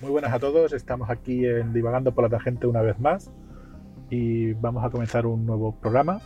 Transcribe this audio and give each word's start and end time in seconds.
Muy 0.00 0.12
buenas 0.12 0.32
a 0.32 0.38
todos, 0.38 0.72
estamos 0.72 1.10
aquí 1.10 1.44
en 1.44 1.74
Divagando 1.74 2.14
por 2.14 2.24
la 2.24 2.30
Tangente 2.30 2.66
una 2.66 2.80
vez 2.80 2.98
más 2.98 3.30
y 4.08 4.54
vamos 4.54 4.82
a 4.82 4.88
comenzar 4.88 5.26
un 5.26 5.44
nuevo 5.44 5.78
programa 5.78 6.22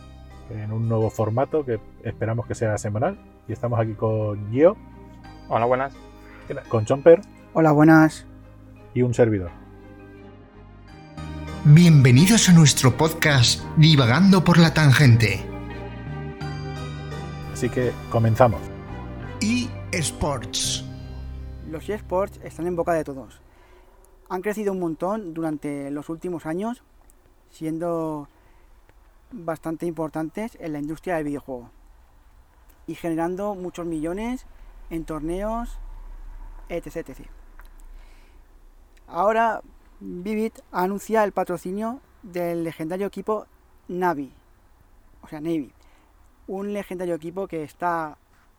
en 0.49 0.71
un 0.71 0.87
nuevo 0.87 1.09
formato 1.09 1.65
que 1.65 1.81
esperamos 2.05 2.47
que 2.47 2.55
sea 2.55 2.77
semanal. 2.77 3.17
Y 3.49 3.51
estamos 3.51 3.77
aquí 3.77 3.93
con 3.93 4.49
Gio. 4.49 4.77
Hola, 5.49 5.65
buenas. 5.65 5.93
Con 6.69 6.85
Chomper. 6.85 7.19
Hola, 7.53 7.73
buenas. 7.73 8.25
Y 8.93 9.01
un 9.01 9.13
servidor. 9.13 9.51
Bienvenidos 11.65 12.47
a 12.47 12.53
nuestro 12.53 12.95
podcast 12.95 13.61
Divagando 13.75 14.41
por 14.45 14.57
la 14.57 14.73
Tangente. 14.73 15.43
Así 17.51 17.67
que 17.67 17.91
comenzamos. 18.09 18.61
Y 19.41 19.69
Sports. 19.91 20.85
Los 21.69 21.89
eSports 21.89 22.39
están 22.41 22.67
en 22.67 22.77
boca 22.77 22.93
de 22.93 23.03
todos. 23.03 23.44
Han 24.29 24.41
crecido 24.41 24.73
un 24.73 24.79
montón 24.79 25.33
durante 25.33 25.91
los 25.91 26.09
últimos 26.09 26.45
años, 26.45 26.83
siendo 27.51 28.27
bastante 29.31 29.85
importantes 29.85 30.57
en 30.59 30.73
la 30.73 30.79
industria 30.79 31.15
del 31.15 31.25
videojuego 31.25 31.69
y 32.87 32.95
generando 32.95 33.55
muchos 33.55 33.85
millones 33.85 34.45
en 34.89 35.05
torneos, 35.05 35.77
etc. 36.69 36.97
etc. 36.97 37.27
Ahora 39.07 39.61
Vivid 39.99 40.53
anuncia 40.71 41.23
el 41.23 41.31
patrocinio 41.31 41.99
del 42.23 42.63
legendario 42.63 43.07
equipo 43.07 43.45
Navi, 43.87 44.31
o 45.21 45.27
sea, 45.27 45.41
Navy, 45.41 45.71
un 46.47 46.73
legendario 46.73 47.15
equipo 47.15 47.47
que 47.47 47.63
está 47.63 48.17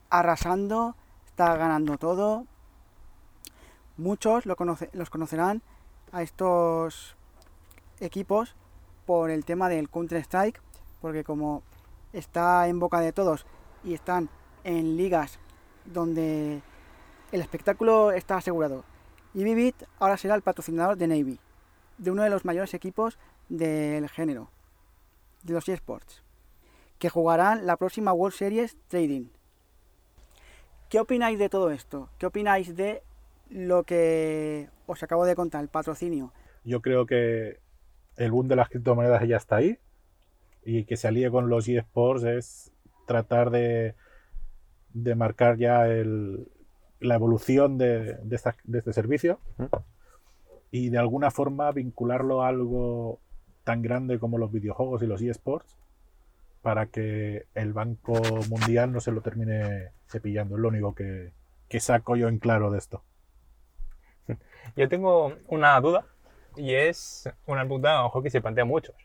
arrasando, 0.09 0.95
está 1.25 1.55
ganando 1.55 1.97
todo. 1.97 2.45
Muchos 3.97 4.45
lo 4.45 4.55
los 4.93 5.09
conocerán 5.09 5.61
a 6.11 6.21
estos 6.21 7.15
equipos 7.99 8.55
por 9.07 9.31
el 9.31 9.43
tema 9.43 9.69
del 9.69 9.89
Counter-Strike, 9.89 10.61
porque 11.01 11.23
como 11.23 11.63
está 12.13 12.67
en 12.67 12.79
boca 12.79 12.99
de 12.99 13.11
todos 13.11 13.45
y 13.83 13.93
están 13.93 14.29
en 14.63 14.97
ligas 14.97 15.39
donde 15.85 16.61
el 17.31 17.41
espectáculo 17.41 18.11
está 18.11 18.37
asegurado. 18.37 18.83
Y 19.33 19.43
Vivid 19.43 19.73
ahora 19.99 20.17
será 20.17 20.35
el 20.35 20.41
patrocinador 20.41 20.97
de 20.97 21.07
Navy, 21.07 21.39
de 21.97 22.11
uno 22.11 22.23
de 22.23 22.29
los 22.29 22.45
mayores 22.45 22.73
equipos 22.73 23.17
del 23.49 24.09
género, 24.09 24.49
de 25.43 25.53
los 25.53 25.67
eSports, 25.69 26.21
que 26.99 27.09
jugarán 27.09 27.65
la 27.65 27.77
próxima 27.77 28.13
World 28.13 28.35
Series 28.35 28.77
Trading. 28.87 29.29
¿Qué 30.89 30.99
opináis 30.99 31.39
de 31.39 31.49
todo 31.49 31.71
esto? 31.71 32.09
¿Qué 32.17 32.25
opináis 32.25 32.75
de 32.75 33.03
lo 33.49 33.83
que 33.83 34.69
os 34.85 35.01
acabo 35.03 35.25
de 35.25 35.35
contar, 35.35 35.61
el 35.61 35.69
patrocinio? 35.69 36.33
Yo 36.63 36.81
creo 36.81 37.05
que 37.05 37.59
el 38.15 38.31
boom 38.31 38.47
de 38.47 38.55
las 38.55 38.69
criptomonedas 38.69 39.27
ya 39.27 39.37
está 39.37 39.57
ahí 39.57 39.77
y 40.63 40.85
que 40.85 40.97
se 40.97 41.07
alíe 41.07 41.31
con 41.31 41.49
los 41.49 41.67
eSports 41.67 42.23
es 42.23 42.71
tratar 43.05 43.51
de, 43.51 43.95
de 44.93 45.15
marcar 45.15 45.57
ya 45.57 45.87
el, 45.87 46.47
la 46.99 47.15
evolución 47.15 47.77
de, 47.77 48.15
de, 48.15 48.35
este 48.35 48.93
servicio 48.93 49.39
y 50.71 50.89
de 50.89 50.97
alguna 50.97 51.31
forma 51.31 51.71
vincularlo 51.71 52.43
a 52.43 52.49
algo 52.49 53.19
tan 53.63 53.81
grande 53.81 54.19
como 54.19 54.37
los 54.37 54.51
videojuegos 54.51 55.01
y 55.03 55.07
los 55.07 55.21
eSports 55.21 55.77
para 56.61 56.87
que 56.87 57.45
el 57.53 57.73
Banco 57.73 58.19
Mundial 58.49 58.91
no 58.91 58.99
se 58.99 59.11
lo 59.11 59.21
termine 59.21 59.91
cepillando. 60.09 60.55
Es 60.55 60.61
lo 60.61 60.67
único 60.67 60.93
que, 60.95 61.31
que 61.69 61.79
saco 61.79 62.15
yo 62.15 62.27
en 62.27 62.39
claro 62.39 62.71
de 62.71 62.79
esto. 62.79 63.03
Yo 64.75 64.89
tengo 64.89 65.33
una 65.47 65.79
duda 65.81 66.05
y 66.55 66.73
es 66.73 67.29
una 67.45 67.61
pregunta 67.61 68.05
a 68.05 68.11
que 68.21 68.29
se 68.29 68.41
plantea 68.41 68.65
muchos. 68.65 68.95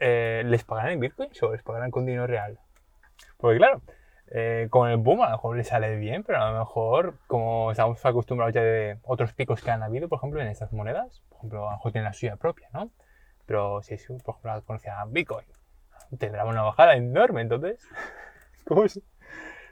Eh, 0.00 0.42
¿Les 0.46 0.64
pagarán 0.64 0.92
en 0.92 1.00
bitcoins 1.00 1.42
o 1.42 1.52
les 1.52 1.62
pagarán 1.62 1.90
con 1.90 2.06
dinero 2.06 2.26
real? 2.26 2.58
Porque 3.36 3.58
claro, 3.58 3.82
eh, 4.30 4.68
con 4.70 4.90
el 4.90 4.98
boom 4.98 5.22
a 5.22 5.30
lo 5.30 5.36
mejor 5.36 5.56
les 5.56 5.68
sale 5.68 5.96
bien, 5.96 6.22
pero 6.22 6.42
a 6.42 6.50
lo 6.52 6.58
mejor, 6.58 7.14
como 7.26 7.70
estamos 7.70 8.04
acostumbrados 8.04 8.54
ya 8.54 8.62
de 8.62 8.98
otros 9.02 9.32
picos 9.32 9.62
que 9.62 9.70
han 9.70 9.82
habido, 9.82 10.08
por 10.08 10.18
ejemplo, 10.18 10.40
en 10.40 10.48
estas 10.48 10.72
monedas, 10.72 11.22
por 11.28 11.38
ejemplo, 11.38 11.68
a 11.68 11.70
lo 11.70 11.76
mejor 11.76 11.92
tienen 11.92 12.04
la 12.04 12.12
suya 12.12 12.36
propia, 12.36 12.68
¿no? 12.72 12.90
Pero 13.46 13.82
si 13.82 13.94
es, 13.94 14.06
por 14.06 14.36
ejemplo, 14.36 14.62
conocida 14.66 15.04
Bitcoin, 15.06 15.46
tendrá 16.18 16.44
una 16.44 16.62
bajada 16.62 16.94
enorme, 16.96 17.40
entonces, 17.40 17.80
¿cómo 18.66 18.84
es? 18.84 19.00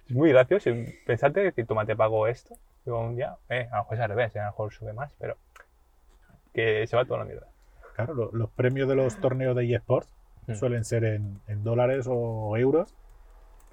Es 0.08 0.14
muy 0.14 0.30
gracioso 0.30 0.70
pensarte 1.04 1.52
que 1.52 1.64
toma, 1.64 1.84
te 1.84 1.96
pago 1.96 2.26
esto, 2.26 2.54
un 2.86 3.16
día, 3.16 3.36
eh, 3.48 3.68
a 3.70 3.76
lo 3.76 3.82
mejor 3.82 3.94
es 3.96 4.00
al 4.00 4.08
revés, 4.08 4.36
a 4.36 4.38
lo 4.40 4.44
mejor 4.46 4.72
sube 4.72 4.92
más, 4.92 5.12
pero 5.18 5.36
que 6.52 6.86
se 6.86 6.96
va 6.96 7.04
toda 7.04 7.20
la 7.20 7.24
mierda. 7.24 7.46
Claro, 7.94 8.30
los 8.32 8.50
premios 8.50 8.88
de 8.88 8.94
los 8.94 9.16
torneos 9.20 9.56
de 9.56 9.74
eSports 9.74 10.08
hmm. 10.46 10.54
suelen 10.54 10.84
ser 10.84 11.04
en, 11.04 11.40
dólares 11.64 12.06
o 12.08 12.56
euros, 12.56 12.94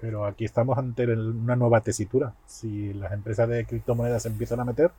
pero 0.00 0.26
aquí 0.26 0.44
estamos 0.44 0.78
ante 0.78 1.06
una 1.06 1.56
nueva 1.56 1.80
tesitura. 1.80 2.34
Si 2.46 2.92
las 2.94 3.12
empresas 3.12 3.48
de 3.48 3.64
criptomonedas 3.64 4.26
empiezan 4.26 4.60
a 4.60 4.64
meter, 4.64 4.90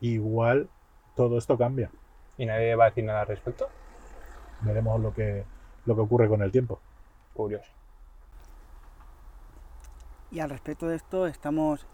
igual 0.00 0.68
todo 1.16 1.38
esto 1.38 1.58
cambia. 1.58 1.90
¿Y 2.36 2.46
nadie 2.46 2.74
va 2.74 2.84
a 2.84 2.88
decir 2.88 3.04
nada 3.04 3.22
al 3.22 3.26
respecto? 3.26 3.68
Veremos 4.60 5.00
lo 5.00 5.12
que, 5.12 5.44
lo 5.86 5.94
que 5.94 6.00
ocurre 6.00 6.28
con 6.28 6.42
el 6.42 6.50
tiempo. 6.50 6.80
Curioso. 7.34 7.70
Y 10.30 10.40
al 10.40 10.50
respecto 10.50 10.88
de 10.88 10.96
esto, 10.96 11.26
estamos 11.26 11.86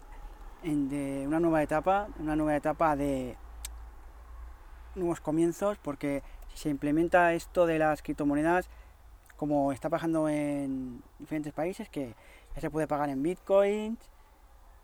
en 0.63 0.89
de 0.89 1.25
una 1.27 1.39
nueva 1.39 1.63
etapa, 1.63 2.07
una 2.19 2.35
nueva 2.35 2.55
etapa 2.55 2.95
de 2.95 3.35
nuevos 4.95 5.21
comienzos 5.21 5.77
porque 5.77 6.21
si 6.53 6.63
se 6.63 6.69
implementa 6.69 7.33
esto 7.33 7.65
de 7.65 7.79
las 7.79 8.01
criptomonedas 8.01 8.69
como 9.37 9.71
está 9.71 9.89
pasando 9.89 10.29
en 10.29 11.01
diferentes 11.17 11.53
países 11.53 11.89
que 11.89 12.15
ya 12.53 12.61
se 12.61 12.69
puede 12.69 12.87
pagar 12.87 13.09
en 13.09 13.23
bitcoins, 13.23 13.97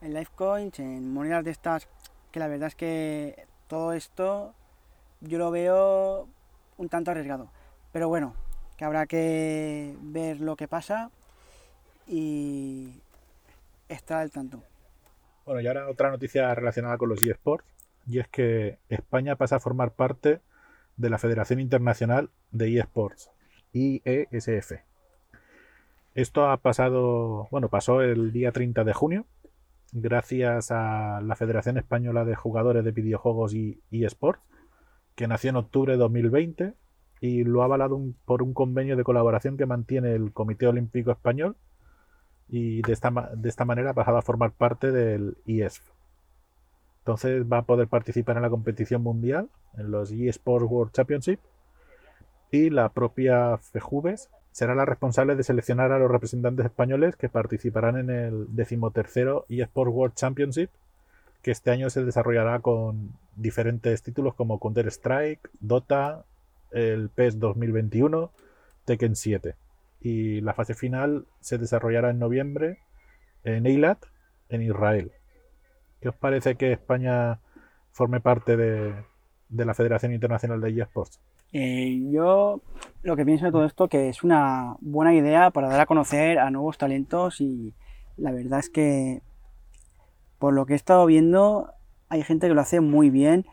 en 0.01 0.13
lifecoins, 0.13 0.79
en 0.79 1.13
monedas 1.13 1.43
de 1.43 1.51
estas 1.51 1.88
que 2.31 2.39
la 2.39 2.47
verdad 2.47 2.67
es 2.67 2.75
que 2.75 3.47
todo 3.67 3.94
esto 3.94 4.53
yo 5.21 5.38
lo 5.38 5.51
veo 5.51 6.27
un 6.77 6.89
tanto 6.89 7.11
arriesgado. 7.11 7.49
Pero 7.91 8.07
bueno, 8.07 8.33
que 8.77 8.85
habrá 8.85 9.05
que 9.05 9.95
ver 10.01 10.39
lo 10.39 10.55
que 10.55 10.67
pasa 10.67 11.11
y 12.07 13.01
estar 13.89 14.19
al 14.21 14.31
tanto. 14.31 14.61
Bueno, 15.47 15.62
y 15.62 15.68
ahora 15.68 15.90
otra 15.90 16.12
noticia 16.12 16.53
relacionada 16.53 16.97
con 16.97 17.08
los 17.08 17.24
eSports 17.24 17.66
y 18.06 18.19
es 18.19 18.28
que 18.28 18.80
España 18.90 19.38
pasa 19.38 19.56
a 19.56 19.59
formar 19.62 19.94
parte 19.94 20.41
de 20.97 21.09
la 21.09 21.18
Federación 21.18 21.62
Internacional 21.62 22.31
de 22.52 22.78
eSports, 22.78 23.31
IESF. 23.72 24.74
Esto 26.16 26.50
ha 26.50 26.57
pasado, 26.57 27.47
bueno, 27.50 27.69
pasó 27.69 28.02
el 28.02 28.34
día 28.34 28.52
30 28.52 28.84
de 28.84 28.91
junio, 28.91 29.25
gracias 29.94 30.69
a 30.72 31.22
la 31.22 31.38
Federación 31.38 31.78
Española 31.78 32.25
de 32.25 32.36
Jugadores 32.36 32.84
de 32.84 32.91
Videojuegos 32.91 33.53
y 33.53 33.80
eSports, 33.90 34.41
que 35.16 35.30
nació 35.30 35.52
en 35.52 35.56
octubre 35.56 35.94
de 35.94 36.00
2020 36.00 36.74
y 37.22 37.46
lo 37.46 37.62
ha 37.62 37.66
avalado 37.66 38.02
por 38.25 38.44
un 38.44 38.53
convenio 38.53 38.97
de 38.97 39.06
colaboración 39.06 39.56
que 39.56 39.66
mantiene 39.66 40.12
el 40.12 40.34
Comité 40.34 40.68
Olímpico 40.68 41.12
Español 41.12 41.56
y 42.50 42.81
de 42.81 42.94
esta, 42.94 43.12
de 43.34 43.50
esta 43.50 43.66
manera 43.66 43.91
ha 43.91 43.94
pasado 43.94 44.18
a 44.18 44.22
formar 44.22 44.52
parte 44.52 44.91
del 44.91 45.38
IESF. 45.46 45.81
Entonces 47.00 47.46
va 47.52 47.59
a 47.59 47.66
poder 47.66 47.88
participar 47.88 48.35
en 48.38 48.44
la 48.44 48.50
competición 48.50 49.02
mundial, 49.02 49.50
en 49.78 49.91
los 49.91 50.12
eSports 50.12 50.68
World 50.69 50.91
Championship, 50.91 51.40
y 52.52 52.69
la 52.69 52.90
propia 52.90 53.57
FEJUVES 53.57 54.30
será 54.52 54.74
la 54.75 54.86
responsable 54.86 55.36
de 55.36 55.44
seleccionar 55.44 55.91
a 55.91 56.00
los 56.00 56.09
representantes 56.09 56.66
españoles 56.66 57.16
que 57.16 57.30
participarán 57.30 57.97
en 57.97 58.09
el 58.09 58.56
decimotercero 58.56 59.46
eSports 59.50 59.94
World 59.94 60.16
Championship, 60.16 60.69
que 61.41 61.52
este 61.52 61.72
año 61.72 61.90
se 61.90 62.03
desarrollará 62.03 62.59
con 62.59 63.12
diferentes 63.36 64.02
títulos 64.02 64.34
como 64.34 64.60
Counter-Strike, 64.60 65.50
Dota, 65.60 66.25
el 66.71 67.10
PES 67.10 67.39
2021, 67.39 68.31
Tekken 68.86 69.16
7. 69.16 69.56
Y 69.99 70.41
la 70.41 70.53
fase 70.53 70.73
final 70.73 71.25
se 71.39 71.57
desarrollará 71.57 72.09
en 72.09 72.19
noviembre 72.19 72.79
en 73.44 73.65
Eilat, 73.65 73.99
en 74.49 74.61
Israel. 74.61 75.11
¿Qué 76.01 76.09
os 76.09 76.15
parece 76.15 76.55
que 76.55 76.73
España 76.73 77.39
forme 77.91 78.19
parte 78.19 78.55
de, 78.55 78.94
la 79.49 79.73
Federación 79.73 80.13
Internacional 80.13 80.61
de 80.61 80.81
eSports? 80.81 81.19
Eh, 81.53 81.99
yo 82.11 82.61
lo 83.03 83.15
que 83.15 83.25
pienso 83.25 83.45
de 83.45 83.51
todo 83.51 83.65
esto 83.65 83.88
que 83.88 84.09
es 84.09 84.23
una 84.23 84.75
buena 84.81 85.15
idea 85.15 85.49
para 85.49 85.69
dar 85.69 85.79
a 85.79 85.85
conocer 85.85 86.39
a 86.39 86.51
nuevos 86.51 86.77
talentos 86.77 87.39
y 87.39 87.73
la 88.17 88.31
verdad 88.31 88.59
es 88.59 88.69
que 88.69 89.21
por 90.39 90.53
lo 90.53 90.65
que 90.65 90.73
he 90.73 90.75
estado 90.75 91.05
viendo 91.05 91.71
hay 92.09 92.21
gente 92.23 92.49
que 92.49 92.53
lo 92.53 92.59
hace 92.59 92.81
muy 92.81 93.09
bien 93.09 93.45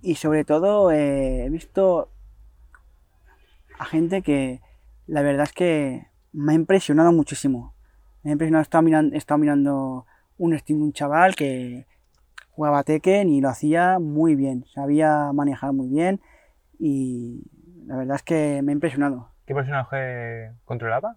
y 0.00 0.14
sobre 0.14 0.44
todo 0.44 0.92
eh, 0.92 1.44
he 1.44 1.50
visto 1.50 2.08
a 3.82 3.84
gente 3.84 4.22
que 4.22 4.60
la 5.06 5.22
verdad 5.22 5.42
es 5.44 5.52
que 5.52 6.06
me 6.32 6.52
ha 6.52 6.54
impresionado 6.54 7.10
muchísimo. 7.12 7.74
Me 8.22 8.30
ha 8.30 8.32
impresionado, 8.32 8.60
he 8.62 8.62
estado 8.62 8.82
mirando, 8.82 9.14
he 9.14 9.18
estado 9.18 9.38
mirando 9.38 10.06
un 10.38 10.56
stream 10.56 10.78
de 10.78 10.84
un 10.84 10.92
chaval 10.92 11.34
que 11.34 11.86
jugaba 12.50 12.84
Tekken 12.84 13.28
y 13.28 13.40
lo 13.40 13.48
hacía 13.48 13.98
muy 13.98 14.36
bien, 14.36 14.64
sabía 14.72 15.32
manejar 15.32 15.72
muy 15.72 15.88
bien 15.88 16.20
y 16.78 17.42
la 17.86 17.96
verdad 17.96 18.16
es 18.16 18.22
que 18.22 18.60
me 18.62 18.70
ha 18.70 18.74
impresionado. 18.74 19.30
¿Qué 19.46 19.54
personaje 19.54 20.52
controlaba? 20.64 21.16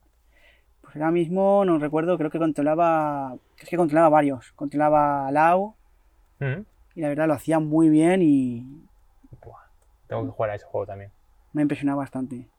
Pues 0.81 0.95
ahora 0.95 1.11
mismo 1.11 1.63
no 1.65 1.77
recuerdo, 1.77 2.17
creo 2.17 2.31
que 2.31 2.39
controlaba, 2.39 3.35
es 3.59 3.69
que 3.69 3.77
controlaba 3.77 4.09
varios, 4.09 4.51
controlaba 4.53 5.27
a 5.27 5.31
Lau 5.31 5.75
Mm. 6.39 6.65
y 6.95 7.01
la 7.01 7.07
verdad 7.09 7.27
lo 7.27 7.33
hacía 7.33 7.59
muy 7.59 7.89
bien 7.89 8.21
y 8.21 8.65
Buah, 9.41 9.69
tengo 10.07 10.25
que 10.25 10.31
jugar 10.31 10.49
a 10.49 10.55
ese 10.55 10.65
juego 10.65 10.87
también. 10.87 11.11
me 11.53 11.61
ha 11.61 11.63
impresionado 11.63 11.99
bastante. 11.99 12.49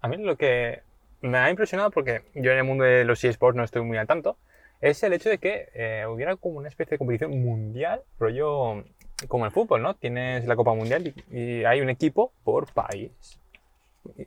A 0.00 0.08
mí 0.08 0.16
lo 0.18 0.36
que 0.36 0.82
me 1.20 1.38
ha 1.38 1.50
impresionado, 1.50 1.90
porque 1.90 2.22
yo 2.34 2.52
en 2.52 2.58
el 2.58 2.64
mundo 2.64 2.84
de 2.84 3.04
los 3.04 3.22
eSports 3.22 3.56
no 3.56 3.64
estoy 3.64 3.82
muy 3.82 3.98
al 3.98 4.06
tanto, 4.06 4.38
es 4.80 5.02
el 5.02 5.12
hecho 5.12 5.28
de 5.28 5.38
que 5.38 5.68
eh, 5.74 6.06
hubiera 6.06 6.36
como 6.36 6.58
una 6.58 6.68
especie 6.68 6.92
de 6.92 6.98
competición 6.98 7.38
mundial, 7.42 8.02
rollo 8.18 8.84
como 9.28 9.44
el 9.44 9.52
fútbol, 9.52 9.82
¿no? 9.82 9.94
Tienes 9.94 10.46
la 10.46 10.56
Copa 10.56 10.72
Mundial 10.72 11.06
y, 11.06 11.38
y 11.38 11.64
hay 11.64 11.82
un 11.82 11.90
equipo 11.90 12.32
por 12.42 12.72
país. 12.72 13.38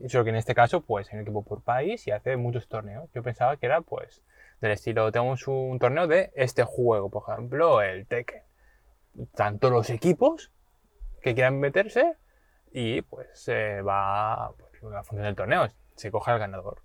Solo 0.08 0.24
que 0.24 0.30
en 0.30 0.36
este 0.36 0.54
caso, 0.54 0.82
pues 0.82 1.10
hay 1.10 1.16
un 1.16 1.22
equipo 1.24 1.44
por 1.44 1.62
país 1.64 2.06
y 2.06 2.12
hace 2.12 2.38
muchos 2.38 2.68
torneos. 2.68 3.10
Yo 3.16 3.24
pensaba 3.24 3.58
que 3.58 3.66
era, 3.66 3.82
pues, 3.82 4.22
del 4.62 4.72
estilo, 4.72 5.12
tenemos 5.12 5.48
un 5.48 5.80
torneo 5.80 6.08
de 6.08 6.32
este 6.36 6.64
juego, 6.64 7.10
por 7.10 7.24
ejemplo, 7.28 7.82
el 7.82 8.06
Tekken. 8.06 8.44
Tanto 9.36 9.70
los 9.70 9.90
equipos 9.90 10.52
que 11.22 11.34
quieran 11.34 11.60
meterse 11.60 12.16
y 12.72 13.02
pues 13.04 13.28
se 13.34 13.82
va 13.82 14.52
pues, 14.58 14.73
la 14.92 15.04
función 15.04 15.26
del 15.26 15.36
torneo, 15.36 15.70
se 15.96 16.12
coge 16.12 16.32
al 16.32 16.40
ganador. 16.40 16.82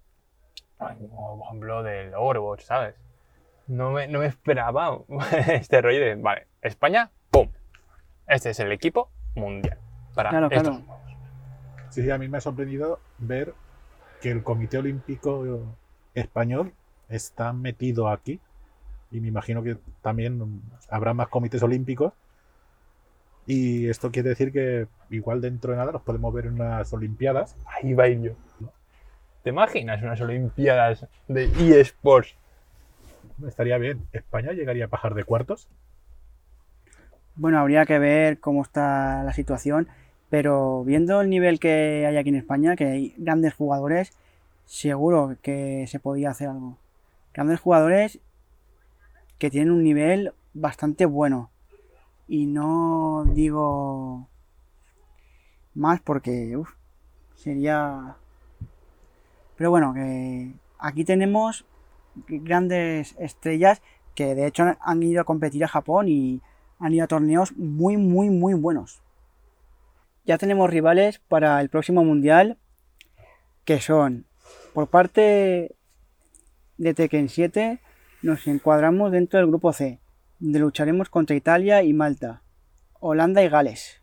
Como, 0.78 1.38
por 1.38 1.46
ejemplo 1.46 1.82
del 1.82 2.14
Overwatch, 2.14 2.62
¿sabes? 2.62 2.94
No 3.66 3.90
me, 3.92 4.06
no 4.08 4.20
me 4.20 4.26
esperaba 4.26 4.98
este 5.48 5.82
rollo 5.82 6.00
de, 6.00 6.14
vale, 6.14 6.46
España, 6.62 7.10
¡pum! 7.30 7.48
Este 8.26 8.50
es 8.50 8.60
el 8.60 8.72
equipo 8.72 9.10
mundial 9.34 9.78
para 10.14 10.30
Claro, 10.30 10.46
estos 10.50 10.62
claro. 10.62 10.84
juegos. 10.84 11.02
Sí, 11.90 12.02
sí, 12.02 12.10
a 12.10 12.18
mí 12.18 12.28
me 12.28 12.38
ha 12.38 12.40
sorprendido 12.40 13.00
ver 13.18 13.54
que 14.20 14.30
el 14.30 14.42
Comité 14.42 14.78
Olímpico 14.78 15.44
Español 16.14 16.74
está 17.08 17.52
metido 17.52 18.08
aquí. 18.08 18.40
Y 19.10 19.20
me 19.20 19.28
imagino 19.28 19.62
que 19.62 19.78
también 20.02 20.62
habrá 20.90 21.14
más 21.14 21.28
comités 21.28 21.62
olímpicos. 21.62 22.12
Y 23.48 23.88
esto 23.88 24.12
quiere 24.12 24.28
decir 24.28 24.52
que 24.52 24.88
igual 25.08 25.40
dentro 25.40 25.72
de 25.72 25.78
nada 25.78 25.90
los 25.90 26.02
podemos 26.02 26.34
ver 26.34 26.44
en 26.44 26.60
unas 26.60 26.92
Olimpiadas. 26.92 27.56
Ahí 27.64 27.94
va 27.94 28.04
a 28.04 28.08
ir 28.08 28.20
yo. 28.20 28.32
¿Te 29.42 29.48
imaginas 29.48 30.02
unas 30.02 30.20
Olimpiadas 30.20 31.06
de 31.28 31.80
eSports? 31.80 32.36
Estaría 33.46 33.78
bien. 33.78 34.06
¿España 34.12 34.52
llegaría 34.52 34.84
a 34.84 34.88
bajar 34.88 35.14
de 35.14 35.24
cuartos? 35.24 35.66
Bueno, 37.36 37.58
habría 37.58 37.86
que 37.86 37.98
ver 37.98 38.38
cómo 38.38 38.60
está 38.60 39.22
la 39.24 39.32
situación, 39.32 39.88
pero 40.28 40.84
viendo 40.84 41.22
el 41.22 41.30
nivel 41.30 41.58
que 41.58 42.04
hay 42.06 42.18
aquí 42.18 42.28
en 42.28 42.34
España, 42.34 42.76
que 42.76 42.84
hay 42.84 43.14
grandes 43.16 43.54
jugadores, 43.54 44.12
seguro 44.66 45.38
que 45.40 45.86
se 45.86 46.00
podía 46.00 46.28
hacer 46.28 46.48
algo. 46.48 46.76
Grandes 47.32 47.60
jugadores 47.60 48.18
que 49.38 49.48
tienen 49.48 49.70
un 49.70 49.84
nivel 49.84 50.34
bastante 50.52 51.06
bueno. 51.06 51.50
Y 52.28 52.46
no 52.46 53.24
digo 53.32 54.28
más 55.74 56.00
porque 56.00 56.60
sería... 57.34 58.16
Pero 59.56 59.70
bueno, 59.70 59.94
que 59.94 60.52
aquí 60.78 61.04
tenemos 61.04 61.64
grandes 62.28 63.16
estrellas 63.18 63.80
que 64.14 64.34
de 64.34 64.46
hecho 64.46 64.64
han- 64.64 64.78
han 64.80 65.02
ido 65.02 65.20
a 65.20 65.24
competir 65.24 65.64
a 65.64 65.68
Japón 65.68 66.08
y 66.08 66.40
han 66.78 66.92
ido 66.94 67.04
a 67.04 67.08
torneos 67.08 67.56
muy, 67.56 67.96
muy, 67.96 68.30
muy 68.30 68.54
buenos. 68.54 69.00
Ya 70.24 70.36
tenemos 70.38 70.68
rivales 70.70 71.18
para 71.20 71.60
el 71.60 71.70
próximo 71.70 72.04
mundial 72.04 72.58
que 73.64 73.80
son, 73.80 74.26
por 74.74 74.88
parte 74.88 75.74
de 76.76 76.94
Tekken 76.94 77.28
7, 77.28 77.80
nos 78.22 78.46
encuadramos 78.46 79.10
dentro 79.12 79.38
del 79.38 79.48
grupo 79.48 79.72
C, 79.72 79.98
donde 80.38 80.58
lucharemos 80.60 81.08
contra 81.10 81.36
Italia 81.36 81.82
y 81.82 81.92
Malta, 81.92 82.42
Holanda 83.00 83.42
y 83.42 83.48
Gales. 83.48 84.00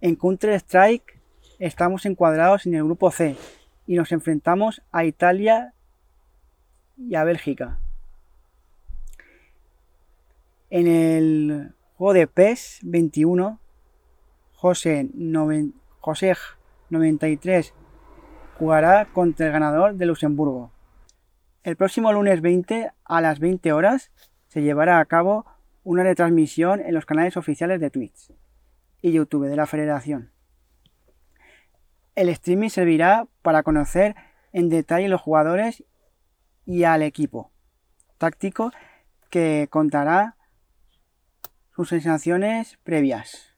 En 0.00 0.16
Counter-Strike 0.16 1.20
estamos 1.58 2.06
encuadrados 2.06 2.66
en 2.66 2.74
el 2.74 2.84
grupo 2.84 3.10
C 3.10 3.36
y 3.86 3.94
nos 3.96 4.12
enfrentamos 4.12 4.82
a 4.92 5.04
Italia 5.04 5.72
y 6.98 7.14
a 7.14 7.24
Bélgica. 7.24 7.78
En 10.70 10.86
el 10.88 11.74
juego 11.96 12.12
de 12.12 12.26
PES 12.26 12.80
21, 12.82 13.60
José, 14.54 15.08
noven- 15.14 15.74
José 16.00 16.34
93 16.90 17.72
jugará 18.58 19.06
contra 19.12 19.46
el 19.46 19.52
ganador 19.52 19.94
de 19.94 20.06
Luxemburgo. 20.06 20.72
El 21.66 21.74
próximo 21.74 22.12
lunes 22.12 22.42
20 22.42 22.92
a 23.04 23.20
las 23.20 23.40
20 23.40 23.72
horas 23.72 24.12
se 24.46 24.62
llevará 24.62 25.00
a 25.00 25.04
cabo 25.04 25.44
una 25.82 26.04
retransmisión 26.04 26.78
en 26.78 26.94
los 26.94 27.06
canales 27.06 27.36
oficiales 27.36 27.80
de 27.80 27.90
Twitch 27.90 28.32
y 29.02 29.10
YouTube 29.10 29.48
de 29.48 29.56
la 29.56 29.66
Federación. 29.66 30.30
El 32.14 32.28
streaming 32.28 32.68
servirá 32.68 33.26
para 33.42 33.64
conocer 33.64 34.14
en 34.52 34.68
detalle 34.68 35.08
los 35.08 35.20
jugadores 35.20 35.82
y 36.64 36.84
al 36.84 37.02
equipo 37.02 37.50
táctico 38.16 38.70
que 39.28 39.66
contará 39.68 40.36
sus 41.74 41.88
sensaciones 41.88 42.78
previas. 42.84 43.56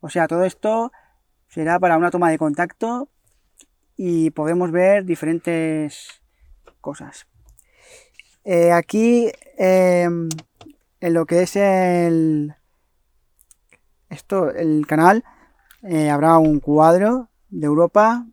O 0.00 0.10
sea, 0.10 0.28
todo 0.28 0.44
esto 0.44 0.92
será 1.48 1.80
para 1.80 1.96
una 1.96 2.10
toma 2.10 2.28
de 2.28 2.36
contacto 2.36 3.08
y 3.96 4.28
podremos 4.32 4.70
ver 4.70 5.06
diferentes 5.06 6.19
cosas. 6.80 7.26
Eh, 8.44 8.72
aquí, 8.72 9.30
eh, 9.58 10.08
en 11.00 11.14
lo 11.14 11.26
que 11.26 11.42
es 11.42 11.56
el, 11.56 12.54
esto, 14.08 14.50
el 14.50 14.86
canal, 14.86 15.24
eh, 15.82 16.10
habrá 16.10 16.38
un 16.38 16.60
cuadro 16.60 17.28
de 17.48 17.66
Europa, 17.66 18.26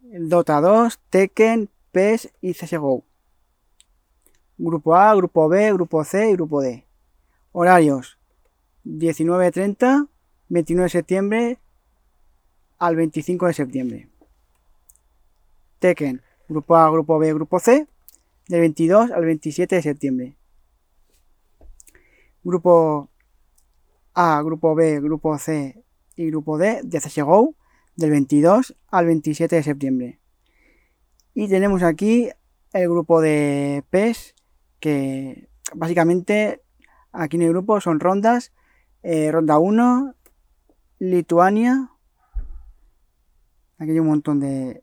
Dota 0.00 0.60
2, 0.60 0.98
Tekken, 1.10 1.68
PES 1.92 2.32
y 2.40 2.54
CSGO. 2.54 3.04
Grupo 4.58 4.96
A, 4.96 5.14
Grupo 5.14 5.48
B, 5.48 5.72
Grupo 5.72 6.04
C 6.04 6.30
y 6.30 6.32
Grupo 6.32 6.62
D. 6.62 6.86
Horarios 7.52 8.18
19.30, 8.84 10.08
29 10.48 10.84
de 10.84 10.90
septiembre 10.90 11.58
al 12.78 12.96
25 12.96 13.46
de 13.46 13.52
septiembre. 13.52 14.08
Tekken, 15.78 16.22
Grupo 16.48 16.76
A, 16.76 16.90
Grupo 16.90 17.18
B, 17.18 17.34
Grupo 17.34 17.58
C, 17.58 17.86
del 18.48 18.60
22 18.60 19.10
al 19.10 19.24
27 19.24 19.74
de 19.74 19.82
septiembre. 19.82 20.36
Grupo 22.44 23.10
A, 24.14 24.40
Grupo 24.42 24.74
B, 24.74 25.00
Grupo 25.00 25.36
C 25.38 25.82
y 26.14 26.26
Grupo 26.30 26.58
D 26.58 26.80
de 26.84 27.00
CSGO, 27.00 27.54
del 27.96 28.10
22 28.10 28.76
al 28.88 29.06
27 29.06 29.56
de 29.56 29.62
septiembre. 29.62 30.20
Y 31.34 31.48
tenemos 31.48 31.82
aquí 31.82 32.30
el 32.72 32.88
grupo 32.88 33.20
de 33.20 33.84
PES, 33.90 34.34
que 34.80 35.48
básicamente 35.74 36.62
aquí 37.12 37.36
en 37.36 37.42
el 37.42 37.50
grupo 37.50 37.80
son 37.80 38.00
rondas. 38.00 38.52
eh, 39.02 39.30
ronda 39.32 39.58
1, 39.58 40.14
Lituania. 40.98 41.90
Aquí 43.78 43.90
hay 43.90 43.98
un 43.98 44.06
montón 44.06 44.40
de, 44.40 44.82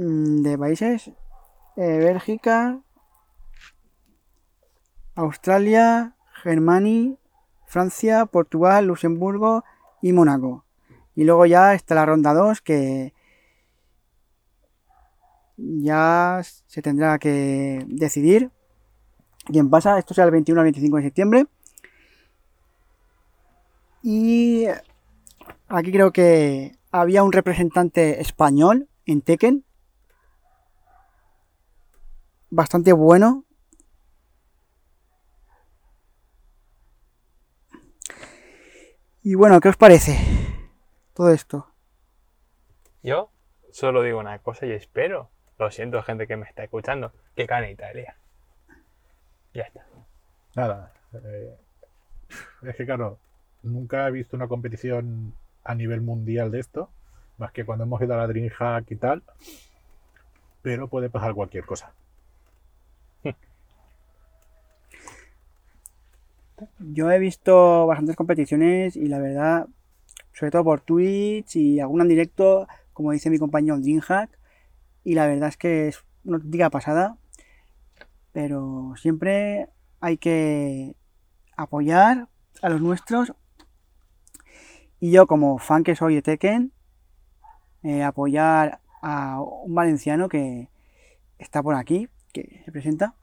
de 0.00 0.56
países. 0.56 1.10
eh, 1.76 1.98
Bélgica, 1.98 2.80
Australia, 5.14 6.14
Germania, 6.42 7.16
Francia, 7.66 8.26
Portugal, 8.26 8.86
Luxemburgo 8.86 9.64
y 10.00 10.12
Mónaco. 10.12 10.64
Y 11.14 11.24
luego 11.24 11.46
ya 11.46 11.74
está 11.74 11.94
la 11.94 12.06
ronda 12.06 12.32
2 12.32 12.60
que 12.62 13.12
ya 15.56 16.40
se 16.66 16.82
tendrá 16.82 17.18
que 17.18 17.84
decidir 17.86 18.50
quién 19.44 19.68
pasa. 19.68 19.98
Esto 19.98 20.14
será 20.14 20.26
el 20.26 20.32
21 20.32 20.60
al 20.60 20.64
25 20.64 20.96
de 20.96 21.02
septiembre. 21.02 21.46
Y 24.02 24.64
aquí 25.68 25.92
creo 25.92 26.10
que 26.10 26.72
había 26.90 27.22
un 27.22 27.32
representante 27.32 28.20
español 28.20 28.88
en 29.04 29.20
Tekken. 29.20 29.64
Bastante 32.50 32.92
bueno. 32.92 33.44
Y 39.22 39.34
bueno, 39.34 39.60
¿qué 39.60 39.68
os 39.68 39.76
parece 39.76 40.18
todo 41.14 41.30
esto? 41.30 41.66
Yo 43.02 43.30
solo 43.70 44.02
digo 44.02 44.18
una 44.18 44.38
cosa 44.40 44.66
y 44.66 44.72
espero, 44.72 45.30
lo 45.58 45.70
siento 45.70 46.02
gente 46.02 46.26
que 46.26 46.36
me 46.36 46.46
está 46.46 46.64
escuchando, 46.64 47.12
que 47.36 47.46
gane 47.46 47.70
Italia. 47.70 48.16
Ya 49.54 49.62
está. 49.62 49.86
Nada. 50.56 50.92
eh, 51.12 51.56
es 52.62 52.76
que 52.76 52.84
claro, 52.84 53.18
nunca 53.62 54.08
he 54.08 54.10
visto 54.10 54.36
una 54.36 54.48
competición 54.48 55.34
a 55.64 55.74
nivel 55.74 56.00
mundial 56.00 56.50
de 56.50 56.60
esto, 56.60 56.90
más 57.38 57.52
que 57.52 57.64
cuando 57.64 57.84
hemos 57.84 58.00
ido 58.02 58.14
a 58.14 58.18
la 58.18 58.26
DreamHack 58.26 58.90
y 58.90 58.96
tal. 58.96 59.22
Pero 60.62 60.88
puede 60.88 61.10
pasar 61.10 61.34
cualquier 61.34 61.64
cosa. 61.64 61.92
Yo 66.78 67.10
he 67.10 67.18
visto 67.18 67.86
bastantes 67.86 68.16
competiciones 68.16 68.96
y 68.96 69.06
la 69.06 69.18
verdad, 69.18 69.68
sobre 70.32 70.50
todo 70.50 70.64
por 70.64 70.80
Twitch 70.80 71.56
y 71.56 71.80
alguna 71.80 72.04
en 72.04 72.08
directo, 72.08 72.66
como 72.92 73.12
dice 73.12 73.30
mi 73.30 73.38
compañero 73.38 73.78
Dreamhack, 73.78 74.30
y 75.04 75.14
la 75.14 75.26
verdad 75.26 75.48
es 75.48 75.56
que 75.56 75.88
es 75.88 76.04
una 76.24 76.70
pasada, 76.70 77.16
pero 78.32 78.94
siempre 78.96 79.68
hay 80.00 80.18
que 80.18 80.94
apoyar 81.56 82.28
a 82.62 82.68
los 82.68 82.80
nuestros 82.80 83.32
y 85.00 85.10
yo 85.10 85.26
como 85.26 85.58
fan 85.58 85.82
que 85.82 85.96
soy 85.96 86.14
de 86.14 86.22
Tekken, 86.22 86.72
eh, 87.82 88.02
apoyar 88.02 88.80
a 89.00 89.40
un 89.40 89.74
valenciano 89.74 90.28
que 90.28 90.68
está 91.38 91.62
por 91.62 91.74
aquí, 91.74 92.08
que 92.34 92.60
se 92.64 92.70
presenta. 92.70 93.14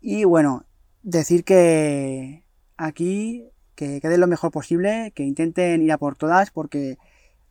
Y 0.00 0.22
bueno, 0.22 0.64
decir 1.02 1.44
que 1.44 2.44
aquí 2.76 3.50
que 3.78 4.00
quede 4.00 4.18
lo 4.18 4.26
mejor 4.26 4.50
posible, 4.50 5.12
que 5.14 5.22
intenten 5.22 5.82
ir 5.82 5.92
a 5.92 5.98
por 5.98 6.16
todas 6.16 6.50
porque 6.50 6.98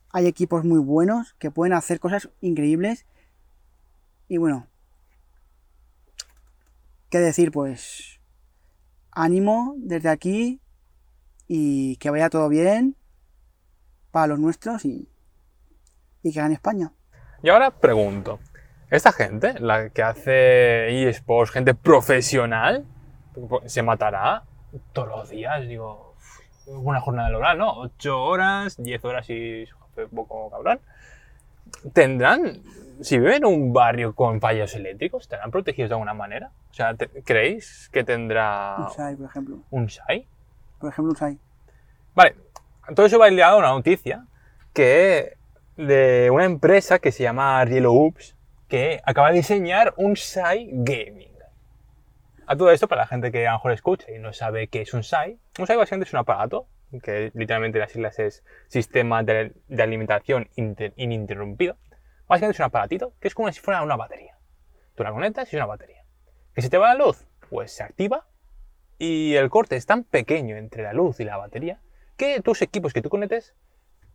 hay 0.09 0.27
equipos 0.27 0.65
muy 0.65 0.79
buenos 0.79 1.35
que 1.35 1.51
pueden 1.51 1.71
hacer 1.71 2.01
cosas 2.01 2.29
increíbles. 2.41 3.05
Y 4.27 4.35
bueno, 4.35 4.67
¿qué 7.09 7.19
decir? 7.19 7.51
Pues 7.53 8.19
ánimo 9.11 9.75
desde 9.77 10.09
aquí 10.09 10.59
y 11.47 11.95
que 11.95 12.09
vaya 12.09 12.29
todo 12.29 12.49
bien 12.49 12.97
para 14.11 14.27
los 14.27 14.39
nuestros 14.39 14.83
y, 14.83 15.07
y 16.23 16.33
que 16.33 16.41
gane 16.41 16.55
España. 16.55 16.91
Y 17.41 17.47
ahora 17.47 17.71
pregunto, 17.71 18.39
¿esta 18.89 19.13
gente, 19.13 19.57
la 19.61 19.91
que 19.91 20.03
hace 20.03 21.07
eSports, 21.09 21.51
gente 21.51 21.73
profesional, 21.73 22.85
se 23.65 23.81
matará 23.83 24.43
todos 24.93 25.07
los 25.09 25.29
días? 25.29 25.67
Digo, 25.67 26.15
una 26.67 26.99
jornada 27.01 27.29
laboral, 27.29 27.57
¿no? 27.57 27.73
8 27.79 28.21
horas, 28.23 28.75
10 28.77 29.03
horas 29.05 29.29
y 29.29 29.65
su 29.65 29.75
jefe 29.77 30.03
un 30.05 30.09
poco 30.11 30.49
cabrón. 30.49 30.79
¿Tendrán, 31.93 32.61
si 33.01 33.17
viven 33.17 33.35
en 33.37 33.45
un 33.45 33.73
barrio 33.73 34.15
con 34.15 34.39
fallos 34.39 34.73
eléctricos, 34.75 35.23
estarán 35.23 35.51
protegidos 35.51 35.89
de 35.89 35.95
alguna 35.95 36.13
manera? 36.13 36.51
O 36.71 36.73
sea, 36.73 36.93
¿te- 36.95 37.07
¿creéis 37.23 37.89
que 37.91 38.03
tendrá 38.03 38.75
Un 38.79 38.89
SAI, 38.91 39.15
por 39.15 39.25
ejemplo. 39.29 39.57
un 39.71 39.89
SAI? 39.89 40.27
Por 40.79 40.89
ejemplo, 40.91 41.11
un 41.11 41.17
SAI. 41.17 41.37
Vale, 42.15 42.35
todo 42.95 43.05
eso 43.05 43.19
va 43.19 43.29
ligado 43.29 43.55
a 43.57 43.59
una 43.59 43.69
noticia 43.69 44.25
que 44.73 45.37
de 45.75 46.29
una 46.31 46.45
empresa 46.45 46.99
que 46.99 47.11
se 47.11 47.23
llama 47.23 47.63
Rielo 47.65 47.91
Ups 47.93 48.35
que 48.67 49.01
acaba 49.05 49.29
de 49.29 49.35
diseñar 49.37 49.93
un 49.97 50.15
SAI 50.15 50.69
Gaming. 50.71 51.31
A 52.49 52.55
todo 52.55 52.71
esto, 52.71 52.87
para 52.87 53.01
la 53.01 53.07
gente 53.07 53.31
que 53.31 53.45
a 53.45 53.51
lo 53.51 53.57
mejor 53.57 53.73
escucha 53.73 54.09
y 54.09 54.19
no 54.19 54.31
sabe 54.31 54.69
qué 54.69 54.81
es 54.81 54.93
un 54.93 55.03
SAI, 55.03 55.37
un 55.59 55.67
SAI 55.67 55.75
básicamente 55.77 56.07
es 56.07 56.13
un 56.13 56.19
aparato, 56.19 56.67
que 57.03 57.31
literalmente 57.33 57.77
las 57.77 57.91
siglas 57.91 58.17
es 58.19 58.45
Sistema 58.69 59.21
de, 59.21 59.53
Alimentación 59.77 60.49
Inter- 60.55 60.93
Ininterrumpido. 60.95 61.75
Básicamente 62.27 62.55
es 62.55 62.59
un 62.59 62.65
aparatito 62.65 63.13
que 63.19 63.27
es 63.27 63.35
como 63.35 63.51
si 63.51 63.59
fuera 63.59 63.83
una 63.83 63.97
batería. 63.97 64.37
Tú 64.95 65.03
la 65.03 65.11
conectas 65.11 65.51
y 65.51 65.57
es 65.57 65.59
una 65.59 65.65
batería. 65.65 66.05
¿Que 66.55 66.61
se 66.61 66.69
te 66.69 66.77
va 66.77 66.93
la 66.95 67.05
luz? 67.05 67.27
Pues 67.49 67.71
se 67.71 67.83
activa 67.83 68.25
y 68.97 69.35
el 69.35 69.49
corte 69.49 69.75
es 69.75 69.85
tan 69.85 70.05
pequeño 70.05 70.55
entre 70.55 70.83
la 70.83 70.93
luz 70.93 71.19
y 71.19 71.25
la 71.25 71.35
batería 71.35 71.81
que 72.15 72.39
tus 72.41 72.61
equipos 72.61 72.93
que 72.93 73.01
tú 73.01 73.09
conectes 73.09 73.55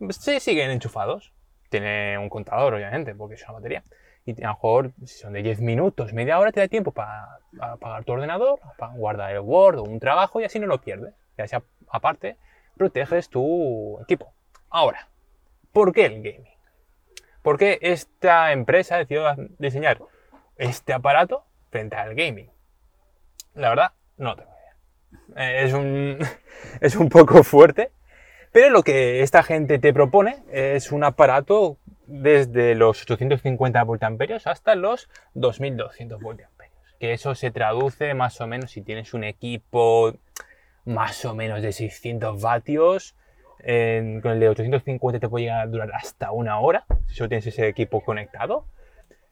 se 0.09 0.41
siguen 0.41 0.71
enchufados. 0.71 1.35
Tiene 1.69 2.17
un 2.19 2.31
contador, 2.31 2.73
obviamente, 2.75 3.15
porque 3.15 3.35
es 3.35 3.43
una 3.45 3.53
batería. 3.53 3.83
Y 4.25 4.33
a 4.43 4.49
lo 4.49 4.55
mejor, 4.55 4.93
si 5.05 5.19
son 5.19 5.33
de 5.33 5.43
10 5.43 5.61
minutos, 5.61 6.13
media 6.13 6.39
hora, 6.39 6.53
te 6.53 6.61
da 6.61 6.69
tiempo 6.69 6.93
para 6.93 7.39
apagar 7.61 8.05
tu 8.05 8.13
ordenador, 8.13 8.61
para 8.79 8.93
guardar 8.95 9.33
el 9.33 9.41
Word 9.41 9.79
o 9.79 9.83
un 9.83 9.99
trabajo 9.99 10.41
y 10.41 10.45
así 10.45 10.61
no 10.61 10.67
lo 10.67 10.81
pierdes. 10.81 11.15
Y 11.37 11.43
así, 11.43 11.57
aparte, 11.89 12.37
proteges 12.77 13.29
tu 13.29 14.01
equipo. 14.01 14.33
Ahora, 14.71 15.09
¿por 15.73 15.93
qué 15.93 16.07
el 16.07 16.23
gaming? 16.23 16.53
¿Por 17.43 17.59
qué 17.59 17.79
esta 17.83 18.53
empresa 18.53 18.97
decidió 18.99 19.25
diseñar 19.59 19.99
este 20.57 20.93
aparato 20.93 21.45
frente 21.71 21.97
al 21.97 22.15
gaming? 22.15 22.51
La 23.55 23.71
verdad, 23.71 23.93
no 24.17 24.37
tengo 24.37 24.51
idea. 24.51 25.45
Eh, 25.45 25.65
Es 25.65 25.73
un, 25.73 26.19
es 26.81 26.95
un 26.95 27.09
poco 27.09 27.43
fuerte, 27.43 27.91
pero 28.53 28.71
lo 28.71 28.83
que 28.85 29.23
esta 29.23 29.43
gente 29.43 29.81
te 29.81 29.93
propone 29.93 30.45
es 30.53 30.93
un 30.93 31.03
aparato 31.03 31.79
desde 32.21 32.75
los 32.75 33.01
850 33.03 33.83
voltamperios 33.85 34.47
hasta 34.47 34.75
los 34.75 35.09
2200 35.35 36.21
voltamperios. 36.21 36.77
Que 37.01 37.13
eso 37.15 37.35
se 37.35 37.51
traduce 37.51 38.13
más 38.15 38.41
o 38.41 38.47
menos 38.47 38.71
si 38.71 38.83
tienes 38.83 39.15
un 39.15 39.25
equipo 39.25 40.15
más 40.85 41.25
o 41.25 41.35
menos 41.35 41.63
de 41.63 41.73
600 41.73 42.41
vatios. 42.41 43.15
en- 43.65 44.21
con 44.21 44.33
el 44.33 44.41
de 44.41 44.49
850 44.49 45.21
te 45.21 45.29
puede 45.29 45.45
llegar 45.45 45.61
a 45.61 45.67
durar 45.69 45.93
hasta 45.95 46.33
una 46.33 46.59
hora 46.59 46.85
si 47.07 47.15
solo 47.15 47.29
tienes 47.29 47.47
ese 47.47 47.69
equipo 47.69 48.01
conectado. 48.03 48.67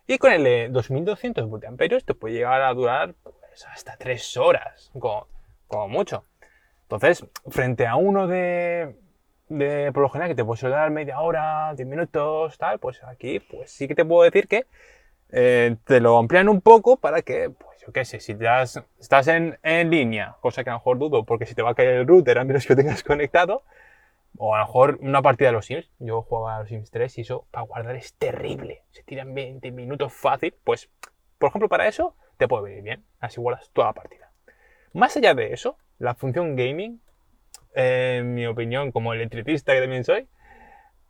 Y 0.07 0.19
con 0.19 0.31
el 0.33 0.45
de 0.45 0.69
2200 0.71 1.49
voltamperios 1.49 2.05
te 2.05 2.15
puede 2.15 2.35
llegar 2.35 2.63
a 2.63 2.73
durar 2.73 3.15
pues, 3.25 3.67
hasta 3.67 3.97
3 3.97 4.37
horas, 4.37 4.93
como, 5.01 5.27
como 5.67 5.89
mucho. 5.89 6.25
Entonces, 6.83 7.27
frente 7.49 7.89
a 7.89 7.97
uno 7.97 8.29
de, 8.29 8.95
de 9.51 9.93
por 9.93 10.05
lo 10.05 10.11
general 10.11 10.31
que 10.31 10.37
te 10.37 10.45
puede 10.47 10.69
dar 10.71 10.91
media 10.93 11.21
hora, 11.21 11.75
10 11.77 11.89
minutos, 11.89 12.59
tal, 12.59 12.79
pues 12.81 13.03
aquí 13.05 13.41
pues 13.41 13.71
sí 13.73 13.89
que 13.89 13.95
te 13.97 14.05
puedo 14.07 14.23
decir 14.25 14.49
que 14.49 14.67
eh, 15.31 15.77
te 15.85 16.01
lo 16.01 16.19
amplían 16.19 16.49
un 16.49 16.61
poco 16.63 16.97
para 16.99 17.23
que, 17.23 17.51
pues 17.51 17.81
yo 17.87 17.93
qué 17.93 18.05
sé, 18.05 18.21
si 18.21 18.35
te 18.35 18.45
das- 18.45 18.83
estás 19.01 19.29
en, 19.29 19.59
en 19.63 19.91
línea, 19.91 20.37
cosa 20.41 20.65
que 20.65 20.71
a 20.71 20.75
lo 20.75 20.81
mejor 20.81 20.99
dudo, 20.99 21.25
porque 21.25 21.47
si 21.47 21.55
te 21.55 21.63
va 21.63 21.71
a 21.71 21.75
caer 21.75 21.91
el 22.01 22.07
router 22.09 22.39
a 22.39 22.45
menos 22.45 22.67
que 22.67 22.75
lo 22.75 22.79
tengas 22.79 23.03
conectado, 23.05 23.63
o 24.39 24.55
a 24.55 24.61
lo 24.61 24.67
mejor 24.67 24.99
una 25.03 25.23
partida 25.23 25.49
de 25.49 25.53
los 25.55 25.67
Sims, 25.67 25.91
yo 25.99 26.23
jugaba 26.23 26.57
a 26.57 26.61
los 26.61 26.69
Sims 26.69 26.91
3 26.91 27.19
y 27.19 27.23
eso 27.23 27.47
para 27.51 27.67
guardar 27.67 27.97
es 27.97 28.15
terrible, 28.15 28.83
se 28.93 29.03
tiran 29.03 29.35
20 29.35 29.71
minutos 29.73 30.13
fácil, 30.13 30.55
pues 30.65 30.89
por 31.39 31.51
ejemplo 31.51 31.69
para 31.69 31.89
eso 31.89 32.15
te 32.37 32.49
puede 32.49 32.65
venir 32.65 32.83
bien, 32.83 33.05
así 33.21 33.41
guardas 33.41 33.71
toda 33.73 33.89
la 33.89 33.93
partida. 33.95 34.31
Más 34.93 35.17
allá 35.17 35.35
de 35.35 35.53
eso, 35.53 35.77
la 35.99 36.15
función 36.15 36.57
gaming, 36.57 37.01
en 37.75 38.35
mi 38.35 38.47
opinión, 38.47 38.93
como 38.93 39.13
electricista 39.13 39.73
que 39.73 39.81
también 39.81 40.05
soy, 40.05 40.27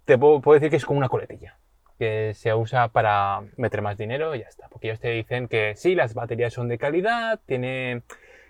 te 0.05 0.19
puedo, 0.19 0.41
puedo 0.41 0.59
decir 0.59 0.71
que 0.71 0.77
es 0.77 0.85
como 0.85 0.99
una 0.99 1.09
coletilla, 1.09 1.57
que 1.99 2.33
se 2.35 2.53
usa 2.55 2.89
para 2.89 3.43
meter 3.57 3.83
más 3.83 3.97
dinero 3.97 4.35
y 4.35 4.41
ya 4.41 4.49
está. 4.49 4.69
Porque 4.69 4.89
ellos 4.89 5.01
te 5.01 5.11
dicen 5.11 5.49
que 5.49 5.75
sí, 5.77 5.95
las 5.95 6.15
baterías 6.15 6.53
son 6.53 6.69
de 6.69 6.79
calidad, 6.79 7.41
tiene, 7.47 8.03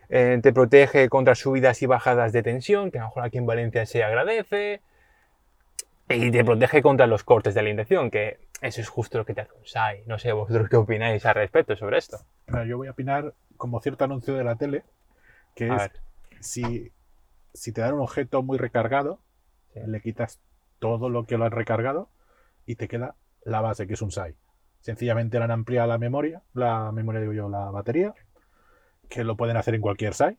eh, 0.09 0.39
te 0.43 0.53
protege 0.53 1.09
contra 1.09 1.35
subidas 1.35 1.83
y 1.83 1.87
bajadas 1.87 2.33
de 2.33 2.43
tensión, 2.43 2.91
que 2.91 2.99
a 2.99 3.03
lo 3.03 3.09
mejor 3.09 3.25
aquí 3.25 3.39
en 3.39 3.47
Valencia 3.47 3.87
se 3.87 4.03
agradece, 4.03 4.81
y 6.09 6.31
te 6.31 6.45
protege 6.45 6.83
contra 6.83 7.07
los 7.07 7.23
cortes 7.23 7.55
de 7.55 7.61
alimentación, 7.61 8.11
que 8.11 8.39
eso 8.61 8.81
es 8.81 8.89
justo 8.89 9.19
lo 9.19 9.25
que 9.25 9.33
te 9.33 9.43
hace 9.43 9.53
un 9.53 9.65
SAI. 9.65 10.03
No 10.07 10.19
sé 10.19 10.33
vosotros 10.33 10.69
qué 10.69 10.77
opináis 10.77 11.25
al 11.25 11.35
respecto 11.37 11.77
sobre 11.77 11.99
esto. 11.99 12.19
Bueno, 12.49 12.67
yo 12.67 12.77
voy 12.77 12.89
a 12.89 12.91
opinar 12.91 13.33
como 13.57 13.81
cierto 13.81 14.05
anuncio 14.05 14.35
de 14.35 14.45
la 14.45 14.57
tele, 14.57 14.83
que 15.55 15.69
A 15.69 15.77
es 15.77 15.83
ver. 15.83 15.93
si, 16.41 16.91
si 17.55 17.73
te 17.73 17.81
dan 17.81 17.95
un 17.95 18.01
objeto 18.01 18.43
muy 18.43 18.59
recargado, 18.59 19.21
Sí. 19.73 19.81
le 19.87 20.01
quitas 20.01 20.41
todo 20.79 21.09
lo 21.11 21.27
que 21.27 21.39
lo 21.39 21.45
has 21.45 21.53
recargado 21.53 22.11
y 22.67 22.75
te 22.77 22.89
queda 22.89 23.15
la 23.45 23.61
base, 23.61 23.87
que 23.87 23.95
es 23.95 24.03
un 24.03 24.11
SAI. 24.11 24.35
Sencillamente 24.81 25.39
le 25.39 25.45
han 25.45 25.51
ampliado 25.51 25.89
la 25.89 25.99
memoria, 25.99 26.43
la 26.55 26.91
memoria 26.93 27.21
digo 27.21 27.33
yo, 27.33 27.49
la 27.49 27.71
batería, 27.71 28.15
que 29.09 29.25
lo 29.25 29.37
pueden 29.37 29.57
hacer 29.57 29.75
en 29.75 29.81
cualquier 29.81 30.15
SAI. 30.15 30.39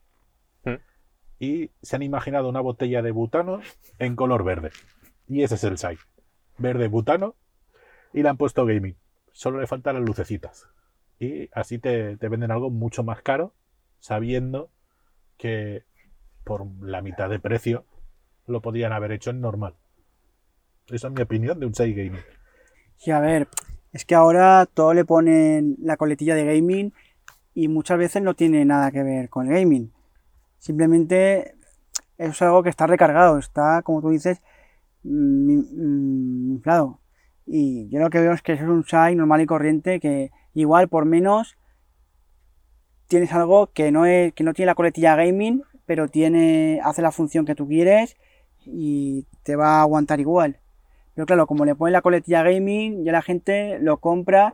Mm. 0.65 0.75
Y 1.39 1.72
se 1.82 1.96
han 1.96 2.03
imaginado 2.03 2.50
una 2.50 2.60
botella 2.62 3.01
de 3.01 3.12
butano 3.12 3.62
en 4.00 4.15
color 4.15 4.44
verde. 4.44 4.72
Y 5.27 5.44
ese 5.44 5.56
es 5.56 5.63
el 5.63 5.77
SAI. 5.77 5.98
Verde 6.58 6.88
butano. 6.88 7.36
Y 8.13 8.24
le 8.24 8.30
han 8.30 8.38
puesto 8.38 8.65
gaming. 8.65 8.98
Solo 9.32 9.60
le 9.62 9.68
faltan 9.68 9.96
las 9.96 10.03
lucecitas. 10.03 10.68
Y 11.20 11.50
así 11.53 11.80
te, 11.80 12.18
te 12.18 12.27
venden 12.30 12.51
algo 12.51 12.70
mucho 12.70 13.03
más 13.03 13.22
caro, 13.22 13.53
sabiendo 14.00 14.70
que 15.38 15.86
por 16.43 16.65
la 16.81 17.01
mitad 17.01 17.29
de 17.29 17.39
precio 17.39 17.86
lo 18.48 18.62
podrían 18.62 18.93
haber 18.93 19.12
hecho 19.12 19.29
en 19.29 19.41
normal. 19.41 19.75
Esa 20.88 21.07
es 21.07 21.13
mi 21.13 21.21
opinión 21.21 21.60
de 21.60 21.65
un 21.65 21.74
6 21.74 21.95
gaming. 21.95 22.21
Sí, 22.98 23.12
a 23.12 23.19
ver, 23.19 23.48
es 23.93 24.05
que 24.05 24.15
ahora 24.15 24.67
todo 24.71 24.93
le 24.93 25.05
ponen 25.05 25.77
la 25.79 25.98
coletilla 25.98 26.36
de 26.36 26.45
gaming 26.45 26.93
y 27.53 27.67
muchas 27.67 27.98
veces 27.98 28.21
no 28.21 28.36
tiene 28.36 28.65
nada 28.65 28.91
que 28.91 29.03
ver 29.03 29.29
con 29.29 29.48
el 29.48 29.53
gaming. 29.53 29.91
Simplemente 30.57 31.55
es 32.17 32.41
algo 32.41 32.63
que 32.63 32.69
está 32.69 32.88
recargado, 32.88 33.38
está, 33.38 33.81
como 33.83 34.01
tú 34.01 34.10
dices, 34.10 34.41
mm, 35.03 35.57
mm, 35.57 36.51
inflado. 36.51 37.00
Y 37.45 37.89
yo 37.89 38.00
lo 38.00 38.10
que 38.10 38.19
veo 38.19 38.33
es 38.33 38.41
que 38.41 38.53
eso 38.53 38.63
es 38.63 38.69
un 38.69 38.86
SAI 38.86 39.15
normal 39.15 39.41
y 39.41 39.45
corriente 39.45 40.00
que 40.00 40.31
igual 40.53 40.88
por 40.88 41.05
menos 41.05 41.57
tienes 43.07 43.33
algo 43.33 43.71
que 43.74 43.91
no, 43.91 44.05
es, 44.05 44.33
que 44.33 44.43
no 44.43 44.53
tiene 44.53 44.67
la 44.67 44.75
coletilla 44.75 45.15
gaming, 45.15 45.63
pero 45.91 46.07
tiene, 46.07 46.79
hace 46.86 47.01
la 47.01 47.12
función 47.12 47.43
que 47.45 47.53
tú 47.53 47.67
quieres 47.67 48.15
y 48.65 49.25
te 49.43 49.57
va 49.57 49.79
a 49.79 49.81
aguantar 49.81 50.21
igual. 50.21 50.57
Pero 51.13 51.25
claro, 51.25 51.48
como 51.48 51.65
le 51.65 51.75
ponen 51.75 51.91
la 51.91 52.01
coletilla 52.01 52.43
gaming, 52.43 53.03
ya 53.03 53.12
la 53.12 53.21
gente 53.21 53.77
lo 53.79 53.98
compra 53.98 54.53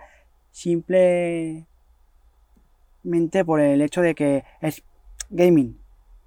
simplemente 0.50 1.67
por 3.46 3.60
el 3.60 3.84
hecho 3.84 4.01
de 4.01 4.15
que 4.15 4.46
es 4.62 4.82
gaming, 5.29 5.79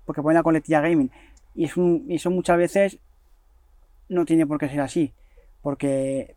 porque 0.05 0.23
ponen 0.23 0.37
la 0.37 0.45
coletilla 0.45 0.81
gaming. 0.81 1.11
Y, 1.57 1.65
es 1.65 1.77
un- 1.77 2.05
y 2.09 2.15
eso 2.15 2.31
muchas 2.31 2.57
veces 2.57 3.01
no 4.09 4.25
tiene 4.25 4.47
por 4.47 4.59
qué 4.61 4.69
ser 4.69 4.81
así, 4.81 5.13
porque 5.61 6.37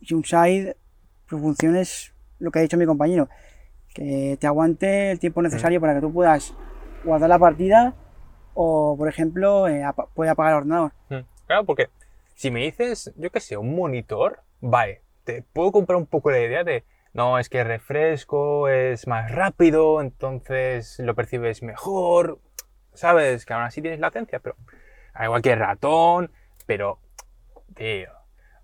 si 0.00 0.14
un 0.14 0.24
side, 0.24 0.78
su 1.28 1.38
función 1.38 1.76
es 1.76 2.14
lo 2.38 2.50
que 2.50 2.58
ha 2.60 2.62
dicho 2.62 2.78
mi 2.78 2.86
compañero, 2.86 3.28
que 3.92 4.38
te 4.40 4.46
aguante 4.46 5.10
el 5.10 5.18
tiempo 5.18 5.42
necesario 5.42 5.78
para 5.78 5.94
que 5.96 6.00
tú 6.00 6.10
puedas 6.10 6.54
guardar 7.06 7.28
la 7.28 7.38
partida 7.38 7.94
o, 8.54 8.96
por 8.98 9.08
ejemplo, 9.08 9.68
eh, 9.68 9.84
puede 10.14 10.30
apagar 10.30 10.52
el 10.52 10.58
ordenador. 10.58 10.92
Mm, 11.08 11.20
Claro, 11.46 11.64
porque 11.64 11.88
si 12.34 12.50
me 12.50 12.60
dices, 12.60 13.12
yo 13.16 13.30
qué 13.30 13.40
sé, 13.40 13.56
un 13.56 13.74
monitor, 13.76 14.40
vale, 14.60 15.02
te 15.24 15.42
puedo 15.42 15.72
comprar 15.72 15.96
un 15.96 16.06
poco 16.06 16.30
la 16.30 16.40
idea 16.40 16.64
de, 16.64 16.84
no, 17.12 17.38
es 17.38 17.48
que 17.48 17.64
refresco 17.64 18.68
es 18.68 19.06
más 19.06 19.30
rápido, 19.30 20.00
entonces 20.00 20.98
lo 20.98 21.14
percibes 21.14 21.62
mejor, 21.62 22.40
¿sabes? 22.94 23.46
Que 23.46 23.54
aún 23.54 23.62
así 23.62 23.80
tienes 23.80 24.00
latencia, 24.00 24.40
pero 24.40 24.56
que 25.42 25.52
el 25.52 25.58
ratón, 25.60 26.30
pero, 26.66 26.98
tío, 27.74 28.10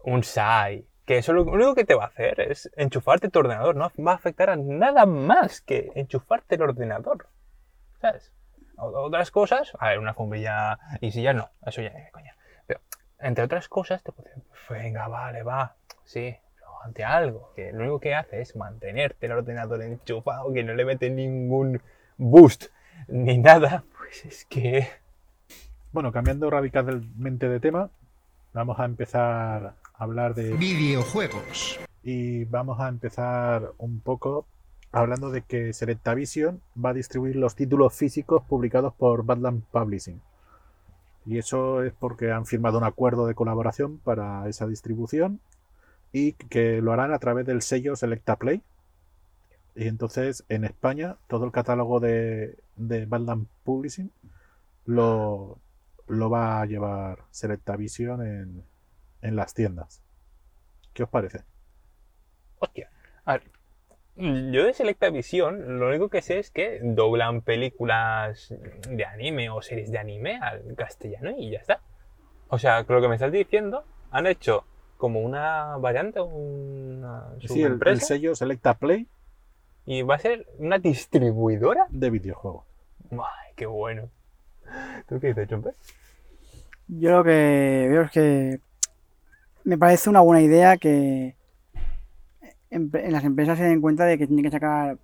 un 0.05 0.25
SAI, 0.25 0.85
que 1.07 1.19
eso 1.19 1.33
lo 1.33 1.45
único 1.45 1.75
que 1.75 1.85
te 1.85 1.95
va 1.95 2.05
a 2.05 2.09
hacer 2.09 2.41
es 2.41 2.71
enchufarte 2.77 3.29
tu 3.29 3.39
ordenador, 3.39 3.77
no 3.77 3.91
va 4.05 4.13
a 4.13 4.17
afectar 4.17 4.51
a 4.51 4.57
nada 4.57 5.07
más 5.07 5.61
que 5.61 5.93
enchufarte 5.95 6.57
el 6.57 6.63
ordenador, 6.63 7.27
Otras 8.77 9.31
cosas, 9.31 9.73
a 9.79 9.91
ver, 9.91 9.99
una 9.99 10.13
bombilla 10.13 10.79
y 11.01 11.13
si 11.13 11.23
ya 11.23 11.33
no, 11.33 11.51
eso 11.65 11.83
ya 11.83 11.91
ni 11.91 12.03
de 12.03 12.11
coña. 12.11 12.37
Pero, 12.67 12.81
entre 13.19 13.45
otras 13.45 13.69
cosas, 13.69 14.03
te 14.03 14.13
pueden 14.13 14.43
venga, 14.73 15.09
vale, 15.09 15.43
va, 15.43 15.77
sí, 16.05 16.35
pero 16.55 16.83
ante 16.83 17.05
algo, 17.05 17.53
que 17.55 17.73
lo 17.73 17.81
único 17.81 18.01
que 18.01 18.15
hace 18.15 18.41
es 18.41 18.57
mantenerte 18.57 19.27
el 19.27 19.33
ordenador 19.33 19.83
enchufado, 19.83 20.53
que 20.53 20.65
no 20.65 20.75
le 20.75 20.85
mete 20.85 21.11
ningún 21.11 21.81
boost 22.17 22.67
ni 23.09 23.39
nada, 23.39 23.85
pues 23.97 24.25
es 24.25 24.45
que... 24.47 24.89
Bueno, 25.93 26.11
cambiando 26.11 26.49
radicalmente 26.49 27.49
de 27.49 27.61
tema, 27.61 27.91
vamos 28.55 28.81
a 28.81 28.87
empezar 28.87 29.75
a 29.95 30.03
hablar 30.03 30.35
de 30.35 30.55
Videojuegos. 30.55 31.79
y 32.03 32.45
vamos 32.45 32.81
a 32.81 32.89
empezar 32.89 33.73
un 33.77 34.01
poco 34.01 34.47
hablando 34.93 35.31
de 35.31 35.43
que 35.43 35.73
Selectavision 35.73 36.61
va 36.83 36.91
a 36.91 36.95
distribuir 36.95 37.37
los 37.37 37.57
títulos 37.57 37.95
físicos 37.95 38.43
publicados 38.45 38.95
por 38.95 39.25
Badland 39.25 39.65
Publishing. 39.73 40.21
Y 41.25 41.39
eso 41.39 41.83
es 41.83 41.93
porque 41.93 42.31
han 42.31 42.47
firmado 42.47 42.79
un 42.79 42.85
acuerdo 42.85 43.27
de 43.27 43.35
colaboración 43.35 43.99
para 43.99 44.47
esa 44.49 44.67
distribución 44.67 45.41
y 46.13 46.33
que 46.35 46.83
lo 46.83 46.93
harán 46.93 47.13
a 47.13 47.19
través 47.19 47.47
del 47.47 47.63
sello 47.63 47.97
Selecta 47.97 48.37
Play. 48.37 48.63
Y 49.75 49.89
entonces 49.89 50.45
en 50.49 50.65
España 50.65 51.17
todo 51.27 51.47
el 51.47 51.53
catálogo 51.53 51.99
de, 51.99 52.59
de 52.77 53.07
Badland 53.07 53.47
Publishing 53.65 54.13
lo, 54.85 55.59
lo 56.07 56.29
va 56.29 56.61
a 56.61 56.67
llevar 56.67 57.25
Selectavision 57.31 58.27
en, 58.27 58.65
en 59.23 59.37
las 59.37 59.55
tiendas. 59.55 60.03
¿Qué 60.93 61.05
os 61.05 61.09
parece? 61.09 61.45
Hostia. 62.59 62.91
A 63.25 63.33
ver, 63.35 63.51
yo 64.17 64.65
de 64.65 64.75
Selecta 64.75 65.11
Visión, 65.11 65.79
lo 65.79 65.89
único 65.89 66.09
que 66.09 66.23
sé 66.23 66.39
es 66.39 66.51
que 66.51 66.81
doblan 66.83 67.41
películas 67.41 68.55
de 68.89 69.05
anime 69.05 69.51
o 69.51 69.63
series 69.63 69.91
de 69.91 69.99
anime 69.99 70.39
al 70.41 70.75
castellano 70.77 71.31
y 71.37 71.51
ya 71.51 71.59
está. 71.59 71.81
O 72.49 72.59
sea, 72.59 72.85
creo 72.85 73.01
que 73.01 73.09
me 73.09 73.15
estás 73.15 73.33
diciendo, 73.33 73.85
han 74.11 74.27
hecho 74.27 74.65
como 74.99 75.21
una 75.21 75.77
variante, 75.79 76.21
una 76.21 77.33
Sí, 77.47 77.63
el, 77.63 78.01
sello 78.01 78.35
Selecta 78.35 78.75
Play 78.75 79.09
y 79.87 80.03
va 80.03 80.17
a 80.17 80.19
ser 80.19 80.47
una 80.59 80.79
distribuidora. 80.79 81.87
de 81.91 82.11
videojuegos. 82.11 82.65
¡Ay, 83.11 83.53
qué 83.57 83.67
bueno! 83.67 84.11
¿Tú 85.09 85.19
qué 85.19 85.29
dices, 85.29 85.49
Chompe? 85.49 85.71
Yo 86.87 87.11
lo 87.11 87.25
que 87.25 87.87
veo 87.91 88.03
es 88.03 88.11
que 88.11 88.61
me 89.65 89.79
parece 89.79 90.11
una 90.11 90.21
buena 90.21 90.43
idea 90.43 90.77
que 90.77 91.35
en, 92.73 92.91
las 93.13 93.25
empresas 93.25 93.59
se 93.59 93.65
den 93.65 93.81
cuenta 93.81 94.05
de 94.05 94.19
que 94.19 94.27
tienen 94.27 94.45
que 94.45 94.51
sacar 94.51 94.99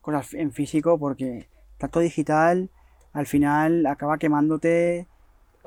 cosas 0.00 0.34
en 0.34 0.52
físico 0.52 0.98
porque 0.98 1.48
tanto 1.78 2.00
digital 2.00 2.70
al 3.12 3.26
final 3.26 3.86
acaba 3.86 4.18
quemándote 4.18 5.06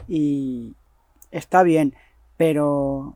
y 0.08 0.76
está 1.32 1.64
bien, 1.64 1.96
pero 2.36 3.16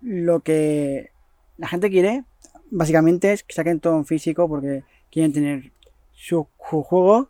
lo 0.00 0.40
que 0.40 1.10
la 1.56 1.68
gente 1.68 1.88
quiere 1.90 2.24
básicamente 2.70 3.32
es 3.32 3.44
que 3.44 3.54
saquen 3.54 3.78
todo 3.78 3.96
en 3.96 4.04
físico 4.04 4.48
porque 4.48 4.82
quieren 5.10 5.32
tener 5.32 5.72
su, 6.12 6.48
juego, 6.56 7.28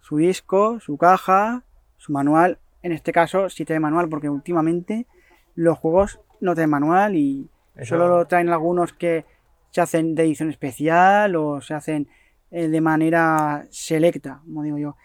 su 0.00 0.16
disco, 0.16 0.80
su 0.80 0.96
caja, 0.96 1.62
su 1.98 2.12
manual. 2.12 2.58
En 2.82 2.92
este 2.92 3.12
caso 3.12 3.48
sí 3.48 3.64
trae 3.64 3.78
manual 3.78 4.08
porque 4.08 4.28
últimamente 4.28 5.06
los 5.54 5.78
juegos 5.78 6.20
no 6.40 6.54
traen 6.54 6.70
manual 6.70 7.14
y 7.14 7.48
Eso- 7.76 7.94
solo 7.96 8.08
lo 8.08 8.26
traen 8.26 8.48
algunos 8.48 8.92
que 8.92 9.24
se 9.70 9.80
hacen 9.80 10.14
de 10.14 10.22
edición 10.24 10.50
especial 10.50 11.34
o 11.36 11.60
se 11.60 11.74
hacen 11.74 12.08
eh, 12.50 12.68
de 12.68 12.80
manera 12.80 13.66
selecta, 13.70 14.40
como 14.44 14.62
digo 14.62 14.78
yo. 14.78 14.96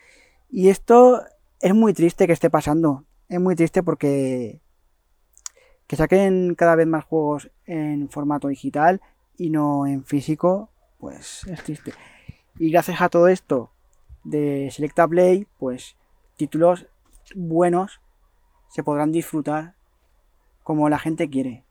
Y 0.50 0.70
esto 0.70 1.22
es 1.62 1.74
muy 1.74 1.94
triste 1.94 2.28
que 2.28 2.34
esté 2.34 2.50
pasando. 2.50 3.06
Es 3.28 3.40
muy 3.40 3.56
triste 3.56 3.82
porque 3.84 4.62
que 5.88 5.96
saquen 5.96 6.54
cada 6.56 6.76
vez 6.76 6.86
más 6.86 7.04
juegos 7.06 7.50
en 7.66 8.10
formato 8.10 8.48
digital 8.48 9.02
y 9.38 9.50
no 9.50 9.88
en 9.88 10.04
físico, 10.06 10.70
pues 11.00 11.46
es 11.48 11.64
triste. 11.64 11.94
Y 12.60 12.70
gracias 12.72 13.02
a 13.02 13.10
todo 13.10 13.28
esto 13.28 13.72
de 14.24 14.70
Selecta 14.72 15.08
Play, 15.08 15.48
pues 15.58 15.96
títulos 16.36 16.86
buenos 17.36 18.02
se 18.68 18.84
podrán 18.84 19.12
disfrutar 19.12 19.74
como 20.62 20.90
la 20.90 21.00
gente 21.00 21.28
quiere. 21.30 21.64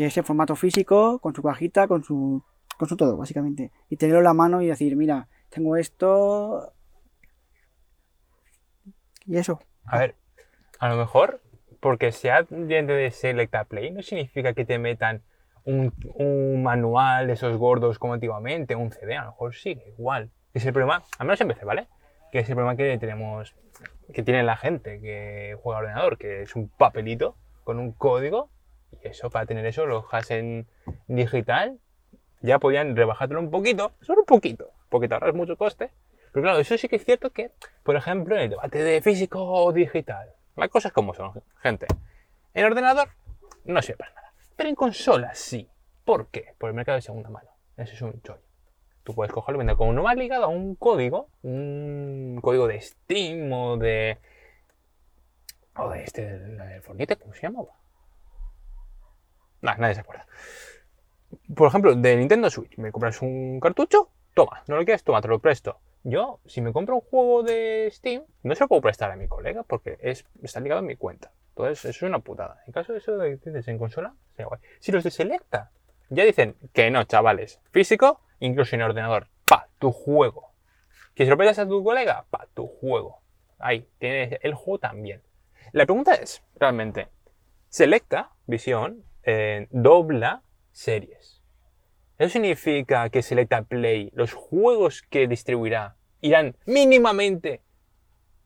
Que 0.00 0.06
es 0.06 0.16
en 0.16 0.24
formato 0.24 0.56
físico, 0.56 1.18
con 1.18 1.34
su 1.34 1.42
cajita, 1.42 1.86
con 1.86 2.02
su, 2.02 2.42
con 2.78 2.88
su 2.88 2.96
todo, 2.96 3.18
básicamente. 3.18 3.70
Y 3.90 3.96
tenerlo 3.98 4.20
en 4.20 4.24
la 4.24 4.32
mano 4.32 4.62
y 4.62 4.66
decir, 4.66 4.96
mira, 4.96 5.28
tengo 5.50 5.76
esto. 5.76 6.72
Y 9.26 9.36
eso. 9.36 9.60
A 9.84 9.98
ver, 9.98 10.14
a 10.78 10.88
lo 10.88 10.96
mejor 10.96 11.42
porque 11.80 12.12
sea 12.12 12.46
dentro 12.48 12.94
de 12.94 13.10
Selecta 13.10 13.64
Play 13.64 13.90
no 13.90 14.00
significa 14.00 14.54
que 14.54 14.64
te 14.64 14.78
metan 14.78 15.22
un, 15.64 15.92
un 16.14 16.62
manual 16.62 17.26
de 17.26 17.34
esos 17.34 17.58
gordos 17.58 17.98
como 17.98 18.14
antiguamente, 18.14 18.76
un 18.76 18.92
CD, 18.92 19.18
a 19.18 19.24
lo 19.24 19.32
mejor 19.32 19.54
sí, 19.54 19.82
igual. 19.98 20.30
Es 20.54 20.64
el 20.64 20.72
problema, 20.72 21.02
al 21.18 21.26
menos 21.26 21.38
en 21.42 21.48
PC, 21.48 21.66
¿vale? 21.66 21.88
Que 22.32 22.38
es 22.38 22.48
el 22.48 22.54
problema 22.54 22.74
que 22.74 22.96
tenemos, 22.96 23.54
que 24.14 24.22
tiene 24.22 24.44
la 24.44 24.56
gente 24.56 24.98
que 24.98 25.58
juega 25.62 25.80
al 25.80 25.84
ordenador, 25.84 26.16
que 26.16 26.40
es 26.40 26.56
un 26.56 26.70
papelito 26.70 27.36
con 27.64 27.78
un 27.78 27.92
código, 27.92 28.48
eso, 29.02 29.30
para 29.30 29.46
tener 29.46 29.66
eso, 29.66 29.86
lo 29.86 30.02
dejas 30.02 30.30
en 30.30 30.66
digital, 31.06 31.78
ya 32.42 32.58
podían 32.58 32.96
rebajártelo 32.96 33.40
un 33.40 33.50
poquito, 33.50 33.92
solo 34.00 34.20
un 34.20 34.26
poquito, 34.26 34.70
porque 34.88 35.08
te 35.08 35.14
ahorras 35.14 35.34
mucho 35.34 35.56
coste. 35.56 35.90
Pero 36.32 36.42
claro, 36.44 36.58
eso 36.58 36.78
sí 36.78 36.88
que 36.88 36.96
es 36.96 37.04
cierto 37.04 37.30
que, 37.30 37.50
por 37.82 37.96
ejemplo, 37.96 38.36
en 38.36 38.42
el 38.42 38.50
debate 38.50 38.82
de 38.82 39.02
físico 39.02 39.42
o 39.42 39.72
digital, 39.72 40.32
las 40.56 40.68
cosas 40.68 40.92
como 40.92 41.14
son, 41.14 41.42
gente. 41.62 41.86
En 42.54 42.64
ordenador 42.64 43.08
no 43.64 43.82
sirve 43.82 43.98
para 43.98 44.14
nada. 44.14 44.32
Pero 44.56 44.68
en 44.68 44.74
consolas 44.74 45.38
sí. 45.38 45.68
¿Por 46.04 46.28
qué? 46.28 46.54
Por 46.58 46.70
el 46.70 46.74
mercado 46.74 46.96
de 46.96 47.02
segunda 47.02 47.30
mano. 47.30 47.50
Eso 47.76 47.94
es 47.94 48.02
un 48.02 48.20
chollo. 48.22 48.42
Tú 49.04 49.14
puedes 49.14 49.32
cogerlo 49.32 49.58
vender 49.58 49.76
como 49.76 49.92
no 49.92 50.02
más 50.02 50.16
ligado 50.16 50.44
a 50.44 50.48
un 50.48 50.74
código, 50.74 51.28
un 51.42 52.38
código 52.42 52.66
de 52.68 52.80
Steam 52.80 53.52
o 53.52 53.76
de. 53.76 54.18
o 55.76 55.88
de 55.88 56.04
este, 56.04 56.38
del 56.38 56.82
Fornite, 56.82 57.16
¿cómo 57.16 57.34
se 57.34 57.42
llamaba? 57.42 57.79
Nah, 59.62 59.76
nadie 59.76 59.94
se 59.94 60.00
acuerda. 60.00 60.26
Por 61.54 61.68
ejemplo, 61.68 61.94
de 61.94 62.16
Nintendo 62.16 62.50
Switch, 62.50 62.76
me 62.78 62.90
compras 62.90 63.22
un 63.22 63.60
cartucho, 63.60 64.10
toma, 64.34 64.62
no 64.66 64.76
lo 64.76 64.84
quieres, 64.84 65.04
toma, 65.04 65.20
te 65.20 65.28
lo 65.28 65.38
presto. 65.38 65.78
Yo, 66.02 66.40
si 66.46 66.60
me 66.60 66.72
compro 66.72 66.94
un 66.96 67.02
juego 67.02 67.42
de 67.42 67.88
Steam, 67.92 68.24
no 68.42 68.54
se 68.54 68.64
lo 68.64 68.68
puedo 68.68 68.82
prestar 68.82 69.10
a 69.10 69.16
mi 69.16 69.28
colega 69.28 69.62
porque 69.62 69.98
es, 70.00 70.24
está 70.42 70.60
ligado 70.60 70.78
a 70.78 70.82
mi 70.82 70.96
cuenta. 70.96 71.32
Entonces, 71.50 71.84
eso 71.84 72.06
es 72.06 72.08
una 72.08 72.20
putada. 72.20 72.62
En 72.66 72.72
caso 72.72 72.92
de 72.92 72.98
eso 72.98 73.18
de 73.18 73.38
que 73.38 73.50
dices 73.50 73.68
en 73.68 73.78
consola, 73.78 74.14
sería 74.30 74.46
guay. 74.46 74.60
Si 74.78 74.92
los 74.92 75.04
de 75.04 75.10
Selecta 75.10 75.70
ya 76.08 76.24
dicen 76.24 76.56
que 76.72 76.90
no, 76.90 77.04
chavales, 77.04 77.60
físico, 77.70 78.20
incluso 78.38 78.74
en 78.74 78.82
ordenador, 78.82 79.28
pa, 79.46 79.68
tu 79.78 79.92
juego. 79.92 80.52
Que 81.14 81.24
si 81.24 81.30
lo 81.30 81.36
prestas 81.36 81.66
a 81.66 81.68
tu 81.68 81.84
colega, 81.84 82.24
pa, 82.30 82.48
tu 82.54 82.66
juego. 82.66 83.20
Ahí, 83.58 83.86
tienes 83.98 84.38
el 84.42 84.54
juego 84.54 84.78
también. 84.78 85.22
La 85.72 85.84
pregunta 85.84 86.14
es, 86.14 86.42
realmente, 86.56 87.08
Selecta, 87.68 88.30
Visión, 88.46 89.04
eh, 89.24 89.66
dobla 89.70 90.42
series. 90.72 91.42
Eso 92.18 92.30
significa 92.30 93.08
que 93.08 93.22
Selecta 93.22 93.62
Play, 93.62 94.10
los 94.14 94.34
juegos 94.34 95.02
que 95.02 95.26
distribuirá, 95.26 95.96
irán 96.20 96.56
mínimamente 96.66 97.62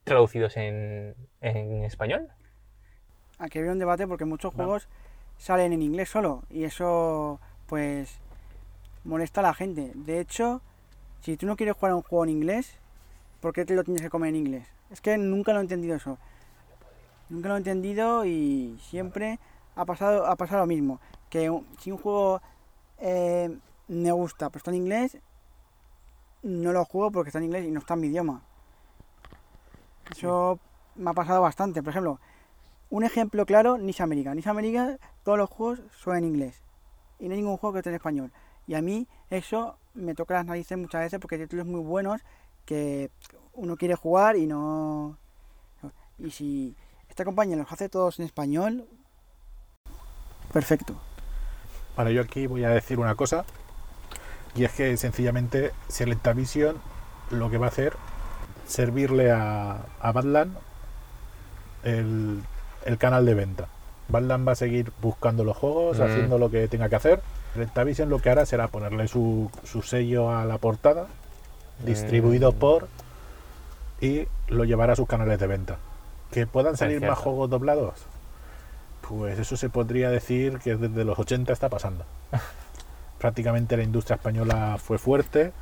traducidos 0.04 0.56
en, 0.56 1.16
en 1.40 1.84
español. 1.84 2.28
Aquí 3.38 3.58
había 3.58 3.72
un 3.72 3.78
debate 3.78 4.06
porque 4.06 4.24
muchos 4.24 4.54
juegos 4.54 4.88
salen 5.38 5.72
en 5.72 5.82
inglés 5.82 6.08
solo 6.08 6.44
y 6.50 6.64
eso 6.64 7.40
pues 7.66 8.20
molesta 9.02 9.40
a 9.40 9.44
la 9.44 9.54
gente. 9.54 9.92
De 9.94 10.20
hecho, 10.20 10.62
si 11.20 11.36
tú 11.36 11.46
no 11.46 11.56
quieres 11.56 11.74
jugar 11.74 11.92
a 11.92 11.96
un 11.96 12.02
juego 12.02 12.24
en 12.24 12.30
inglés, 12.30 12.78
¿por 13.40 13.52
qué 13.52 13.64
te 13.64 13.74
lo 13.74 13.84
tienes 13.84 14.02
que 14.02 14.10
comer 14.10 14.30
en 14.30 14.36
inglés? 14.36 14.68
Es 14.90 15.00
que 15.00 15.18
nunca 15.18 15.52
lo 15.52 15.58
he 15.58 15.62
entendido 15.62 15.96
eso. 15.96 16.18
Nunca 17.28 17.48
lo 17.48 17.54
he 17.54 17.58
entendido 17.58 18.24
y 18.24 18.78
siempre 18.82 19.38
ha 19.74 19.84
pasado, 19.84 20.26
ha 20.26 20.36
pasado 20.36 20.60
lo 20.60 20.66
mismo. 20.66 21.00
Que 21.30 21.50
si 21.80 21.90
un 21.90 21.98
juego 21.98 22.40
eh, 22.98 23.56
me 23.88 24.12
gusta 24.12 24.48
pero 24.50 24.58
está 24.58 24.70
en 24.70 24.76
inglés, 24.76 25.18
no 26.42 26.72
lo 26.72 26.84
juego 26.84 27.10
porque 27.10 27.30
está 27.30 27.38
en 27.38 27.46
inglés 27.46 27.66
y 27.66 27.70
no 27.70 27.80
está 27.80 27.94
en 27.94 28.00
mi 28.00 28.08
idioma. 28.08 28.42
Eso 30.10 30.58
me 30.94 31.10
ha 31.10 31.14
pasado 31.14 31.40
bastante. 31.40 31.82
Por 31.82 31.90
ejemplo, 31.90 32.20
un 32.90 33.04
ejemplo 33.04 33.46
claro, 33.46 33.78
Nice 33.78 34.02
América. 34.02 34.34
Nice 34.34 34.48
América, 34.48 34.98
todos 35.22 35.38
los 35.38 35.50
juegos 35.50 35.80
son 35.96 36.16
en 36.16 36.24
inglés. 36.24 36.62
Y 37.18 37.28
no 37.28 37.34
hay 37.34 37.40
ningún 37.40 37.56
juego 37.56 37.72
que 37.72 37.78
esté 37.78 37.90
en 37.90 37.96
español. 37.96 38.32
Y 38.66 38.74
a 38.74 38.82
mí 38.82 39.06
eso 39.30 39.76
me 39.94 40.14
toca 40.14 40.34
las 40.34 40.46
narices 40.46 40.76
muchas 40.76 41.02
veces 41.02 41.20
porque 41.20 41.36
hay 41.36 41.42
títulos 41.42 41.66
muy 41.66 41.80
buenos 41.80 42.20
que 42.64 43.10
uno 43.54 43.76
quiere 43.76 43.94
jugar 43.94 44.36
y 44.36 44.46
no... 44.46 45.18
Y 46.18 46.30
si 46.30 46.76
esta 47.08 47.24
compañía 47.24 47.56
los 47.56 47.70
hace 47.72 47.88
todos 47.88 48.18
en 48.18 48.26
español, 48.26 48.86
perfecto. 50.52 50.94
Para 51.96 52.10
yo 52.10 52.22
aquí 52.22 52.46
voy 52.46 52.64
a 52.64 52.70
decir 52.70 52.98
una 52.98 53.14
cosa. 53.14 53.44
Y 54.54 54.64
es 54.64 54.72
que 54.72 54.96
sencillamente 54.96 55.72
Selectavision 55.88 56.76
lo 57.30 57.50
que 57.50 57.58
va 57.58 57.66
a 57.66 57.68
hacer 57.70 57.96
servirle 58.66 59.30
a, 59.32 59.78
a 60.00 60.12
Badland 60.12 60.56
el, 61.82 62.42
el 62.84 62.98
canal 62.98 63.26
de 63.26 63.34
venta. 63.34 63.68
Badland 64.08 64.46
va 64.46 64.52
a 64.52 64.56
seguir 64.56 64.92
buscando 65.02 65.44
los 65.44 65.56
juegos, 65.56 65.98
Mm. 65.98 66.02
haciendo 66.02 66.38
lo 66.38 66.50
que 66.50 66.68
tenga 66.68 66.88
que 66.88 66.96
hacer. 66.96 67.22
Selectavision 67.54 68.08
lo 68.10 68.18
que 68.20 68.30
hará 68.30 68.46
será 68.46 68.68
ponerle 68.68 69.08
su, 69.08 69.50
su 69.64 69.82
sello 69.82 70.30
a 70.34 70.44
la 70.44 70.58
portada, 70.58 71.06
distribuido 71.84 72.52
Mm. 72.52 72.56
por 72.56 72.88
y 74.00 74.26
lo 74.48 74.64
llevará 74.64 74.92
a 74.92 74.96
sus 74.96 75.06
canales 75.08 75.38
de 75.38 75.46
venta. 75.46 75.78
Que 76.30 76.46
puedan 76.46 76.76
salir 76.76 77.00
más 77.00 77.18
juegos 77.18 77.48
doblados. 77.50 77.94
Pues 79.08 79.38
eso 79.38 79.56
se 79.56 79.68
podría 79.68 80.10
decir 80.10 80.58
que 80.58 80.76
desde 80.76 81.04
los 81.04 81.18
80 81.18 81.52
está 81.52 81.68
pasando. 81.68 82.04
Prácticamente 83.18 83.76
la 83.76 83.82
industria 83.82 84.16
española 84.16 84.76
fue 84.78 84.98
fuerte 84.98 85.52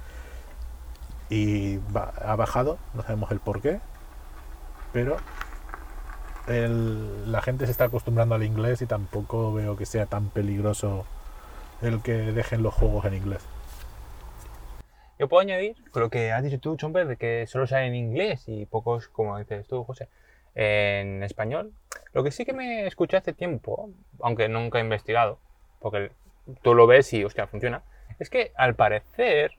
y 1.29 1.79
ha 1.95 2.37
bajado, 2.37 2.79
no 2.95 3.03
sabemos 3.03 3.31
el 3.31 3.41
por 3.41 3.61
qué, 3.63 3.81
pero 4.93 5.17
la 6.47 7.41
gente 7.41 7.67
se 7.67 7.73
está 7.73 7.85
acostumbrando 7.85 8.35
al 8.35 8.43
inglés 8.43 8.83
y 8.83 8.87
tampoco 8.87 9.53
veo 9.53 9.77
que 9.77 9.87
sea 9.87 10.07
tan 10.07 10.29
peligroso 10.29 11.07
el 11.81 12.03
que 12.03 12.13
dejen 12.13 12.63
los 12.63 12.75
juegos 12.75 13.05
en 13.07 13.15
inglés. 13.15 13.43
Yo 15.19 15.29
puedo 15.29 15.41
añadir 15.41 15.77
lo 15.95 16.11
que 16.11 16.33
has 16.33 16.43
dicho 16.43 16.59
tú, 16.59 16.77
Chomper, 16.77 17.07
de 17.07 17.17
que 17.17 17.47
solo 17.47 17.67
sale 17.67 17.87
en 17.87 17.95
inglés 17.95 18.45
y 18.47 18.67
pocos, 18.67 19.09
como 19.09 19.39
dices 19.39 19.69
tú, 19.69 19.85
José, 19.85 20.09
en 20.55 21.23
español. 21.23 21.73
Lo 22.13 22.23
que 22.23 22.31
sí 22.31 22.45
que 22.45 22.53
me 22.53 22.87
escuché 22.87 23.17
hace 23.17 23.33
tiempo, 23.33 23.91
aunque 24.21 24.49
nunca 24.49 24.79
he 24.79 24.83
investigado, 24.83 25.39
porque 25.81 26.13
tú 26.63 26.75
lo 26.75 26.87
ves 26.87 27.13
y, 27.13 27.25
hostia, 27.25 27.47
funciona, 27.47 27.83
es 28.19 28.29
que 28.29 28.53
al 28.57 28.75
parecer, 28.75 29.53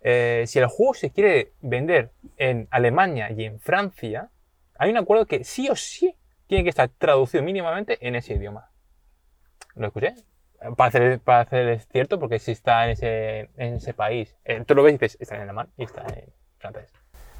eh, 0.00 0.44
si 0.46 0.58
el 0.58 0.66
juego 0.66 0.94
se 0.94 1.10
quiere 1.10 1.52
vender 1.60 2.10
en 2.36 2.66
Alemania 2.70 3.30
y 3.30 3.44
en 3.44 3.60
Francia, 3.60 4.30
hay 4.76 4.90
un 4.90 4.96
acuerdo 4.96 5.26
que 5.26 5.44
sí 5.44 5.68
o 5.68 5.76
sí 5.76 6.16
tiene 6.48 6.64
que 6.64 6.70
estar 6.70 6.88
traducido 6.88 7.42
mínimamente 7.42 7.98
en 8.06 8.16
ese 8.16 8.34
idioma. 8.34 8.70
¿Lo 9.74 9.86
escuché? 9.86 10.14
Para 10.76 10.88
hacer, 10.88 11.20
para 11.20 11.40
hacer 11.40 11.68
es 11.68 11.88
cierto, 11.88 12.18
porque 12.18 12.38
si 12.38 12.52
está 12.52 12.84
en 12.84 12.90
ese, 12.90 13.50
en 13.56 13.74
ese 13.74 13.94
país, 13.94 14.36
eh, 14.44 14.62
tú 14.66 14.74
lo 14.74 14.82
ves 14.82 14.94
y 14.94 14.98
dices, 14.98 15.18
está 15.20 15.36
en 15.36 15.42
alemán 15.42 15.68
y 15.76 15.84
está 15.84 16.02
en 16.02 16.32
francés. 16.58 16.92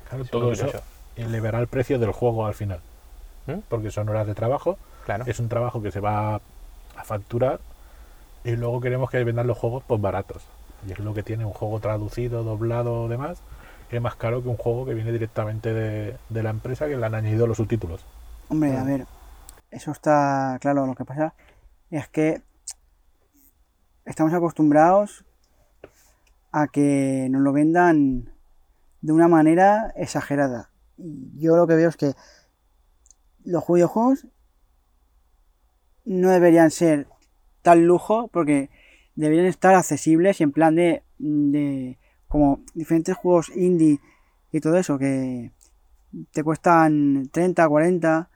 Claro, 0.08 0.24
todo 0.24 0.52
eso 0.52 0.70
elevará 1.16 1.58
el 1.58 1.66
precio 1.66 1.98
del 1.98 2.12
juego 2.12 2.46
al 2.46 2.54
final. 2.54 2.80
¿Mm? 3.46 3.60
Porque 3.68 3.90
son 3.90 4.08
horas 4.08 4.26
de 4.26 4.34
trabajo, 4.34 4.78
Claro. 5.04 5.24
es 5.26 5.38
un 5.40 5.48
trabajo 5.48 5.82
que 5.82 5.90
se 5.90 6.00
va 6.00 6.36
a 6.36 7.04
facturar 7.04 7.60
y 8.44 8.52
luego 8.56 8.80
queremos 8.80 9.10
que 9.10 9.22
vendan 9.24 9.46
los 9.46 9.58
juegos 9.58 9.82
pues 9.86 10.00
baratos. 10.00 10.42
Y 10.86 10.92
es 10.92 10.98
lo 10.98 11.14
que 11.14 11.22
tiene 11.22 11.44
un 11.44 11.52
juego 11.52 11.80
traducido, 11.80 12.42
doblado 12.44 13.02
o 13.04 13.08
demás, 13.08 13.40
que 13.88 13.96
es 13.96 14.02
más 14.02 14.14
caro 14.16 14.42
que 14.42 14.48
un 14.48 14.56
juego 14.56 14.84
que 14.86 14.94
viene 14.94 15.12
directamente 15.12 15.72
de, 15.72 16.16
de 16.28 16.42
la 16.42 16.50
empresa 16.50 16.86
que 16.86 16.96
le 16.96 17.06
han 17.06 17.14
añadido 17.14 17.46
los 17.46 17.56
subtítulos. 17.56 18.04
Hombre, 18.48 18.76
a 18.76 18.84
ver, 18.84 19.06
eso 19.70 19.90
está 19.92 20.58
claro. 20.60 20.86
Lo 20.86 20.94
que 20.94 21.04
pasa 21.04 21.34
es 21.90 22.08
que 22.08 22.42
estamos 24.04 24.32
acostumbrados 24.34 25.24
a 26.50 26.66
que 26.68 27.28
nos 27.30 27.42
lo 27.42 27.52
vendan 27.52 28.30
de 29.00 29.12
una 29.12 29.28
manera 29.28 29.92
exagerada. 29.96 30.70
Y 30.98 31.30
yo 31.40 31.56
lo 31.56 31.66
que 31.66 31.74
veo 31.76 31.88
es 31.88 31.96
que 31.96 32.12
los 33.44 33.64
videojuegos 33.66 34.26
no 36.04 36.30
deberían 36.30 36.70
ser 36.70 37.06
tal 37.62 37.84
lujo 37.84 38.28
porque 38.28 38.70
deberían 39.14 39.46
estar 39.46 39.74
accesibles 39.74 40.40
y 40.40 40.44
en 40.44 40.52
plan 40.52 40.74
de, 40.74 41.02
de 41.18 41.98
como 42.28 42.60
diferentes 42.74 43.16
juegos 43.16 43.50
indie 43.54 44.00
y 44.50 44.60
todo 44.60 44.76
eso 44.76 44.98
que 44.98 45.52
te 46.32 46.42
cuestan 46.44 47.28
30, 47.32 47.68
40, 47.68 48.30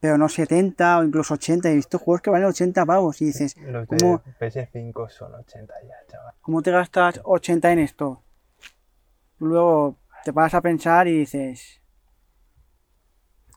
pero 0.00 0.18
no 0.18 0.28
70 0.28 0.98
o 0.98 1.04
incluso 1.04 1.34
80. 1.34 1.70
He 1.70 1.74
visto 1.74 1.98
juegos 1.98 2.20
que 2.22 2.30
valen 2.30 2.48
80 2.48 2.84
pavos 2.84 3.20
y 3.22 3.26
dices, 3.26 3.56
Los 3.58 3.86
¿cómo, 3.86 4.22
de 4.24 4.50
PS5 4.50 5.08
son 5.08 5.34
80 5.34 5.74
ya, 5.82 5.94
chaval. 6.08 6.34
¿cómo 6.40 6.62
te 6.62 6.70
gastas 6.70 7.20
80 7.24 7.72
en 7.72 7.78
esto? 7.78 8.22
Luego 9.38 9.96
te 10.24 10.32
paras 10.32 10.54
a 10.54 10.60
pensar 10.60 11.08
y 11.08 11.18
dices, 11.18 11.80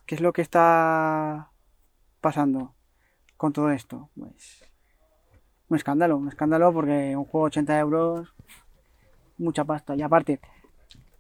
¿qué 0.10 0.16
es 0.16 0.22
lo 0.22 0.34
que 0.34 0.42
está 0.42 1.52
pasando 2.20 2.74
con 3.38 3.54
todo 3.54 3.70
esto? 3.70 4.10
Pues 4.18 4.66
un 5.70 5.78
escándalo, 5.78 6.18
un 6.18 6.30
escándalo 6.30 6.74
porque 6.74 7.16
un 7.16 7.26
juego 7.26 7.46
de 7.46 7.50
80 7.50 7.80
euros, 7.80 8.34
mucha 9.38 9.66
pasta. 9.66 9.96
Y 9.96 10.02
aparte, 10.02 10.40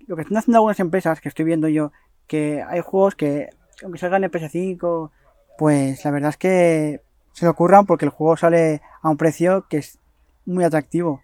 lo 0.08 0.16
que 0.16 0.24
están 0.24 0.38
haciendo 0.38 0.58
algunas 0.58 0.80
empresas, 0.80 1.22
que 1.22 1.30
estoy 1.30 1.46
viendo 1.46 1.68
yo, 1.68 1.92
que 2.26 2.64
hay 2.68 2.82
juegos 2.82 3.14
que, 3.14 3.52
aunque 3.84 4.00
salgan 4.00 4.24
en 4.24 4.32
PS5, 4.32 5.12
pues 5.60 6.04
la 6.04 6.10
verdad 6.10 6.32
es 6.32 6.38
que 6.38 7.04
se 7.34 7.46
le 7.46 7.50
ocurran 7.50 7.86
porque 7.86 8.06
el 8.06 8.12
juego 8.12 8.38
sale 8.38 8.82
a 9.04 9.10
un 9.12 9.18
precio 9.18 9.68
que 9.70 9.78
es 9.78 10.00
muy 10.48 10.64
atractivo. 10.64 11.22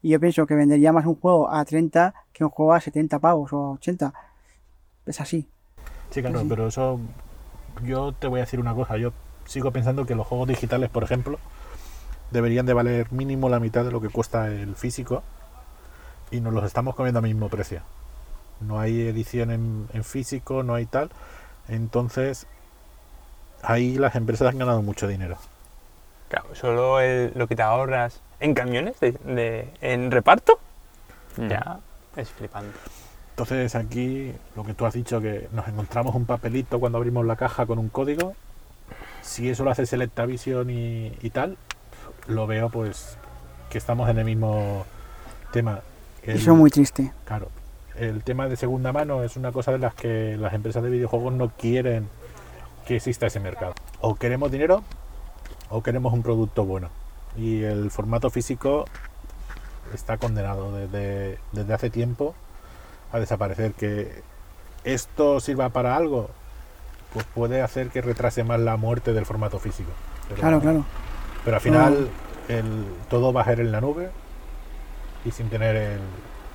Y 0.00 0.08
yo 0.12 0.18
pienso 0.18 0.46
que 0.46 0.54
vendería 0.54 0.94
más 0.94 1.04
un 1.04 1.16
juego 1.16 1.50
a 1.50 1.62
30 1.66 2.14
que 2.32 2.42
un 2.42 2.48
juego 2.48 2.72
a 2.72 2.80
70 2.80 3.18
pavos 3.18 3.52
o 3.52 3.66
a 3.66 3.70
80. 3.72 4.14
Es 5.04 5.20
así. 5.20 5.46
Sí, 6.10 6.22
claro, 6.22 6.42
pero 6.48 6.66
eso 6.68 7.00
yo 7.84 8.12
te 8.12 8.26
voy 8.26 8.40
a 8.40 8.44
decir 8.44 8.60
una 8.60 8.74
cosa, 8.74 8.96
yo 8.96 9.12
sigo 9.44 9.70
pensando 9.70 10.06
que 10.06 10.14
los 10.14 10.26
juegos 10.26 10.48
digitales, 10.48 10.90
por 10.90 11.04
ejemplo, 11.04 11.38
deberían 12.30 12.66
de 12.66 12.72
valer 12.74 13.10
mínimo 13.12 13.48
la 13.48 13.60
mitad 13.60 13.84
de 13.84 13.90
lo 13.92 14.00
que 14.00 14.08
cuesta 14.08 14.48
el 14.48 14.74
físico 14.74 15.22
y 16.30 16.40
nos 16.40 16.52
los 16.52 16.64
estamos 16.64 16.94
comiendo 16.94 17.18
al 17.20 17.24
mismo 17.24 17.48
precio. 17.48 17.80
No 18.60 18.80
hay 18.80 19.06
edición 19.08 19.50
en, 19.50 19.88
en 19.92 20.04
físico, 20.04 20.62
no 20.62 20.74
hay 20.74 20.86
tal. 20.86 21.10
Entonces, 21.68 22.46
ahí 23.62 23.96
las 23.98 24.14
empresas 24.16 24.48
han 24.48 24.58
ganado 24.58 24.82
mucho 24.82 25.06
dinero. 25.06 25.36
Claro, 26.28 26.54
solo 26.54 27.00
el- 27.00 27.32
lo 27.34 27.46
que 27.46 27.56
te 27.56 27.62
ahorras 27.62 28.20
en 28.40 28.54
camiones, 28.54 28.98
de, 29.00 29.12
de- 29.12 29.72
en 29.80 30.10
reparto, 30.10 30.58
ya 31.48 31.78
es 32.16 32.30
flipante. 32.30 32.76
Entonces 33.38 33.76
aquí 33.76 34.32
lo 34.56 34.64
que 34.64 34.74
tú 34.74 34.84
has 34.84 34.94
dicho 34.94 35.20
que 35.20 35.48
nos 35.52 35.68
encontramos 35.68 36.12
un 36.16 36.26
papelito 36.26 36.80
cuando 36.80 36.98
abrimos 36.98 37.24
la 37.24 37.36
caja 37.36 37.66
con 37.66 37.78
un 37.78 37.88
código. 37.88 38.34
Si 39.22 39.48
eso 39.48 39.62
lo 39.62 39.70
hace 39.70 39.86
Selectavision 39.86 40.68
y, 40.70 41.12
y 41.22 41.30
tal, 41.30 41.56
lo 42.26 42.48
veo 42.48 42.68
pues 42.68 43.16
que 43.70 43.78
estamos 43.78 44.10
en 44.10 44.18
el 44.18 44.24
mismo 44.24 44.84
tema. 45.52 45.82
El- 46.24 46.34
Eso 46.38 46.50
es 46.50 46.58
muy 46.58 46.68
triste. 46.68 47.12
Claro, 47.26 47.48
el 47.96 48.24
tema 48.24 48.48
de 48.48 48.56
segunda 48.56 48.92
mano 48.92 49.22
es 49.22 49.36
una 49.36 49.52
cosa 49.52 49.70
de 49.70 49.78
las 49.78 49.94
que 49.94 50.36
las 50.36 50.52
empresas 50.52 50.82
de 50.82 50.90
videojuegos 50.90 51.32
no 51.32 51.50
quieren 51.50 52.08
que 52.88 52.96
exista 52.96 53.28
ese 53.28 53.38
mercado. 53.38 53.74
O 54.00 54.16
queremos 54.16 54.50
dinero 54.50 54.82
o 55.70 55.80
queremos 55.80 56.12
un 56.12 56.24
producto 56.24 56.64
bueno. 56.64 56.88
Y 57.36 57.62
el 57.62 57.92
formato 57.92 58.30
físico 58.30 58.84
está 59.94 60.16
condenado 60.16 60.74
desde, 60.76 61.38
desde 61.52 61.72
hace 61.72 61.88
tiempo 61.88 62.34
a 63.12 63.18
desaparecer. 63.18 63.72
Que 63.74 64.22
esto 64.84 65.40
sirva 65.40 65.70
para 65.70 65.96
algo, 65.96 66.30
pues 67.12 67.24
puede 67.26 67.62
hacer 67.62 67.88
que 67.90 68.00
retrase 68.02 68.44
más 68.44 68.60
la 68.60 68.76
muerte 68.76 69.12
del 69.12 69.26
formato 69.26 69.58
físico. 69.58 69.90
Pero, 70.28 70.40
Claro, 70.40 70.60
claro. 70.60 70.84
pero 71.44 71.56
al 71.56 71.60
final 71.62 72.08
el, 72.48 72.84
todo 73.08 73.32
va 73.32 73.42
a 73.42 73.44
ser 73.44 73.60
en 73.60 73.72
la 73.72 73.80
nube 73.80 74.10
y 75.24 75.30
sin 75.30 75.48
tener 75.50 75.76
el, 75.76 76.00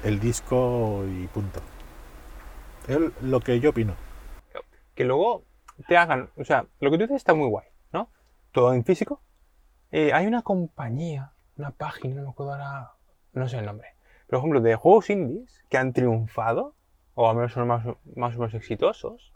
el 0.03 0.19
disco 0.19 1.03
y 1.07 1.27
punto. 1.27 1.61
Es 2.87 2.99
lo 3.21 3.39
que 3.39 3.59
yo 3.59 3.71
opino. 3.71 3.95
que 4.95 5.05
luego 5.05 5.43
te 5.87 5.97
hagan, 5.97 6.29
o 6.37 6.43
sea, 6.43 6.65
lo 6.79 6.91
que 6.91 6.97
tú 6.97 7.03
dices 7.03 7.17
está 7.17 7.33
muy 7.33 7.47
guay, 7.47 7.65
¿no? 7.91 8.09
Todo 8.51 8.73
en 8.73 8.83
físico. 8.85 9.21
Eh, 9.91 10.11
hay 10.13 10.27
una 10.27 10.41
compañía, 10.43 11.31
una 11.57 11.71
página, 11.71 12.15
no 12.15 12.23
me 12.23 12.29
acuerdo 12.29 12.53
ahora, 12.53 12.91
no 13.33 13.47
sé 13.47 13.57
el 13.59 13.65
nombre, 13.65 13.95
por 14.27 14.39
ejemplo, 14.39 14.61
de 14.61 14.75
juegos 14.75 15.09
indies 15.09 15.63
que 15.69 15.77
han 15.77 15.93
triunfado, 15.93 16.73
o 17.15 17.29
al 17.29 17.35
menos 17.35 17.53
son 17.53 17.67
más, 17.67 17.85
más 18.15 18.35
o 18.35 18.39
menos 18.39 18.53
exitosos, 18.53 19.33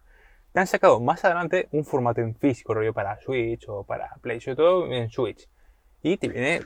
que 0.53 0.59
han 0.59 0.67
sacado 0.67 0.99
más 0.99 1.23
adelante 1.25 1.67
un 1.71 1.85
formato 1.85 2.21
en 2.21 2.35
físico, 2.35 2.73
rollo 2.73 2.93
para 2.93 3.19
Switch 3.19 3.67
o 3.67 3.83
para 3.83 4.15
Play, 4.21 4.41
sobre 4.41 4.55
todo 4.55 4.91
en 4.91 5.09
Switch. 5.09 5.47
Y 6.01 6.17
te 6.17 6.27
viene 6.27 6.61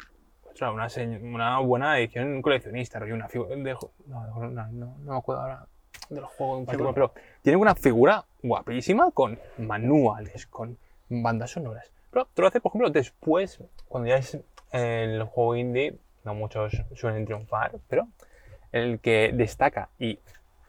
ostras, 0.52 0.98
una, 0.98 1.20
una 1.22 1.60
buena 1.60 2.00
edición 2.00 2.42
coleccionista, 2.42 3.00
rollo 3.00 3.16
una 3.16 3.28
figura 3.28 3.56
de... 3.56 3.78
No, 4.08 4.28
no, 4.28 4.50
no, 4.50 4.68
no, 4.68 4.96
me 4.98 5.18
acuerdo 5.18 5.42
ahora 5.42 5.68
del 6.10 6.26
juego 6.26 6.60
en 6.60 6.66
particular, 6.66 6.94
pero 6.94 7.14
tiene 7.42 7.58
una 7.58 7.76
figura 7.76 8.26
guapísima 8.44 9.12
con 9.12 9.40
manuales, 9.58 10.46
con 10.48 10.78
bandas 11.10 11.52
sonoras. 11.52 11.92
Pero 12.12 12.28
te 12.34 12.42
lo 12.42 12.48
hace, 12.48 12.60
por 12.60 12.72
ejemplo, 12.72 12.90
después, 12.90 13.60
cuando 13.88 14.10
ya 14.10 14.18
es 14.18 14.38
el 14.72 15.24
juego 15.24 15.56
indie, 15.56 15.98
no 16.24 16.34
muchos 16.36 16.84
suelen 16.96 17.26
triunfar, 17.26 17.74
pero 17.88 18.08
el 18.72 19.00
que 19.00 19.32
destaca 19.34 19.90
y 20.00 20.20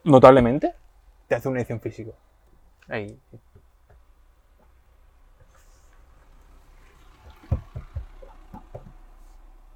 notablemente 0.05 0.75
te 1.29 1.35
hace 1.35 1.49
una 1.49 1.61
edición 1.61 1.81
físico. 1.81 2.15
Ahí. 2.89 3.19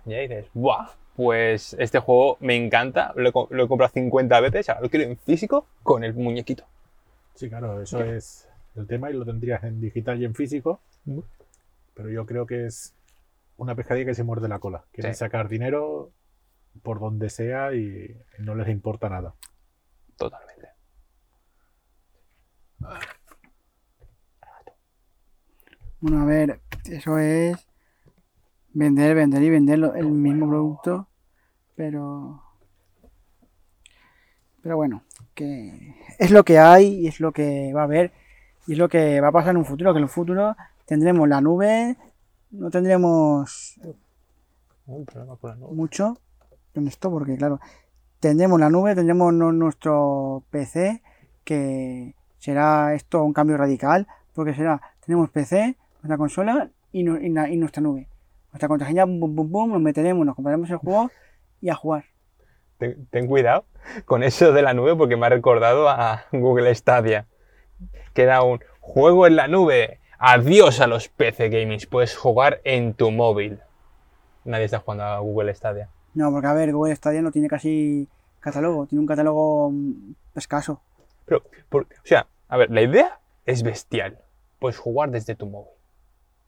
Y 0.05 0.15
ahí 0.15 0.29
dices, 0.29 0.47
¡buah! 0.55 0.89
Pues 1.17 1.75
este 1.79 1.99
juego 1.99 2.37
me 2.41 2.55
encanta, 2.57 3.13
lo 3.17 3.29
he, 3.29 3.33
co- 3.33 3.49
lo 3.51 3.65
he 3.65 3.69
comprado 3.69 3.93
50 3.93 4.39
veces, 4.41 4.69
ahora 4.69 4.83
lo 4.83 4.91
quiero 4.91 5.07
en 5.11 5.17
físico 5.17 5.67
con 5.83 6.05
el 6.05 6.13
muñequito. 6.15 6.65
Sí, 7.35 7.49
claro, 7.49 7.81
eso 7.81 8.01
es 8.05 8.47
el 8.77 8.87
tema 8.87 9.11
y 9.11 9.15
lo 9.15 9.25
tendrías 9.25 9.65
en 9.65 9.81
digital 9.81 10.21
y 10.21 10.27
en 10.27 10.35
físico. 10.35 10.81
Pero 11.95 12.11
yo 12.11 12.27
creo 12.27 12.47
que 12.47 12.67
es 12.67 12.93
una 13.57 13.75
pescadilla 13.75 14.07
que 14.07 14.15
se 14.15 14.25
muerde 14.25 14.49
la 14.49 14.59
cola. 14.59 14.85
Quieren 14.93 15.15
Sí. 15.15 15.19
sacar 15.21 15.49
dinero 15.49 16.13
por 16.83 17.01
donde 17.01 17.31
sea 17.31 17.75
y 17.75 18.17
no 18.39 18.55
les 18.55 18.69
importa 18.69 19.09
nada. 19.09 19.35
Totalmente. 20.17 20.69
Bueno, 26.01 26.23
a 26.23 26.25
ver, 26.25 26.61
eso 26.85 27.19
es 27.19 27.67
vender, 28.73 29.15
vender 29.17 29.43
y 29.43 29.51
vender 29.51 29.79
lo- 29.79 29.95
el 29.95 30.07
mismo 30.11 30.49
producto, 30.49 31.09
pero... 31.75 32.43
Pero 34.63 34.77
bueno, 34.77 35.03
que 35.35 35.95
es 36.19 36.31
lo 36.33 36.45
que 36.45 36.59
hay 36.59 37.01
y 37.01 37.07
es 37.07 37.21
lo 37.21 37.33
que 37.33 37.73
va 37.73 37.83
a 37.83 37.85
haber 37.85 38.13
y 38.67 38.73
es 38.73 38.79
lo 38.79 38.89
que 38.89 39.21
va 39.21 39.29
a 39.29 39.33
pasar 39.33 39.51
en 39.53 39.59
un 39.59 39.65
futuro, 39.65 39.93
que 39.93 39.99
en 39.99 40.05
un 40.05 40.09
futuro 40.11 40.57
tendremos 40.87 41.29
la 41.29 41.41
nube, 41.41 41.97
no 42.51 42.71
tendremos 42.71 43.79
Un 44.87 45.05
problema 45.05 45.37
con 45.37 45.51
la 45.51 45.57
nube. 45.57 45.75
mucho 45.75 46.19
en 46.75 46.89
esto, 46.89 47.11
porque 47.11 47.37
claro, 47.37 47.61
tendremos 48.21 48.61
la 48.61 48.71
nube, 48.71 48.95
tendremos 48.95 49.33
no- 49.33 49.53
nuestro 49.53 50.43
PC, 50.51 51.03
que 51.45 52.15
será 52.39 52.95
esto 52.95 53.23
un 53.25 53.33
cambio 53.33 53.57
radical, 53.57 54.07
porque 54.35 54.55
será, 54.55 54.81
tenemos 55.05 55.31
PC, 55.31 55.77
nuestra 56.03 56.19
consola 56.19 56.71
y, 56.93 57.03
nu- 57.03 57.17
y 57.21 57.31
na- 57.31 57.49
y 57.49 57.57
nuestra 57.57 57.83
nube. 57.83 58.09
Nuestra 58.53 58.69
contraseña, 58.69 59.05
bum, 59.05 59.35
bum, 59.35 59.51
bum, 59.51 59.73
nos 59.73 59.81
meteremos, 59.83 60.25
nos 60.27 60.35
compraremos 60.35 60.69
el 60.71 60.77
juego 60.77 61.11
y 61.61 61.69
a 61.71 61.75
jugar. 61.75 62.05
Ten, 62.79 63.07
ten 63.11 63.27
cuidado 63.27 63.65
con 64.05 64.23
eso 64.23 64.53
de 64.53 64.63
la 64.63 64.75
nube 64.75 64.95
porque 64.97 65.17
me 65.17 65.27
ha 65.27 65.31
recordado 65.31 65.89
a 65.89 66.25
Google 66.33 66.75
Stadia. 66.75 67.27
Que 68.15 68.23
era 68.23 68.43
un 68.43 68.61
juego 68.81 69.27
en 69.27 69.37
la 69.37 69.49
nube. 69.49 70.01
Adiós 70.19 70.81
a 70.81 70.87
los 70.87 71.09
PC 71.09 71.49
gamings. 71.49 71.87
Puedes 71.87 72.17
jugar 72.17 72.61
en 72.65 72.95
tu 72.95 73.11
móvil. 73.11 73.61
Nadie 74.45 74.65
está 74.65 74.79
jugando 74.79 75.05
a 75.05 75.19
Google 75.19 75.55
Stadia. 75.55 75.89
No, 76.15 76.31
porque 76.31 76.47
a 76.47 76.55
ver, 76.55 76.73
Google 76.73 76.95
Stadia 76.97 77.21
no 77.23 77.31
tiene 77.33 77.49
casi 77.49 78.09
catálogo, 78.41 78.87
tiene 78.87 79.01
un 79.01 79.07
catálogo 79.07 79.71
mm, 79.71 80.13
escaso. 80.37 80.81
Pero, 81.27 81.43
por- 81.69 81.83
o 81.85 81.87
sea, 82.07 82.27
a 82.49 82.57
ver, 82.57 82.71
la 82.71 82.81
idea 82.83 83.19
es 83.45 83.63
bestial. 83.63 84.19
Puedes 84.59 84.79
jugar 84.79 85.11
desde 85.11 85.35
tu 85.35 85.47
móvil. 85.47 85.73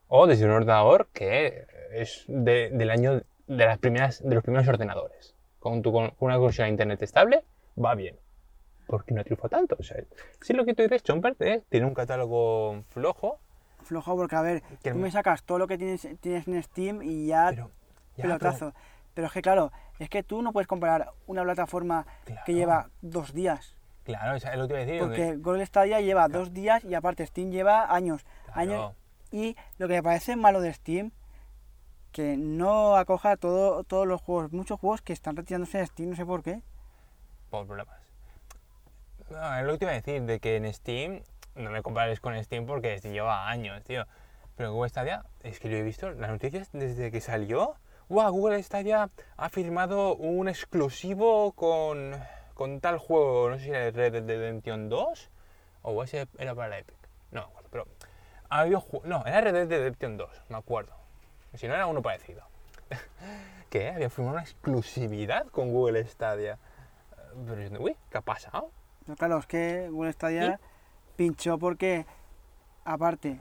O 0.06 0.26
desde 0.26 0.46
un 0.46 0.52
ordenador 0.52 1.08
que 1.12 1.66
es 1.92 2.24
de- 2.28 2.70
del 2.70 2.90
año 2.90 3.16
de, 3.46 3.66
las 3.66 3.78
primeras, 3.78 4.22
de 4.26 4.34
los 4.34 4.42
primeros 4.44 4.66
ordenadores. 4.68 5.34
Con, 5.58 5.82
tu, 5.82 5.92
con 5.92 6.12
una 6.20 6.38
conexión 6.38 6.66
a 6.66 6.70
internet 6.70 7.02
estable, 7.02 7.42
va 7.82 7.94
bien. 7.94 8.16
¿Por 8.86 9.04
qué 9.04 9.12
no 9.12 9.22
triunfa 9.24 9.48
tanto? 9.50 9.76
O 9.78 9.82
sea, 9.82 9.98
si 10.40 10.54
lo 10.54 10.64
que 10.64 10.72
tú 10.72 10.82
dices, 10.82 11.02
Chomper, 11.02 11.36
eh, 11.40 11.62
tiene 11.68 11.84
un 11.86 11.92
catálogo 11.94 12.84
flojo, 12.88 13.38
Flojo 13.88 14.14
porque, 14.16 14.36
a 14.36 14.42
ver, 14.42 14.62
Que 14.82 14.92
tú 14.92 14.98
me 14.98 15.10
sacas 15.10 15.42
todo 15.42 15.58
lo 15.58 15.66
que 15.66 15.76
tienes, 15.78 16.06
tienes 16.20 16.46
en 16.46 16.62
Steam 16.62 17.02
y 17.02 17.26
ya 17.26 17.48
pero... 17.50 17.70
ya, 18.16 18.22
pelotazo. 18.22 18.72
Pero 19.14 19.26
es 19.26 19.32
que 19.32 19.42
claro, 19.42 19.72
es 19.98 20.08
que 20.08 20.22
tú 20.22 20.42
no 20.42 20.52
puedes 20.52 20.68
comparar 20.68 21.10
una 21.26 21.42
plataforma 21.42 22.06
Claro. 22.24 22.42
que 22.46 22.54
lleva 22.54 22.90
dos 23.02 23.32
días. 23.32 23.74
claro, 24.04 24.36
es 24.36 24.44
lo 24.56 24.68
que 24.68 24.74
te 24.74 24.74
iba 24.74 24.82
a 24.82 24.84
decir. 24.86 25.00
Porque 25.00 25.24
donde- 25.26 25.36
Google 25.42 25.66
Stadia 25.66 26.00
lleva 26.00 26.28
dos 26.28 26.52
días 26.54 26.84
y 26.84 26.94
aparte 26.94 27.26
Steam 27.26 27.50
lleva 27.50 27.92
años. 27.92 28.24
Claro. 28.44 28.60
años. 28.60 28.92
Y 29.32 29.56
lo 29.78 29.88
que 29.88 29.94
me 29.94 30.02
parece 30.02 30.36
malo 30.36 30.60
de 30.60 30.72
Steam, 30.72 31.10
que 32.12 32.36
no 32.36 32.96
acoja 32.96 33.36
todo, 33.36 33.84
todos 33.84 34.06
los 34.06 34.20
juegos, 34.22 34.52
muchos 34.52 34.78
juegos 34.80 35.02
que 35.02 35.12
están 35.12 35.36
retirándose 35.36 35.78
de 35.78 35.86
Steam, 35.86 36.10
no 36.10 36.16
sé 36.16 36.24
por 36.24 36.42
qué. 36.42 36.62
por 37.50 37.66
problemas. 37.66 37.98
No, 39.30 39.58
es 39.58 39.64
lo 39.66 39.72
que 39.72 39.78
te 39.78 39.84
iba 39.84 39.92
a 39.92 39.94
decir, 39.96 40.22
de 40.22 40.40
que 40.40 40.56
en 40.56 40.72
Steam, 40.72 41.22
no 41.58 41.70
me 41.70 41.82
compares 41.82 42.20
con 42.20 42.42
Steam 42.42 42.66
porque 42.66 42.98
lleva 43.00 43.48
años, 43.48 43.82
tío. 43.84 44.04
Pero 44.56 44.72
Google 44.72 44.88
Stadia, 44.88 45.24
es 45.42 45.60
que 45.60 45.68
yo 45.68 45.76
he 45.76 45.82
visto 45.82 46.10
las 46.10 46.30
noticias 46.30 46.70
desde 46.72 47.10
que 47.10 47.20
salió. 47.20 47.76
¡Wow! 48.08 48.32
Google 48.32 48.62
Stadia 48.62 49.10
ha 49.36 49.48
firmado 49.50 50.16
un 50.16 50.48
exclusivo 50.48 51.52
con, 51.52 52.14
con 52.54 52.80
tal 52.80 52.98
juego, 52.98 53.50
no 53.50 53.58
sé 53.58 53.64
si 53.64 53.70
era 53.70 53.90
Red 53.90 54.24
Dead 54.24 54.26
Redemption 54.26 54.88
2 54.88 55.30
o 55.82 56.02
ese 56.02 56.26
era 56.38 56.54
para 56.54 56.78
Epic. 56.78 56.96
No 57.30 57.42
me 57.42 57.46
acuerdo, 57.46 57.68
pero 57.70 57.86
ha 58.48 58.60
habido 58.60 58.84
No, 59.04 59.24
era 59.26 59.40
Red 59.42 59.68
Dead 59.68 59.78
Redemption 59.78 60.16
2, 60.16 60.42
me 60.48 60.56
acuerdo. 60.56 60.92
Si 61.54 61.68
no 61.68 61.74
era 61.74 61.86
uno 61.86 62.02
parecido. 62.02 62.42
¿Qué? 63.70 63.90
Había 63.90 64.10
firmado 64.10 64.36
una 64.36 64.42
exclusividad 64.42 65.46
con 65.48 65.72
Google 65.72 66.04
Stadia. 66.06 66.58
Pero 67.46 67.82
uy, 67.82 67.96
¿qué 68.10 68.18
ha 68.18 68.22
pasado? 68.22 68.70
Pero 69.04 69.16
claro, 69.16 69.38
es 69.38 69.46
que 69.46 69.88
Google 69.90 70.12
Stadia 70.12 70.58
pinchó 71.18 71.58
porque, 71.58 72.06
aparte, 72.84 73.40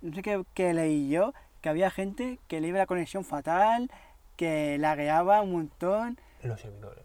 no 0.00 0.14
sé 0.14 0.22
qué, 0.22 0.42
qué 0.54 0.72
leí 0.72 1.10
yo, 1.10 1.34
que 1.60 1.68
había 1.68 1.90
gente 1.90 2.40
que 2.48 2.60
le 2.60 2.68
iba 2.68 2.78
la 2.78 2.86
conexión 2.86 3.22
fatal, 3.22 3.90
que 4.36 4.78
lagueaba 4.78 5.42
un 5.42 5.52
montón. 5.52 6.18
Los 6.42 6.60
servidores. 6.60 7.04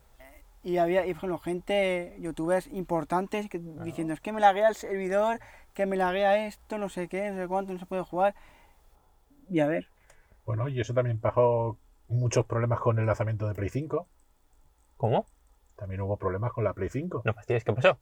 Y 0.64 0.78
había, 0.78 1.06
y, 1.06 1.14
por 1.14 1.18
ejemplo, 1.18 1.40
gente, 1.40 2.16
youtubers 2.20 2.68
importantes 2.68 3.50
que, 3.50 3.60
diciendo, 3.60 4.14
es 4.14 4.22
que 4.22 4.32
me 4.32 4.40
laguea 4.40 4.70
el 4.70 4.76
servidor, 4.76 5.40
que 5.74 5.86
me 5.86 5.98
laguea 5.98 6.48
esto, 6.48 6.78
no 6.78 6.88
sé 6.88 7.10
qué, 7.10 7.30
no 7.30 7.42
sé 7.42 7.48
cuánto, 7.50 7.74
no 7.74 7.80
se 7.80 7.86
puede 7.86 8.04
jugar. 8.04 8.34
Y 9.50 9.60
a 9.60 9.68
ver, 9.68 9.90
Bueno, 10.46 10.70
y 10.70 10.80
eso 10.80 10.94
también 10.94 11.20
bajó 11.20 11.78
muchos 12.08 12.46
problemas 12.46 12.80
con 12.80 12.98
el 12.98 13.06
lanzamiento 13.06 13.46
de 13.48 13.56
Play 13.56 13.70
5. 13.70 14.08
¿Cómo? 14.96 15.26
También 15.76 16.00
hubo 16.02 16.16
problemas 16.18 16.54
con 16.54 16.64
la 16.64 16.74
Play 16.74 16.90
5. 16.90 17.24
No 17.26 17.34
fastidies, 17.34 17.66
¿qué 17.66 17.74
pasó? 17.74 17.98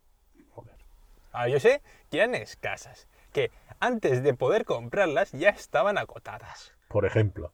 Ah, 1.31 1.47
yo 1.47 1.59
sé 1.59 1.81
que 2.09 2.17
eran 2.17 2.35
escasas. 2.35 3.07
Que 3.31 3.51
antes 3.79 4.23
de 4.23 4.33
poder 4.33 4.65
comprarlas 4.65 5.31
ya 5.31 5.49
estaban 5.49 5.97
agotadas. 5.97 6.73
Por 6.87 7.05
ejemplo. 7.05 7.53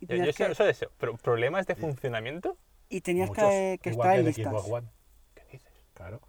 y 0.00 0.06
Yo, 0.06 0.32
sé, 0.32 0.46
que, 0.46 0.54
sé 0.54 0.64
de 0.64 0.70
eso. 0.70 0.90
Pero 0.98 1.16
problemas 1.16 1.66
de 1.66 1.74
funcionamiento. 1.74 2.56
y 2.88 3.00
tenías 3.00 3.28
muchos, 3.28 3.44
que, 3.44 3.80
estar 3.84 4.14
en 4.14 4.20
el 4.20 4.26
listas. 4.26 4.46
Xbox 4.46 4.70
One. 4.70 4.88
¿Qué 5.34 5.42
dices? 5.50 5.72
Claro. 5.94 6.20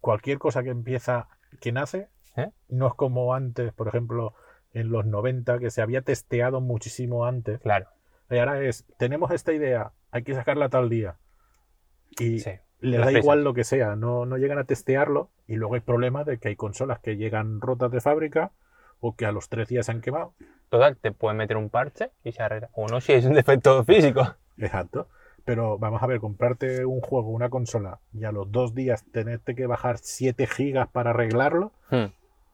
Cualquier 0.00 0.38
cosa 0.38 0.62
que 0.62 0.70
empieza, 0.70 1.28
que 1.60 1.72
nace, 1.72 2.08
¿Eh? 2.36 2.50
no 2.68 2.86
es 2.86 2.94
como 2.94 3.34
antes, 3.34 3.72
por 3.72 3.88
ejemplo, 3.88 4.34
en 4.72 4.90
los 4.90 5.04
90, 5.06 5.58
que 5.58 5.70
se 5.70 5.82
había 5.82 6.02
testeado 6.02 6.60
muchísimo 6.60 7.24
antes. 7.26 7.60
Claro. 7.60 7.88
Y 8.30 8.38
ahora 8.38 8.60
es, 8.62 8.84
tenemos 8.98 9.30
esta 9.32 9.52
idea, 9.52 9.92
hay 10.10 10.22
que 10.22 10.34
sacarla 10.34 10.68
tal 10.68 10.88
día. 10.88 11.16
Y 12.18 12.38
Sí. 12.40 12.52
les 12.80 13.00
da 13.00 13.10
igual 13.12 13.42
lo 13.42 13.54
que 13.54 13.64
sea, 13.64 13.96
no, 13.96 14.26
no 14.26 14.36
llegan 14.36 14.58
a 14.58 14.64
testearlo 14.64 15.30
y 15.46 15.56
luego 15.56 15.74
hay 15.74 15.80
problemas 15.80 16.26
de 16.26 16.38
que 16.38 16.48
hay 16.48 16.56
consolas 16.56 16.98
que 17.00 17.16
llegan 17.16 17.60
rotas 17.60 17.90
de 17.90 18.00
fábrica 18.00 18.50
o 19.00 19.14
que 19.14 19.26
a 19.26 19.32
los 19.32 19.48
tres 19.48 19.68
días 19.68 19.86
se 19.86 19.92
han 19.92 20.00
quemado. 20.00 20.34
Total, 20.70 20.96
te 20.96 21.12
pueden 21.12 21.36
meter 21.36 21.56
un 21.56 21.68
parche 21.70 22.10
y 22.24 22.32
se 22.32 22.42
arregla. 22.42 22.70
O 22.72 22.86
no, 22.88 23.00
si 23.00 23.12
es 23.12 23.24
un 23.24 23.34
defecto 23.34 23.84
físico. 23.86 24.34
Exacto. 24.58 25.08
Pero 25.44 25.78
vamos 25.78 26.02
a 26.02 26.06
ver, 26.06 26.18
comprarte 26.18 26.84
un 26.84 27.00
juego, 27.00 27.28
una 27.30 27.50
consola 27.50 28.00
y 28.12 28.24
a 28.24 28.32
los 28.32 28.50
dos 28.50 28.74
días 28.74 29.04
tenerte 29.12 29.54
que 29.54 29.66
bajar 29.66 29.98
7 29.98 30.46
gigas 30.46 30.88
para 30.88 31.10
arreglarlo, 31.10 31.72
Hmm. 31.90 32.06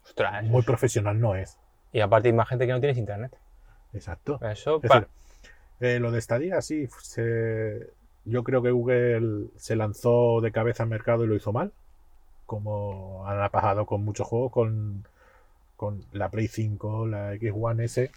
Ostras. 0.05 0.44
muy 0.44 0.62
profesional 0.62 1.18
no 1.20 1.35
es. 1.37 1.59
Y 1.92 2.00
aparte 2.00 2.28
hay 2.28 2.35
más 2.35 2.48
gente 2.48 2.66
que 2.66 2.72
no 2.72 2.81
tienes 2.81 2.98
internet. 2.98 3.35
Exacto. 3.94 4.38
Eso, 4.42 4.76
Es 4.83 4.90
decir, 4.90 5.09
eh, 5.81 5.98
lo 6.00 6.11
de 6.11 6.20
Stadia 6.20 6.61
sí 6.61 6.87
se, 7.00 7.88
yo 8.24 8.42
creo 8.44 8.62
que 8.62 8.70
Google 8.72 9.48
se 9.57 9.76
lanzó 9.76 10.40
de 10.40 10.52
cabeza 10.52 10.83
al 10.83 10.88
mercado 10.90 11.24
y 11.24 11.28
lo 11.28 11.35
hizo 11.37 11.52
mal, 11.52 11.72
como 12.46 13.26
han 13.26 13.50
pasado 13.50 13.87
con 13.87 14.05
muchos 14.05 14.26
juegos, 14.26 14.52
con, 14.52 15.05
con 15.76 16.05
la 16.12 16.31
Play 16.31 16.48
5, 16.48 17.07
la 17.07 17.35
X1 17.35 17.83
S, 17.83 18.11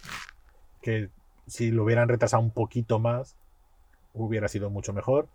que 0.82 1.10
si 1.46 1.70
lo 1.70 1.84
hubieran 1.84 2.08
retrasado 2.08 2.42
un 2.42 2.50
poquito 2.50 2.98
más, 2.98 3.36
hubiera 4.14 4.48
sido 4.48 4.70
mucho 4.70 4.92
mejor. 4.92 5.28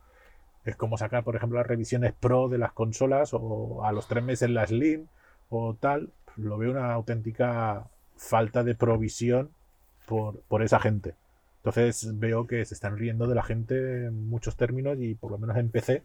Es 0.66 0.76
como 0.76 0.98
sacar, 0.98 1.24
por 1.24 1.36
ejemplo, 1.36 1.58
las 1.58 1.68
revisiones 1.68 2.14
Pro 2.14 2.50
de 2.50 2.58
las 2.58 2.72
consolas 2.74 3.32
o 3.34 3.84
a 3.84 3.92
los 3.92 4.08
tres 4.08 4.24
meses 4.24 4.50
la 4.50 4.68
Slim 4.68 5.08
o 5.50 5.74
tal. 5.74 6.12
Lo 6.38 6.58
veo 6.58 6.72
una 6.72 6.94
auténtica 6.94 7.88
falta 8.16 8.64
de 8.64 8.76
provisión 8.76 9.50
por, 10.08 10.42
por 10.42 10.62
esa 10.62 10.80
gente. 10.80 11.16
Entonces 11.58 12.18
veo 12.20 12.48
que 12.48 12.66
se 12.66 12.74
están 12.74 12.98
riendo 12.98 13.28
de 13.28 13.36
la 13.36 13.44
gente 13.44 14.06
en 14.06 14.30
muchos 14.30 14.56
términos 14.56 14.98
y 15.00 15.16
por 15.16 15.32
lo 15.32 15.38
menos 15.38 15.58
en 15.58 15.70
PC 15.70 16.04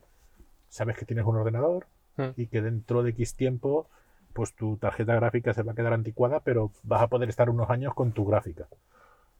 sabes 0.68 0.96
que 0.98 1.06
tienes 1.06 1.24
un 1.24 1.36
ordenador 1.36 1.86
Hmm. 2.16 2.32
y 2.36 2.48
que 2.48 2.62
dentro 2.62 3.02
de 3.02 3.10
X 3.10 3.36
tiempo 3.36 3.88
pues 4.34 4.54
tu 4.54 4.76
tarjeta 4.76 5.14
gráfica 5.14 5.54
se 5.54 5.62
va 5.62 5.72
a 5.72 5.74
quedar 5.74 5.92
anticuada 5.94 6.40
pero 6.40 6.72
vas 6.84 7.02
a 7.02 7.08
poder 7.08 7.28
estar 7.28 7.50
unos 7.50 7.70
años 7.70 7.94
con 7.94 8.12
tu 8.12 8.24
gráfica. 8.26 8.68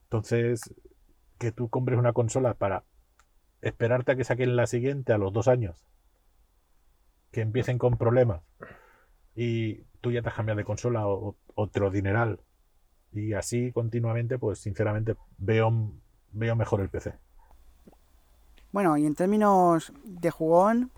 Entonces 0.04 0.74
que 1.38 1.52
tú 1.52 1.68
compres 1.70 1.98
una 1.98 2.12
consola 2.14 2.54
para 2.54 2.84
esperarte 3.62 4.12
a 4.12 4.16
que 4.16 4.24
saquen 4.24 4.56
la 4.56 4.66
siguiente 4.66 5.12
a 5.12 5.18
los 5.18 5.32
dos 5.32 5.48
años, 5.48 5.84
que 7.30 7.40
empiecen 7.40 7.78
con 7.78 7.96
problemas 7.98 8.42
y 9.36 9.84
tú 10.02 10.12
ya 10.12 10.22
te 10.22 10.28
has 10.30 10.34
cambiado 10.36 10.58
de 10.58 10.64
consola 10.64 11.06
o 11.08 11.30
o- 11.30 11.36
otro 11.56 11.90
dineral 11.90 12.40
y 13.12 13.34
así 13.34 13.72
continuamente, 13.72 14.38
pues 14.38 14.60
sinceramente 14.60 15.16
veo, 15.38 15.92
veo 16.32 16.56
mejor 16.56 16.80
el 16.82 16.90
PC. 16.90 17.14
Bueno, 18.72 18.96
y 18.96 19.06
en 19.06 19.14
términos 19.14 19.92
de 20.04 20.30
jugón, 20.30 20.90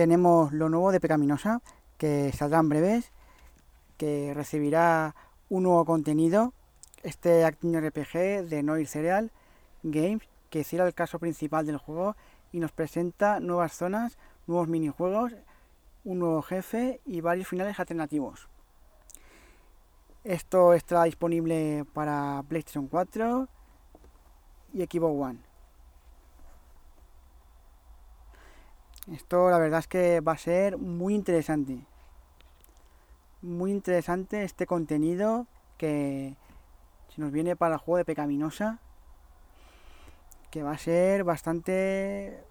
tenemos 0.00 0.50
lo 0.54 0.70
nuevo 0.70 0.92
de 0.92 0.98
Pecaminosa, 0.98 1.60
que 1.98 2.32
saldrá 2.32 2.60
en 2.60 2.70
breves, 2.70 3.12
que 3.98 4.32
recibirá 4.32 5.14
un 5.50 5.64
nuevo 5.64 5.84
contenido, 5.84 6.54
este 7.02 7.44
Acting 7.44 7.78
RPG 7.78 8.48
de 8.48 8.62
Noir 8.62 8.86
Cereal 8.86 9.30
Games, 9.82 10.26
que 10.48 10.64
cierra 10.64 10.86
el 10.86 10.94
caso 10.94 11.18
principal 11.18 11.66
del 11.66 11.76
juego 11.76 12.16
y 12.50 12.60
nos 12.60 12.72
presenta 12.72 13.40
nuevas 13.40 13.74
zonas, 13.74 14.16
nuevos 14.46 14.68
minijuegos, 14.68 15.34
un 16.04 16.20
nuevo 16.20 16.40
jefe 16.40 17.02
y 17.04 17.20
varios 17.20 17.48
finales 17.48 17.78
alternativos. 17.78 18.48
Esto 20.24 20.72
estará 20.72 21.04
disponible 21.04 21.84
para 21.92 22.42
PlayStation 22.48 22.86
4 22.86 23.48
y 24.72 24.82
Xbox 24.82 25.28
One. 25.28 25.49
Esto 29.12 29.50
la 29.50 29.58
verdad 29.58 29.80
es 29.80 29.88
que 29.88 30.20
va 30.20 30.32
a 30.32 30.38
ser 30.38 30.78
muy 30.78 31.14
interesante. 31.14 31.84
Muy 33.42 33.72
interesante 33.72 34.44
este 34.44 34.66
contenido 34.66 35.46
que 35.78 36.36
se 37.08 37.20
nos 37.20 37.32
viene 37.32 37.56
para 37.56 37.74
el 37.74 37.80
juego 37.80 37.98
de 37.98 38.04
Pecaminosa. 38.04 38.78
Que 40.50 40.62
va 40.62 40.72
a 40.72 40.78
ser 40.78 41.24
bastante 41.24 42.44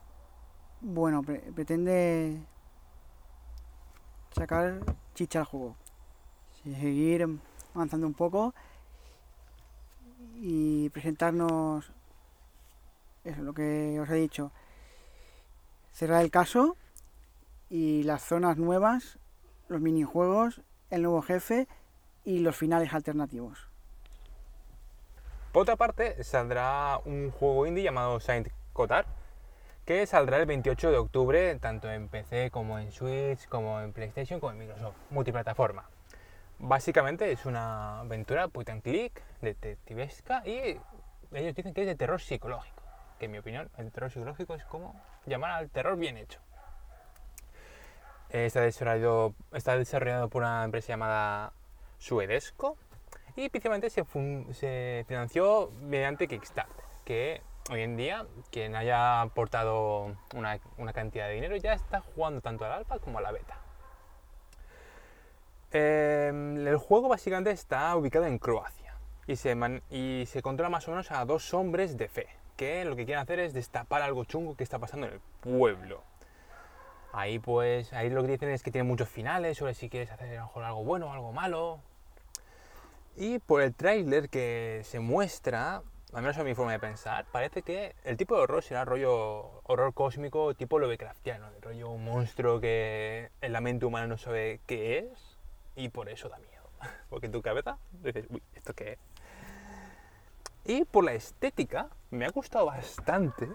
bueno. 0.81 1.21
pre- 1.23 1.51
pretende 1.53 2.41
sacar 4.35 4.79
chicha 5.15 5.39
al 5.39 5.45
juego. 5.45 5.75
Seguir 6.63 7.25
avanzando 7.73 8.05
un 8.05 8.13
poco 8.13 8.53
y 10.35 10.89
presentarnos 10.89 11.89
eso, 13.23 13.41
lo 13.43 13.53
que 13.53 13.97
os 14.01 14.09
he 14.09 14.15
dicho 14.15 14.51
cerrar 15.99 16.23
el 16.23 16.31
caso 16.31 16.77
y 17.69 18.03
las 18.03 18.23
zonas 18.23 18.55
nuevas, 18.55 19.19
los 19.67 19.81
minijuegos, 19.81 20.61
el 20.91 21.01
nuevo 21.01 21.21
jefe 21.21 21.67
y 22.23 22.39
los 22.39 22.55
finales 22.55 22.93
alternativos. 22.93 23.67
Por 25.51 25.63
otra 25.63 25.75
parte, 25.75 26.23
saldrá 26.23 26.99
un 27.03 27.31
juego 27.31 27.67
indie 27.67 27.83
llamado 27.83 28.21
Saint 28.21 28.47
Cotard, 28.71 29.07
que 29.83 30.05
saldrá 30.05 30.37
el 30.37 30.45
28 30.45 30.89
de 30.89 30.97
octubre 30.97 31.55
tanto 31.55 31.91
en 31.91 32.07
PC 32.07 32.49
como 32.49 32.79
en 32.79 32.93
Switch, 32.93 33.45
como 33.49 33.81
en 33.81 33.91
PlayStation, 33.91 34.39
como 34.39 34.53
en 34.53 34.59
Microsoft, 34.59 34.95
multiplataforma. 35.09 35.89
Básicamente 36.59 37.29
es 37.29 37.45
una 37.45 37.99
aventura 37.99 38.47
point 38.47 38.69
and 38.69 38.83
click, 38.83 39.21
detectivesca 39.41 40.47
y 40.47 40.79
ellos 41.33 41.55
dicen 41.55 41.73
que 41.73 41.81
es 41.81 41.87
de 41.87 41.95
terror 41.95 42.21
psicológico. 42.21 42.78
Que 43.19 43.25
en 43.25 43.31
mi 43.31 43.37
opinión, 43.37 43.69
el 43.77 43.91
terror 43.91 44.11
psicológico 44.11 44.55
es 44.55 44.63
como 44.65 44.99
llamar 45.25 45.51
al 45.51 45.69
terror 45.69 45.97
bien 45.97 46.17
hecho. 46.17 46.39
Está 48.29 48.61
desarrollado, 48.61 49.33
está 49.53 49.77
desarrollado 49.77 50.29
por 50.29 50.43
una 50.43 50.63
empresa 50.63 50.89
llamada 50.89 51.51
Suedesco 51.97 52.77
y 53.35 53.49
principalmente 53.49 53.89
se, 53.89 55.03
financió 55.07 55.71
mediante 55.81 56.27
Kickstarter, 56.27 56.85
que 57.05 57.41
hoy 57.71 57.81
en 57.81 57.97
día 57.97 58.25
quien 58.51 58.75
haya 58.75 59.21
aportado 59.21 60.15
una, 60.35 60.59
una 60.77 60.93
cantidad 60.93 61.27
de 61.27 61.33
dinero 61.33 61.55
ya 61.57 61.73
está 61.73 62.01
jugando 62.01 62.41
tanto 62.41 62.65
al 62.65 62.71
alfa 62.71 62.99
como 62.99 63.19
a 63.19 63.21
la 63.21 63.31
beta. 63.31 63.57
Eh, 65.71 66.29
el 66.29 66.77
juego 66.77 67.09
básicamente 67.09 67.51
está 67.51 67.95
ubicado 67.95 68.25
en 68.25 68.39
Croacia 68.39 68.95
y 69.27 69.35
se, 69.35 69.55
y 69.91 70.25
se 70.25 70.41
controla 70.41 70.69
más 70.69 70.87
o 70.87 70.91
menos 70.91 71.11
a 71.11 71.23
dos 71.25 71.53
hombres 71.53 71.95
de 71.97 72.07
fe, 72.07 72.27
que 72.59 72.83
lo 72.83 72.97
que 72.97 73.05
quieren 73.05 73.21
hacer 73.21 73.39
es 73.39 73.53
destapar 73.53 74.01
algo 74.01 74.25
chungo 74.25 74.57
que 74.57 74.65
está 74.65 74.79
pasando 74.79 75.07
en 75.07 75.13
el 75.13 75.21
pueblo. 75.39 76.03
Ahí 77.13 77.39
pues, 77.39 77.93
ahí 77.93 78.09
lo 78.09 78.21
que 78.21 78.33
dicen 78.33 78.49
es 78.49 78.63
que 78.63 78.69
tiene 78.69 78.85
muchos 78.85 79.07
finales 79.07 79.57
sobre 79.57 79.73
si 79.73 79.89
quieres 79.89 80.11
hacer 80.11 80.27
mejor 80.27 80.65
algo 80.65 80.83
bueno 80.83 81.07
o 81.07 81.13
algo 81.13 81.31
malo. 81.31 81.79
Y 83.15 83.39
por 83.39 83.61
el 83.61 83.73
tráiler 83.73 84.27
que 84.27 84.81
se 84.83 84.99
muestra, 84.99 85.83
al 86.11 86.21
menos 86.21 86.37
a 86.37 86.43
mi 86.43 86.53
forma 86.53 86.73
de 86.73 86.79
pensar, 86.79 87.25
parece 87.31 87.61
que 87.61 87.95
el 88.03 88.17
tipo 88.17 88.35
de 88.35 88.41
horror 88.41 88.61
será 88.61 88.83
rollo 88.83 89.61
horror 89.63 89.93
cósmico 89.93 90.53
tipo 90.53 90.79
Lovecraftiano, 90.79 91.49
de 91.51 91.61
rollo 91.61 91.89
un 91.89 92.03
monstruo 92.03 92.59
que 92.59 93.29
en 93.39 93.53
la 93.53 93.61
mente 93.61 93.85
humana 93.85 94.07
no 94.07 94.17
sabe 94.17 94.59
qué 94.67 94.97
es 94.97 95.37
y 95.77 95.87
por 95.87 96.09
eso 96.09 96.27
da 96.27 96.39
miedo. 96.39 96.69
Porque 97.09 97.27
en 97.27 97.31
tu 97.31 97.41
cabeza 97.41 97.77
dices, 98.03 98.25
uy, 98.29 98.43
¿esto 98.53 98.73
qué 98.73 98.91
es? 98.91 98.99
Y 100.65 100.85
por 100.85 101.03
la 101.03 101.13
estética 101.13 101.89
me 102.11 102.25
ha 102.25 102.29
gustado 102.29 102.65
bastante, 102.65 103.49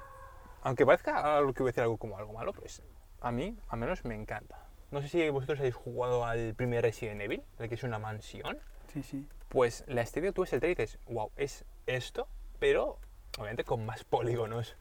aunque 0.63 0.87
parezca 0.87 1.37
algo 1.37 1.53
que 1.53 1.63
voy 1.63 1.69
a 1.69 1.73
decir 1.73 1.83
algo 1.83 1.97
como 1.97 2.19
algo 2.19 2.33
malo, 2.33 2.53
pues 2.53 2.83
a 3.21 3.31
mí 3.31 3.57
al 3.69 3.79
menos 3.79 4.05
me 4.05 4.15
encanta. 4.15 4.59
No 4.91 5.03
sé 5.03 5.09
si 5.09 5.29
vosotros 5.31 5.59
habéis 5.59 5.75
jugado 5.75 6.25
al 6.25 6.55
primer 6.55 6.83
Resident 6.83 7.21
Evil, 7.21 7.43
el 7.59 7.69
que 7.69 7.75
es 7.75 7.83
una 7.83 7.99
mansión. 7.99 8.59
Sí, 8.93 9.03
sí. 9.03 9.29
Pues 9.49 9.85
la 9.87 10.03
estética 10.03 10.33
tú 10.33 10.43
ves 10.43 10.53
el 10.53 10.61
trailer 10.61 10.79
y 10.79 10.83
dices, 10.83 11.01
wow, 11.07 11.31
es 11.37 11.65
esto, 11.87 12.29
pero 12.59 12.99
obviamente 13.39 13.65
con 13.65 13.85
más 13.85 14.05
polígonos, 14.05 14.77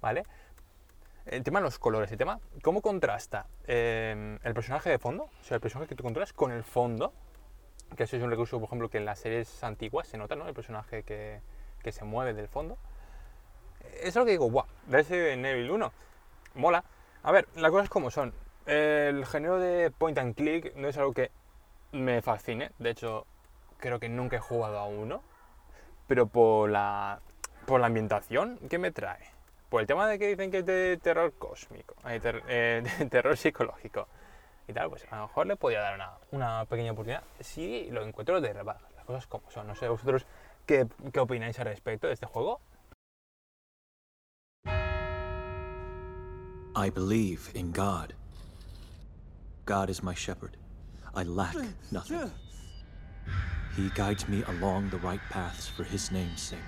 ¿vale? 0.00 0.24
El 1.26 1.42
tema 1.42 1.60
de 1.60 1.64
los 1.64 1.78
colores, 1.78 2.10
el 2.10 2.18
tema, 2.18 2.40
¿cómo 2.62 2.80
contrasta 2.80 3.46
eh, 3.66 4.38
el 4.42 4.54
personaje 4.54 4.88
de 4.88 4.98
fondo, 4.98 5.24
o 5.24 5.44
sea, 5.44 5.56
el 5.56 5.60
personaje 5.60 5.88
que 5.88 5.94
tú 5.94 6.02
controlas 6.02 6.32
con 6.32 6.50
el 6.50 6.64
fondo? 6.64 7.12
Que 7.96 8.04
eso 8.04 8.16
es 8.16 8.22
un 8.22 8.30
recurso, 8.30 8.58
por 8.58 8.66
ejemplo, 8.66 8.88
que 8.88 8.98
en 8.98 9.04
las 9.04 9.18
series 9.18 9.62
antiguas 9.62 10.08
se 10.08 10.16
nota, 10.16 10.36
¿no? 10.36 10.48
El 10.48 10.54
personaje 10.54 11.02
que, 11.02 11.40
que 11.82 11.92
se 11.92 12.04
mueve 12.04 12.34
del 12.34 12.48
fondo. 12.48 12.76
Eso 13.94 14.08
es 14.08 14.16
lo 14.16 14.24
que 14.24 14.32
digo, 14.32 14.50
wow, 14.50 14.64
Resident 14.88 15.44
Evil 15.44 15.70
1, 15.70 15.92
mola. 16.54 16.84
A 17.22 17.32
ver, 17.32 17.48
las 17.56 17.70
cosas 17.70 17.88
como 17.88 18.10
son. 18.10 18.32
El 18.66 19.24
género 19.26 19.58
de 19.58 19.90
point 19.90 20.18
and 20.18 20.34
click 20.34 20.74
no 20.76 20.88
es 20.88 20.96
algo 20.98 21.12
que 21.12 21.30
me 21.92 22.20
fascine, 22.20 22.70
de 22.78 22.90
hecho, 22.90 23.26
creo 23.78 23.98
que 23.98 24.08
nunca 24.08 24.36
he 24.36 24.40
jugado 24.40 24.78
a 24.78 24.86
uno, 24.86 25.22
pero 26.06 26.26
por 26.26 26.68
la, 26.68 27.20
por 27.66 27.80
la 27.80 27.86
ambientación, 27.86 28.58
¿qué 28.68 28.78
me 28.78 28.90
trae? 28.90 29.30
Por 29.68 29.80
el 29.80 29.86
tema 29.86 30.06
de 30.08 30.18
que 30.18 30.28
dicen 30.28 30.50
que 30.50 30.58
es 30.58 30.66
de 30.66 30.98
terror 31.02 31.32
cósmico, 31.38 31.94
eh, 32.08 32.20
eh, 32.48 32.82
de 32.98 33.06
terror 33.06 33.36
psicológico 33.36 34.08
y 34.66 34.72
tal, 34.72 34.90
pues 34.90 35.06
a 35.10 35.16
lo 35.16 35.22
mejor 35.28 35.46
le 35.46 35.56
podría 35.56 35.80
dar 35.80 35.94
una, 35.94 36.12
una 36.30 36.64
pequeña 36.66 36.92
oportunidad 36.92 37.22
si 37.40 37.90
lo 37.90 38.02
encuentro 38.02 38.40
de 38.40 38.52
rebaja, 38.52 38.86
las 38.96 39.04
cosas 39.04 39.26
como 39.26 39.50
son. 39.50 39.66
No 39.66 39.74
sé, 39.74 39.88
vosotros 39.88 40.26
qué, 40.68 40.86
qué 41.12 41.20
opináis 41.20 41.58
al 41.58 41.66
respecto 41.66 42.06
de 42.06 42.12
este 42.12 42.26
juego. 42.26 42.60
I 46.76 46.90
believe 46.90 47.50
in 47.54 47.72
God. 47.72 48.12
God 49.64 49.90
is 49.90 50.02
my 50.02 50.14
shepherd. 50.14 50.56
I 51.14 51.24
lack 51.24 51.56
nothing. 51.90 52.30
He 53.74 53.90
guides 53.94 54.28
me 54.28 54.44
along 54.46 54.90
the 54.90 54.98
right 54.98 55.20
paths 55.30 55.66
for 55.66 55.82
His 55.82 56.12
name's 56.12 56.40
sake. 56.40 56.58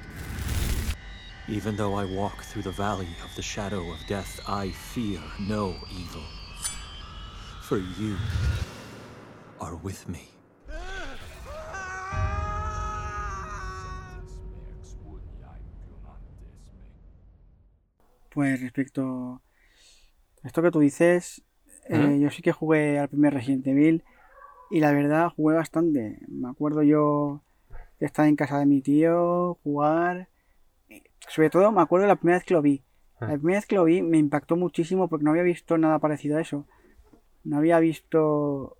Even 1.48 1.76
though 1.76 1.94
I 1.94 2.04
walk 2.04 2.42
through 2.42 2.62
the 2.62 2.72
valley 2.72 3.08
of 3.24 3.34
the 3.36 3.42
shadow 3.42 3.90
of 3.90 3.98
death, 4.08 4.40
I 4.48 4.70
fear 4.70 5.20
no 5.38 5.76
evil. 5.92 6.22
For 7.62 7.78
you 7.78 8.16
are 9.60 9.76
with 9.76 10.08
me. 10.08 10.29
Pues 18.30 18.60
respecto 18.60 19.42
Esto 20.44 20.62
que 20.62 20.70
tú 20.70 20.80
dices, 20.80 21.42
eh, 21.88 22.18
yo 22.20 22.30
sí 22.30 22.42
que 22.42 22.52
jugué 22.52 22.98
al 22.98 23.08
primer 23.08 23.34
Resident 23.34 23.66
Evil 23.66 24.04
y 24.70 24.80
la 24.80 24.92
verdad 24.92 25.30
jugué 25.30 25.56
bastante. 25.56 26.20
Me 26.28 26.48
acuerdo 26.48 26.82
yo 26.82 27.42
de 27.98 28.06
estar 28.06 28.26
en 28.26 28.36
casa 28.36 28.58
de 28.58 28.66
mi 28.66 28.80
tío, 28.80 29.58
jugar. 29.62 30.28
Sobre 31.28 31.50
todo 31.50 31.72
me 31.72 31.82
acuerdo 31.82 32.06
la 32.06 32.16
primera 32.16 32.38
vez 32.38 32.44
que 32.44 32.54
lo 32.54 32.62
vi. 32.62 32.84
Ah. 33.18 33.26
La 33.26 33.32
primera 33.32 33.58
vez 33.58 33.66
que 33.66 33.74
lo 33.74 33.84
vi 33.84 34.00
me 34.00 34.18
impactó 34.18 34.56
muchísimo 34.56 35.08
porque 35.08 35.24
no 35.24 35.32
había 35.32 35.42
visto 35.42 35.76
nada 35.76 35.98
parecido 35.98 36.38
a 36.38 36.40
eso. 36.40 36.66
No 37.42 37.58
había 37.58 37.80
visto 37.80 38.78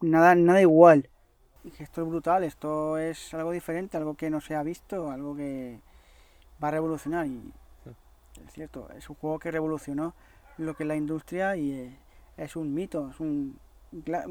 nada, 0.00 0.34
nada 0.34 0.60
igual. 0.60 1.08
Dije, 1.64 1.82
esto 1.82 2.02
es 2.02 2.08
brutal, 2.08 2.44
esto 2.44 2.98
es 2.98 3.32
algo 3.34 3.52
diferente, 3.52 3.96
algo 3.96 4.16
que 4.16 4.30
no 4.30 4.40
se 4.40 4.54
ha 4.54 4.62
visto, 4.62 5.10
algo 5.10 5.34
que 5.34 5.80
va 6.62 6.68
a 6.68 6.70
revolucionar. 6.72 7.26
Y 7.26 7.52
es 8.46 8.52
cierto, 8.52 8.88
es 8.96 9.08
un 9.10 9.16
juego 9.16 9.38
que 9.38 9.50
revolucionó 9.50 10.14
lo 10.58 10.74
que 10.74 10.82
es 10.84 10.86
la 10.88 10.96
industria 10.96 11.56
y 11.56 11.72
eh, 11.72 11.98
es 12.36 12.56
un 12.56 12.74
mito, 12.74 13.08
es 13.10 13.20
un, 13.20 13.58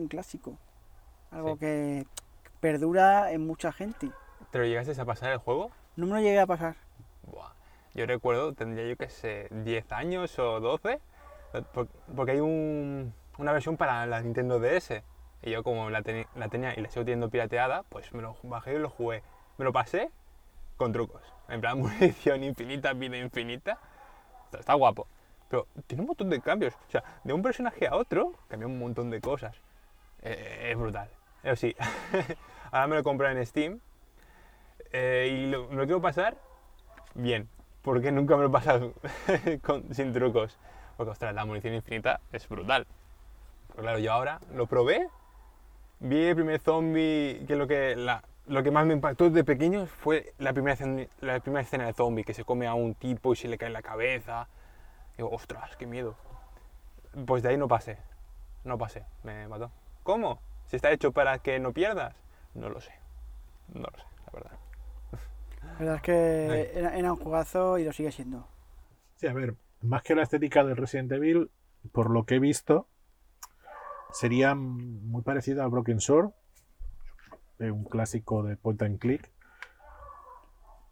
clásico. 0.09 0.57
Algo 1.31 1.53
Sí. 1.53 1.59
que 1.59 2.07
perdura 2.59 3.31
en 3.31 3.45
mucha 3.45 3.71
gente. 3.71 4.11
¿Te 4.51 4.59
lo 4.59 4.65
llegaste 4.65 4.99
a 4.99 5.05
pasar 5.05 5.31
el 5.31 5.39
juego? 5.39 5.71
No 5.95 6.05
me 6.05 6.13
lo 6.13 6.19
llegué 6.19 6.39
a 6.39 6.45
pasar. 6.47 6.75
Buah. 7.23 7.51
Yo 7.93 8.05
recuerdo, 8.05 8.53
tendría 8.53 8.87
yo 8.87 8.95
que 8.95 9.09
sé, 9.09 9.47
10 9.51 9.91
años 9.91 10.37
o 10.39 10.59
12, 10.59 10.99
eh, 11.53 11.63
por- 11.73 11.87
porque 12.15 12.33
hay 12.33 12.39
un- 12.39 13.13
una 13.39 13.51
versión 13.51 13.77
para 13.77 14.05
la 14.05 14.21
Nintendo 14.21 14.59
DS. 14.59 15.03
Y 15.43 15.51
yo 15.51 15.63
como 15.63 15.89
la, 15.89 16.03
la 16.35 16.49
tenía 16.49 16.77
y 16.77 16.81
la 16.81 16.89
sigo 16.89 17.05
teniendo 17.05 17.29
pirateada, 17.29 17.83
pues 17.89 18.11
me 18.13 18.21
lo 18.21 18.35
bajé 18.43 18.75
y 18.75 18.79
lo 18.79 18.89
jugué. 18.89 19.21
Me 19.57 19.65
lo 19.65 19.73
pasé 19.73 20.11
con 20.77 20.91
trucos. 20.91 21.21
En 21.49 21.61
plan, 21.61 21.79
munición 21.79 22.43
infinita, 22.43 22.93
vida 22.93 23.17
infinita. 23.17 23.79
Está, 24.57 24.73
guapo. 24.75 25.07
Pero 25.49 25.67
tiene 25.87 26.01
un 26.01 26.07
montón 26.07 26.29
de 26.29 26.41
cambios. 26.41 26.73
O 26.75 26.91
sea, 26.91 27.03
de 27.23 27.33
un 27.33 27.41
personaje 27.41 27.87
a 27.87 27.95
otro, 27.95 28.33
cambia 28.49 28.67
un 28.67 28.79
montón 28.79 29.09
de 29.09 29.21
cosas. 29.21 29.55
Eh, 30.21 30.69
es 30.71 30.77
brutal. 30.77 31.09
Eso 31.43 31.55
sí, 31.55 31.75
ahora 32.71 32.87
me 32.87 32.95
lo 32.97 33.03
compré 33.03 33.31
en 33.31 33.45
Steam. 33.45 33.79
eh, 34.91 35.29
y 35.31 35.51
lo, 35.51 35.67
me 35.69 35.75
lo 35.75 35.83
quiero 35.83 36.01
pasar 36.01 36.37
bien, 37.15 37.49
porque 37.81 38.11
nunca 38.11 38.35
me 38.35 38.43
lo 38.43 38.49
he 38.49 38.51
pasado 38.51 38.93
sin 39.91 40.13
trucos. 40.13 40.57
Porque, 40.97 41.11
ostras, 41.11 41.33
la 41.35 41.45
munición 41.45 41.73
infinita 41.73 42.21
es 42.31 42.47
brutal. 42.49 42.87
Pero 43.69 43.83
claro, 43.83 43.99
yo 43.99 44.11
ahora 44.13 44.39
lo 44.53 44.67
probé, 44.67 45.07
vi 45.99 46.25
el 46.25 46.35
primer 46.35 46.59
zombie, 46.61 47.43
que 47.47 47.55
lo 47.55 47.67
que, 47.67 47.95
la- 47.95 48.23
lo 48.47 48.63
que 48.63 48.71
más 48.71 48.85
me 48.85 48.93
impactó 48.93 49.29
de 49.29 49.43
pequeño 49.43 49.85
fue 49.85 50.33
la 50.37 50.53
primera, 50.53 50.73
escena- 50.73 51.07
la 51.21 51.39
primera 51.39 51.61
escena 51.61 51.85
de 51.85 51.93
zombie, 51.93 52.23
que 52.23 52.33
se 52.33 52.43
come 52.45 52.67
a 52.67 52.73
un 52.73 52.95
tipo 52.95 53.33
y 53.33 53.35
se 53.35 53.47
le 53.47 53.57
cae 53.57 53.67
en 53.67 53.73
la 53.73 53.81
cabeza. 53.81 54.47
Digo, 55.17 55.29
ostras, 55.31 55.75
qué 55.77 55.85
miedo. 55.85 56.15
Pues 57.25 57.43
de 57.43 57.49
ahí 57.49 57.57
no 57.57 57.67
pasé, 57.67 57.97
no 58.63 58.77
pasé, 58.77 59.05
me 59.23 59.47
mató. 59.47 59.71
¿Cómo? 60.03 60.39
¿Si 60.67 60.75
está 60.75 60.91
hecho 60.91 61.11
para 61.11 61.39
que 61.39 61.59
no 61.59 61.73
pierdas? 61.73 62.15
No 62.53 62.69
lo 62.69 62.79
sé, 62.81 62.91
no 63.73 63.81
lo 63.81 63.97
sé, 63.97 64.05
la 64.25 64.31
verdad. 64.33 64.51
La 65.63 65.73
verdad 65.79 65.95
es 65.95 66.01
que 66.01 66.71
era, 66.79 66.97
era 66.97 67.11
un 67.11 67.19
jugazo 67.19 67.77
y 67.77 67.83
lo 67.83 67.91
sigue 67.91 68.11
siendo. 68.11 68.47
Sí, 69.15 69.27
a 69.27 69.33
ver, 69.33 69.55
más 69.81 70.03
que 70.03 70.15
la 70.15 70.23
estética 70.23 70.63
del 70.63 70.77
Resident 70.77 71.11
Evil, 71.11 71.51
por 71.91 72.09
lo 72.09 72.25
que 72.25 72.35
he 72.35 72.39
visto, 72.39 72.87
sería 74.11 74.55
muy 74.55 75.21
parecido 75.23 75.63
a 75.63 75.67
Broken 75.67 75.99
Sword, 75.99 76.31
un 77.59 77.83
clásico 77.85 78.43
de 78.43 78.55
point 78.57 78.81
and 78.83 78.99
click, 78.99 79.29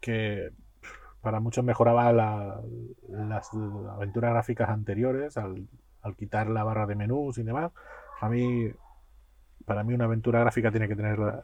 que 0.00 0.50
para 1.20 1.40
muchos 1.40 1.64
mejoraba 1.64 2.12
la- 2.12 2.60
las 3.08 3.50
aventuras 3.90 4.32
gráficas 4.32 4.68
anteriores 4.70 5.36
al, 5.36 5.66
al 6.02 6.14
quitar 6.16 6.48
la 6.48 6.64
barra 6.64 6.86
de 6.86 6.94
menús 6.94 7.38
y 7.38 7.42
demás. 7.42 7.72
A 8.20 8.28
mí, 8.28 8.70
para 9.64 9.82
mí 9.82 9.94
una 9.94 10.04
aventura 10.04 10.40
gráfica 10.40 10.70
tiene 10.70 10.88
que 10.88 10.96
tener 10.96 11.18
la, 11.18 11.42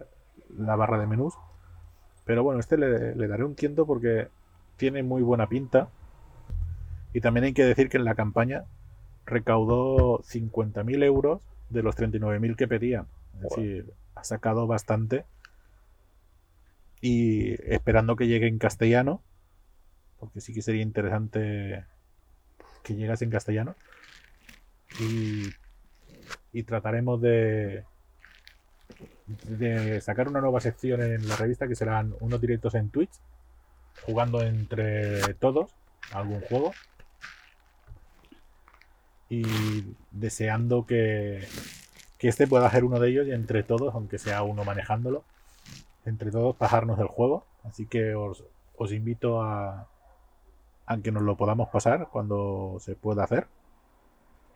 la 0.57 0.77
barra 0.77 0.99
de 0.99 1.07
menús. 1.07 1.35
Pero 2.25 2.45
bueno, 2.45 2.61
este 2.61 2.77
le, 2.77 3.17
le 3.17 3.27
daré 3.29 3.45
un 3.45 3.57
tiento 3.57 3.85
porque 3.87 4.29
tiene 4.77 5.03
muy 5.03 5.23
buena 5.23 5.49
pinta. 5.49 5.89
Y 7.13 7.21
también 7.21 7.45
hay 7.45 7.53
que 7.53 7.65
decir 7.65 7.89
que 7.89 7.97
en 7.99 8.05
la 8.05 8.15
campaña 8.15 8.65
recaudó 9.27 10.21
50.000 10.21 11.03
euros 11.03 11.41
de 11.71 11.83
los 11.83 11.97
39.000 11.97 12.57
que 12.57 12.69
pedían. 12.69 13.07
Es 13.35 13.41
decir, 13.43 13.93
ha 14.23 14.25
sacado 14.25 14.67
bastante. 14.67 15.25
Y 17.01 17.55
esperando 17.73 18.15
que 18.15 18.29
llegue 18.29 18.47
en 18.47 18.59
castellano, 18.59 19.21
porque 20.21 20.41
sí 20.41 20.55
que 20.55 20.63
sería 20.63 20.83
interesante 20.83 21.85
que 22.85 22.95
llegase 22.95 23.25
en 23.25 23.31
castellano. 23.33 23.75
Y, 25.01 25.51
y 26.53 26.63
trataremos 26.63 27.21
de, 27.21 27.85
de 29.27 30.01
sacar 30.01 30.29
una 30.29 30.41
nueva 30.41 30.61
sección 30.61 31.03
en 31.03 31.27
la 31.29 31.37
revista 31.37 31.67
que 31.67 31.75
serán 31.75 32.15
unos 32.21 32.41
directos 32.41 32.77
en 32.77 32.91
Twitch, 32.91 33.19
jugando 34.07 34.41
entre 34.43 35.35
todos 35.35 35.75
algún 36.13 36.41
juego. 36.43 36.73
Y 39.29 39.43
deseando 40.13 40.87
que, 40.87 41.45
que 42.23 42.29
este 42.29 42.47
pueda 42.47 42.71
ser 42.71 42.85
uno 42.85 43.01
de 43.01 43.09
ellos 43.09 43.27
y 43.27 43.33
entre 43.33 43.65
todos, 43.65 43.93
aunque 43.97 44.17
sea 44.17 44.45
uno 44.45 44.63
manejándolo, 44.63 45.25
entre 46.05 46.31
todos 46.31 46.55
pasarnos 46.55 47.01
el 47.01 47.09
juego. 47.09 47.45
Así 47.65 47.87
que 47.87 48.15
os, 48.15 48.45
invito 48.93 49.43
a, 49.43 49.89
a 50.87 50.99
que 50.99 51.11
nos 51.11 51.25
lo 51.25 51.37
podamos 51.37 51.69
pasar 51.71 52.07
cuando 52.13 52.77
se 52.79 52.95
pueda 52.95 53.25
hacer. 53.25 53.49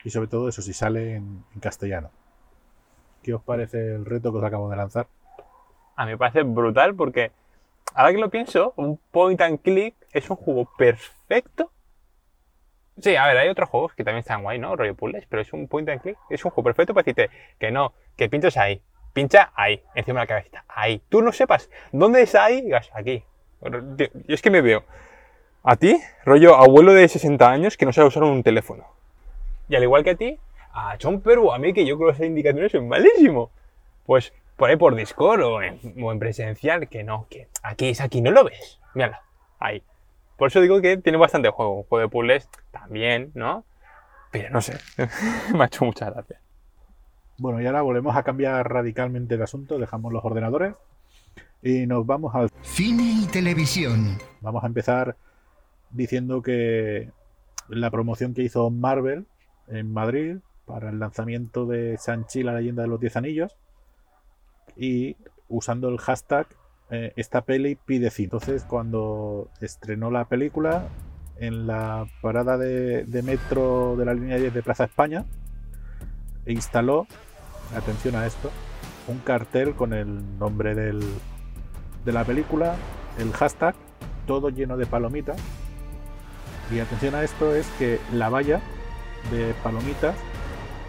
Y 0.05 0.11
sobre 0.11 0.29
todo 0.29 0.49
eso, 0.49 0.63
si 0.63 0.73
sale 0.73 1.17
en, 1.17 1.43
en 1.55 1.61
castellano. 1.61 2.11
¿Qué 3.25 3.35
os 3.35 3.43
parece 3.43 3.97
el 3.97 4.05
reto 4.05 4.31
que 4.31 4.39
os 4.39 4.45
acabo 4.45 4.71
de 4.71 4.77
lanzar? 4.77 5.09
A 5.97 6.05
mí 6.05 6.13
me 6.13 6.19
parece 6.19 6.45
brutal 6.45 6.95
porque, 6.95 7.33
ahora 7.97 8.13
que 8.13 8.19
lo 8.19 8.31
pienso, 8.31 8.75
un 8.77 8.97
point 9.11 9.41
and 9.41 9.61
click 9.61 9.97
es 10.13 10.31
un 10.31 10.37
juego 10.37 10.71
perfecto. 10.79 11.73
Sí, 12.99 13.15
a 13.15 13.27
ver, 13.27 13.37
hay 13.37 13.49
otros 13.49 13.69
juegos 13.69 13.95
que 13.95 14.05
también 14.05 14.21
están 14.21 14.43
guay, 14.43 14.59
¿no? 14.59 14.75
Rollo 14.75 14.95
puzzles, 14.95 15.27
pero 15.29 15.43
es 15.43 15.53
un 15.53 15.69
point 15.69 15.89
and 15.89 16.01
click. 16.01 16.17
Es 16.31 16.45
un 16.45 16.51
juego 16.51 16.65
perfecto 16.65 16.95
para 16.95 17.05
decirte 17.05 17.31
que 17.59 17.71
no, 17.71 17.93
que 18.17 18.29
pinches 18.29 18.57
ahí. 18.57 18.81
Pincha 19.13 19.53
ahí, 19.55 19.83
encima 19.95 20.21
de 20.21 20.25
la 20.25 20.27
cabecita. 20.27 20.65
Ahí. 20.69 21.03
Tú 21.09 21.23
no 21.23 21.33
sepas 21.33 21.71
dónde 21.93 22.23
es 22.23 22.35
ahí, 22.35 22.63
digas 22.63 22.91
aquí. 22.95 23.23
Yo 23.63 24.35
es 24.35 24.43
que 24.43 24.51
me 24.51 24.61
veo 24.61 24.85
a 25.63 25.77
ti, 25.77 26.01
rollo 26.25 26.55
abuelo 26.55 26.93
de 26.93 27.09
60 27.09 27.51
años 27.51 27.77
que 27.77 27.87
no 27.87 27.93
sabe 27.93 28.09
usar 28.09 28.23
un 28.23 28.43
teléfono. 28.43 28.87
Y 29.69 29.75
al 29.75 29.83
igual 29.83 30.05
que 30.05 30.11
a 30.11 30.15
ti, 30.15 30.39
a 30.73 30.97
Chomper 30.97 31.39
o 31.39 31.53
a 31.53 31.59
mí 31.59 31.73
que 31.73 31.85
yo 31.85 31.99
con 31.99 32.07
las 32.07 32.21
indicaciones 32.21 32.73
soy 32.73 32.83
malísimo. 32.83 33.51
Pues 34.05 34.33
por 34.57 34.71
ahí 34.71 34.77
por 34.77 34.95
Discord 34.95 35.43
o 35.43 35.63
en, 35.63 35.81
o 36.01 36.13
en 36.13 36.19
presencial, 36.19 36.89
que 36.89 37.03
no, 37.03 37.27
que 37.29 37.49
aquí 37.63 37.89
es 37.89 38.01
aquí, 38.01 38.21
no 38.21 38.31
lo 38.31 38.45
ves. 38.45 38.79
Mírala, 38.95 39.23
ahí. 39.59 39.83
Por 40.37 40.49
eso 40.49 40.61
digo 40.61 40.81
que 40.81 40.97
tiene 40.99 41.19
bastante 41.19 41.51
juego. 41.51 41.79
Un 41.79 41.83
juego 41.85 42.03
de 42.03 42.09
puzzles 42.09 42.49
también, 42.71 43.33
¿no? 43.35 43.65
Pero 44.31 44.51
no 44.51 44.61
sé, 44.61 44.79
me 45.55 45.65
ha 45.65 45.67
hecho 45.67 45.85
mucha 45.85 46.11
gracia. 46.11 46.41
Bueno, 47.39 47.61
y 47.61 47.67
ahora 47.67 47.83
volvemos 47.83 48.17
a 48.17 48.23
cambiar 48.23 48.71
radicalmente 48.71 49.37
de 49.37 49.45
asunto, 49.45 49.79
dejamos 49.79 50.13
los 50.13 50.25
ordenadores 50.25 50.75
y 51.63 51.87
nos 51.87 52.07
vamos 52.07 52.35
al 52.35 52.51
Cine 52.63 53.23
y 53.23 53.27
televisión. 53.27 54.19
Vamos 54.41 54.65
a 54.65 54.67
empezar 54.67 55.17
diciendo 55.91 56.43
que 56.43 57.11
la 57.69 57.91
promoción 57.91 58.35
que 58.35 58.43
hizo 58.43 58.71
Marvel 58.71 59.27
en 59.69 59.93
Madrid 59.93 60.37
para 60.65 60.91
el 60.91 60.99
lanzamiento 60.99 61.67
de 61.67 61.97
Sanchi, 61.99 62.43
la 62.43 62.55
leyenda 62.55 62.83
de 62.83 62.89
los 62.89 63.01
diez 63.01 63.17
anillos, 63.17 63.57
y 64.77 65.17
usando 65.49 65.89
el 65.89 65.99
hashtag 65.99 66.47
eh, 66.91 67.13
esta 67.17 67.43
peli 67.43 67.75
pide 67.75 68.11
cine. 68.11 68.27
Entonces, 68.27 68.65
cuando 68.65 69.49
estrenó 69.61 70.11
la 70.11 70.27
película, 70.27 70.89
en 71.39 71.67
la 71.67 72.07
parada 72.23 72.57
de, 72.57 73.23
metro 73.23 73.97
de 73.97 74.05
la 74.05 74.15
línea 74.15 74.37
10 74.37 74.55
de 74.55 74.63
Plaza 74.63 74.85
España, 74.85 75.25
instaló, 76.47 77.07
atención 77.77 78.17
a 78.17 78.27
esto, 78.27 78.51
un 79.09 79.19
cartel 79.19 79.75
con 79.75 79.93
el 79.93 80.39
nombre 80.39 80.75
de 80.75 82.13
la 82.13 82.25
película, 82.25 82.77
el 83.19 83.33
hashtag, 83.33 83.75
todo 84.27 84.51
lleno 84.51 84.77
de 84.77 84.87
palomitas. 84.87 85.39
Y 86.73 86.81
atención 86.81 87.15
a 87.15 87.23
esto 87.23 87.55
es 87.55 87.67
que 87.79 88.01
la 88.13 88.29
valla 88.29 88.61
de 89.31 89.55
palomitas 89.63 90.17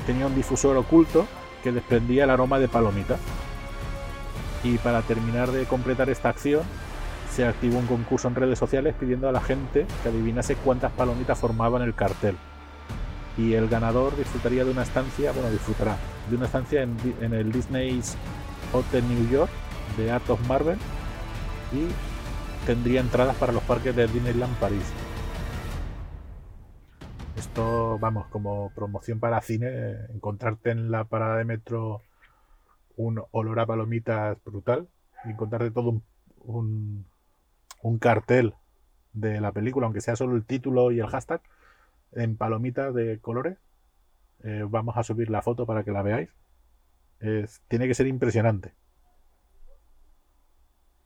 tenía 0.06 0.26
un 0.26 0.36
difusor 0.36 0.78
oculto 0.78 1.28
que 1.64 1.72
desprendía 1.72 2.24
el 2.24 2.30
aroma 2.30 2.60
de 2.60 2.68
palomitas. 2.68 3.20
Y 4.68 4.78
para 4.80 5.01
terminar 5.01 5.51
de 5.51 5.63
completar 5.63 6.09
esta 6.09 6.28
acción, 6.28 6.63
se 7.32 7.45
activó 7.45 7.80
un 7.80 7.88
concurso 7.88 8.28
en 8.28 8.36
redes 8.36 8.59
sociales 8.59 8.95
pidiendo 8.99 9.30
a 9.30 9.32
la 9.32 9.39
gente 9.39 9.86
que 10.03 10.09
adivinase 10.09 10.55
cuántas 10.55 10.91
palomitas 10.91 11.39
formaban 11.39 11.82
el 11.84 11.95
cartel. 11.95 12.36
Y 13.38 13.53
el 13.53 13.70
ganador 13.70 14.18
disfrutaría 14.18 14.65
de 14.65 14.72
una 14.72 14.84
estancia, 14.84 15.32
bueno, 15.32 15.49
disfrutará 15.49 15.95
de 16.30 16.36
una 16.36 16.47
estancia 16.47 16.82
en, 16.82 17.34
el 17.34 17.51
Disney's 17.51 18.18
Hotel 18.74 19.07
New 19.07 19.30
York 19.30 19.51
de 19.95 20.11
Art 20.11 20.30
of 20.30 20.45
Marvel 20.49 20.78
y 21.72 22.65
tendría 22.65 22.99
entradas 22.99 23.38
para 23.38 23.53
los 23.53 23.63
parques 23.63 23.95
de 23.95 24.07
Disneyland 24.07 24.57
París. 24.57 24.84
esto, 27.38 27.97
vamos, 27.99 28.28
como 28.28 28.72
promoción 28.76 29.20
para 29.20 29.39
cine, 29.41 30.07
encontrarte 30.13 30.72
en 30.72 30.91
la 30.91 31.05
parada 31.05 31.38
de 31.38 31.45
metro 31.45 32.01
un 32.98 33.24
olor 33.32 33.60
a 33.60 33.66
palomitas 33.66 34.38
brutal 34.43 34.89
y 35.26 35.30
encontrarte 35.30 35.72
todo 35.72 36.02
un, 36.41 37.06
un, 37.82 38.00
cartel 38.00 38.54
de 39.14 39.39
la 39.39 39.52
película, 39.52 39.86
aunque 39.86 40.02
sea 40.02 40.16
solo 40.16 40.36
el 40.36 40.45
título 40.45 40.91
y 40.91 41.00
el 41.00 41.08
hashtag, 41.08 41.41
en 42.14 42.38
palomitas 42.38 42.93
de 42.93 43.20
colores. 43.20 43.58
Eh, 44.43 44.64
vamos 44.68 44.98
a 44.98 45.04
subir 45.04 45.30
la 45.30 45.41
foto 45.41 45.66
para 45.66 45.84
que 45.84 45.91
la 45.91 46.02
veáis. 46.04 46.30
Es- 47.20 47.62
tiene 47.68 47.88
que 47.88 47.95
ser 47.95 48.08
impresionante. 48.08 48.74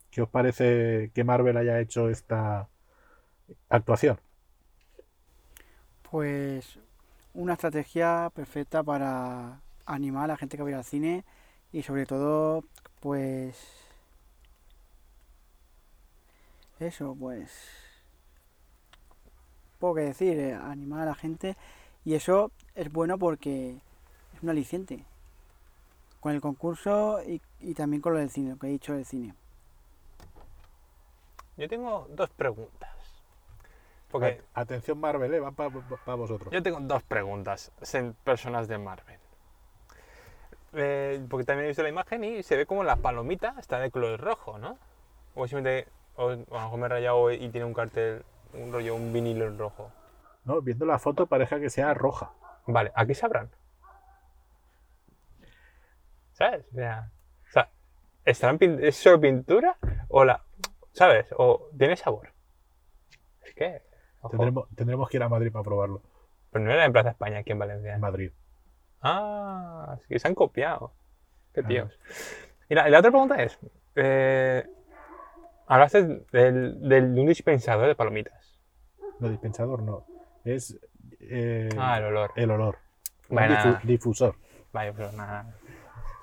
¿Qué 0.09 0.21
os 0.21 0.29
parece 0.29 1.11
que 1.13 1.23
Marvel 1.23 1.57
haya 1.57 1.79
hecho 1.79 2.09
esta 2.09 2.67
actuación? 3.69 4.19
Pues 6.09 6.79
una 7.33 7.53
estrategia 7.53 8.29
perfecta 8.35 8.83
para 8.83 9.61
animar 9.85 10.25
a 10.25 10.27
la 10.27 10.37
gente 10.37 10.57
que 10.57 10.63
va 10.63 10.69
a 10.69 10.71
ir 10.71 10.77
al 10.77 10.83
cine 10.83 11.23
y 11.71 11.83
sobre 11.83 12.05
todo, 12.05 12.63
pues... 12.99 13.57
Eso, 16.79 17.15
pues... 17.19 17.51
Poco 19.79 19.95
que 19.95 20.01
decir, 20.01 20.37
eh, 20.37 20.53
animar 20.53 21.01
a 21.01 21.05
la 21.05 21.15
gente 21.15 21.55
y 22.05 22.13
eso 22.13 22.51
es 22.75 22.91
bueno 22.91 23.17
porque 23.17 23.77
es 24.35 24.43
un 24.43 24.49
aliciente. 24.49 25.05
Con 26.19 26.33
el 26.33 26.41
concurso 26.41 27.21
y, 27.23 27.41
y 27.59 27.73
también 27.73 28.01
con 28.01 28.13
lo 28.13 28.19
del 28.19 28.29
cine, 28.29 28.51
lo 28.51 28.57
que 28.57 28.67
he 28.67 28.71
dicho 28.71 28.93
del 28.93 29.05
cine. 29.05 29.33
Yo 31.57 31.67
tengo 31.67 32.07
dos 32.11 32.29
preguntas. 32.29 32.89
Porque 34.11 34.41
Atención 34.53 34.99
Marvel, 34.99 35.33
¿eh? 35.33 35.39
va 35.39 35.51
para 35.51 35.69
vosotros. 36.15 36.51
yo 36.51 36.61
tengo 36.61 36.79
dos 36.81 37.01
preguntas 37.03 37.71
en 37.93 38.13
personas 38.13 38.67
de 38.67 38.77
Marvel. 38.77 39.20
Eh, 40.73 41.25
porque 41.29 41.45
también 41.45 41.65
he 41.65 41.67
visto 41.69 41.83
la 41.83 41.89
imagen 41.89 42.23
y 42.23 42.43
se 42.43 42.55
ve 42.55 42.65
como 42.65 42.83
la 42.83 42.95
palomita 42.95 43.55
está 43.59 43.79
de 43.79 43.91
color 43.91 44.19
rojo, 44.19 44.57
¿no? 44.57 44.77
O 45.35 45.47
simplemente, 45.47 45.89
o, 46.15 46.29
a 46.29 46.35
lo 46.35 46.45
mejor 46.47 46.79
me 46.79 46.85
he 46.85 46.89
rayado 46.89 47.31
y 47.31 47.49
tiene 47.49 47.65
un 47.65 47.73
cartel, 47.73 48.23
un 48.53 48.71
rollo, 48.71 48.95
un 48.95 49.11
vinilo 49.11 49.47
en 49.47 49.57
rojo. 49.57 49.91
No, 50.45 50.61
viendo 50.61 50.85
la 50.85 50.97
foto 50.99 51.27
parece 51.27 51.59
que 51.59 51.69
sea 51.69 51.93
roja. 51.93 52.31
Vale, 52.67 52.91
aquí 52.95 53.13
sabrán. 53.13 53.49
¿Sabes? 56.33 56.65
O 56.71 56.75
sea, 56.75 57.11
o 57.47 57.51
sea, 57.51 57.69
¿estarán 58.25 58.57
pin- 58.57 58.79
¿es 58.81 58.95
solo 58.95 59.19
pintura? 59.19 59.77
O 60.07 60.23
la. 60.25 60.43
¿Sabes? 60.93 61.27
O 61.37 61.69
tiene 61.77 61.95
sabor. 61.95 62.29
Es 63.43 63.53
que. 63.53 63.81
Tendremos, 64.29 64.67
tendremos 64.75 65.09
que 65.09 65.17
ir 65.17 65.23
a 65.23 65.29
Madrid 65.29 65.51
para 65.51 65.63
probarlo. 65.63 66.01
Pero 66.51 66.65
no 66.65 66.71
era 66.71 66.85
en 66.85 66.91
Plaza 66.93 67.09
España, 67.09 67.39
aquí 67.39 67.51
en 67.51 67.59
Valencia. 67.59 67.93
En 67.95 68.01
Madrid. 68.01 68.31
Ah, 69.01 69.95
sí 70.01 70.05
que 70.09 70.19
se 70.19 70.27
han 70.27 70.35
copiado. 70.35 70.93
Qué 71.53 71.61
Ah. 71.61 71.67
tíos. 71.67 71.99
Y 72.69 72.75
la, 72.75 72.87
y 72.87 72.91
la 72.91 72.99
otra 72.99 73.11
pregunta 73.11 73.41
es: 73.41 73.59
eh, 73.95 74.65
hablaste 75.67 76.03
del, 76.31 76.87
del- 76.87 77.15
de 77.15 77.21
un 77.21 77.27
dispensador 77.27 77.87
de 77.87 77.95
palomitas. 77.95 78.59
No, 79.19 79.29
dispensador 79.29 79.81
no. 79.83 80.05
Es 80.43 80.77
eh, 81.19 81.69
Ah, 81.77 81.97
el 81.99 82.05
olor. 82.05 82.31
el 82.35 82.51
olor. 82.51 82.77
Un 83.29 83.35
Bueno. 83.35 83.55
difu- 83.55 83.81
difusor. 83.83 84.35
Vaya, 84.73 84.93
pero 84.93 85.11
nada. 85.11 85.53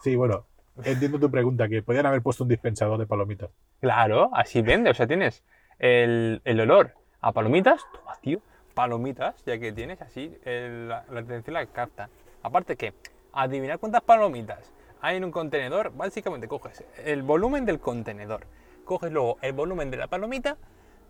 Sí, 0.03 0.17
bueno, 0.17 0.47
entiendo 0.85 1.19
tu 1.19 1.31
pregunta, 1.31 1.69
que 1.69 1.83
podían 1.83 2.07
haber 2.07 2.23
puesto 2.23 2.43
un 2.45 2.49
dispensador 2.49 2.99
de 2.99 3.07
palomitas. 3.07 3.51
Claro, 3.81 4.31
así 4.33 4.63
vende. 4.63 4.91
O 4.91 4.95
sea, 4.95 5.07
tienes 5.07 5.45
el, 5.79 6.41
el 6.45 6.61
olor 6.61 6.93
a 7.21 7.33
palomitas. 7.33 7.85
Toma, 7.93 8.15
tío. 8.21 8.41
Palomitas, 8.75 9.45
ya 9.45 9.59
que 9.59 9.73
tienes 9.73 10.01
así 10.03 10.37
el- 10.45 10.89
la, 10.89 11.05
la 11.11 11.21
atención 11.21 11.55
la 11.55 11.67
capta. 11.67 12.09
Aparte 12.43 12.77
que, 12.77 12.95
adivinar 13.33 13.79
cuántas 13.79 14.03
palomitas 14.03 14.73
hay 15.01 15.17
en 15.17 15.25
un 15.25 15.31
contenedor, 15.31 15.93
básicamente 15.95 16.49
coges 16.49 16.85
el 17.05 17.23
volumen 17.23 17.65
del 17.65 17.79
contenedor. 17.79 18.47
Coges 18.85 19.13
luego 19.13 19.39
el 19.43 19.53
volumen 19.53 19.91
de 19.91 19.97
la 19.97 20.07
palomita, 20.07 20.57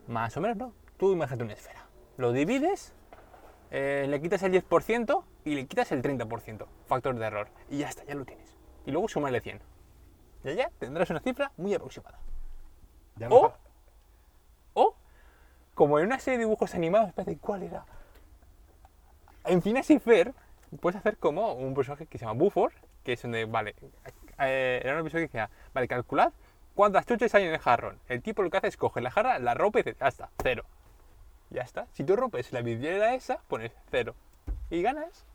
más 0.07 0.37
o 0.37 0.41
menos, 0.41 0.57
¿no? 0.57 0.73
Tú 0.97 1.13
imagínate 1.13 1.45
una 1.45 1.53
esfera. 1.53 1.87
Lo 2.17 2.33
divides, 2.33 2.93
eh, 3.71 4.07
le 4.09 4.21
quitas 4.21 4.43
el 4.43 4.53
10% 4.53 5.25
y 5.45 5.55
le 5.55 5.67
quitas 5.67 5.93
el 5.93 6.03
30%. 6.03 6.67
Factor 6.87 7.15
de 7.15 7.27
error. 7.27 7.49
Y 7.71 7.79
ya 7.79 7.89
está, 7.89 8.05
ya 8.05 8.15
lo 8.15 8.25
tienes. 8.25 8.57
Y 8.85 8.91
luego 8.91 9.09
sumarle 9.09 9.41
100. 9.41 9.61
Y 10.45 10.55
ya 10.55 10.71
tendrás 10.79 11.11
una 11.11 11.21
cifra 11.21 11.53
muy 11.57 11.75
aproximada. 11.75 12.19
Ya 13.17 13.29
O, 13.29 13.53
o, 14.75 14.95
como 15.75 15.99
en 15.99 16.07
una 16.07 16.19
serie 16.19 16.39
de 16.39 16.45
dibujos 16.45 16.75
animados, 16.75 17.13
¿cuál 17.41 17.63
era? 17.63 17.85
En 19.45 19.63
y 19.65 19.99
Fer, 19.99 20.35
puedes 20.81 20.99
hacer 20.99 21.17
como 21.17 21.53
un 21.55 21.75
personaje 21.75 22.07
que 22.07 22.19
se 22.19 22.25
llama 22.25 22.39
Buford, 22.39 22.73
que 23.05 23.15
es 23.15 23.23
donde, 23.23 23.45
vale, 23.45 23.75
eh, 24.39 24.81
era 24.83 24.95
un 24.95 25.01
episodio 25.01 25.25
que 25.25 25.39
decía, 25.39 25.51
vale, 25.73 25.89
calculad 25.89 26.33
cuántas 26.79 27.07
chuches 27.07 27.35
hay 27.35 27.45
en 27.45 27.55
el 27.55 27.59
jarrón. 27.59 27.99
El 28.09 28.23
tipo 28.23 28.43
lo 28.43 28.51
que 28.51 28.59
hace 28.59 28.69
es 28.69 28.77
coge 28.77 29.01
la 29.01 29.11
jarra, 29.11 29.41
la 29.41 29.55
rompe 29.55 29.81
y 29.81 29.83
dice, 29.83 29.97
ya 29.99 30.07
está, 30.07 30.31
cero. 30.41 30.65
Ya 31.51 31.63
está. 31.63 31.89
Si 31.93 32.05
tú 32.05 32.15
rompes 32.15 32.53
la 32.53 32.63
vidriera 32.63 33.15
esa, 33.15 33.39
pones 33.49 33.73
cero. 33.91 34.15
Y 34.71 34.81
ganas. 34.83 35.27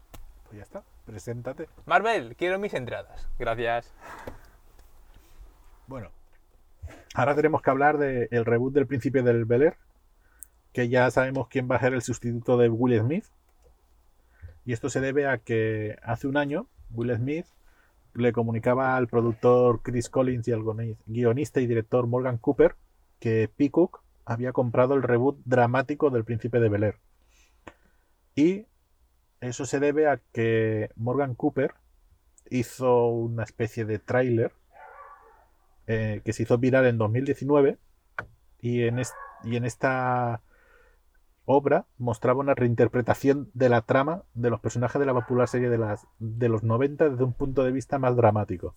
Pues 0.43 0.57
ya 0.57 0.61
está, 0.63 0.83
preséntate. 1.05 1.67
Marvel, 1.85 2.37
quiero 2.37 2.59
mis 2.59 2.73
entradas. 2.73 3.27
Gracias. 3.37 3.91
Bueno, 5.87 6.11
ahora 7.13 7.35
tenemos 7.35 7.61
que 7.61 7.69
hablar 7.69 7.97
del 7.97 8.45
reboot 8.45 8.73
del 8.73 8.87
Príncipe 8.87 9.21
del 9.21 9.43
Bel 9.43 9.63
Air, 9.63 9.77
que 10.71 10.87
ya 10.87 11.11
sabemos 11.11 11.49
quién 11.49 11.69
va 11.69 11.75
a 11.75 11.79
ser 11.81 11.93
el 11.93 12.01
sustituto 12.01 12.57
de 12.57 12.69
Will 12.69 12.99
Smith. 13.01 13.25
Y 14.65 14.73
esto 14.73 14.89
se 14.89 15.01
debe 15.01 15.27
a 15.27 15.37
que 15.39 15.97
hace 16.03 16.27
un 16.27 16.37
año 16.37 16.67
Will 16.91 17.15
Smith 17.15 17.45
le 18.13 18.31
comunicaba 18.31 18.95
al 18.95 19.07
productor 19.07 19.81
Chris 19.81 20.09
Collins 20.09 20.47
y 20.47 20.51
al 20.51 20.63
guionista 21.07 21.59
y 21.61 21.67
director 21.67 22.07
Morgan 22.07 22.37
Cooper 22.37 22.75
que 23.19 23.49
Peacock 23.55 24.01
había 24.25 24.51
comprado 24.53 24.93
el 24.93 25.03
reboot 25.03 25.39
dramático 25.45 26.09
del 26.09 26.23
Príncipe 26.23 26.59
de 26.59 26.69
Bel 26.69 26.83
Air. 26.83 26.95
Y 28.35 28.65
eso 29.41 29.65
se 29.65 29.79
debe 29.79 30.07
a 30.07 30.21
que 30.31 30.89
Morgan 30.95 31.35
Cooper 31.35 31.73
hizo 32.49 33.07
una 33.07 33.43
especie 33.43 33.85
de 33.85 33.99
tráiler 33.99 34.53
eh, 35.87 36.21
que 36.23 36.31
se 36.33 36.43
hizo 36.43 36.57
viral 36.57 36.85
en 36.85 36.97
2019 36.97 37.77
y 38.61 38.83
en, 38.83 38.99
es- 38.99 39.13
y 39.43 39.57
en 39.57 39.65
esta 39.65 40.41
obra 41.45 41.85
mostraba 41.97 42.39
una 42.39 42.55
reinterpretación 42.55 43.49
de 43.53 43.69
la 43.69 43.81
trama 43.81 44.23
de 44.33 44.49
los 44.49 44.59
personajes 44.59 44.99
de 44.99 45.05
la 45.05 45.13
popular 45.13 45.47
serie 45.47 45.69
de, 45.69 45.77
las, 45.77 46.07
de 46.19 46.49
los 46.49 46.63
90 46.63 47.09
desde 47.09 47.23
un 47.23 47.33
punto 47.33 47.63
de 47.63 47.71
vista 47.71 47.99
más 47.99 48.15
dramático. 48.15 48.75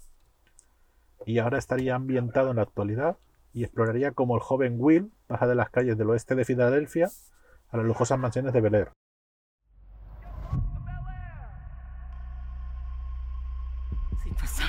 Y 1.24 1.38
ahora 1.38 1.58
estaría 1.58 1.94
ambientado 1.94 2.50
en 2.50 2.56
la 2.56 2.62
actualidad 2.62 3.18
y 3.52 3.64
exploraría 3.64 4.12
cómo 4.12 4.36
el 4.36 4.42
joven 4.42 4.76
Will 4.78 5.12
pasa 5.26 5.46
de 5.46 5.54
las 5.54 5.70
calles 5.70 5.96
del 5.96 6.10
oeste 6.10 6.34
de 6.34 6.44
Filadelfia 6.44 7.08
a 7.70 7.76
las 7.76 7.86
lujosas 7.86 8.18
mansiones 8.18 8.52
de 8.52 8.60
Bel 8.60 8.74
Air. 8.74 8.92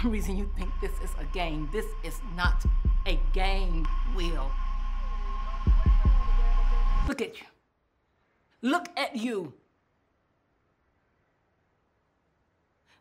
Reason 0.03 0.37
you 0.37 0.49
think 0.55 0.69
this 0.79 0.91
is 1.03 1.09
a 1.19 1.25
game. 1.33 1.67
This 1.71 1.85
is 2.03 2.21
not 2.35 2.63
a 3.07 3.19
game, 3.33 3.85
Will. 4.15 4.51
Look 7.07 7.21
at 7.21 7.35
you. 7.39 7.56
Look 8.61 8.87
at 8.97 9.15
you. 9.15 9.53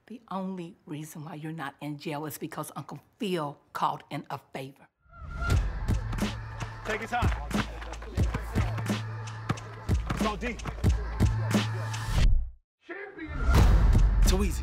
The 0.07 0.21
only 0.31 0.77
reason 0.87 1.25
why 1.25 1.35
you're 1.35 1.51
not 1.51 1.75
in 1.81 1.99
jail 1.99 2.27
is 2.27 2.39
because 2.39 2.71
Uncle 2.77 3.01
Phil 3.19 3.59
called 3.73 4.03
in 4.11 4.25
a 4.31 4.39
favor. 4.53 4.87
Take 6.85 7.01
your 7.01 7.09
time. 7.09 7.31
Go 10.23 10.37
deep. 10.37 10.61
Too 14.29 14.45
easy. 14.45 14.63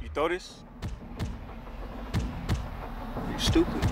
You 0.00 0.08
throw 0.14 0.28
this? 0.28 0.62
You 3.42 3.48
stupid. 3.48 3.88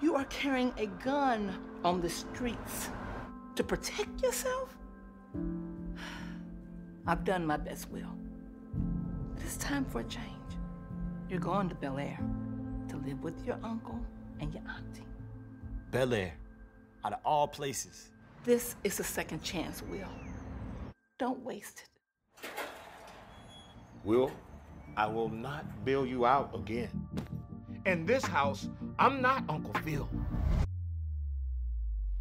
You 0.00 0.14
are 0.14 0.24
carrying 0.24 0.72
a 0.78 0.86
gun 1.04 1.58
on 1.84 2.00
the 2.00 2.08
streets 2.08 2.88
to 3.54 3.62
protect 3.62 4.22
yourself? 4.22 4.74
I've 7.06 7.22
done 7.24 7.44
my 7.44 7.58
best, 7.58 7.90
Will. 7.90 8.08
But 9.34 9.42
it's 9.42 9.58
time 9.58 9.84
for 9.84 10.00
a 10.00 10.04
change. 10.04 10.24
You're 11.28 11.40
going 11.40 11.68
to 11.68 11.74
Bel 11.74 11.98
Air 11.98 12.18
to 12.88 12.96
live 12.96 13.22
with 13.22 13.44
your 13.44 13.58
uncle 13.62 14.00
and 14.40 14.54
your 14.54 14.62
auntie. 14.62 15.06
Bel 15.90 16.14
Air. 16.14 16.32
Out 17.06 17.12
of 17.12 17.20
all 17.24 17.46
places. 17.46 18.10
This 18.44 18.74
is 18.82 18.98
a 18.98 19.04
second 19.04 19.40
chance, 19.40 19.80
Will. 19.80 20.08
Don't 21.20 21.38
waste 21.44 21.84
it. 21.84 22.48
Will, 24.02 24.32
I 24.96 25.06
will 25.06 25.28
not 25.28 25.84
bail 25.84 26.04
you 26.04 26.26
out 26.26 26.52
again. 26.52 26.90
In 27.84 28.06
this 28.06 28.24
house, 28.24 28.68
I'm 28.98 29.22
not 29.22 29.44
Uncle 29.48 29.72
Phil. 29.84 30.08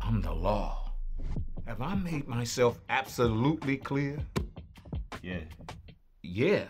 I'm 0.01 0.21
the 0.21 0.31
law. 0.31 0.91
Have 1.65 1.81
I 1.81 1.95
made 1.95 2.27
myself 2.27 2.79
absolutely 2.87 3.77
clear? 3.77 4.19
Yeah. 5.23 5.45
Yeah. 6.21 6.65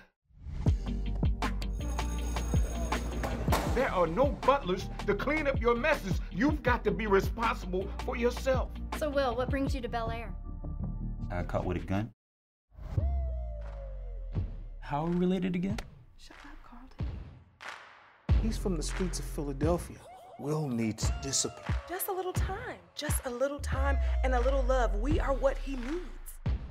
There 3.75 3.91
are 3.91 4.07
no 4.07 4.27
butlers 4.27 4.87
to 5.05 5.13
clean 5.13 5.47
up 5.47 5.59
your 5.59 5.75
messes. 5.75 6.21
You've 6.31 6.63
got 6.63 6.85
to 6.85 6.91
be 6.91 7.07
responsible 7.07 7.89
for 8.05 8.15
yourself. 8.15 8.69
So, 8.97 9.09
Will, 9.09 9.35
what 9.35 9.49
brings 9.49 9.75
you 9.75 9.81
to 9.81 9.89
Bel 9.89 10.11
Air? 10.11 10.33
I 11.29 11.41
got 11.41 11.47
caught 11.49 11.65
with 11.65 11.75
a 11.75 11.81
gun. 11.81 12.09
How 14.79 15.03
are 15.03 15.09
we 15.09 15.17
related 15.17 15.57
again? 15.57 15.77
Shut 16.17 16.37
up, 16.45 16.57
Carlton. 16.63 17.05
He's 18.41 18.57
from 18.57 18.77
the 18.77 18.83
streets 18.83 19.19
of 19.19 19.25
Philadelphia. 19.25 19.97
Will 20.39 20.69
needs 20.69 21.11
discipline. 21.21 21.75
Just 21.89 22.07
a 22.07 22.13
little 22.13 22.31
time. 22.31 22.77
Just 22.95 23.25
a 23.25 23.29
little 23.29 23.59
time 23.59 23.97
and 24.23 24.35
a 24.35 24.39
little 24.39 24.63
love. 24.63 24.95
We 24.95 25.19
are 25.19 25.33
what 25.33 25.57
he 25.57 25.75
needs. 25.75 26.14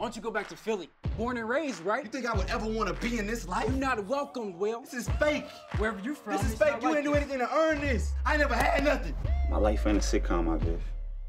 Why 0.05 0.09
don't 0.09 0.16
you 0.16 0.20
go 0.22 0.30
back 0.30 0.48
to 0.48 0.57
Philly? 0.57 0.90
Born 1.16 1.38
and 1.38 1.48
raised, 1.48 1.80
right? 1.80 2.05
You 2.05 2.11
think 2.11 2.26
I 2.26 2.36
would 2.36 2.50
ever 2.50 2.66
want 2.66 2.88
to 2.90 3.09
be 3.09 3.18
in 3.18 3.26
this 3.26 3.48
life? 3.48 3.64
You're 3.70 3.78
not 3.78 4.05
welcome, 4.05 4.59
Will. 4.59 4.82
This 4.82 4.92
is 4.92 5.09
fake. 5.18 5.46
Wherever 5.78 5.98
you're 6.02 6.14
from, 6.14 6.34
This 6.34 6.44
is 6.44 6.52
it's 6.52 6.61
fake. 6.61 6.72
not 6.72 6.82
You 6.82 6.88
like 6.88 6.96
ain't 6.98 7.07
do 7.07 7.14
anything 7.14 7.38
to 7.38 7.50
earn 7.57 7.80
this. 7.80 8.12
I 8.26 8.36
never 8.36 8.55
had 8.55 8.84
nothing. 8.84 9.14
My 9.48 9.57
life 9.57 9.86
ain't 9.86 9.96
a 9.96 10.00
sitcom, 10.00 10.55
I 10.55 10.62
guess. 10.62 10.78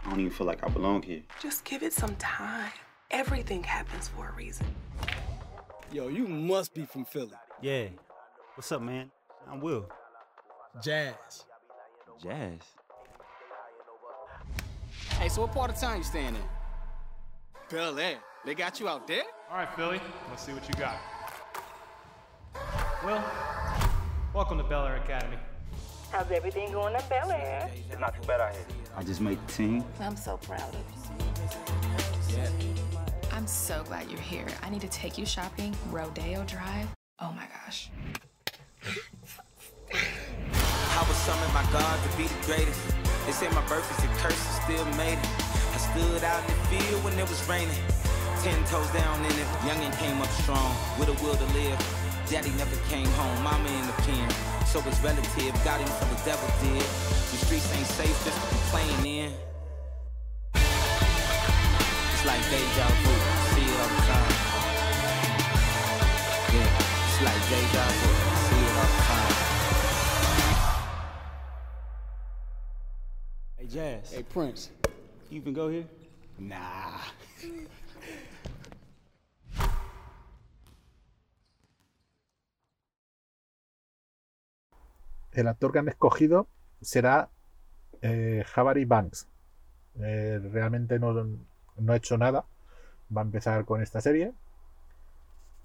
I 0.03 0.09
don't 0.09 0.19
even 0.19 0.29
feel 0.33 0.45
like 0.45 0.61
I 0.61 0.67
belong 0.67 1.03
here. 1.03 1.21
Just 1.41 1.63
give 1.63 1.83
it 1.83 1.93
some 1.93 2.17
time. 2.17 2.69
Everything 3.11 3.63
happens 3.63 4.09
for 4.09 4.27
a 4.27 4.33
reason. 4.33 4.65
Yo, 5.93 6.09
you 6.09 6.27
must 6.27 6.73
be 6.73 6.83
from 6.83 7.05
Philly. 7.05 7.31
Yeah. 7.61 7.85
What's 8.55 8.73
up, 8.73 8.81
man? 8.81 9.09
I'm 9.49 9.61
Will. 9.61 9.89
Jazz. 10.83 11.45
Jazz. 12.21 12.59
Hey, 15.17 15.29
so 15.29 15.43
what 15.43 15.53
part 15.53 15.71
of 15.71 15.79
town 15.79 15.97
you 15.97 16.03
staying 16.03 16.35
in? 16.35 16.43
Bel 17.69 17.97
Air. 17.97 18.17
They 18.45 18.53
got 18.53 18.79
you 18.79 18.87
out 18.87 19.07
there? 19.07 19.23
All 19.49 19.57
right, 19.57 19.75
Philly, 19.75 19.99
let's 20.29 20.45
see 20.45 20.53
what 20.53 20.67
you 20.67 20.75
got. 20.75 20.97
Well, 23.03 23.25
welcome 24.35 24.59
to 24.59 24.63
Bel 24.63 24.85
Air 24.85 24.97
Academy. 24.97 25.37
How's 26.11 26.29
everything 26.29 26.71
going 26.71 26.93
at 26.93 27.09
Bel 27.09 27.31
Air? 27.31 27.71
It's 27.89 27.99
not 27.99 28.13
too 28.13 28.21
bad 28.27 28.41
out 28.41 28.53
here. 28.53 28.63
I 28.95 29.01
just 29.01 29.19
made 29.19 29.39
the 29.47 29.51
team. 29.51 29.83
I'm 29.99 30.15
so 30.15 30.37
proud 30.37 30.61
of 30.61 30.75
you. 32.29 32.43
I'm 33.31 33.47
so 33.47 33.83
glad 33.87 34.11
you're 34.11 34.19
here. 34.19 34.45
I 34.61 34.69
need 34.69 34.81
to 34.81 34.89
take 34.89 35.17
you 35.17 35.25
shopping. 35.25 35.75
Rodeo 35.89 36.43
Drive. 36.43 36.87
Oh 37.19 37.31
my 37.31 37.47
gosh. 37.63 37.89
I 39.91 41.05
was 41.07 41.17
summoned 41.17 41.51
by 41.51 41.63
God 41.73 41.99
to 42.11 42.15
be 42.15 42.25
the 42.25 42.45
greatest. 42.45 42.79
They 43.25 43.31
say 43.31 43.49
my 43.49 43.67
birth 43.67 43.89
is 43.97 44.05
a 44.05 44.07
curse, 44.21 44.37
I 44.37 44.63
still 44.65 44.85
made 44.97 45.17
it. 45.17 45.29
I 45.73 45.77
stood 45.77 46.23
out 46.23 46.47
in 46.47 46.55
the 46.55 46.65
field 46.65 47.03
when 47.03 47.17
it 47.17 47.27
was 47.27 47.49
raining. 47.49 47.94
Ten 48.45 48.61
toes 48.65 48.85
down 48.91 49.25
in 49.25 49.31
it, 49.31 49.47
youngin' 49.65 49.91
came 49.97 50.21
up 50.21 50.29
strong, 50.29 50.77
with 50.99 51.09
a 51.09 51.13
will 51.25 51.33
to 51.33 51.45
live. 51.57 51.79
Daddy 52.29 52.51
never 52.51 52.75
came 52.89 53.07
home, 53.17 53.41
mama 53.41 53.67
in 53.67 53.87
the 53.87 53.93
pen. 54.05 54.29
So 54.67 54.77
it's 54.85 55.01
relative, 55.01 55.51
got 55.65 55.81
him 55.81 55.87
so 55.87 56.05
the 56.05 56.21
devil 56.23 56.47
did. 56.61 56.79
The 56.79 57.37
streets 57.41 57.73
ain't 57.73 57.87
safe 57.87 58.23
just 58.23 58.37
to 58.37 58.47
be 58.53 58.61
playing 58.69 59.01
in. 59.17 59.33
It's 60.53 62.23
like 62.23 62.43
deja 62.53 62.85
vu, 63.01 63.13
see 63.49 63.65
it 63.65 63.81
all 63.81 63.89
the 63.89 64.05
time. 64.13 64.29
Yeah, 66.53 66.69
it's 67.01 67.17
like 67.25 67.41
deja 67.49 67.81
vu, 67.97 68.09
see 68.45 68.61
it 68.61 68.77
all 68.77 68.91
the 68.93 69.01
time. 69.09 69.33
Hey, 73.57 73.65
Jazz. 73.65 74.13
Hey, 74.13 74.21
Prince. 74.21 74.69
You 75.31 75.37
even 75.37 75.53
go 75.53 75.67
here? 75.67 75.87
Nah. 76.37 76.99
El 85.35 85.49
actor 85.49 85.73
que 85.73 85.79
han 85.79 85.89
escogido 85.89 86.47
será 86.81 87.29
eh, 88.01 88.43
Banks. 88.87 89.27
Eh, 89.99 90.39
realmente 90.51 90.97
no, 90.97 91.13
no 91.13 91.93
ha 91.93 91.95
hecho 91.97 92.17
nada. 92.17 92.45
Va 93.15 93.21
a 93.21 93.25
empezar 93.25 93.65
con 93.65 93.81
esta 93.81 93.99
serie. 93.99 94.31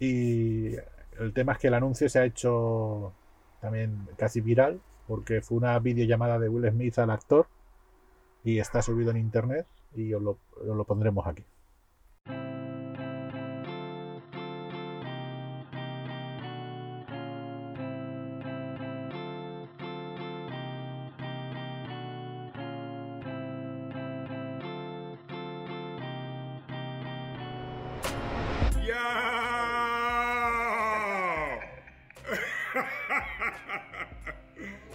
Y 0.01 0.75
el 1.19 1.33
tema 1.33 1.53
es 1.53 1.59
que 1.59 1.69
el 1.69 1.75
anuncio 1.75 2.09
se 2.09 2.19
ha 2.19 2.25
hecho 2.25 3.13
también 3.61 4.09
casi 4.17 4.41
viral 4.41 4.81
porque 5.07 5.41
fue 5.41 5.59
una 5.59 5.79
videollamada 5.79 6.39
de 6.39 6.49
Will 6.49 6.71
Smith 6.71 6.99
al 6.99 7.11
actor 7.11 7.47
y 8.43 8.59
está 8.59 8.83
subido 8.83 9.11
en 9.11 9.19
internet 9.19 9.67
y 9.95 10.15
os 10.15 10.23
lo 10.23 10.85
pondremos 10.85 11.27
aquí. 11.27 11.45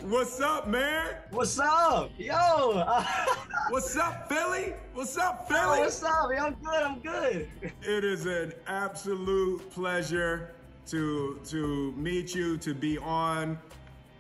What's 0.02 0.42
up, 0.42 0.68
man? 0.68 1.16
What's 1.32 1.58
up? 1.60 2.12
Yo! 2.18 2.84
What's 3.70 3.96
up, 3.96 4.28
Philly? 4.28 4.74
What's 4.94 5.18
up, 5.18 5.48
Yo, 5.50 5.56
Philly? 5.56 5.80
what's 5.80 6.04
up? 6.04 6.30
Yo, 6.30 6.38
I'm 6.38 6.56
good, 6.56 6.84
I'm 6.84 7.00
good. 7.00 7.48
It 7.84 8.04
is 8.04 8.26
an 8.26 8.52
absolute 8.68 9.72
pleasure 9.72 10.52
to 10.88 11.40
to 11.46 11.94
meet 11.94 12.36
you, 12.36 12.58
to 12.58 12.74
be 12.74 12.98
on 12.98 13.58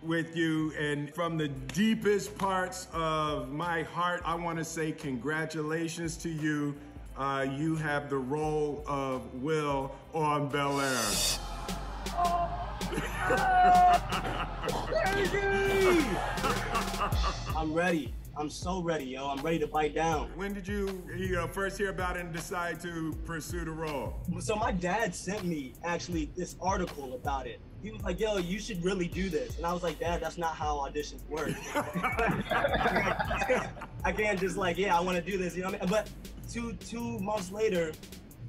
with 0.01 0.37
you, 0.37 0.71
and 0.79 1.13
from 1.13 1.37
the 1.37 1.49
deepest 1.49 2.37
parts 2.37 2.87
of 2.93 3.51
my 3.51 3.83
heart, 3.83 4.21
I 4.23 4.35
want 4.35 4.57
to 4.57 4.63
say 4.63 4.93
congratulations 4.93 6.15
to 6.17 6.29
you. 6.29 6.75
Uh, 7.17 7.47
you 7.57 7.77
have 7.77 8.09
the 8.09 8.17
role 8.17 8.83
of 8.87 9.33
Will 9.35 9.95
on 10.13 10.49
Bel 10.49 10.81
Air. 10.81 10.99
I'm 17.55 17.73
ready. 17.73 18.13
I'm 18.37 18.49
so 18.49 18.81
ready, 18.81 19.05
yo. 19.05 19.29
I'm 19.29 19.41
ready 19.41 19.59
to 19.59 19.67
bite 19.67 19.95
down. 19.95 20.29
When 20.35 20.53
did 20.53 20.67
you, 20.67 21.01
you 21.15 21.31
know, 21.31 21.47
first 21.47 21.77
hear 21.77 21.89
about 21.89 22.17
it 22.17 22.25
and 22.25 22.33
decide 22.33 22.81
to 22.81 23.13
pursue 23.23 23.63
the 23.63 23.71
role? 23.71 24.15
So 24.39 24.57
my 24.57 24.73
dad 24.73 25.15
sent 25.15 25.45
me 25.45 25.73
actually 25.85 26.29
this 26.35 26.57
article 26.59 27.13
about 27.13 27.47
it. 27.47 27.61
He 27.85 27.91
was 27.91 28.01
like, 28.01 28.19
"Yo, 28.19 28.37
you 28.37 28.57
should 28.57 28.83
really 28.83 29.07
do 29.07 29.29
this," 29.29 29.57
and 29.57 29.65
I 29.65 29.71
was 29.71 29.83
like, 29.83 29.99
"Dad, 29.99 30.19
that's 30.19 30.39
not 30.39 30.55
how 30.55 30.77
auditions 30.77 31.23
work. 31.29 31.51
I 34.03 34.11
can't 34.11 34.39
just 34.39 34.57
like, 34.57 34.79
yeah, 34.79 34.97
I 34.97 35.01
want 35.01 35.23
to 35.23 35.31
do 35.31 35.37
this, 35.37 35.55
you 35.55 35.61
know 35.61 35.69
what 35.69 35.83
I 35.83 35.85
mean?" 35.85 35.91
But 35.91 36.09
two 36.51 36.73
two 36.73 37.19
months 37.19 37.51
later, 37.51 37.91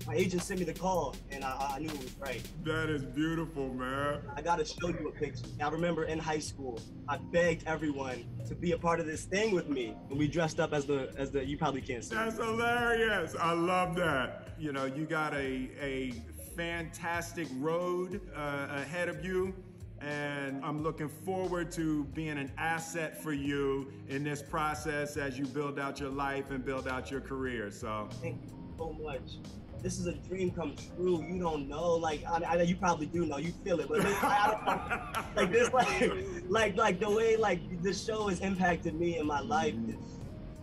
my 0.07 0.15
agent 0.15 0.43
sent 0.43 0.61
me 0.61 0.65
the 0.65 0.73
call, 0.73 1.15
and 1.31 1.45
I, 1.45 1.75
I 1.75 1.79
knew 1.81 1.91
it 1.91 1.99
was 1.99 2.17
right. 2.19 2.43
That 2.65 2.89
is 2.89 3.05
beautiful, 3.05 3.69
man. 3.75 4.23
I 4.35 4.41
gotta 4.41 4.65
show 4.65 4.89
you 4.89 5.09
a 5.09 5.13
picture. 5.13 5.45
I 5.61 5.69
remember 5.69 6.05
in 6.05 6.19
high 6.19 6.39
school, 6.39 6.81
I 7.07 7.19
begged 7.19 7.65
everyone 7.67 8.25
to 8.49 8.55
be 8.55 8.73
a 8.73 8.79
part 8.79 9.01
of 9.01 9.07
this 9.07 9.27
thing 9.27 9.55
with 9.55 9.69
me, 9.69 9.95
and 10.09 10.19
we 10.19 10.29
dressed 10.29 10.61
up 10.61 10.73
as 10.73 10.87
the 10.87 11.13
as 11.19 11.31
the. 11.31 11.45
You 11.45 11.59
probably 11.59 11.83
can't 11.83 12.03
see. 12.03 12.15
That's 12.15 12.39
hilarious. 12.39 13.37
I 13.39 13.53
love 13.53 13.97
that. 13.97 14.55
You 14.59 14.73
know, 14.73 14.87
you 14.87 15.05
got 15.05 15.35
a 15.35 15.69
a 15.79 16.15
fantastic 16.57 17.47
road 17.59 18.21
uh, 18.35 18.67
ahead 18.71 19.09
of 19.09 19.25
you. 19.25 19.55
And 20.01 20.63
I'm 20.65 20.83
looking 20.83 21.09
forward 21.09 21.71
to 21.73 22.05
being 22.05 22.39
an 22.39 22.53
asset 22.59 23.23
for 23.23 23.33
you 23.33 23.93
in 24.09 24.25
this 24.25 24.43
process 24.43 25.17
as 25.17 25.39
you 25.39 25.47
build 25.47 25.79
out 25.79 26.01
your 26.01 26.11
life 26.11 26.51
and 26.51 26.65
build 26.65 26.87
out 26.87 27.11
your 27.11 27.21
career. 27.21 27.71
So, 27.71 28.09
Thank 28.21 28.43
you 28.43 28.51
so 28.77 28.93
much. 29.03 29.39
This 29.83 29.99
is 29.99 30.07
a 30.07 30.13
dream 30.13 30.51
come 30.51 30.75
true. 30.97 31.25
You 31.27 31.39
don't 31.39 31.69
know, 31.69 31.95
like 31.95 32.25
I, 32.27 32.43
I 32.45 32.57
know 32.57 32.63
you 32.63 32.77
probably 32.77 33.07
do 33.07 33.25
know. 33.25 33.37
You 33.37 33.53
feel 33.65 33.79
it, 33.81 33.89
but 33.89 34.01
like, 34.01 34.25
I 34.25 35.25
like 35.37 35.53
this, 35.53 35.73
like, 35.73 36.13
like, 36.49 36.77
like 36.77 37.01
the 37.01 37.11
way 37.11 37.37
like 37.37 37.83
this 37.83 38.05
show 38.05 38.29
has 38.29 38.41
impacted 38.41 38.99
me 38.99 39.19
in 39.19 39.27
my 39.27 39.41
life 39.41 39.75
is 39.89 39.97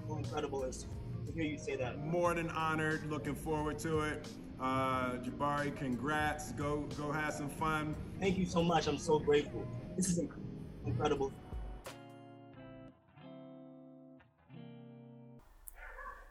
so 0.07 0.17
incredible. 0.17 0.63
It's, 0.63 0.85
to 1.25 1.31
hear 1.33 1.43
you 1.43 1.57
say 1.57 1.75
that. 1.77 2.03
more 2.05 2.33
than 2.33 2.49
honored. 2.49 3.09
Looking 3.09 3.35
forward 3.35 3.79
to 3.79 4.01
it. 4.01 4.27
Uh, 4.63 5.17
Jabari, 5.21 5.75
congrats. 5.75 6.53
Go 6.53 6.87
go 6.97 7.11
have 7.11 7.33
some 7.33 7.49
fun. 7.49 7.93
Thank 8.17 8.37
you 8.37 8.45
so 8.45 8.63
much. 8.63 8.87
I'm 8.87 8.97
so 8.97 9.19
grateful. 9.19 9.67
This 9.97 10.07
is 10.07 10.19
inc- 10.19 10.39
incredible. 10.85 11.33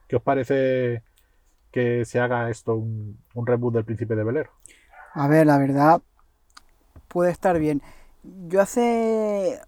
¿Qué 0.09 0.17
os 0.17 0.23
parece 0.23 1.03
que 1.71 2.07
se 2.07 2.21
haga 2.21 2.49
esto 2.49 2.75
un, 2.75 3.19
un 3.35 3.47
reboot 3.47 3.75
del 3.75 3.85
Príncipe 3.85 4.15
de 4.15 4.25
Bel 4.25 4.39
Air? 4.39 4.51
A 5.13 5.29
ver, 5.29 5.47
la 5.47 5.59
verdad, 5.59 6.01
puede 7.09 7.31
estar 7.31 7.59
bien. 7.59 7.83
Yo 8.23 8.63
hace 8.63 9.61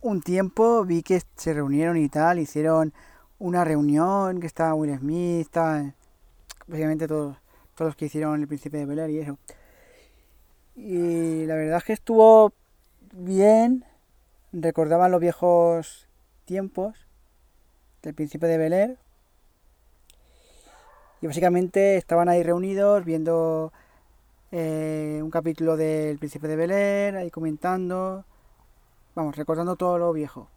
un 0.00 0.22
tiempo 0.22 0.86
vi 0.86 1.02
que 1.02 1.20
se 1.36 1.52
reunieron 1.52 1.98
y 1.98 2.08
tal, 2.08 2.38
hicieron 2.38 2.94
una 3.38 3.62
reunión 3.62 4.40
que 4.40 4.46
estaba 4.46 4.72
Will 4.72 4.98
Smith, 4.98 5.40
estaba 5.40 5.82
básicamente 6.66 7.08
todos, 7.08 7.36
todos 7.74 7.90
los 7.90 7.96
que 7.96 8.06
hicieron 8.06 8.40
el 8.40 8.48
Príncipe 8.48 8.78
de 8.78 8.86
Bel 8.86 9.10
y 9.10 9.18
eso. 9.18 9.38
Y 10.76 11.46
la 11.46 11.54
verdad 11.54 11.78
es 11.78 11.84
que 11.84 11.92
estuvo 11.92 12.52
bien, 13.12 13.84
recordaban 14.52 15.12
los 15.12 15.20
viejos 15.20 16.08
tiempos 16.44 17.06
del 18.02 18.14
Príncipe 18.14 18.46
de 18.46 18.58
Bel. 18.58 18.98
Y 21.20 21.26
básicamente 21.26 21.96
estaban 21.96 22.28
ahí 22.28 22.42
reunidos 22.42 23.04
viendo 23.04 23.72
eh, 24.52 25.20
un 25.22 25.30
capítulo 25.30 25.76
del 25.76 26.18
Príncipe 26.18 26.48
de 26.48 26.56
Bel 26.56 27.16
ahí 27.16 27.30
comentando, 27.30 28.24
vamos, 29.14 29.36
recordando 29.36 29.76
todo 29.76 29.98
lo 29.98 30.12
viejo. 30.12 30.48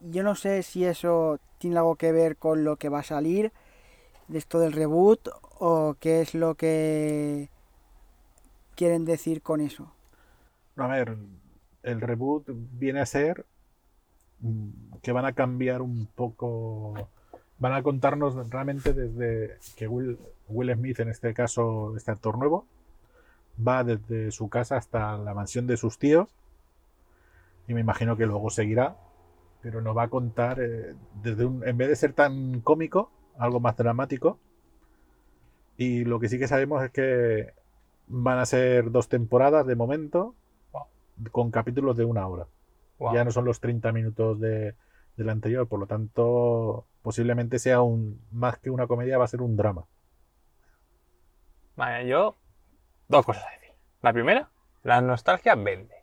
Yo 0.00 0.22
no 0.22 0.34
sé 0.34 0.62
si 0.62 0.84
eso 0.84 1.38
tiene 1.58 1.76
algo 1.76 1.96
que 1.96 2.10
ver 2.10 2.36
con 2.36 2.64
lo 2.64 2.76
que 2.76 2.88
va 2.88 3.00
a 3.00 3.04
salir 3.04 3.52
de 4.30 4.38
esto 4.38 4.60
del 4.60 4.72
reboot 4.72 5.28
o 5.58 5.96
qué 5.98 6.20
es 6.20 6.34
lo 6.34 6.54
que 6.54 7.48
quieren 8.76 9.04
decir 9.04 9.42
con 9.42 9.60
eso. 9.60 9.92
A 10.76 10.86
ver, 10.86 11.16
el 11.82 12.00
reboot 12.00 12.44
viene 12.48 13.00
a 13.00 13.06
ser 13.06 13.44
mm, 14.40 14.98
que 15.02 15.12
van 15.12 15.24
a 15.24 15.32
cambiar 15.32 15.82
un 15.82 16.06
poco, 16.06 16.94
van 17.58 17.72
a 17.72 17.82
contarnos 17.82 18.48
realmente 18.50 18.94
desde 18.94 19.58
que 19.76 19.88
Will, 19.88 20.18
Smith, 20.74 21.00
en 21.00 21.08
este 21.08 21.34
caso, 21.34 21.96
este 21.96 22.12
actor 22.12 22.38
nuevo, 22.38 22.66
va 23.66 23.82
desde 23.84 24.30
su 24.30 24.48
casa 24.48 24.76
hasta 24.76 25.18
la 25.18 25.34
mansión 25.34 25.66
de 25.66 25.76
sus 25.76 25.98
tíos 25.98 26.28
y 27.66 27.74
me 27.74 27.80
imagino 27.80 28.16
que 28.16 28.26
luego 28.26 28.48
seguirá, 28.50 28.96
pero 29.60 29.82
nos 29.82 29.96
va 29.96 30.04
a 30.04 30.08
contar 30.08 30.60
eh, 30.60 30.94
desde 31.22 31.44
un, 31.44 31.66
en 31.66 31.76
vez 31.76 31.88
de 31.88 31.96
ser 31.96 32.12
tan 32.12 32.60
cómico, 32.60 33.10
algo 33.40 33.58
más 33.58 33.76
dramático. 33.76 34.38
Y 35.76 36.04
lo 36.04 36.20
que 36.20 36.28
sí 36.28 36.38
que 36.38 36.46
sabemos 36.46 36.84
es 36.84 36.90
que 36.90 37.54
van 38.06 38.38
a 38.38 38.46
ser 38.46 38.90
dos 38.90 39.08
temporadas 39.08 39.66
de 39.66 39.76
momento, 39.76 40.34
con 41.32 41.50
capítulos 41.50 41.96
de 41.96 42.04
una 42.04 42.26
hora. 42.26 42.46
Wow. 42.98 43.14
Ya 43.14 43.24
no 43.24 43.30
son 43.30 43.46
los 43.46 43.60
30 43.60 43.90
minutos 43.92 44.38
de, 44.40 44.74
del 45.16 45.30
anterior, 45.30 45.66
por 45.66 45.80
lo 45.80 45.86
tanto, 45.86 46.84
posiblemente 47.02 47.58
sea 47.58 47.80
un 47.80 48.20
más 48.30 48.58
que 48.58 48.70
una 48.70 48.86
comedia, 48.86 49.16
va 49.16 49.24
a 49.24 49.28
ser 49.28 49.40
un 49.40 49.56
drama. 49.56 49.84
Vale, 51.76 52.06
yo 52.06 52.36
dos 53.08 53.24
cosas 53.24 53.44
a 53.46 53.50
decir. 53.50 53.74
La 54.02 54.12
primera, 54.12 54.50
la 54.82 55.00
nostalgia 55.00 55.54
vende. 55.54 55.94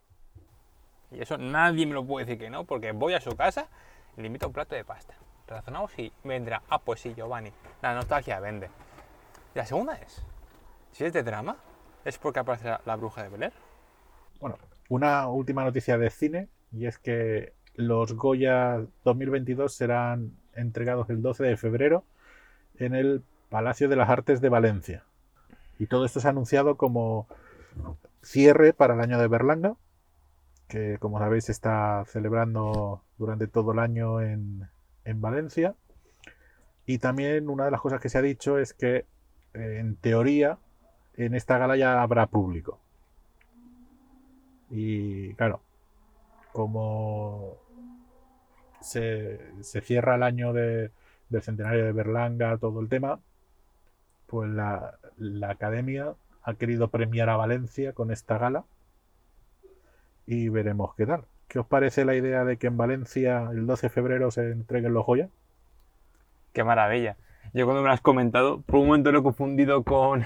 Y 1.11 1.21
eso 1.21 1.37
nadie 1.37 1.85
me 1.85 1.93
lo 1.93 2.05
puede 2.05 2.25
decir 2.25 2.39
que 2.39 2.49
no, 2.49 2.65
porque 2.65 2.93
voy 2.93 3.13
a 3.13 3.21
su 3.21 3.35
casa 3.35 3.67
y 4.17 4.21
le 4.21 4.27
invito 4.27 4.45
a 4.45 4.49
un 4.49 4.53
plato 4.53 4.75
de 4.75 4.83
pasta. 4.83 5.13
Razonamos 5.47 5.97
y 5.97 6.11
vendrá. 6.23 6.61
Ah, 6.69 6.79
pues 6.79 6.99
sí, 6.99 7.13
Giovanni. 7.15 7.51
La 7.81 7.95
nostalgia 7.95 8.39
vende. 8.39 8.69
La 9.53 9.65
segunda 9.65 9.95
es, 9.95 10.23
si 10.91 11.05
es 11.05 11.13
de 11.13 11.23
drama, 11.23 11.57
es 12.05 12.17
porque 12.17 12.39
aparece 12.39 12.77
la, 12.85 12.95
bruja 12.95 13.23
de 13.23 13.29
Bel 13.29 13.43
Air. 13.43 13.53
Bueno, 14.39 14.57
una 14.89 15.27
última 15.27 15.63
noticia 15.63 15.97
de 15.97 16.09
cine 16.09 16.49
y 16.71 16.85
es 16.85 16.99
que 16.99 17.53
los 17.75 18.13
Goya 18.13 18.85
2022 19.03 19.73
serán 19.73 20.33
entregados 20.53 21.09
el 21.09 21.21
12 21.21 21.43
de 21.45 21.57
febrero 21.57 22.03
en 22.77 22.93
el 22.93 23.23
Palacio 23.49 23.87
de 23.89 23.95
las 23.95 24.09
Artes 24.09 24.41
de 24.41 24.49
Valencia. 24.49 25.05
Y 25.79 25.87
todo 25.87 26.05
esto 26.05 26.19
se 26.19 26.27
ha 26.27 26.31
anunciado 26.31 26.75
como 26.75 27.27
cierre 28.21 28.73
para 28.73 28.95
el 28.95 28.99
año 28.99 29.17
de 29.17 29.27
Berlanga, 29.27 29.75
que 30.67 30.97
como 30.99 31.19
sabéis 31.19 31.45
se 31.45 31.51
está 31.51 32.03
celebrando 32.05 33.01
durante 33.17 33.47
todo 33.47 33.71
el 33.71 33.79
año 33.79 34.21
en, 34.21 34.67
en 35.07 35.21
Valencia. 35.21 35.75
Y 36.85 36.99
también 36.99 37.49
una 37.49 37.65
de 37.65 37.71
las 37.71 37.81
cosas 37.81 37.99
que 37.99 38.09
se 38.09 38.17
ha 38.17 38.21
dicho 38.21 38.59
es 38.59 38.73
que 38.73 39.05
eh, 39.53 39.77
en 39.79 39.95
teoría 39.95 40.59
en 41.15 41.33
esta 41.33 41.57
gala 41.57 41.75
ya 41.75 42.01
habrá 42.01 42.27
público. 42.27 42.79
Y 44.69 45.33
claro, 45.35 45.61
como 46.51 47.55
se, 48.81 49.39
se 49.61 49.81
cierra 49.81 50.15
el 50.15 50.23
año 50.23 50.53
de, 50.53 50.91
del 51.29 51.41
centenario 51.41 51.85
de 51.85 51.93
Berlanga, 51.93 52.57
todo 52.57 52.81
el 52.81 52.89
tema, 52.89 53.19
pues 54.27 54.49
la, 54.49 54.99
la, 55.17 55.51
academia 55.51 56.15
ha 56.43 56.53
querido 56.55 56.89
premiar 56.89 57.29
a 57.29 57.37
Valencia 57.37 57.93
con 57.93 58.11
esta 58.11 58.37
gala 58.37 58.65
y 60.25 60.49
veremos 60.49 60.93
qué 60.95 61.05
tal. 61.05 61.25
¿Qué 61.47 61.59
os 61.59 61.65
parece 61.65 62.03
la 62.03 62.15
idea 62.15 62.43
de 62.43 62.57
que 62.57 62.67
en 62.67 62.75
Valencia 62.75 63.47
el 63.51 63.65
12 63.65 63.87
de 63.87 63.89
febrero 63.89 64.31
se 64.31 64.51
entreguen 64.51 64.93
los 64.93 65.05
Goya? 65.05 65.29
Qué 66.51 66.63
maravilla. 66.63 67.15
Yo 67.53 67.65
cuando 67.65 67.81
me 67.81 67.87
lo 67.87 67.93
has 67.93 68.01
comentado, 68.01 68.61
por 68.61 68.81
un 68.81 68.87
momento 68.87 69.11
lo 69.13 69.19
he 69.19 69.23
confundido 69.23 69.83
con 69.83 70.25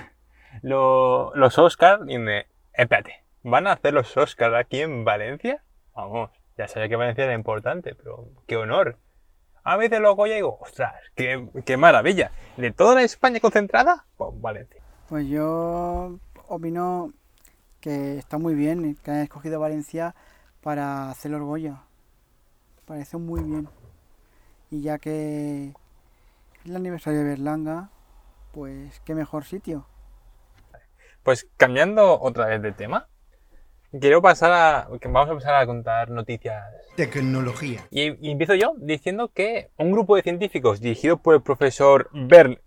lo, 0.64 1.32
los 1.36 1.60
Oscars 1.60 2.04
y 2.08 2.18
me... 2.18 2.48
Espérate, 2.74 3.24
¿van 3.44 3.68
a 3.68 3.74
hacer 3.74 3.94
los 3.94 4.18
Oscars 4.18 4.56
aquí 4.56 4.82
en 4.82 5.06
Valencia? 5.06 5.64
Vamos, 5.96 6.32
ya 6.58 6.68
sabía 6.68 6.90
que 6.90 6.96
Valencia 6.96 7.26
era 7.26 7.36
importante, 7.36 7.94
pero 7.94 8.28
qué 8.48 8.58
honor. 8.58 8.98
A 9.64 9.78
veces 9.78 10.00
los 10.00 10.16
Goya 10.16 10.34
y 10.34 10.38
digo, 10.38 10.58
ostras, 10.60 10.96
qué, 11.14 11.48
qué 11.66 11.78
maravilla. 11.78 12.32
¿De 12.58 12.72
toda 12.72 12.96
la 12.96 13.04
España 13.04 13.40
concentrada? 13.40 14.06
Pues 14.18 14.32
Valencia. 14.42 14.82
Pues 15.08 15.28
yo 15.28 16.18
opino 16.48 17.14
que 17.80 18.18
está 18.18 18.40
muy 18.40 18.56
bien 18.56 18.96
que 18.96 19.12
hayan 19.12 19.24
escogido 19.24 19.60
Valencia 19.60 20.16
para 20.62 21.10
hacer 21.10 21.32
los 21.32 21.42
Goya. 21.42 21.82
Parece 22.86 23.18
muy 23.18 23.42
bien. 23.42 23.68
Y 24.70 24.82
ya 24.82 25.00
que 25.00 25.68
es 25.68 26.66
el 26.66 26.76
aniversario 26.76 27.20
de 27.20 27.26
Berlanga, 27.26 27.90
pues 28.52 29.02
qué 29.02 29.16
mejor 29.16 29.44
sitio. 29.44 29.86
Pues 31.24 31.48
cambiando 31.58 32.20
otra 32.20 32.48
vez 32.48 32.62
de 32.62 32.72
tema, 32.72 33.08
quiero 34.00 34.22
pasar 34.22 34.52
a. 34.52 34.88
Vamos 35.04 35.30
a 35.30 35.32
empezar 35.32 35.56
a 35.56 35.66
contar 35.66 36.10
noticias. 36.10 36.64
Tecnología. 36.96 37.86
Y, 37.92 38.28
y 38.28 38.32
empiezo 38.32 38.56
yo 38.56 38.74
diciendo 38.78 39.30
que 39.34 39.70
un 39.78 39.92
grupo 39.92 40.16
de 40.16 40.24
científicos 40.24 40.80
dirigido 40.80 41.18
por 41.18 41.36
el 41.36 41.42
profesor 41.42 42.10
Bernd 42.14 42.58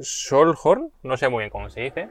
Solhorn, 0.00 0.92
no 1.02 1.16
sé 1.16 1.28
muy 1.28 1.42
bien 1.42 1.50
cómo 1.50 1.70
se 1.70 1.80
dice, 1.80 2.08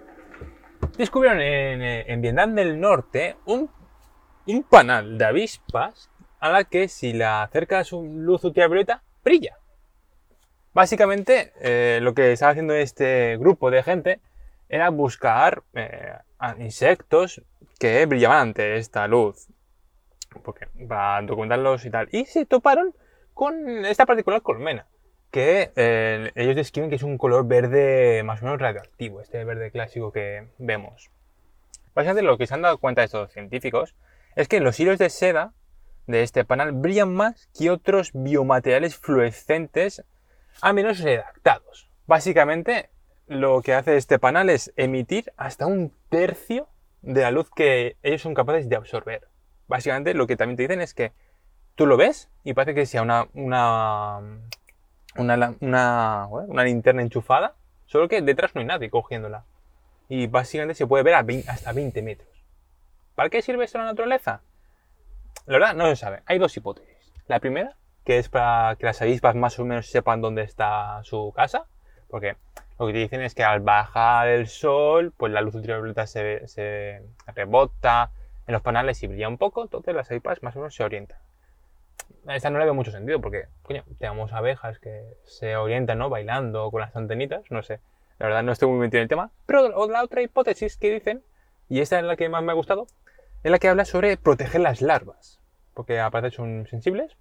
descubrieron 0.97 1.41
en, 1.41 1.81
en 1.81 2.21
Vietnam 2.21 2.55
del 2.55 2.79
Norte 2.79 3.37
un, 3.45 3.69
un, 4.47 4.63
panal 4.63 5.17
de 5.17 5.25
avispas 5.25 6.09
a 6.39 6.49
la 6.49 6.63
que 6.63 6.87
si 6.87 7.13
la 7.13 7.43
acercas 7.43 7.91
luz 7.91 8.43
ultravioleta, 8.43 9.03
brilla. 9.23 9.57
Básicamente, 10.73 11.53
eh, 11.59 11.99
lo 12.01 12.13
que 12.13 12.31
estaba 12.31 12.51
haciendo 12.51 12.73
este 12.73 13.37
grupo 13.37 13.71
de 13.71 13.83
gente 13.83 14.19
era 14.69 14.89
buscar 14.89 15.63
eh, 15.73 16.13
insectos 16.59 17.41
que 17.79 18.05
brillaban 18.05 18.49
ante 18.49 18.77
esta 18.77 19.07
luz. 19.07 19.47
Porque, 20.43 20.67
para 20.87 21.21
documentarlos 21.23 21.85
y 21.85 21.89
tal. 21.89 22.09
Y 22.11 22.25
se 22.25 22.45
toparon 22.45 22.93
con 23.33 23.85
esta 23.85 24.05
particular 24.05 24.41
colmena. 24.41 24.85
Que 25.31 25.71
eh, 25.75 26.31
ellos 26.35 26.55
describen 26.55 26.89
que 26.89 26.95
es 26.95 27.03
un 27.03 27.17
color 27.17 27.47
verde 27.47 28.23
más 28.23 28.41
o 28.41 28.45
menos 28.45 28.61
radioactivo. 28.61 29.21
Este 29.21 29.43
verde 29.43 29.71
clásico 29.71 30.11
que 30.11 30.47
vemos. 30.57 31.09
Básicamente 31.95 32.21
lo 32.21 32.37
que 32.37 32.45
se 32.45 32.53
han 32.53 32.61
dado 32.61 32.77
cuenta 32.77 33.03
estos 33.03 33.31
científicos 33.31 33.95
es 34.37 34.47
que 34.47 34.59
los 34.59 34.79
hilos 34.79 34.99
de 34.99 35.09
seda 35.09 35.53
de 36.05 36.21
este 36.21 36.45
panal 36.45 36.71
brillan 36.71 37.11
más 37.11 37.49
que 37.57 37.71
otros 37.71 38.11
biomateriales 38.13 38.95
fluorescentes 38.95 40.05
a 40.61 40.73
menos 40.73 40.99
redactados. 40.99 41.89
Básicamente 42.05 42.91
lo 43.25 43.63
que 43.63 43.73
hace 43.73 43.97
este 43.97 44.19
panal 44.19 44.51
es 44.51 44.71
emitir 44.75 45.33
hasta 45.37 45.65
un 45.65 45.91
tercio 46.09 46.69
de 47.01 47.21
la 47.21 47.31
luz 47.31 47.49
que 47.49 47.97
ellos 48.03 48.21
son 48.21 48.35
capaces 48.35 48.69
de 48.69 48.75
absorber. 48.75 49.27
Básicamente 49.67 50.13
lo 50.13 50.27
que 50.27 50.37
también 50.37 50.55
te 50.55 50.63
dicen 50.63 50.81
es 50.81 50.93
que 50.93 51.13
tú 51.73 51.87
lo 51.87 51.97
ves 51.97 52.29
y 52.43 52.53
parece 52.53 52.75
que 52.75 52.85
sea 52.85 53.01
una, 53.01 53.27
una, 53.33 54.19
una, 55.15 56.63
linterna 56.63 57.01
enchufada, 57.01 57.55
solo 57.87 58.07
que 58.07 58.21
detrás 58.21 58.53
no 58.53 58.61
hay 58.61 58.67
nadie 58.67 58.91
cogiéndola. 58.91 59.45
Y 60.09 60.27
básicamente 60.27 60.75
se 60.75 60.85
puede 60.85 61.03
ver 61.03 61.15
a 61.15 61.23
20, 61.23 61.49
hasta 61.49 61.73
20 61.73 62.03
metros. 62.03 62.36
¿Para 63.17 63.31
qué 63.31 63.41
sirve 63.41 63.65
esto 63.65 63.79
en 63.79 63.85
la 63.85 63.91
naturaleza? 63.93 64.43
La 65.47 65.53
verdad, 65.53 65.73
no 65.73 65.87
se 65.87 65.95
sabe. 65.95 66.21
Hay 66.27 66.37
dos 66.37 66.55
hipótesis. 66.55 67.11
La 67.25 67.39
primera, 67.39 67.75
que 68.05 68.19
es 68.19 68.29
para 68.29 68.75
que 68.75 68.85
las 68.85 69.01
avispas 69.01 69.33
más 69.33 69.57
o 69.57 69.65
menos 69.65 69.87
sepan 69.87 70.21
dónde 70.21 70.43
está 70.43 70.99
su 71.03 71.33
casa, 71.35 71.65
porque 72.11 72.35
lo 72.77 72.85
que 72.85 72.93
dicen 72.93 73.21
es 73.21 73.33
que 73.33 73.43
al 73.43 73.61
bajar 73.61 74.27
el 74.27 74.45
sol, 74.45 75.13
pues 75.17 75.33
la 75.33 75.41
luz 75.41 75.55
ultravioleta 75.55 76.05
se, 76.05 76.47
se 76.47 77.01
rebota 77.33 78.11
en 78.45 78.53
los 78.53 78.61
panales 78.61 79.01
y 79.01 79.07
brilla 79.07 79.27
un 79.29 79.39
poco, 79.39 79.63
entonces 79.63 79.95
las 79.95 80.11
avispas 80.11 80.43
más 80.43 80.55
o 80.55 80.59
menos 80.59 80.75
se 80.75 80.83
orientan. 80.83 81.17
esta 82.27 82.51
no 82.51 82.59
le 82.59 82.65
veo 82.65 82.75
mucho 82.75 82.91
sentido 82.91 83.19
porque, 83.19 83.47
coño, 83.63 83.83
tenemos 83.97 84.31
abejas 84.31 84.77
que 84.77 85.17
se 85.23 85.55
orientan, 85.55 85.97
¿no? 85.97 86.11
Bailando 86.11 86.69
con 86.69 86.81
las 86.81 86.95
antenitas, 86.95 87.49
no 87.49 87.63
sé. 87.63 87.79
La 88.19 88.27
verdad 88.27 88.43
no 88.43 88.51
estoy 88.51 88.69
muy 88.69 88.77
metido 88.77 88.99
en 88.99 89.05
el 89.05 89.09
tema. 89.09 89.31
Pero 89.47 89.87
la 89.87 90.03
otra 90.03 90.21
hipótesis 90.21 90.77
que 90.77 90.93
dicen, 90.93 91.23
y 91.67 91.81
esta 91.81 91.97
es 91.97 92.05
la 92.05 92.15
que 92.15 92.29
más 92.29 92.43
me 92.43 92.51
ha 92.51 92.55
gustado, 92.55 92.85
es 93.43 93.51
la 93.51 93.59
que 93.59 93.69
habla 93.69 93.85
sobre 93.85 94.17
proteger 94.17 94.61
las 94.61 94.81
larvas. 94.81 95.39
Porque 95.73 95.99
aparte 95.99 96.31
son 96.31 96.67
sensibles. 96.67 97.15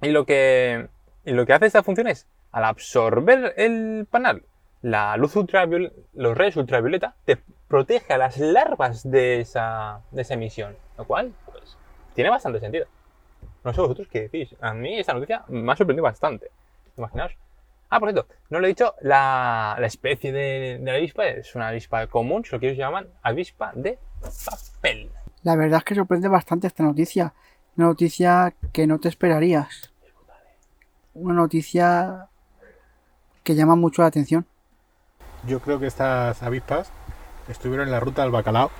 Y 0.00 0.10
lo 0.10 0.26
que, 0.26 0.88
y 1.24 1.32
lo 1.32 1.46
que 1.46 1.52
hace 1.52 1.66
esta 1.66 1.82
función 1.82 2.06
es, 2.06 2.26
al 2.52 2.64
absorber 2.64 3.54
el 3.56 4.06
panal, 4.10 4.44
la 4.82 5.16
luz 5.16 5.36
ultravioleta, 5.36 5.94
los 6.14 6.36
rayos 6.36 6.56
ultravioleta, 6.56 7.16
te 7.24 7.38
protege 7.68 8.14
a 8.14 8.18
las 8.18 8.38
larvas 8.38 9.08
de 9.08 9.40
esa, 9.40 10.00
de 10.10 10.22
esa 10.22 10.34
emisión. 10.34 10.76
Lo 10.96 11.04
cual, 11.04 11.32
pues, 11.46 11.76
tiene 12.14 12.30
bastante 12.30 12.60
sentido. 12.60 12.86
No 13.64 13.72
sé 13.72 13.80
vosotros 13.80 14.08
qué 14.08 14.22
decís. 14.22 14.54
A 14.60 14.72
mí 14.74 14.98
esta 14.98 15.14
noticia 15.14 15.44
me 15.48 15.72
ha 15.72 15.76
sorprendido 15.76 16.04
bastante. 16.04 16.50
Imaginaos. 16.96 17.32
Ah, 17.90 18.00
por 18.00 18.10
cierto, 18.10 18.28
no 18.50 18.60
lo 18.60 18.66
he 18.66 18.68
dicho, 18.68 18.94
la, 19.00 19.76
la 19.78 19.86
especie 19.86 20.30
de, 20.30 20.78
de, 20.78 20.92
la 20.92 20.98
avispa 20.98 21.26
es 21.26 21.54
una 21.54 21.68
avispa 21.68 22.06
común, 22.06 22.44
lo 22.50 22.60
que 22.60 22.66
ellos 22.66 22.78
llaman 22.78 23.08
avispa 23.22 23.72
de 23.74 23.98
papel. 24.20 25.10
La 25.48 25.56
verdad 25.56 25.78
es 25.78 25.84
que 25.84 25.94
sorprende 25.94 26.28
bastante 26.28 26.66
esta 26.66 26.82
noticia. 26.82 27.32
Una 27.78 27.86
noticia 27.86 28.52
que 28.70 28.86
no 28.86 28.98
te 28.98 29.08
esperarías. 29.08 29.90
Una 31.14 31.32
noticia 31.32 32.26
que 33.42 33.54
llama 33.54 33.74
mucho 33.74 34.02
la 34.02 34.08
atención. 34.08 34.44
Yo 35.46 35.60
creo 35.60 35.80
que 35.80 35.86
estas 35.86 36.42
avispas 36.42 36.92
estuvieron 37.48 37.86
en 37.86 37.92
la 37.92 37.98
ruta 37.98 38.20
del 38.20 38.30
bacalao 38.30 38.70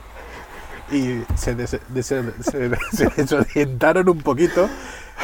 y 0.93 1.23
se, 1.37 1.55
des, 1.55 1.81
des, 1.89 2.05
se, 2.05 2.23
se 2.43 2.69
desorientaron 3.17 4.07
un 4.07 4.21
poquito 4.21 4.69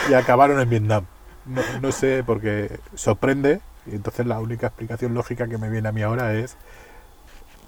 y 0.09 0.15
acabaron 0.15 0.59
en 0.61 0.71
Vietnam. 0.71 1.05
No, 1.45 1.61
no, 1.83 1.93
sé, 1.93 2.25
porque 2.25 2.81
sorprende. 2.95 3.61
Y 3.85 3.97
entonces 3.97 4.25
la 4.25 4.41
única 4.41 4.69
explicación 4.69 5.13
lógica 5.13 5.47
que 5.47 5.59
me 5.59 5.69
viene 5.69 5.91
a 5.91 5.93
mí 5.93 6.01
ahora 6.01 6.33
es 6.33 6.57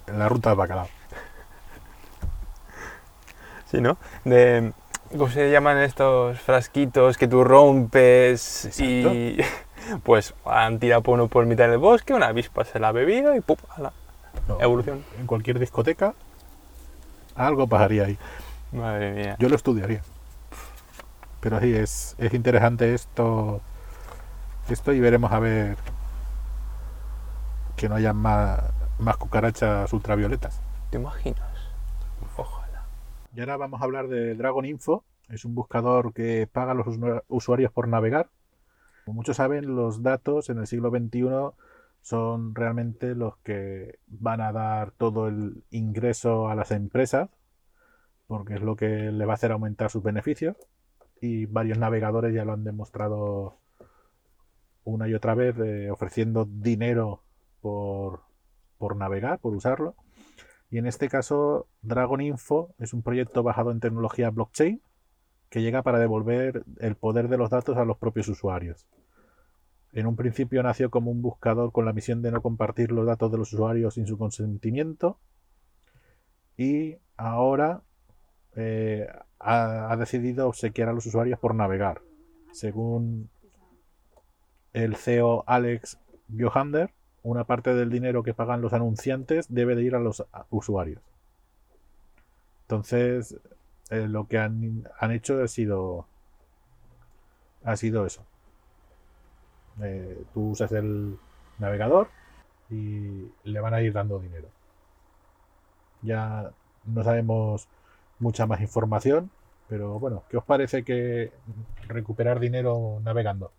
la 0.07 0.31
ruta 0.31 0.49
del 0.49 0.57
bacalao. 0.57 0.89
Sí, 3.71 3.81
¿no? 3.81 3.97
De, 4.25 4.73
¿Cómo 5.11 5.29
se 5.29 5.51
llaman 5.51 5.79
estos 5.79 6.39
frasquitos 6.41 7.17
que 7.17 7.29
tú 7.29 7.45
rompes 7.45 8.64
Exacto. 8.67 8.83
y 9.14 9.41
pues 10.03 10.35
han 10.45 10.79
tirado 10.79 11.03
por 11.03 11.14
uno 11.14 11.29
por 11.29 11.47
mitad 11.47 11.69
del 11.69 11.79
bosque, 11.79 12.12
una 12.14 12.29
avispa 12.29 12.64
se 12.64 12.79
la 12.79 12.89
ha 12.89 12.93
bebido 12.93 13.35
y 13.37 13.41
¡pum! 13.41 13.57
A 13.77 13.81
la 13.81 13.93
No, 14.49 14.61
evolución. 14.61 15.05
En 15.19 15.27
cualquier 15.27 15.59
discoteca 15.59 16.14
algo 17.35 17.67
pasaría 17.67 18.05
ahí. 18.07 18.19
Madre 18.73 19.12
mía. 19.12 19.37
Yo 19.39 19.49
lo 19.49 19.57
estudiaría. 19.57 20.03
Pero 21.41 21.61
sí, 21.61 21.75
es, 21.75 22.17
es 22.19 22.35
interesante 22.35 22.95
esto, 22.95 23.61
esto 24.69 24.93
y 24.93 25.01
veremos 25.01 25.31
a 25.33 25.39
ver 25.39 25.77
que 27.77 27.89
no 27.89 27.95
haya 27.95 28.12
más, 28.12 28.61
más 28.99 29.17
cucarachas 29.19 29.93
ultravioletas. 29.93 30.61
¿Te 30.91 30.97
imaginas? 30.97 31.56
Y 33.37 33.41
ahora 33.41 33.59
vamos 33.59 33.82
a 33.82 33.84
hablar 33.84 34.09
de 34.09 34.34
Dragon 34.34 34.64
Info. 34.64 35.05
Es 35.28 35.45
un 35.45 35.55
buscador 35.55 36.14
que 36.14 36.49
paga 36.51 36.72
a 36.72 36.74
los 36.74 36.87
usuarios 37.28 37.70
por 37.70 37.87
navegar. 37.87 38.30
Como 39.05 39.16
muchos 39.16 39.37
saben, 39.37 39.76
los 39.76 40.03
datos 40.03 40.49
en 40.49 40.57
el 40.57 40.66
siglo 40.66 40.89
XXI 40.89 41.51
son 42.01 42.55
realmente 42.55 43.14
los 43.14 43.37
que 43.39 43.99
van 44.07 44.41
a 44.41 44.53
dar 44.53 44.93
todo 44.93 45.28
el 45.28 45.64
ingreso 45.68 46.49
a 46.49 46.55
las 46.55 46.70
empresas, 46.70 47.28
porque 48.26 48.55
es 48.55 48.62
lo 48.62 48.74
que 48.74 49.12
le 49.12 49.26
va 49.26 49.34
a 49.34 49.37
hacer 49.37 49.53
aumentar 49.53 49.91
sus 49.91 50.03
beneficios. 50.03 50.57
Y 51.20 51.45
varios 51.45 51.76
navegadores 51.76 52.32
ya 52.32 52.47
lo 52.47 52.55
han 52.55 52.64
demostrado 52.64 53.59
una 54.84 55.09
y 55.09 55.14
otra 55.14 55.34
vez, 55.34 55.59
eh, 55.59 55.91
ofreciendo 55.91 56.47
dinero 56.47 57.22
por, 57.61 58.22
por 58.78 58.97
navegar, 58.97 59.41
por 59.41 59.55
usarlo. 59.55 59.95
Y 60.71 60.79
en 60.79 60.87
este 60.87 61.09
caso, 61.09 61.69
Dragon 61.83 62.21
Info 62.21 62.75
es 62.79 62.93
un 62.93 63.03
proyecto 63.03 63.43
basado 63.43 63.71
en 63.71 63.81
tecnología 63.81 64.31
blockchain 64.31 64.81
que 65.49 65.62
llega 65.62 65.83
para 65.83 65.99
devolver 65.99 66.64
el 66.81 66.97
poder 66.97 67.29
de 67.29 67.39
los 67.39 67.51
datos 67.51 67.77
a 67.77 67.85
los 67.85 67.99
propios 67.99 68.29
usuarios. 68.29 68.87
En 69.93 70.07
un 70.07 70.17
principio 70.17 70.62
nació 70.62 70.91
como 70.91 71.11
un 71.11 71.23
buscador 71.23 71.73
con 71.73 71.85
la 71.85 71.93
misión 71.93 72.21
de 72.21 72.31
no 72.31 72.43
compartir 72.43 72.91
los 72.91 73.07
datos 73.07 73.31
de 73.31 73.39
los 73.39 73.53
usuarios 73.53 73.95
sin 73.95 74.07
su 74.07 74.19
consentimiento. 74.19 75.19
Y 76.57 76.97
ahora 77.17 77.83
eh, 78.57 79.07
ha, 79.39 79.91
ha, 79.91 79.97
decidido 79.97 80.49
obsequiar 80.49 80.89
a 80.89 80.93
los 80.93 81.07
usuarios 81.07 81.39
por 81.39 81.55
navegar. 81.55 82.03
Según 82.53 83.31
el 84.73 84.97
CEO 84.97 85.45
Alex 85.47 85.99
Johander, 86.37 86.93
una 87.27 87.45
parte 87.45 87.74
del 87.74 87.91
dinero 87.91 88.22
que 88.22 88.35
pagan 88.35 88.61
los 88.61 88.72
anunciantes 88.72 89.47
debe 89.49 89.74
de 89.74 89.83
ir 89.83 89.95
a 89.95 90.01
los 90.01 90.24
usuarios. 90.51 91.03
Entonces, 92.62 93.37
eh, 93.91 94.07
lo 94.09 94.27
que 94.29 94.39
han, 94.39 94.89
han, 94.99 95.11
hecho 95.11 95.43
ha 95.43 95.49
sido 95.49 96.07
ha 97.64 97.77
sido 97.77 98.07
eso. 98.07 98.24
Eh, 99.83 100.24
tú 100.33 100.51
usas 100.51 100.70
el 100.72 101.18
navegador 101.59 102.09
y 102.70 103.29
le 103.45 103.61
van 103.61 103.74
a 103.74 103.83
ir 103.83 103.93
dando 103.93 104.20
dinero. 104.20 104.49
Ya 106.03 106.51
no 106.85 107.03
sabemos 107.03 107.66
mucha 108.20 108.47
más 108.47 108.61
información, 108.61 109.31
pero 109.68 109.99
bueno, 109.99 110.22
¿qué 110.31 110.37
os 110.37 110.45
parece 110.45 110.85
que 110.85 111.33
recuperar 111.89 112.39
dinero 112.39 113.01
navegando? 113.03 113.51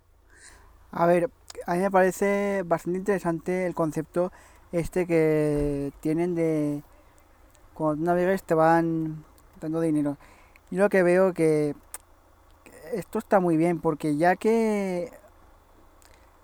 A 0.92 1.06
ver, 1.06 1.30
a 1.66 1.74
mí 1.74 1.80
me 1.80 1.92
parece 1.92 2.64
bastante 2.66 3.00
interesante 3.00 3.66
el 3.66 3.76
concepto 3.76 4.32
este 4.72 5.08
que 5.08 5.92
tienen 6.02 6.36
de 6.36 6.84
cuando 7.74 8.06
navegas 8.06 8.44
te 8.44 8.54
van 8.54 9.24
dando 9.62 9.82
dinero. 9.82 10.18
Yo 10.72 10.80
lo 10.84 10.90
que 10.90 11.04
veo 11.04 11.34
que 11.34 11.76
esto 12.94 13.20
está 13.20 13.40
muy 13.40 13.58
bien 13.58 13.80
porque 13.80 14.18
ya 14.18 14.36
que 14.36 15.12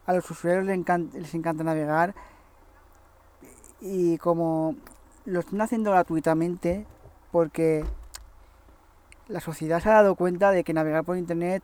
a 0.06 0.14
los 0.14 0.30
usuarios 0.30 0.66
les 0.66 1.34
encanta, 1.34 1.64
navegar 1.64 2.14
y 3.82 4.18
como 4.18 4.76
lo 5.26 5.40
están 5.40 5.62
haciendo 5.62 5.92
gratuitamente 5.92 6.86
porque 7.32 7.86
la 9.28 9.40
sociedad 9.40 9.80
se 9.82 9.90
ha 9.90 9.94
dado 9.94 10.16
cuenta 10.16 10.52
de 10.52 10.64
que 10.64 10.74
navegar 10.74 11.04
por 11.04 11.18
internet 11.18 11.64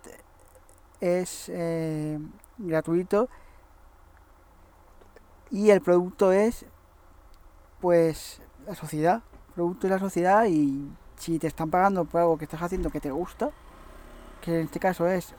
es 1.01 1.49
eh, 1.49 2.19
gratuito. 2.59 3.29
Y 5.49 5.71
el 5.71 5.81
producto 5.81 6.31
es 6.31 6.65
pues 7.81 8.41
la 8.67 8.75
sociedad. 8.75 9.23
El 9.49 9.53
producto 9.55 9.87
es 9.87 9.91
la 9.91 9.99
sociedad 9.99 10.45
y 10.47 10.91
si 11.19 11.37
te 11.37 11.47
están 11.47 11.69
pagando 11.69 12.05
por 12.05 12.21
algo 12.21 12.37
que 12.37 12.45
estás 12.45 12.61
haciendo 12.61 12.89
que 12.89 13.01
te 13.01 13.11
gusta 13.11 13.51
que 14.41 14.59
en 14.59 14.65
este 14.65 14.79
caso 14.79 15.05
es 15.05 15.35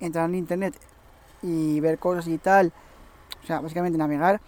entrar 0.00 0.28
en 0.28 0.34
internet 0.34 0.74
y 1.40 1.78
ver 1.80 1.98
cosas 1.98 2.26
y 2.26 2.36
tal 2.36 2.72
o 3.42 3.46
sea 3.46 3.60
básicamente 3.60 3.96
navegar 3.96 4.40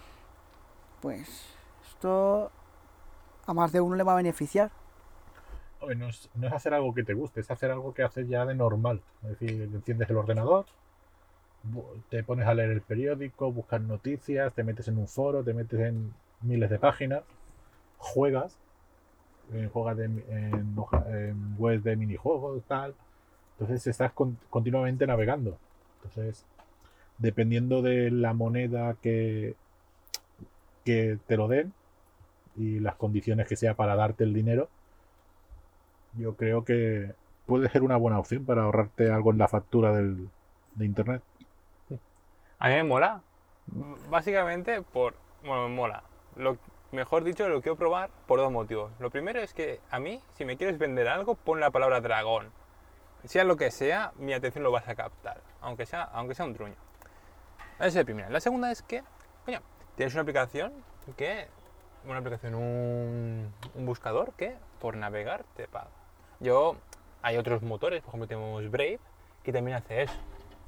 pues 1.01 1.45
esto 1.89 2.51
a 3.45 3.53
más 3.53 3.71
de 3.71 3.79
uno 3.79 3.95
le 3.95 4.03
va 4.03 4.11
a 4.11 4.17
beneficiar 4.17 4.71
no 5.95 6.09
es, 6.09 6.29
no 6.35 6.47
es, 6.47 6.53
hacer 6.53 6.73
algo 6.73 6.93
que 6.93 7.03
te 7.03 7.13
guste, 7.13 7.41
es 7.41 7.51
hacer 7.51 7.71
algo 7.71 7.93
que 7.93 8.03
haces 8.03 8.27
ya 8.27 8.45
de 8.45 8.55
normal. 8.55 9.01
Es 9.23 9.39
decir, 9.39 9.61
enciendes 9.61 10.09
el 10.09 10.17
ordenador, 10.17 10.65
te 12.09 12.23
pones 12.23 12.47
a 12.47 12.53
leer 12.53 12.71
el 12.71 12.81
periódico, 12.81 13.51
buscas 13.51 13.81
noticias, 13.81 14.53
te 14.53 14.63
metes 14.63 14.87
en 14.87 14.97
un 14.97 15.07
foro, 15.07 15.43
te 15.43 15.53
metes 15.53 15.79
en 15.79 16.13
miles 16.41 16.69
de 16.69 16.79
páginas, 16.79 17.23
juegas, 17.97 18.57
eh, 19.53 19.69
juegas 19.71 19.99
en, 19.99 20.23
en, 20.29 20.75
web 21.57 21.81
de 21.81 21.95
minijuegos, 21.95 22.63
tal. 22.65 22.95
Entonces 23.53 23.87
estás 23.87 24.11
con, 24.11 24.37
continuamente 24.49 25.07
navegando. 25.07 25.57
Entonces, 25.97 26.45
dependiendo 27.17 27.81
de 27.81 28.11
la 28.11 28.33
moneda 28.33 28.95
que, 29.01 29.55
que 30.85 31.17
te 31.27 31.37
lo 31.37 31.47
den 31.47 31.73
y 32.55 32.79
las 32.79 32.95
condiciones 32.95 33.47
que 33.47 33.55
sea 33.55 33.73
para 33.75 33.95
darte 33.95 34.23
el 34.23 34.33
dinero, 34.33 34.69
yo 36.17 36.35
creo 36.35 36.63
que 36.63 37.13
puede 37.45 37.69
ser 37.69 37.83
una 37.83 37.97
buena 37.97 38.19
opción 38.19 38.45
para 38.45 38.63
ahorrarte 38.63 39.11
algo 39.11 39.31
en 39.31 39.37
la 39.37 39.47
factura 39.47 39.95
del, 39.95 40.29
de 40.75 40.85
internet. 40.85 41.23
A 42.59 42.69
mí 42.69 42.75
me 42.75 42.83
mola. 42.83 43.21
Básicamente 44.09 44.81
por. 44.81 45.15
Bueno, 45.43 45.67
me 45.67 45.75
mola. 45.75 46.03
Lo, 46.35 46.57
mejor 46.91 47.23
dicho, 47.23 47.47
lo 47.47 47.61
quiero 47.61 47.75
probar 47.75 48.09
por 48.27 48.39
dos 48.39 48.51
motivos. 48.51 48.91
Lo 48.99 49.09
primero 49.09 49.39
es 49.39 49.53
que 49.53 49.79
a 49.91 49.99
mí, 49.99 50.21
si 50.33 50.45
me 50.45 50.57
quieres 50.57 50.77
vender 50.77 51.07
algo, 51.07 51.35
pon 51.35 51.59
la 51.59 51.71
palabra 51.71 52.01
dragón. 52.01 52.51
Sea 53.23 53.43
lo 53.43 53.57
que 53.57 53.71
sea, 53.71 54.13
mi 54.17 54.33
atención 54.33 54.63
lo 54.63 54.71
vas 54.71 54.87
a 54.87 54.95
captar. 54.95 55.41
Aunque 55.61 55.85
sea, 55.85 56.03
aunque 56.03 56.35
sea 56.35 56.45
un 56.45 56.53
truño. 56.53 56.75
Esa 57.75 57.87
es 57.87 57.95
la 57.95 58.05
primera. 58.05 58.29
La 58.29 58.39
segunda 58.39 58.71
es 58.71 58.81
que, 58.81 59.03
coño, 59.45 59.61
tienes 59.95 60.13
una 60.13 60.21
aplicación 60.21 60.73
que. 61.15 61.47
Una 62.05 62.19
aplicación, 62.19 62.55
un, 62.55 63.53
un 63.75 63.85
buscador 63.85 64.33
que 64.33 64.55
por 64.79 64.95
navegar 64.95 65.43
te 65.55 65.67
paga. 65.67 65.89
Yo 66.39 66.75
hay 67.21 67.37
otros 67.37 67.61
motores, 67.63 68.01
por 68.01 68.09
ejemplo 68.09 68.27
tenemos 68.27 68.69
Brave, 68.69 68.99
que 69.43 69.51
también 69.51 69.77
hace 69.77 70.03
eso. 70.03 70.13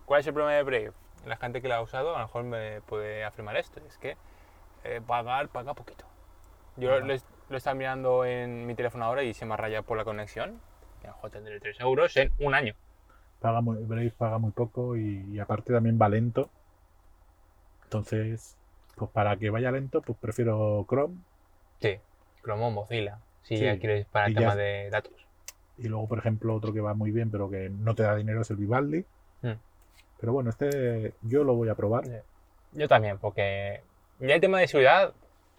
¿Cuál 0.06 0.22
es 0.22 0.28
el 0.28 0.34
problema 0.34 0.56
de 0.56 0.64
Brave? 0.64 0.92
La 1.26 1.38
gente 1.38 1.62
que 1.62 1.68
lo 1.68 1.76
ha 1.76 1.82
usado 1.82 2.16
a 2.16 2.20
lo 2.20 2.26
mejor 2.26 2.44
me 2.44 2.82
puede 2.82 3.24
afirmar 3.24 3.56
esto, 3.58 3.80
es 3.88 3.98
que 3.98 4.16
eh, 4.84 5.02
pagar, 5.06 5.50
paga 5.50 5.74
poquito. 5.74 6.06
Yo 6.78 7.00
lo, 7.00 7.16
lo 7.50 7.58
estaba 7.58 7.74
mirando 7.76 8.26
en 8.26 8.66
mi 8.66 8.74
teléfono 8.74 9.06
ahora 9.06 9.24
y 9.24 9.34
se 9.34 9.46
me 9.46 9.54
ha 9.54 9.58
rayado 9.58 9.84
por 9.84 9.98
la 9.98 10.06
conexión. 10.06 10.60
que 11.02 11.08
a 11.08 11.12
lo 11.12 11.16
mejor 11.18 11.30
tendré 11.32 11.60
3 11.60 11.80
euros 11.82 12.16
en 12.18 12.32
un 12.40 12.54
año. 12.56 12.74
Paga 13.40 13.62
muy, 13.62 13.78
Brave 13.84 14.12
paga 14.12 14.38
muy 14.38 14.52
poco 14.52 14.96
y, 14.98 15.26
y 15.32 15.40
aparte 15.40 15.74
también 15.74 16.00
va 16.02 16.10
lento. 16.10 16.50
Entonces, 17.86 18.56
pues 18.96 19.10
para 19.12 19.38
que 19.38 19.50
vaya 19.50 19.72
lento, 19.72 20.02
pues 20.02 20.18
prefiero 20.20 20.86
Chrome. 20.90 21.16
Sí, 21.82 21.98
Chrome 22.44 22.66
o 22.66 22.70
Mozilla, 22.72 23.20
si 23.44 23.58
Sí, 23.58 23.66
ya 23.66 23.80
quieres 23.80 24.06
para 24.08 24.28
el 24.28 24.32
y 24.32 24.36
ya- 24.36 24.42
tema 24.42 24.56
de 24.56 24.90
datos. 24.90 25.14
Y 25.82 25.88
luego, 25.88 26.08
por 26.08 26.20
ejemplo, 26.20 26.56
otro 26.56 26.74
que 26.74 26.82
va 26.82 26.94
muy 26.94 27.12
bien, 27.12 27.32
pero 27.32 27.50
que 27.50 27.70
no 27.70 27.96
te 27.96 28.04
da 28.04 28.16
dinero 28.16 28.42
es 28.42 28.50
el 28.50 28.58
Vivaldi. 28.58 29.06
Mm. 29.42 29.54
Pero 30.20 30.34
bueno, 30.34 30.50
este 30.50 31.14
yo 31.22 31.44
lo 31.44 31.56
voy 31.56 31.70
a 31.70 31.76
probar. 31.76 32.04
Yo 32.74 32.88
también, 32.88 33.18
porque 33.18 33.82
ya 34.20 34.36
el 34.36 34.42
tema 34.42 34.60
de 34.60 34.68
seguridad 34.68 35.14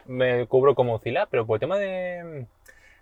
me 0.07 0.47
cubro 0.47 0.75
como 0.75 0.93
Mozilla, 0.93 1.27
pero 1.27 1.47
por 1.47 1.57
el 1.57 1.61
tema 1.61 1.79
de 1.79 2.47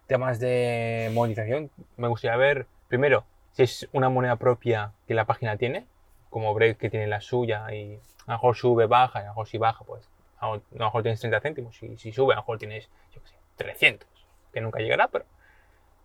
temas 0.07 0.41
de 0.41 1.11
monetización 1.13 1.71
me 1.97 2.09
gustaría 2.09 2.37
ver, 2.37 2.67
primero, 2.89 3.25
si 3.53 3.65
es 3.65 3.89
una 3.93 4.09
moneda 4.09 4.37
propia 4.37 4.93
que 5.07 5.15
la 5.15 5.27
página 5.27 5.57
tiene, 5.57 5.87
como 6.31 6.55
Brave 6.55 6.77
que 6.77 6.91
tiene 6.91 7.07
la 7.07 7.21
suya 7.21 7.73
y 7.75 7.95
a 8.27 8.33
lo 8.33 8.35
mejor 8.35 8.57
sube, 8.57 8.87
baja, 8.87 9.21
y 9.21 9.23
a 9.23 9.27
lo 9.27 9.31
mejor 9.33 9.49
si 9.49 9.59
baja, 9.59 9.85
pues 9.85 10.09
a 10.41 10.49
lo 10.53 10.63
mejor 10.73 11.03
tienes 11.03 11.21
30 11.21 11.41
céntimos, 11.41 11.83
y 11.83 11.97
si 11.97 12.13
sube, 12.13 12.33
a 12.33 12.37
lo 12.37 12.43
mejor 12.43 12.59
tienes, 12.59 12.89
yo 13.13 13.21
qué 13.21 13.29
sé, 13.29 13.35
300, 13.57 14.09
que 14.53 14.61
nunca 14.61 14.79
llegará, 14.79 15.09
pero 15.09 15.25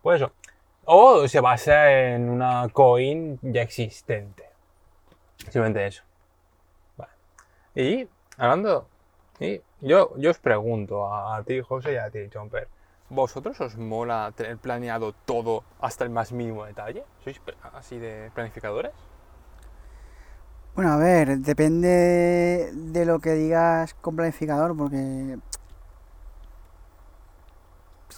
pues 0.02 0.22
eso. 0.22 0.34
O 0.86 1.28
se 1.28 1.40
basa 1.40 1.92
en 1.92 2.30
una 2.30 2.68
coin 2.70 3.40
ya 3.42 3.62
existente. 3.62 4.44
Simplemente 5.38 5.88
eso. 5.88 6.04
Vale. 6.98 7.12
Y 7.76 8.08
hablando, 8.38 8.88
y 9.40 9.62
yo, 9.82 10.14
yo 10.18 10.32
os 10.32 10.38
pregunto 10.40 11.08
a, 11.08 11.38
a 11.38 11.44
ti, 11.44 11.62
José, 11.62 11.94
y 11.94 11.98
a 11.98 12.10
ti, 12.10 12.20
Jumper, 12.34 12.68
¿vosotros 13.10 13.60
os 13.62 13.78
mola 13.78 14.34
tener 14.36 14.58
planeado 14.58 15.14
todo 15.26 15.64
hasta 15.80 16.04
el 16.04 16.10
más 16.10 16.32
mínimo 16.32 16.66
detalle? 16.66 17.04
¿Sois 17.24 17.40
así 17.74 17.98
de 17.98 18.32
planificadores? 18.34 18.92
Bueno, 20.76 20.94
a 20.94 20.98
ver, 20.98 21.38
depende 21.38 22.72
de 22.74 23.06
lo 23.06 23.20
que 23.20 23.34
digas 23.34 23.94
con 23.94 24.16
planificador, 24.16 24.76
porque 24.76 25.38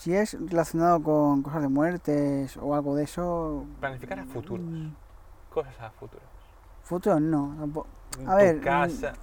si 0.06 0.16
es 0.16 0.38
relacionado 0.40 1.02
con 1.02 1.42
cosas 1.42 1.64
de 1.64 1.68
muertes 1.68 2.56
o 2.58 2.76
algo 2.76 2.94
de 2.96 3.06
eso, 3.06 3.66
Planificar 3.80 4.20
a 4.20 4.26
futuros. 4.26 4.64
Cosas 5.50 5.74
a 5.82 5.90
futuros. 5.90 6.24
futuro 6.84 7.20
no. 7.20 7.56
tampoco. 7.60 7.88
En 8.20 8.30
A 8.30 8.34
tu 8.34 8.38
ver, 8.38 8.56
mm, 8.58 8.62
casa, 8.62 9.14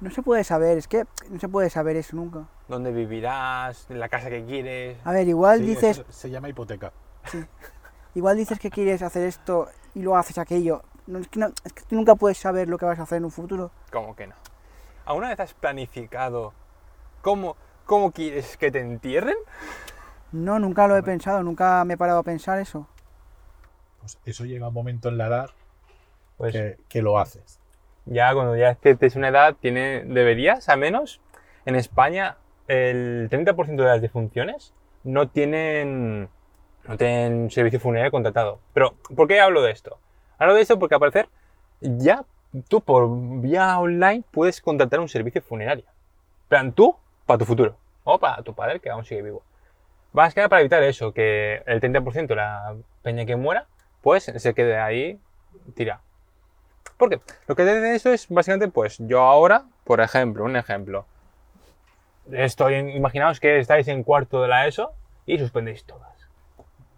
no 0.00 0.10
se 0.10 0.20
puede 0.20 0.42
saber, 0.42 0.78
es 0.78 0.88
que 0.88 1.06
no 1.30 1.38
se 1.38 1.48
puede 1.48 1.70
saber 1.70 1.94
eso 1.94 2.16
nunca. 2.16 2.48
dónde 2.66 2.90
vivirás, 2.90 3.86
en 3.88 4.00
la 4.00 4.08
casa 4.08 4.30
que 4.30 4.44
quieres. 4.44 4.98
A 5.06 5.12
ver, 5.12 5.28
igual 5.28 5.58
Sí, 5.60 5.66
dices, 5.66 5.98
eso 6.00 6.10
se 6.10 6.28
llama 6.28 6.48
hipoteca. 6.48 6.92
igual 8.16 8.36
dices 8.36 8.58
que 8.58 8.68
quieres 8.68 9.00
hacer 9.02 9.22
esto 9.28 9.68
y 9.94 10.02
luego 10.02 10.16
haces 10.18 10.38
aquello. 10.38 10.82
No, 11.06 11.20
es, 11.20 11.28
que 11.28 11.38
no- 11.38 11.52
es 11.64 11.72
que 11.72 11.82
tú 11.84 11.94
nunca 11.94 12.16
puedes 12.16 12.36
saber 12.38 12.68
lo 12.68 12.78
que 12.78 12.84
vas 12.86 12.98
a 12.98 13.02
hacer 13.02 13.18
en 13.18 13.26
un 13.26 13.30
futuro. 13.30 13.70
¿Cómo 13.92 14.16
que 14.16 14.26
no? 14.26 14.34
¿Alguna 15.06 15.28
vez 15.28 15.38
has 15.38 15.54
planificado 15.54 16.52
cómo, 17.20 17.56
cómo 17.92 18.10
quieres 18.10 18.56
que 18.56 18.70
te 18.70 18.80
entierren? 18.80 19.36
No, 20.32 20.58
nunca 20.58 20.88
lo 20.88 20.96
he 20.96 21.02
pensado, 21.02 21.42
nunca 21.42 21.84
me 21.84 21.92
he 21.94 21.96
parado 21.98 22.20
a 22.20 22.22
pensar 22.22 22.58
eso. 22.58 22.86
Pues 24.00 24.18
eso 24.24 24.44
llega 24.46 24.68
un 24.68 24.74
momento 24.74 25.10
en 25.10 25.18
la 25.18 25.26
edad 25.26 25.50
Pues 26.38 26.52
que, 26.52 26.78
que 26.88 27.02
lo 27.02 27.18
haces. 27.18 27.60
ya 28.06 28.32
cuando 28.32 28.56
ya 28.56 28.70
estés 28.70 29.14
una 29.16 29.28
edad, 29.28 29.54
tiene, 29.60 30.04
deberías, 30.04 30.68
al 30.70 30.78
menos, 30.78 31.20
en 31.66 31.76
España, 31.76 32.38
el 32.66 33.28
30% 33.30 33.76
de 33.76 33.84
las 33.84 34.00
defunciones 34.00 34.72
no 35.04 35.28
tienen, 35.28 36.30
no 36.84 36.96
tienen 36.96 37.50
servicio 37.50 37.78
funerario 37.78 38.10
contratado. 38.10 38.58
Pero, 38.72 38.94
¿por 39.14 39.28
qué 39.28 39.38
hablo 39.40 39.60
de 39.62 39.72
esto? 39.72 39.98
Hablo 40.38 40.54
de 40.54 40.62
esto 40.62 40.78
porque 40.78 40.94
al 40.94 41.00
parecer 41.00 41.28
ya 41.80 42.24
tú 42.68 42.80
por 42.80 43.06
vía 43.42 43.78
online 43.78 44.24
puedes 44.30 44.62
contratar 44.62 44.98
un 45.00 45.08
servicio 45.10 45.42
funerario. 45.42 45.84
En 45.84 46.48
plan, 46.48 46.72
tú 46.72 46.96
para 47.26 47.38
tu 47.38 47.44
futuro. 47.44 47.76
O 48.04 48.18
para 48.18 48.42
tu 48.42 48.54
padre 48.54 48.80
que 48.80 48.90
aún 48.90 49.04
sigue 49.04 49.22
vivo. 49.22 49.42
Más 50.12 50.34
que 50.34 50.40
nada 50.40 50.48
para 50.48 50.60
evitar 50.60 50.82
eso, 50.82 51.12
que 51.12 51.62
el 51.66 51.80
30% 51.80 52.26
de 52.26 52.36
la 52.36 52.76
peña 53.02 53.24
que 53.24 53.36
muera, 53.36 53.66
pues 54.02 54.24
se 54.24 54.54
quede 54.54 54.78
ahí 54.78 55.18
tirado. 55.74 56.00
Porque 56.96 57.20
lo 57.46 57.56
que 57.56 57.64
tiene 57.64 57.94
esto 57.94 58.12
es 58.12 58.28
básicamente, 58.28 58.68
pues 58.68 58.98
yo 58.98 59.22
ahora, 59.22 59.64
por 59.84 60.00
ejemplo, 60.00 60.44
un 60.44 60.56
ejemplo. 60.56 61.06
Estoy 62.30 62.74
imaginaos 62.74 63.40
que 63.40 63.58
estáis 63.58 63.88
en 63.88 64.04
cuarto 64.04 64.42
de 64.42 64.48
la 64.48 64.66
ESO 64.66 64.92
y 65.26 65.38
suspendéis 65.38 65.84
todas. 65.84 66.28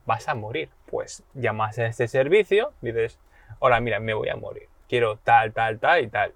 Vas 0.05 0.29
a 0.29 0.35
morir. 0.35 0.69
Pues 0.91 1.23
llamas 1.35 1.79
a 1.79 1.87
este 1.87 2.09
servicio, 2.09 2.73
dices, 2.81 3.19
hola, 3.61 3.81
mira, 3.81 4.01
me 4.01 4.15
voy 4.15 4.29
a 4.29 4.37
morir. 4.37 4.69
Quiero 4.89 5.17
tal, 5.17 5.53
tal, 5.53 5.79
tal 5.79 6.05
y 6.05 6.09
tal. 6.09 6.35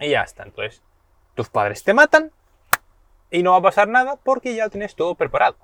Y 0.00 0.10
ya 0.10 0.22
está. 0.22 0.44
Entonces, 0.44 0.82
tus 1.34 1.48
padres 1.48 1.84
te 1.84 1.92
matan 1.92 2.30
y 3.32 3.42
no 3.42 3.52
va 3.52 3.58
a 3.58 3.62
pasar 3.62 3.88
nada 3.88 4.16
porque 4.22 4.54
ya 4.54 4.68
tienes 4.68 4.94
todo 4.94 5.14
preparado. 5.14 5.56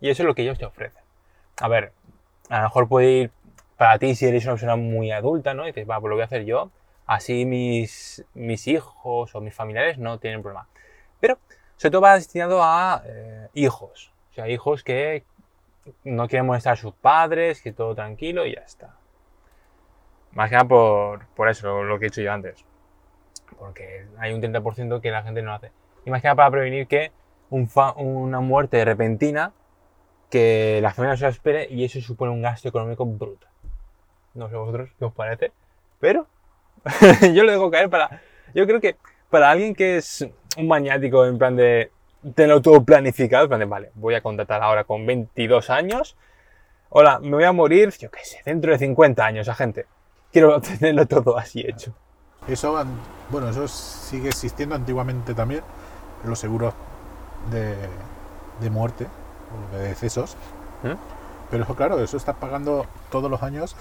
Y 0.00 0.10
eso 0.10 0.22
es 0.22 0.26
lo 0.26 0.34
que 0.34 0.42
ellos 0.42 0.58
te 0.58 0.64
ofrecen. 0.64 1.02
A 1.60 1.68
ver, 1.68 1.92
a 2.48 2.56
lo 2.56 2.62
mejor 2.64 2.88
puede 2.88 3.10
ir 3.10 3.30
para 3.76 3.98
ti 3.98 4.14
si 4.14 4.26
eres 4.26 4.44
una 4.44 4.54
persona 4.54 4.76
muy 4.76 5.12
adulta, 5.12 5.54
¿no? 5.54 5.64
Y 5.64 5.66
dices, 5.68 5.88
va, 5.88 6.00
pues 6.00 6.08
lo 6.08 6.16
voy 6.16 6.22
a 6.22 6.24
hacer 6.24 6.44
yo. 6.44 6.70
Así 7.06 7.44
mis, 7.44 8.24
mis 8.34 8.66
hijos 8.66 9.34
o 9.34 9.40
mis 9.40 9.54
familiares 9.54 9.98
no 9.98 10.18
tienen 10.18 10.42
problema. 10.42 10.66
Pero 11.20 11.38
sobre 11.76 11.90
todo 11.90 12.00
va 12.00 12.14
destinado 12.14 12.62
a 12.62 13.02
eh, 13.04 13.48
hijos. 13.54 14.12
O 14.30 14.34
sea, 14.34 14.48
hijos 14.48 14.82
que 14.82 15.24
no 16.04 16.28
quieren 16.28 16.46
molestar 16.46 16.72
a 16.72 16.76
sus 16.76 16.94
padres, 16.94 17.60
que 17.60 17.72
todo 17.72 17.94
tranquilo 17.94 18.46
y 18.46 18.54
ya 18.54 18.62
está. 18.62 18.96
Más 20.32 20.48
que 20.48 20.54
nada 20.56 20.68
por, 20.68 21.26
por 21.34 21.50
eso, 21.50 21.82
lo, 21.82 21.98
que 21.98 22.06
he 22.06 22.08
dicho 22.08 22.22
yo 22.22 22.32
antes. 22.32 22.64
Porque 23.58 24.06
hay 24.18 24.32
un 24.32 24.40
30% 24.40 25.00
que 25.02 25.10
la 25.10 25.22
gente 25.22 25.42
no 25.42 25.52
hace. 25.52 25.70
Nada 26.04 26.34
para 26.34 26.50
prevenir 26.50 26.86
que 26.86 27.12
un 27.50 27.68
una 27.96 28.40
muerte 28.40 28.84
repentina 28.84 29.52
que 30.30 30.80
la 30.80 30.92
familia 30.92 31.12
no 31.12 31.18
se 31.18 31.28
espere 31.28 31.68
y 31.70 31.84
eso 31.84 32.00
supone 32.00 32.32
un 32.32 32.40
gasto 32.40 32.68
económico 32.68 33.04
brutal. 33.04 33.50
No 34.34 34.48
sé 34.48 34.56
vosotros 34.56 34.90
qué 34.98 35.04
os 35.04 35.12
parece, 35.12 35.52
pero 36.00 36.26
yo 37.34 37.44
lo 37.44 37.52
dejo 37.52 37.70
caer 37.70 37.90
para. 37.90 38.22
Yo 38.54 38.66
creo 38.66 38.80
que 38.80 38.96
para 39.28 39.50
alguien 39.50 39.74
que 39.74 39.98
es 39.98 40.26
un 40.56 40.68
maniático 40.68 41.26
en 41.26 41.38
plan 41.38 41.54
de 41.54 41.90
tenerlo 42.34 42.62
todo 42.62 42.82
planificado, 42.84 43.44
en 43.44 43.48
plan 43.48 43.60
de, 43.60 43.66
vale, 43.66 43.90
voy 43.94 44.14
a 44.14 44.22
contratar 44.22 44.62
ahora 44.62 44.84
con 44.84 45.04
22 45.04 45.70
años. 45.70 46.16
Hola, 46.88 47.18
me 47.18 47.30
voy 47.30 47.44
a 47.44 47.52
morir, 47.52 47.90
yo 47.98 48.10
qué 48.10 48.24
sé, 48.24 48.40
dentro 48.44 48.72
de 48.72 48.78
50 48.78 49.24
años, 49.24 49.48
a 49.48 49.54
gente. 49.54 49.86
Quiero 50.32 50.60
tenerlo 50.60 51.06
todo 51.06 51.36
así 51.36 51.60
hecho. 51.60 51.94
Eso, 52.48 52.84
bueno, 53.30 53.48
eso 53.50 53.68
sigue 53.68 54.28
existiendo 54.28 54.74
antiguamente 54.74 55.34
también, 55.34 55.62
los 56.24 56.38
seguros 56.38 56.74
de, 57.50 57.76
de 58.60 58.70
muerte 58.70 59.06
o 59.72 59.76
de 59.76 59.88
decesos. 59.88 60.36
¿Mm? 60.82 60.96
Pero 61.50 61.64
eso, 61.64 61.74
claro, 61.74 61.98
eso 61.98 62.16
estás 62.16 62.36
pagando 62.36 62.86
todos 63.10 63.30
los 63.30 63.42
años. 63.42 63.76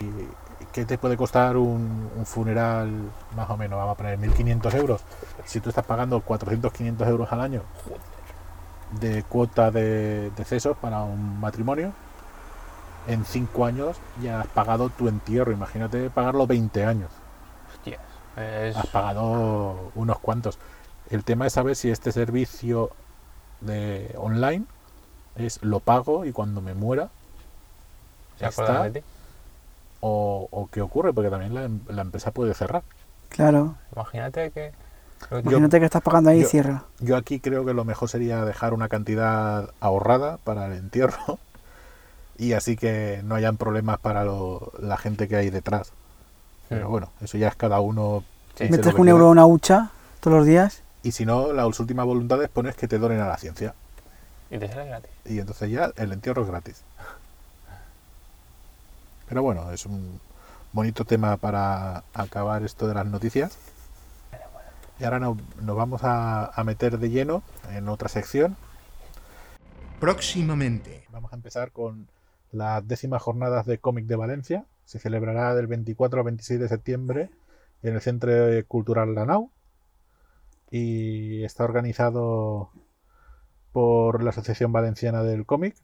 ¿Y 0.00 0.64
qué 0.72 0.84
te 0.84 0.96
puede 0.96 1.16
costar 1.16 1.56
un, 1.56 2.10
un 2.16 2.26
funeral 2.26 2.90
más 3.36 3.50
o 3.50 3.56
menos? 3.56 3.78
Vamos 3.78 3.94
a 3.94 3.96
poner 3.96 4.18
1.500 4.18 4.74
euros. 4.74 5.02
Si 5.44 5.60
tú 5.60 5.68
estás 5.68 5.84
pagando 5.84 6.20
400, 6.20 6.72
500 6.72 7.08
euros 7.08 7.32
al 7.32 7.40
año 7.40 7.62
de 8.98 9.22
cuota 9.24 9.70
de 9.70 10.30
decesos 10.36 10.76
para 10.76 11.02
un 11.02 11.40
matrimonio, 11.40 11.92
en 13.06 13.24
5 13.24 13.64
años 13.64 13.96
ya 14.22 14.40
has 14.40 14.46
pagado 14.48 14.88
tu 14.90 15.08
entierro. 15.08 15.52
Imagínate 15.52 16.10
pagarlo 16.10 16.46
20 16.46 16.84
años. 16.84 17.10
Hostias. 17.74 18.00
Es... 18.36 18.76
Has 18.76 18.86
pagado 18.86 19.90
unos 19.94 20.18
cuantos. 20.20 20.58
El 21.10 21.24
tema 21.24 21.46
es 21.46 21.52
saber 21.54 21.76
si 21.76 21.90
este 21.90 22.12
servicio 22.12 22.90
de 23.60 24.14
online 24.16 24.64
es 25.36 25.62
lo 25.62 25.80
pago 25.80 26.24
y 26.24 26.32
cuando 26.32 26.60
me 26.60 26.74
muera 26.74 27.08
¿Se 28.38 28.42
ya 28.42 28.48
está, 28.48 28.84
de 28.84 29.00
ti? 29.00 29.06
o, 30.00 30.48
o 30.50 30.68
qué 30.68 30.80
ocurre, 30.80 31.12
porque 31.12 31.30
también 31.30 31.54
la, 31.54 31.68
la 31.92 32.02
empresa 32.02 32.30
puede 32.30 32.54
cerrar. 32.54 32.82
Claro. 33.28 33.74
Imagínate 33.94 34.50
que. 34.50 34.72
Imagínate 35.30 35.78
que 35.80 35.84
estás 35.84 36.02
pagando 36.02 36.30
ahí 36.30 36.40
y 36.40 36.44
cierra. 36.44 36.84
Yo 37.00 37.16
aquí 37.16 37.40
creo 37.40 37.64
que 37.66 37.74
lo 37.74 37.84
mejor 37.84 38.08
sería 38.08 38.44
dejar 38.44 38.72
una 38.72 38.88
cantidad 38.88 39.68
ahorrada 39.80 40.38
para 40.38 40.66
el 40.66 40.72
entierro 40.72 41.38
y 42.38 42.54
así 42.54 42.76
que 42.76 43.20
no 43.24 43.34
hayan 43.34 43.56
problemas 43.58 43.98
para 43.98 44.24
lo- 44.24 44.72
la 44.80 44.96
gente 44.96 45.28
que 45.28 45.36
hay 45.36 45.50
detrás. 45.50 45.92
Pero 46.70 46.88
Hmm. 46.88 46.90
bueno, 46.92 47.10
eso 47.20 47.36
ya 47.36 47.48
es 47.48 47.56
cada 47.56 47.80
uno. 47.80 48.24
dice 48.58 48.70
Metes 48.70 48.86
un 48.86 48.92
quiera. 48.94 49.10
euro 49.10 49.26
a 49.26 49.30
una 49.30 49.44
hucha 49.46 49.90
todos 50.20 50.38
los 50.38 50.46
días. 50.46 50.82
Y 51.02 51.12
si 51.12 51.24
no, 51.24 51.52
las 51.52 51.80
últimas 51.80 52.04
voluntades 52.06 52.48
pones 52.48 52.76
que 52.76 52.88
te 52.88 52.98
donen 52.98 53.20
a 53.20 53.28
la 53.28 53.36
ciencia. 53.38 53.74
Y 54.50 54.58
te 54.58 54.68
sale 54.68 54.86
gratis. 54.86 55.10
Y 55.24 55.38
entonces 55.38 55.70
ya 55.70 55.92
el 55.96 56.12
entierro 56.12 56.42
es 56.42 56.48
gratis. 56.48 56.82
Pero 59.28 59.42
bueno, 59.42 59.70
es 59.72 59.86
un 59.86 60.20
bonito 60.72 61.04
tema 61.04 61.36
para 61.36 62.02
acabar 62.14 62.62
esto 62.64 62.86
de 62.88 62.94
las 62.94 63.06
noticias. 63.06 63.56
Y 64.98 65.04
ahora 65.04 65.18
no- 65.20 65.38
nos 65.62 65.76
vamos 65.76 66.04
a, 66.04 66.46
a 66.46 66.64
meter 66.64 66.98
de 66.98 67.08
lleno 67.10 67.42
en 67.70 67.88
otra 67.88 68.08
sección. 68.08 68.56
Próximamente. 70.00 71.04
Vamos 71.10 71.32
a 71.32 71.36
empezar 71.36 71.72
con 71.72 72.08
las 72.52 72.86
décimas 72.86 73.22
jornadas 73.22 73.66
de 73.66 73.78
cómic 73.78 74.06
de 74.06 74.16
Valencia. 74.16 74.64
Se 74.84 74.98
celebrará 74.98 75.54
del 75.54 75.66
24 75.68 76.20
al 76.20 76.24
26 76.24 76.60
de 76.60 76.68
septiembre 76.68 77.30
en 77.82 77.94
el 77.94 78.00
Centro 78.00 78.30
Cultural 78.66 79.14
Lanau. 79.14 79.50
Y 80.70 81.42
está 81.44 81.64
organizado 81.64 82.70
por 83.72 84.22
la 84.22 84.30
Asociación 84.30 84.72
Valenciana 84.72 85.22
del 85.22 85.46
Cómic. 85.46 85.76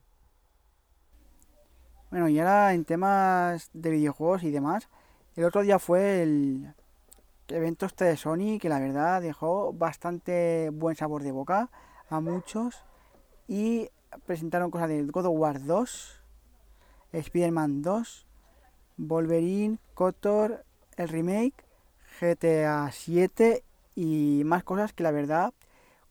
Bueno, 2.11 2.29
y 2.29 2.39
ahora 2.39 2.73
en 2.73 2.85
temas 2.85 3.71
de 3.73 3.91
videojuegos 3.91 4.45
y 4.45 4.51
demás, 4.51 4.89
el 5.35 5.45
otro 5.45 5.63
día 5.63 5.79
fue 5.79 6.23
el 6.23 6.75
evento 7.49 7.87
este 7.87 8.05
de 8.05 8.17
Sony 8.17 8.59
que 8.61 8.69
la 8.69 8.79
verdad 8.79 9.21
dejó 9.21 9.73
bastante 9.73 10.71
buen 10.73 10.97
sabor 10.97 11.23
de 11.23 11.33
boca 11.33 11.71
a 12.09 12.21
muchos 12.21 12.83
y 13.49 13.91
presentaron 14.25 14.71
cosas 14.71 14.89
de 14.89 15.03
God 15.03 15.27
of 15.27 15.35
War 15.37 15.65
2, 15.65 16.23
Spider-Man 17.13 17.83
2, 17.83 18.27
Wolverine, 18.97 19.79
Kotor, 19.95 20.65
el 20.97 21.09
remake, 21.09 21.65
GTA 22.21 22.91
7 22.93 23.63
y 23.97 24.43
más 24.45 24.63
cosas 24.63 24.93
que 24.93 25.03
la 25.03 25.11
verdad 25.11 25.53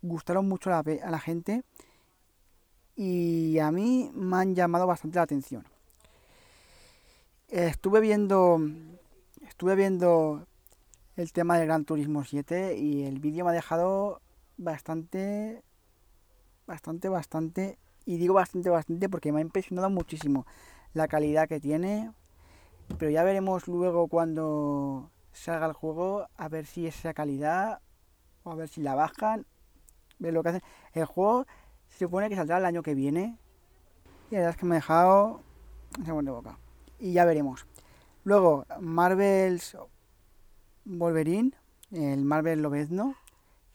gustaron 0.01 0.49
mucho 0.49 0.73
a 0.73 0.83
la, 0.83 1.19
gente 1.19 1.63
y 2.95 3.59
a 3.59 3.71
mí 3.71 4.11
me 4.13 4.37
han 4.37 4.55
llamado 4.55 4.87
bastante 4.87 5.17
la 5.17 5.23
atención. 5.23 5.63
Estuve 7.47 8.01
viendo 8.01 8.59
estuve 9.47 9.75
viendo 9.75 10.45
el 11.15 11.31
tema 11.31 11.57
de 11.57 11.65
Gran 11.65 11.85
Turismo 11.85 12.23
7 12.23 12.75
y 12.75 13.03
el 13.03 13.19
vídeo 13.19 13.45
me 13.45 13.51
ha 13.51 13.53
dejado 13.53 14.19
bastante 14.57 15.61
bastante 16.65 17.07
bastante 17.07 17.77
y 18.05 18.17
digo 18.17 18.33
bastante 18.33 18.69
bastante 18.69 19.09
porque 19.09 19.31
me 19.31 19.39
ha 19.39 19.41
impresionado 19.41 19.89
muchísimo 19.91 20.45
la 20.93 21.07
calidad 21.07 21.47
que 21.47 21.59
tiene 21.59 22.11
pero 22.97 23.11
ya 23.11 23.23
veremos 23.23 23.67
luego 23.67 24.07
cuando 24.07 25.11
salga 25.35 25.65
el 25.65 25.73
juego 25.73 26.27
a 26.37 26.47
ver 26.49 26.65
si 26.65 26.87
es 26.87 26.97
esa 26.99 27.13
calidad 27.13 27.81
o 28.43 28.51
a 28.51 28.55
ver 28.55 28.67
si 28.67 28.81
la 28.81 28.95
bajan 28.95 29.45
ver 30.19 30.33
lo 30.33 30.43
que 30.43 30.49
hacen 30.49 30.63
el 30.93 31.05
juego 31.05 31.45
se 31.89 32.05
supone 32.05 32.29
que 32.29 32.35
saldrá 32.35 32.57
el 32.57 32.65
año 32.65 32.83
que 32.83 32.95
viene 32.95 33.37
y 34.31 34.35
la 34.35 34.39
verdad 34.39 34.51
es 34.51 34.57
que 34.57 34.65
me 34.65 34.75
ha 34.75 34.79
dejado 34.79 35.41
ese 36.01 36.11
buen 36.11 36.25
de 36.25 36.31
boca 36.31 36.57
y 36.99 37.13
ya 37.13 37.25
veremos. 37.25 37.65
Luego, 38.23 38.65
Marvel's 38.79 39.77
Wolverine, 40.85 41.51
el 41.91 42.25
Marvel 42.25 42.61
Lobezno, 42.61 43.15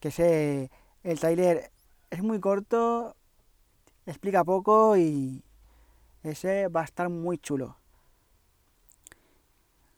que 0.00 0.08
ese, 0.08 0.70
el 1.02 1.20
trailer 1.20 1.70
es 2.10 2.22
muy 2.22 2.40
corto, 2.40 3.14
explica 4.06 4.44
poco 4.44 4.96
y 4.96 5.44
ese 6.22 6.68
va 6.68 6.82
a 6.82 6.84
estar 6.84 7.08
muy 7.08 7.38
chulo. 7.38 7.76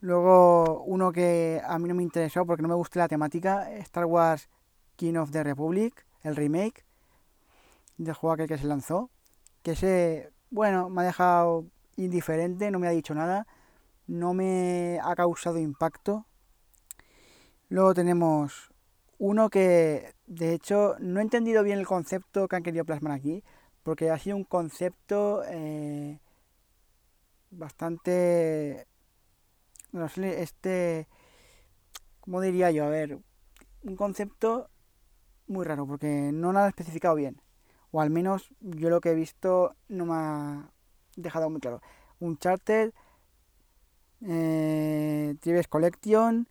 Luego, 0.02 0.82
uno 0.82 1.12
que 1.12 1.62
a 1.64 1.78
mí 1.78 1.88
no 1.88 1.94
me 1.94 2.02
interesó 2.02 2.44
porque 2.44 2.62
no 2.62 2.68
me 2.68 2.74
gusta 2.74 2.98
la 2.98 3.08
temática, 3.08 3.72
Star 3.78 4.04
Wars 4.04 4.48
King 4.96 5.14
of 5.14 5.30
the 5.30 5.44
Republic, 5.44 6.04
el 6.22 6.34
remake 6.34 6.84
del 7.98 8.12
juego 8.14 8.34
aquel 8.34 8.48
que 8.48 8.58
se 8.58 8.66
lanzó, 8.66 9.10
que 9.62 9.70
ese, 9.72 10.32
bueno, 10.50 10.90
me 10.90 11.02
ha 11.02 11.04
dejado 11.04 11.66
indiferente, 11.94 12.72
no 12.72 12.80
me 12.80 12.88
ha 12.88 12.90
dicho 12.90 13.14
nada, 13.14 13.46
no 14.08 14.34
me 14.34 14.98
ha 15.04 15.14
causado 15.14 15.58
impacto. 15.58 16.26
Luego 17.68 17.94
tenemos 17.94 18.72
uno 19.18 19.50
que, 19.50 20.16
de 20.26 20.52
hecho, 20.52 20.96
no 20.98 21.20
he 21.20 21.22
entendido 21.22 21.62
bien 21.62 21.78
el 21.78 21.86
concepto 21.86 22.48
que 22.48 22.56
han 22.56 22.64
querido 22.64 22.84
plasmar 22.84 23.12
aquí, 23.12 23.44
porque 23.84 24.10
ha 24.10 24.18
sido 24.18 24.36
un 24.36 24.44
concepto 24.44 25.44
eh, 25.46 26.18
bastante, 27.52 28.88
este, 29.92 31.08
¿cómo 32.20 32.40
diría 32.40 32.70
yo? 32.70 32.84
A 32.84 32.88
ver, 32.88 33.18
un 33.82 33.96
concepto 33.96 34.70
muy 35.46 35.64
raro, 35.64 35.86
porque 35.86 36.30
no 36.32 36.52
lo 36.52 36.60
han 36.60 36.68
especificado 36.68 37.14
bien, 37.14 37.40
o 37.90 38.00
al 38.00 38.10
menos 38.10 38.48
yo 38.60 38.90
lo 38.90 39.00
que 39.00 39.10
he 39.10 39.14
visto 39.14 39.74
no 39.88 40.06
me 40.06 40.14
ha 40.14 40.70
dejado 41.16 41.50
muy 41.50 41.60
claro. 41.60 41.82
Uncharted, 42.20 42.92
eh, 44.22 45.34
Tribes 45.40 45.68
Collection, 45.68 46.48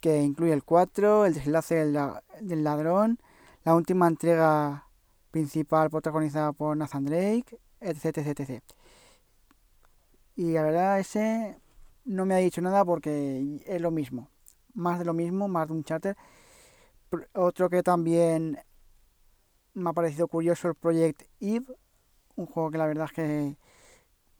que 0.00 0.22
incluye 0.22 0.52
el 0.52 0.64
4, 0.64 1.26
el 1.26 1.34
desenlace 1.34 1.74
del, 1.76 1.98
del 2.40 2.64
ladrón, 2.64 3.18
la 3.64 3.74
última 3.74 4.08
entrega 4.08 4.88
principal 5.30 5.90
protagonizada 5.90 6.52
por 6.52 6.76
Nathan 6.76 7.04
Drake, 7.04 7.58
etc, 7.80 8.18
etc, 8.18 8.40
etc. 8.40 8.62
Y 10.36 10.52
la 10.52 10.62
verdad 10.62 11.00
ese 11.00 11.58
no 12.08 12.26
me 12.26 12.34
ha 12.34 12.38
dicho 12.38 12.60
nada 12.62 12.84
porque 12.84 13.62
es 13.66 13.80
lo 13.80 13.90
mismo, 13.90 14.30
más 14.74 14.98
de 14.98 15.04
lo 15.04 15.14
mismo, 15.14 15.46
más 15.46 15.68
de 15.68 15.74
Uncharted. 15.74 16.16
Pr- 17.10 17.28
Otro 17.34 17.70
que 17.70 17.82
también 17.82 18.58
me 19.74 19.90
ha 19.90 19.92
parecido 19.92 20.28
curioso 20.28 20.68
el 20.68 20.74
Project 20.74 21.22
Eve, 21.40 21.76
un 22.36 22.46
juego 22.46 22.70
que 22.70 22.78
la 22.78 22.86
verdad 22.86 23.06
es 23.06 23.12
que 23.12 23.56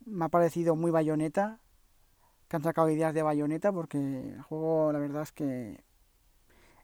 me 0.07 0.25
ha 0.25 0.29
parecido 0.29 0.77
muy 0.77 0.91
bayoneta, 0.91 1.61
que 2.49 2.57
han 2.57 2.63
sacado 2.65 2.91
ideas 2.91 3.15
de 3.15 3.23
bayoneta, 3.23 3.73
porque 3.73 3.99
el 3.99 4.43
juego 4.43 4.93
la 4.93 4.99
verdad 4.99 5.23
es 5.23 5.33
que 5.33 5.85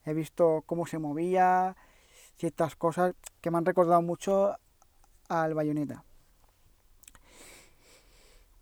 he 0.04 0.14
visto 0.14 0.62
cómo 0.66 0.86
se 0.86 0.98
movía, 0.98 1.76
ciertas 2.36 2.76
cosas 2.76 3.14
que 3.40 3.50
me 3.50 3.58
han 3.58 3.64
recordado 3.64 4.02
mucho 4.02 4.56
al 5.28 5.54
bayoneta. 5.54 6.04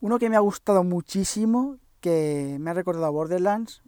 Uno 0.00 0.18
que 0.18 0.30
me 0.30 0.36
ha 0.36 0.40
gustado 0.40 0.84
muchísimo, 0.84 1.78
que 2.02 2.58
me 2.60 2.70
ha 2.70 2.74
recordado 2.74 3.06
a 3.06 3.10
Borderlands, 3.10 3.80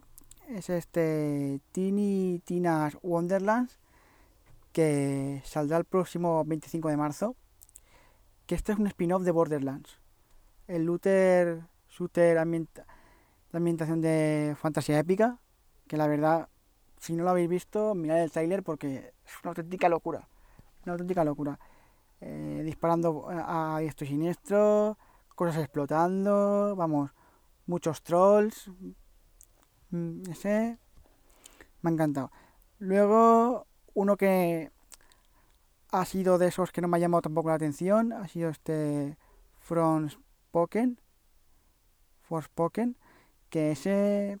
es 0.47 0.69
este 0.69 1.59
Tiny 1.73 2.41
Tina's 2.45 2.97
Wonderlands, 3.03 3.77
que 4.71 5.41
saldrá 5.43 5.77
el 5.77 5.83
próximo 5.83 6.43
25 6.45 6.89
de 6.89 6.97
marzo, 6.97 7.35
que 8.47 8.55
este 8.55 8.71
es 8.71 8.79
un 8.79 8.87
spin-off 8.87 9.23
de 9.23 9.31
Borderlands. 9.31 9.99
El 10.67 10.85
looter 10.85 11.63
shooter 11.89 12.35
de 12.35 12.77
ambientación 13.51 14.01
de 14.01 14.55
fantasía 14.57 14.97
épica, 14.97 15.39
que 15.87 15.97
la 15.97 16.07
verdad, 16.07 16.47
si 16.97 17.13
no 17.13 17.25
lo 17.25 17.31
habéis 17.31 17.49
visto, 17.49 17.95
mirad 17.95 18.23
el 18.23 18.31
trailer 18.31 18.63
porque 18.63 19.13
es 19.25 19.33
una 19.43 19.49
auténtica 19.49 19.89
locura. 19.89 20.27
Una 20.85 20.93
auténtica 20.93 21.25
locura. 21.25 21.59
Eh, 22.21 22.61
disparando 22.63 23.27
a 23.29 23.77
diestro 23.81 24.05
y 24.05 24.09
siniestro, 24.09 24.97
cosas 25.35 25.57
explotando, 25.57 26.75
vamos, 26.77 27.11
muchos 27.65 28.01
trolls. 28.03 28.69
Mm, 29.91 30.29
Ese 30.29 30.77
me 31.81 31.89
ha 31.89 31.93
encantado. 31.93 32.31
Luego, 32.79 33.67
uno 33.93 34.17
que 34.17 34.71
ha 35.91 36.05
sido 36.05 36.37
de 36.37 36.47
esos 36.47 36.71
que 36.71 36.81
no 36.81 36.87
me 36.87 36.97
ha 36.97 36.99
llamado 36.99 37.21
tampoco 37.21 37.49
la 37.49 37.55
atención, 37.55 38.11
ha 38.13 38.27
sido 38.27 38.49
este 38.49 39.17
From 39.59 40.09
Spoken, 40.09 40.99
Forspoken, 42.23 42.97
que 43.49 43.71
ese 43.71 44.39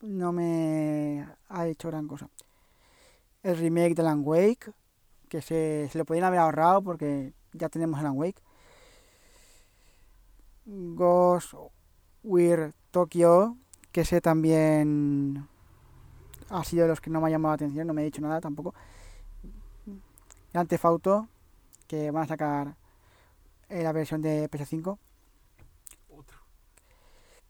no 0.00 0.32
me 0.32 1.26
ha 1.48 1.66
hecho 1.66 1.88
gran 1.88 2.06
cosa. 2.06 2.30
El 3.42 3.56
remake 3.58 3.94
de 3.94 4.02
Alan 4.02 4.22
Wake, 4.24 4.72
que 5.28 5.42
se, 5.42 5.88
se 5.90 5.98
lo 5.98 6.04
podían 6.04 6.24
haber 6.24 6.40
ahorrado 6.40 6.82
porque 6.82 7.32
ya 7.52 7.68
tenemos 7.68 7.98
Alan 7.98 8.16
Wake. 8.16 8.42
Ghost 10.66 11.54
Weird 12.28 12.74
Tokyo, 12.90 13.56
que 13.90 14.02
ese 14.02 14.20
también 14.20 15.48
ha 16.50 16.62
sido 16.64 16.82
de 16.82 16.88
los 16.88 17.00
que 17.00 17.10
no 17.10 17.20
me 17.20 17.28
ha 17.28 17.30
llamado 17.30 17.52
la 17.52 17.56
atención, 17.56 17.86
no 17.86 17.94
me 17.94 18.02
ha 18.02 18.04
dicho 18.04 18.20
nada 18.20 18.40
tampoco. 18.40 18.74
Grand 20.52 20.68
Theft 20.68 20.84
Auto, 20.84 21.28
que 21.86 22.10
van 22.10 22.24
a 22.24 22.26
sacar 22.26 22.76
eh, 23.68 23.82
la 23.82 23.92
versión 23.92 24.22
de 24.22 24.50
PS5 24.50 24.98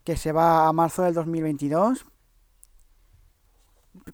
que 0.08 0.16
se 0.16 0.32
va 0.32 0.66
a 0.66 0.72
marzo 0.72 1.02
del 1.02 1.12
2022. 1.12 2.06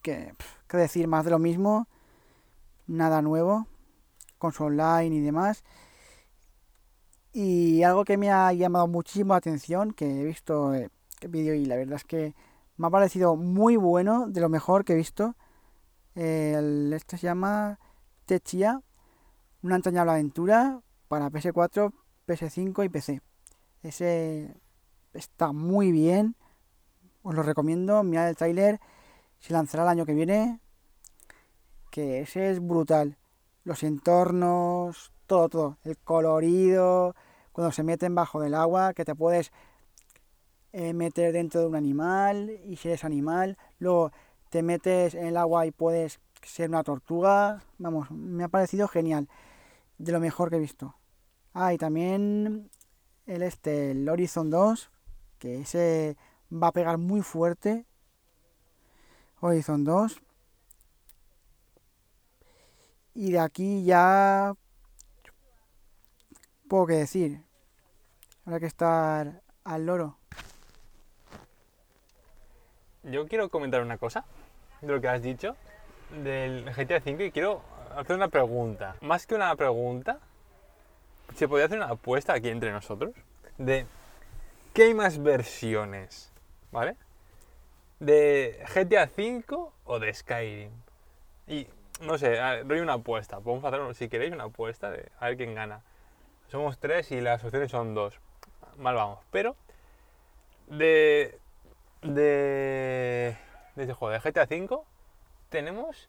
Que, 0.03 0.35
qué 0.67 0.77
decir, 0.77 1.07
más 1.07 1.25
de 1.25 1.31
lo 1.31 1.39
mismo, 1.39 1.87
nada 2.89 3.23
nuevo, 3.23 3.69
con 4.39 4.51
su 4.51 4.65
online 4.65 5.15
y 5.15 5.21
demás. 5.21 5.63
Y 7.37 7.83
algo 7.83 8.05
que 8.05 8.17
me 8.17 8.31
ha 8.31 8.53
llamado 8.53 8.87
muchísimo 8.87 9.35
la 9.35 9.39
atención, 9.39 9.93
que 9.93 10.21
he 10.21 10.25
visto 10.25 10.73
eh, 10.73 10.89
el 11.21 11.29
vídeo 11.29 11.53
y 11.53 11.67
la 11.67 11.75
verdad 11.75 11.97
es 11.97 12.05
que 12.05 12.33
me 12.77 12.87
ha 12.87 12.91
parecido 12.91 13.35
muy 13.35 13.75
bueno, 13.75 14.29
de 14.29 14.41
lo 14.41 14.49
mejor 14.49 14.85
que 14.85 14.93
he 14.93 14.97
visto. 14.97 15.35
El, 16.15 16.93
este 16.93 17.19
se 17.19 17.27
llama 17.27 17.81
Techia, 18.25 18.81
una 19.63 19.75
entrañable 19.75 20.13
aventura 20.13 20.81
para 21.09 21.29
PS4, 21.29 21.93
PS5 22.29 22.85
y 22.85 22.89
PC. 22.89 23.21
Ese 23.83 24.55
está 25.13 25.51
muy 25.53 25.91
bien. 25.91 26.37
Os 27.25 27.35
lo 27.35 27.43
recomiendo, 27.43 28.05
mirad 28.05 28.29
el 28.29 28.37
tráiler. 28.37 28.81
Se 29.41 29.53
lanzará 29.53 29.83
el 29.83 29.89
año 29.89 30.07
que 30.07 30.15
viene. 30.15 30.61
Que 31.91 32.21
ese 32.21 32.53
es 32.53 32.61
brutal. 32.65 33.19
Los 33.65 33.83
entornos, 33.83 35.13
todo, 35.27 35.49
todo. 35.49 35.79
El 35.83 35.99
colorido, 35.99 37.17
cuando 37.55 37.71
se 37.71 37.85
meten 37.85 38.17
bajo 38.17 38.41
del 38.41 38.53
agua, 38.53 38.95
que 38.95 39.05
te 39.05 39.15
puedes 39.15 39.53
eh, 40.73 40.93
meter 40.93 41.33
dentro 41.33 41.61
de 41.61 41.69
un 41.69 41.77
animal 41.77 42.51
y 42.67 42.75
si 42.75 42.89
eres 42.89 43.05
animal. 43.05 43.57
Luego 43.79 44.11
te 44.51 44.65
metes 44.65 45.15
en 45.15 45.29
el 45.29 45.37
agua 45.37 45.65
y 45.65 45.71
puedes 45.71 46.19
ser 46.43 46.69
una 46.69 46.83
tortuga. 46.83 47.63
Vamos, 47.79 48.11
me 48.11 48.43
ha 48.43 48.49
parecido 48.49 48.89
genial. 48.89 49.29
De 49.99 50.11
lo 50.11 50.19
mejor 50.19 50.51
que 50.51 50.57
he 50.57 50.59
visto. 50.59 50.97
Ah, 51.53 51.73
y 51.73 51.79
también 51.79 52.71
el 53.27 53.45
este, 53.45 53.93
el 53.93 54.09
Horizon 54.09 54.51
2, 54.51 54.91
que 55.39 55.61
ese 55.61 56.17
va 56.53 56.67
a 56.67 56.73
pegar 56.73 56.99
muy 56.99 57.23
fuerte. 57.23 57.87
Horizon 59.41 59.85
2. 59.85 60.21
Y 63.15 63.31
de 63.31 63.39
aquí 63.39 63.85
ya 63.85 64.57
poco 66.69 66.89
que 66.89 66.95
decir. 66.95 67.41
Habrá 68.47 68.61
que 68.61 68.67
estar 68.67 69.41
al 69.65 69.87
loro. 69.87 70.19
Yo 73.03 73.27
quiero 73.27 73.49
comentar 73.49 73.83
una 73.83 73.99
cosa 73.99 74.25
de 74.81 74.93
lo 74.93 75.01
que 75.01 75.09
has 75.09 75.23
dicho 75.23 75.57
del 76.23 76.65
GTA 76.65 76.99
V 77.05 77.27
y 77.27 77.31
quiero 77.31 77.63
hacer 77.97 78.17
una 78.17 78.29
pregunta. 78.29 78.97
Más 79.01 79.27
que 79.27 79.35
una 79.35 79.55
pregunta, 79.57 80.19
se 81.35 81.49
podría 81.49 81.67
hacer 81.67 81.79
una 81.79 81.91
apuesta 81.91 82.33
aquí 82.35 82.49
entre 82.49 82.73
nosotros 82.73 83.15
de 83.59 83.87
qué 84.73 84.85
hay 84.85 84.95
más 84.95 85.23
versiones, 85.23 86.33
¿vale? 86.73 86.97
De 88.01 88.65
GTA 88.75 89.11
V 89.17 89.45
o 89.85 89.99
de 89.99 90.15
Skyrim. 90.15 90.71
Y 91.47 91.67
no 92.01 92.19
sé, 92.19 92.37
doy 92.65 92.81
una 92.81 92.95
apuesta. 92.95 93.41
Podemos 93.41 93.65
hacer, 93.65 93.95
si 93.95 94.09
queréis, 94.09 94.33
una 94.33 94.45
apuesta 94.45 94.91
de 94.91 95.11
a 95.19 95.27
ver 95.27 95.37
quién 95.37 95.55
gana. 95.55 95.83
Somos 96.49 96.79
tres 96.79 97.11
y 97.11 97.21
las 97.21 97.43
opciones 97.45 97.71
son 97.71 97.95
dos. 97.95 98.21
Mal 98.77 98.95
vamos. 98.95 99.19
Pero 99.31 99.57
de 100.67 101.39
de 102.03 103.37
de 103.77 103.83
este 103.83 103.95
juego 103.95 104.13
de 104.13 104.21
GTA 104.21 104.45
V 104.45 104.83
tenemos 105.49 106.09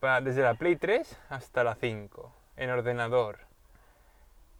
para, 0.00 0.20
desde 0.20 0.42
la 0.42 0.54
Play 0.54 0.76
3 0.76 1.18
hasta 1.28 1.62
la 1.62 1.74
5 1.74 2.32
en 2.56 2.70
ordenador. 2.70 3.38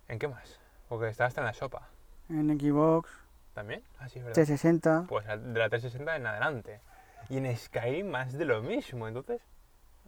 ¿En 0.09 0.19
qué 0.19 0.29
más? 0.29 0.61
Porque 0.89 1.09
está 1.09 1.27
hasta 1.27 1.41
en 1.41 1.47
la 1.47 1.55
sopa. 1.55 1.89
En 2.29 2.59
Xbox. 2.59 3.11
¿También? 3.55 3.83
Ah, 3.99 4.09
sí, 4.09 4.19
es 4.19 4.25
verdad. 4.25 4.35
360. 4.35 5.07
Pues 5.09 5.27
de 5.27 5.59
la 5.59 5.69
360 5.69 6.17
en 6.17 6.27
adelante. 6.27 6.81
Y 7.29 7.39
en 7.39 7.57
Skyrim 7.57 8.09
más 8.09 8.33
de 8.33 8.45
lo 8.45 8.63
mismo. 8.63 9.09
Entonces, 9.09 9.41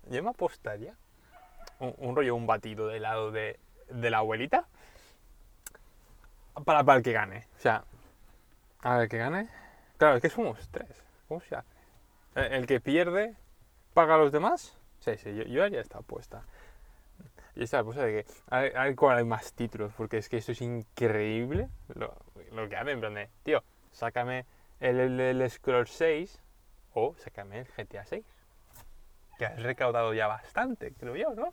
yo 0.09 0.23
me 0.23 0.31
apostaría 0.31 0.95
un, 1.79 1.95
un 1.99 2.17
rollo, 2.17 2.35
un 2.35 2.47
batido 2.47 2.89
de 2.89 2.99
helado 2.99 3.31
de, 3.31 3.59
de 3.89 4.11
la 4.11 4.19
abuelita 4.19 4.67
para, 6.65 6.97
el 6.97 7.03
que 7.03 7.13
gane. 7.13 7.47
O 7.57 7.61
sea, 7.61 7.85
a 8.81 8.99
ver, 8.99 9.09
que 9.09 9.19
gane. 9.19 9.49
Claro, 9.97 10.17
es 10.17 10.23
que 10.23 10.29
somos 10.29 10.69
tres. 10.71 11.03
¿Cómo 11.29 11.41
se 11.41 11.57
hace? 11.57 11.69
¿El, 12.35 12.53
el 12.53 12.67
que 12.67 12.81
pierde 12.81 13.37
paga 13.95 14.15
a 14.15 14.19
los 14.19 14.33
demás? 14.33 14.77
Sí, 15.01 15.17
sí, 15.17 15.35
yo, 15.35 15.45
yo 15.45 15.65
haría 15.65 15.81
esta 15.81 15.99
apuesta. 15.99 16.45
Y 17.55 17.65
esta 17.65 17.81
apuesta 17.81 18.05
de 18.05 18.25
que 18.25 18.33
a 18.51 18.61
ver, 18.61 18.97
cuál 18.97 19.19
hay 19.19 19.25
más 19.25 19.53
títulos, 19.53 19.93
porque 19.97 20.19
es 20.19 20.29
que 20.29 20.39
esto 20.39 20.53
es 20.53 20.63
increíble 20.63 21.69
lo, 21.95 22.15
lo 22.53 22.69
que 22.69 22.77
hacen. 22.77 22.89
En 22.89 23.01
plan 23.01 23.15
de, 23.15 23.29
tío, 23.43 23.63
sácame 23.93 24.47
el, 24.81 24.99
el, 24.99 25.21
el 25.21 25.51
Scroll 25.51 25.87
6 25.87 26.41
o 26.95 27.15
sácame 27.19 27.61
el 27.61 27.67
GTA 27.67 28.05
6. 28.07 28.25
Que 29.39 29.47
has 29.47 29.63
recaudado 29.63 30.15
ya 30.15 30.27
bastante, 30.27 30.93
creo 30.93 31.17
yo, 31.17 31.35
¿no? 31.35 31.53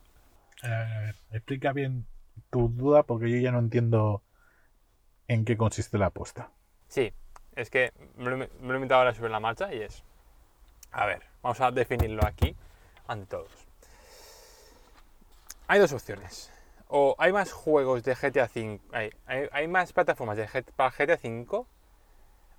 A 0.63 0.67
ver, 0.67 0.91
a 0.91 0.99
ver, 1.01 1.15
explica 1.31 1.73
bien 1.73 2.05
tu 2.49 2.69
duda 2.69 3.03
porque 3.03 3.29
yo 3.29 3.37
ya 3.37 3.51
no 3.51 3.59
entiendo 3.59 4.21
en 5.29 5.45
qué 5.45 5.55
consiste 5.55 5.97
la 5.97 6.07
apuesta. 6.07 6.49
Sí, 6.89 7.13
es 7.55 7.69
que 7.69 7.93
me 8.17 8.29
lo, 8.29 8.43
he 8.43 8.49
inventado 8.75 8.99
ahora 8.99 9.13
sobre 9.13 9.29
la 9.29 9.39
marcha 9.39 9.73
y 9.73 9.81
es. 9.81 10.03
A 10.91 11.05
ver, 11.05 11.21
vamos 11.41 11.61
a 11.61 11.71
definirlo 11.71 12.25
aquí 12.25 12.55
ante 13.07 13.27
todos. 13.27 13.51
Hay 15.67 15.79
dos 15.79 15.93
opciones. 15.93 16.51
O 16.87 17.15
hay 17.19 17.31
más 17.31 17.51
juegos 17.51 18.03
de 18.03 18.15
GTA 18.15 18.49
V, 18.53 18.79
hay, 19.27 19.67
más 19.67 19.93
plataformas 19.93 20.37
de 20.37 20.63
para 20.75 20.89
GTA 20.89 21.19
V, 21.23 21.65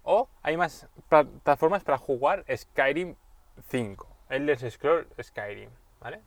o 0.05 0.29
hay 0.43 0.57
más 0.57 0.87
plataformas 1.09 1.83
para 1.83 1.99
jugar 1.99 2.45
Skyrim 2.57 3.17
5, 3.71 4.17
Elder 4.29 4.71
Scroll 4.71 5.09
Skyrim, 5.21 5.71
¿vale? 5.99 6.21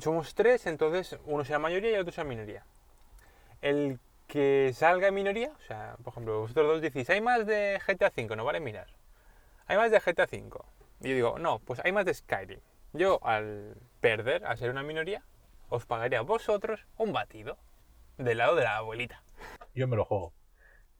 Somos 0.00 0.32
tres, 0.36 0.64
entonces 0.66 1.18
uno 1.24 1.44
será 1.44 1.58
mayoría 1.58 1.90
y 1.90 1.96
otro 1.96 2.12
será 2.12 2.28
minoría. 2.28 2.64
El 3.60 3.98
que 4.26 4.72
salga 4.74 5.08
en 5.08 5.14
minoría, 5.14 5.52
o 5.56 5.60
sea, 5.66 5.96
por 6.02 6.12
ejemplo, 6.12 6.40
vosotros 6.40 6.66
dos 6.66 6.82
decís, 6.82 7.08
hay 7.10 7.20
más 7.20 7.46
de 7.46 7.80
GTA 7.86 8.12
V, 8.16 8.36
no 8.36 8.44
vale 8.44 8.60
mirar. 8.60 8.88
Hay 9.66 9.76
más 9.76 9.90
de 9.90 10.00
GTA 10.00 10.24
V. 10.24 10.50
Y 11.00 11.08
yo 11.10 11.14
digo, 11.14 11.38
no, 11.38 11.58
pues 11.60 11.80
hay 11.84 11.92
más 11.92 12.04
de 12.04 12.14
Skyrim. 12.14 12.60
Yo, 12.92 13.20
al 13.24 13.76
perder, 14.00 14.44
al 14.46 14.56
ser 14.56 14.70
una 14.70 14.82
minoría, 14.82 15.22
os 15.68 15.86
pagaría 15.86 16.20
a 16.20 16.22
vosotros 16.22 16.86
un 16.96 17.12
batido 17.12 17.58
del 18.18 18.38
lado 18.38 18.54
de 18.56 18.64
la 18.64 18.76
abuelita. 18.78 19.22
Yo 19.74 19.86
me 19.86 19.96
lo 19.96 20.04
juego. 20.04 20.32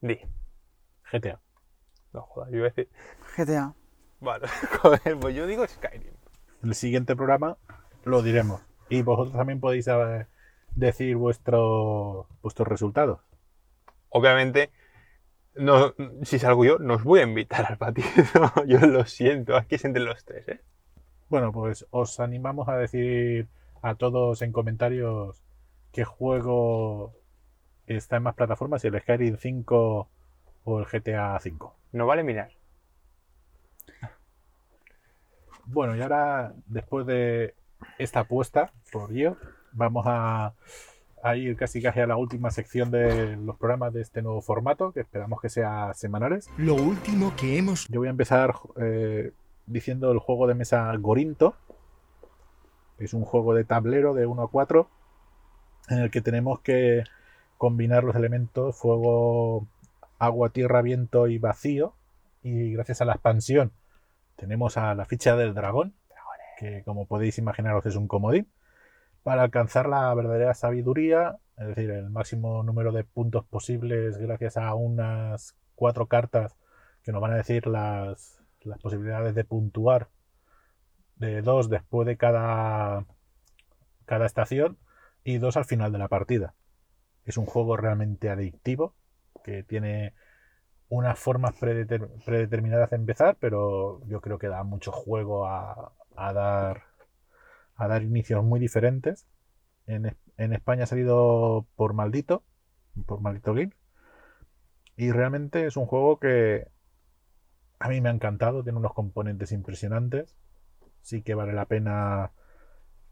Di. 0.01 0.19
GTA. 1.11 1.39
No 2.13 2.21
jodas, 2.21 2.49
yo 2.51 2.57
iba 2.57 2.67
a 2.67 2.69
decir. 2.69 2.89
GTA. 3.35 3.73
Vale, 4.19 4.47
joder, 4.81 5.17
pues 5.19 5.35
yo 5.35 5.47
digo 5.47 5.65
Skyrim. 5.67 6.13
En 6.63 6.69
el 6.69 6.75
siguiente 6.75 7.15
programa 7.15 7.57
lo 8.03 8.21
diremos. 8.21 8.61
Y 8.89 9.01
vosotros 9.01 9.35
también 9.35 9.59
podéis 9.59 9.85
saber- 9.85 10.27
decir 10.77 11.17
vuestro, 11.17 12.27
vuestros 12.41 12.67
resultados. 12.67 13.19
Obviamente, 14.09 14.71
no, 15.55 15.93
si 16.23 16.39
salgo 16.39 16.63
yo, 16.63 16.77
no 16.79 16.95
os 16.95 17.03
voy 17.03 17.19
a 17.19 17.23
invitar 17.23 17.65
al 17.65 17.77
batido. 17.77 18.07
yo 18.67 18.79
lo 18.79 19.05
siento, 19.05 19.55
aquí 19.55 19.75
es 19.75 19.85
entre 19.85 20.03
los 20.03 20.23
tres, 20.23 20.47
¿eh? 20.47 20.61
Bueno, 21.29 21.51
pues 21.51 21.85
os 21.89 22.19
animamos 22.19 22.69
a 22.69 22.77
decir 22.77 23.47
a 23.81 23.95
todos 23.95 24.41
en 24.41 24.53
comentarios 24.53 25.43
qué 25.91 26.05
juego 26.05 27.13
está 27.85 28.17
en 28.17 28.23
más 28.23 28.35
plataformas, 28.35 28.81
si 28.81 28.87
el 28.87 28.99
Skyrim 28.99 29.37
5 29.37 30.09
o 30.63 30.79
el 30.79 30.85
GTA 30.85 31.37
5. 31.39 31.75
No 31.93 32.05
vale 32.05 32.23
mirar. 32.23 32.51
Bueno, 35.65 35.95
y 35.97 36.01
ahora, 36.01 36.53
después 36.67 37.05
de 37.05 37.55
esta 37.97 38.21
apuesta 38.21 38.71
por 38.91 39.11
yo, 39.11 39.35
vamos 39.77 40.05
a, 40.07 40.53
a 41.23 41.35
ir 41.35 41.55
casi 41.55 41.81
casi 41.81 41.99
a 41.99 42.07
la 42.07 42.17
última 42.17 42.51
sección 42.51 42.91
de 42.91 43.37
los 43.37 43.57
programas 43.57 43.93
de 43.93 44.01
este 44.01 44.21
nuevo 44.21 44.41
formato, 44.41 44.91
que 44.91 45.01
esperamos 45.01 45.41
que 45.41 45.49
sea 45.49 45.93
semanales. 45.93 46.49
Lo 46.57 46.75
último 46.75 47.33
que 47.35 47.57
hemos... 47.57 47.87
Yo 47.87 47.99
voy 47.99 48.07
a 48.07 48.11
empezar 48.11 48.55
eh, 48.77 49.31
diciendo 49.65 50.11
el 50.11 50.19
juego 50.19 50.47
de 50.47 50.55
mesa 50.55 50.93
Gorinto. 50.97 51.55
Es 52.99 53.13
un 53.13 53.23
juego 53.23 53.53
de 53.53 53.63
tablero 53.63 54.13
de 54.13 54.25
1 54.25 54.41
a 54.41 54.49
4 54.49 54.89
en 55.89 55.99
el 55.99 56.11
que 56.11 56.21
tenemos 56.21 56.59
que 56.61 57.03
combinar 57.57 58.03
los 58.03 58.15
elementos 58.15 58.75
fuego, 58.75 59.67
agua, 60.19 60.49
tierra, 60.49 60.81
viento 60.81 61.27
y 61.27 61.37
vacío. 61.37 61.93
Y 62.43 62.73
gracias 62.73 63.01
a 63.01 63.05
la 63.05 63.13
expansión 63.13 63.71
tenemos 64.37 64.77
a 64.77 64.93
la 64.95 65.05
ficha 65.05 65.35
del 65.35 65.53
dragón, 65.53 65.93
que 66.59 66.83
como 66.83 67.05
podéis 67.05 67.37
imaginaros 67.37 67.85
es 67.85 67.95
un 67.95 68.07
comodín, 68.07 68.47
para 69.27 69.43
alcanzar 69.43 69.89
la 69.89 70.13
verdadera 70.13 70.53
sabiduría, 70.53 71.37
es 71.57 71.67
decir, 71.67 71.91
el 71.91 72.09
máximo 72.09 72.63
número 72.63 72.93
de 72.93 73.03
puntos 73.03 73.43
posibles 73.43 74.17
gracias 74.17 74.55
a 74.55 74.73
unas 74.73 75.53
cuatro 75.75 76.07
cartas 76.07 76.55
que 77.03 77.11
nos 77.11 77.19
van 77.21 77.33
a 77.33 77.35
decir 77.35 77.67
las, 77.67 78.41
posibilidades 78.81 79.35
de 79.35 79.43
puntuar 79.43 80.07
de 81.17 81.41
dos 81.41 81.69
después 81.69 82.07
de 82.07 82.15
cada, 82.15 83.05
cada 84.05 84.25
estación 84.25 84.77
y 85.25 85.39
dos 85.39 85.57
al 85.57 85.65
final 85.65 85.91
de 85.91 85.97
la 85.97 86.07
partida. 86.07 86.53
Es 87.25 87.35
un 87.35 87.47
juego 87.47 87.75
realmente 87.75 88.29
adictivo 88.29 88.95
que 89.43 89.61
tiene 89.61 90.13
unas 90.87 91.19
formas 91.19 91.53
predeter- 91.59 92.23
predeterminadas 92.23 92.91
de 92.91 92.95
empezar, 92.95 93.35
pero 93.41 93.99
yo 94.07 94.21
creo 94.21 94.37
que 94.37 94.47
da 94.47 94.63
mucho 94.63 94.93
juego 94.93 95.45
a 95.45 95.91
dar 96.15 96.86
a 97.77 97.87
dar 97.87 98.03
inicios 98.03 98.43
muy 98.43 98.59
diferentes. 98.59 99.27
En, 99.85 100.17
en 100.37 100.53
España 100.53 100.83
ha 100.83 100.87
salido 100.87 101.65
por 101.75 101.93
Maldito, 101.93 102.43
por 103.05 103.21
Maldito 103.21 103.53
Games, 103.53 103.77
y 104.97 105.11
realmente 105.11 105.65
es 105.65 105.77
un 105.77 105.85
juego 105.85 106.19
que 106.19 106.67
a 107.79 107.89
mí 107.89 108.01
me 108.01 108.09
ha 108.09 108.11
encantado, 108.11 108.63
tiene 108.63 108.79
unos 108.79 108.93
componentes 108.93 109.51
impresionantes, 109.51 110.35
sí 111.01 111.21
que 111.21 111.35
vale 111.35 111.53
la 111.53 111.65
pena 111.65 112.31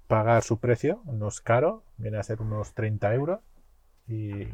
pagar 0.08 0.44
su 0.44 0.60
precio, 0.60 1.02
no 1.06 1.28
es 1.28 1.42
caro, 1.42 1.84
viene 1.98 2.18
a 2.18 2.24
ser 2.24 2.42
unos 2.42 2.74
30 2.74 3.14
euros 3.14 3.40
y, 4.08 4.48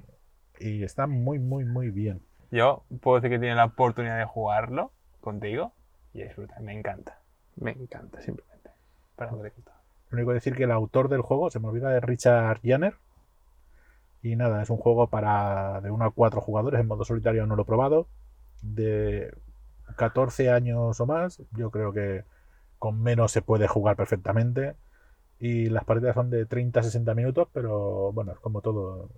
y 0.60 0.84
está 0.84 1.08
muy, 1.08 1.40
muy, 1.40 1.66
muy 1.66 1.90
bien. 1.90 2.22
Yo 2.52 2.84
puedo 3.02 3.20
decir 3.20 3.32
que 3.32 3.40
tiene 3.40 3.56
la 3.56 3.66
oportunidad 3.66 4.18
de 4.18 4.26
jugarlo 4.26 4.92
contigo 5.22 5.74
y 6.14 6.24
disfrutar. 6.24 6.62
Me 6.62 6.78
encanta. 6.78 7.20
Me 7.56 7.72
encanta, 7.72 8.22
simplemente. 8.22 8.72
Para 9.16 9.32
no. 9.32 9.42
Lo 10.12 10.18
único 10.18 10.30
que 10.30 10.36
decir 10.36 10.56
que 10.56 10.66
el 10.66 10.72
autor 10.72 11.08
del 11.08 11.22
juego, 11.22 11.50
se 11.50 11.60
me 11.60 11.70
olvida, 11.70 11.90
de 11.90 12.02
Richard 12.02 12.60
Janner. 12.64 12.96
Y 14.22 14.36
nada, 14.36 14.62
es 14.62 14.70
un 14.70 14.78
juego 14.78 15.08
para 15.08 15.80
de 15.82 15.90
1 15.90 16.06
a 16.06 16.12
4 16.12 16.42
jugadores. 16.42 16.82
En 16.82 16.88
modo 16.88 17.06
solitario 17.06 17.46
no 17.48 17.56
lo 17.56 17.64
he 17.64 17.66
probado. 17.66 18.08
De 18.62 19.34
14 19.96 20.52
años 20.52 21.00
o 21.00 21.06
más, 21.06 21.42
yo 21.52 21.72
creo 21.72 21.94
que 21.94 22.26
con 22.78 23.02
menos 23.02 23.32
se 23.32 23.42
puede 23.42 23.68
jugar 23.68 23.96
perfectamente. 23.96 24.76
Y 25.40 25.70
las 25.70 25.86
partidas 25.86 26.16
son 26.16 26.30
de 26.30 26.46
30 26.46 26.82
a 26.82 26.84
60 26.84 27.16
minutos, 27.16 27.48
pero 27.54 28.12
bueno, 28.12 28.34
es 28.34 28.40
como 28.40 28.62
todo. 28.62 29.10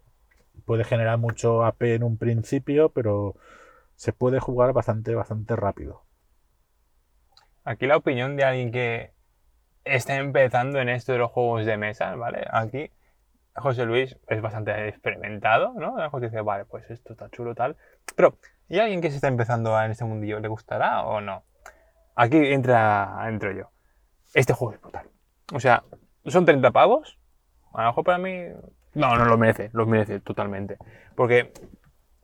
Puede 0.65 0.84
generar 0.84 1.18
mucho 1.18 1.65
AP 1.65 1.95
en 1.95 2.03
un 2.03 2.18
principio, 2.18 2.90
pero 2.90 3.36
se 3.95 4.14
puede 4.14 4.40
jugar 4.40 4.74
bastante, 4.74 5.15
bastante 5.15 5.56
rápido. 5.56 6.03
Aquí 7.64 7.88
la 7.88 7.98
opinión 7.98 8.36
de 8.36 8.44
alguien 8.44 8.72
que 8.72 9.12
está 9.85 10.15
empezando 10.15 10.80
en 10.80 10.89
esto 10.89 11.11
de 11.11 11.19
los 11.19 11.31
juegos 11.31 11.65
de 11.65 11.77
mesa, 11.77 12.15
¿vale? 12.15 12.45
Aquí 12.51 12.91
José 13.55 13.85
Luis 13.85 14.18
es 14.27 14.41
bastante 14.41 14.88
experimentado, 14.88 15.73
¿no? 15.76 16.10
José 16.10 16.26
dice, 16.26 16.41
vale, 16.41 16.65
pues 16.65 16.89
esto 16.89 17.14
está 17.14 17.30
chulo, 17.30 17.53
tal. 17.53 17.76
Pero, 18.15 18.38
¿y 18.68 18.80
alguien 18.80 19.01
que 19.01 19.10
se 19.10 19.15
está 19.15 19.27
empezando 19.27 19.80
en 19.81 19.91
este 19.91 20.05
mundillo, 20.05 20.39
le 20.39 20.47
gustará 20.47 21.03
o 21.03 21.22
no? 21.22 21.43
Aquí 22.15 22.38
entra, 22.38 23.26
entro 23.27 23.51
yo. 23.51 23.72
Este 24.34 24.53
juego 24.53 24.73
es 24.73 24.81
brutal. 24.81 25.07
O 25.53 25.60
sea, 25.60 25.84
son 26.26 26.45
30 26.45 26.72
pavos. 26.72 27.19
A 27.73 27.84
lo 27.84 27.89
mejor 27.89 28.03
para 28.03 28.18
mí. 28.18 28.45
No, 28.93 29.15
no 29.15 29.26
lo 29.26 29.38
merece, 29.38 29.69
lo 29.73 29.85
merece 29.85 30.19
totalmente. 30.19 30.77
Porque 31.15 31.53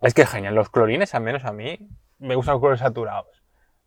es 0.02 0.14
que 0.14 0.23
es 0.23 0.30
genial. 0.30 0.56
Los 0.56 0.69
clorines, 0.69 1.14
al 1.15 1.23
menos 1.23 1.45
a 1.45 1.52
mí, 1.52 1.90
me 2.19 2.36
gustan 2.36 2.53
los 2.53 2.61
colores 2.61 2.80
saturados. 2.80 3.44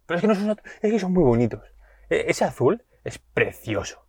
Pero 0.07 0.17
es 0.17 0.21
que 0.21 0.29
no 0.29 0.35
son 0.35 0.51
es 0.51 0.91
que 0.91 0.99
son 0.99 1.13
muy 1.13 1.23
bonitos. 1.23 1.63
E, 2.11 2.27
ese 2.29 2.45
azul 2.45 2.85
es 3.05 3.19
precioso. 3.19 4.05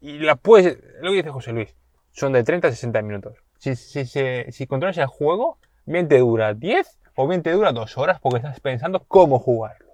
Y 0.00 0.18
la 0.18 0.36
puedes. 0.36 0.78
Lo 1.00 1.10
que 1.10 1.18
dice 1.18 1.30
José 1.30 1.52
Luis. 1.52 1.74
Son 2.12 2.32
de 2.32 2.42
30 2.42 2.68
a 2.68 2.70
60 2.70 3.02
minutos. 3.02 3.36
Si, 3.58 3.76
si, 3.76 4.06
si, 4.06 4.20
si 4.50 4.66
controlas 4.66 4.96
el 4.98 5.06
juego, 5.06 5.58
bien 5.84 6.08
te 6.08 6.18
dura 6.18 6.54
10 6.54 6.98
o 7.14 7.28
bien 7.28 7.42
te 7.42 7.52
dura 7.52 7.72
2 7.72 7.98
horas 7.98 8.20
porque 8.20 8.38
estás 8.38 8.60
pensando 8.60 9.04
cómo 9.04 9.38
jugarlo. 9.38 9.86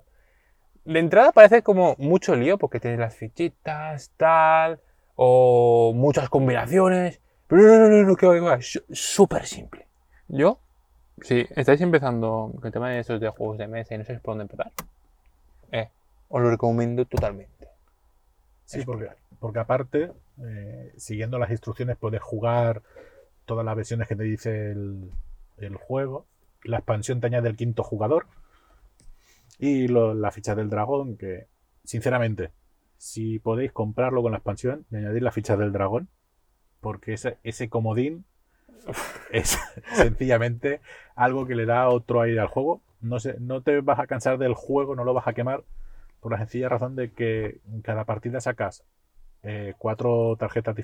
De 0.85 0.99
entrada 0.99 1.33
parece 1.33 1.63
como 1.63 1.95
mucho 1.99 2.35
lío 2.35 2.59
porque 2.59 2.81
tienes 2.81 2.99
las 2.99 3.15
fichitas, 3.15 4.11
tal, 4.17 4.81
o 5.15 5.93
muchas 5.95 6.29
combinaciones. 6.29 7.21
Pero 7.47 7.63
no, 7.63 7.79
no, 7.79 7.89
no, 7.89 8.03
no, 8.05 8.17
que 8.17 8.27
va, 8.27 8.55
es 8.55 8.83
súper 8.91 9.47
simple. 9.47 9.87
Yo, 10.29 10.59
si 11.21 11.47
estáis 11.55 11.81
empezando 11.81 12.53
con 12.55 12.67
el 12.67 12.73
tema 12.73 12.91
de 12.91 13.01
estos 13.01 13.21
de 13.21 13.29
juegos 13.29 13.59
de 13.59 13.69
mesa 13.69 13.95
y 13.95 13.99
no 13.99 14.05
sabéis 14.05 14.23
por 14.23 14.33
dónde 14.33 14.43
empezar, 14.45 14.73
eh, 15.71 15.91
os 16.29 16.41
lo 16.41 16.51
recomiendo 16.51 17.05
totalmente. 17.05 17.69
Sí, 18.73 18.83
porque, 18.85 19.09
porque 19.39 19.59
aparte, 19.59 20.13
eh, 20.43 20.93
siguiendo 20.97 21.39
las 21.39 21.51
instrucciones, 21.51 21.97
puedes 21.99 22.23
jugar 22.23 22.83
todas 23.47 23.65
las 23.65 23.77
versiones 23.77 24.09
que 24.09 24.17
te 24.17 24.25
dice 24.25 24.73
el, 24.73 25.11
el 25.59 25.77
juego. 25.77 26.27
La 26.65 26.79
expansión 26.79 27.21
te 27.21 27.27
añade 27.29 27.49
el 27.49 27.57
quinto 27.57 27.83
jugador. 27.83 28.27
Y 29.59 29.89
lo- 29.89 30.15
la 30.15 30.31
ficha 30.31 30.55
del 30.55 30.71
dragón, 30.71 31.17
que 31.17 31.47
sinceramente, 31.85 32.51
si 32.99 33.39
podéis 33.39 33.73
comprarlo 33.73 34.23
con 34.23 34.33
la 34.33 34.39
expansión 34.39 34.87
y 34.91 34.97
añadir 34.97 35.23
las 35.23 35.35
fichas 35.35 35.59
del 35.59 35.73
dragón, 35.73 36.09
porque 36.81 37.15
ese, 37.15 37.39
ese 37.45 37.69
comodín 37.69 38.25
es 39.33 39.59
sencillamente 39.95 40.81
algo 41.17 41.47
que 41.47 41.55
le 41.55 41.67
da 41.67 41.89
otro 41.89 42.23
aire 42.23 42.41
al 42.41 42.49
juego. 42.49 42.83
No, 43.01 43.21
sé, 43.21 43.37
no 43.41 43.63
te 43.63 43.81
vas 43.81 44.01
a 44.01 44.07
cansar 44.07 44.39
del 44.39 44.55
juego, 44.55 44.97
no 44.97 45.05
lo 45.05 45.15
vas 45.15 45.29
a 45.29 45.35
quemar, 45.35 45.65
por 46.23 46.33
la 46.33 46.39
sencilla 46.39 46.71
razón 46.71 46.97
de 46.97 47.11
que 47.13 47.61
en 47.67 47.83
cada 47.83 48.07
partida 48.07 48.41
sacas 48.41 48.85
eh, 49.43 49.75
cuatro 49.77 50.37
tarjetas 50.39 50.77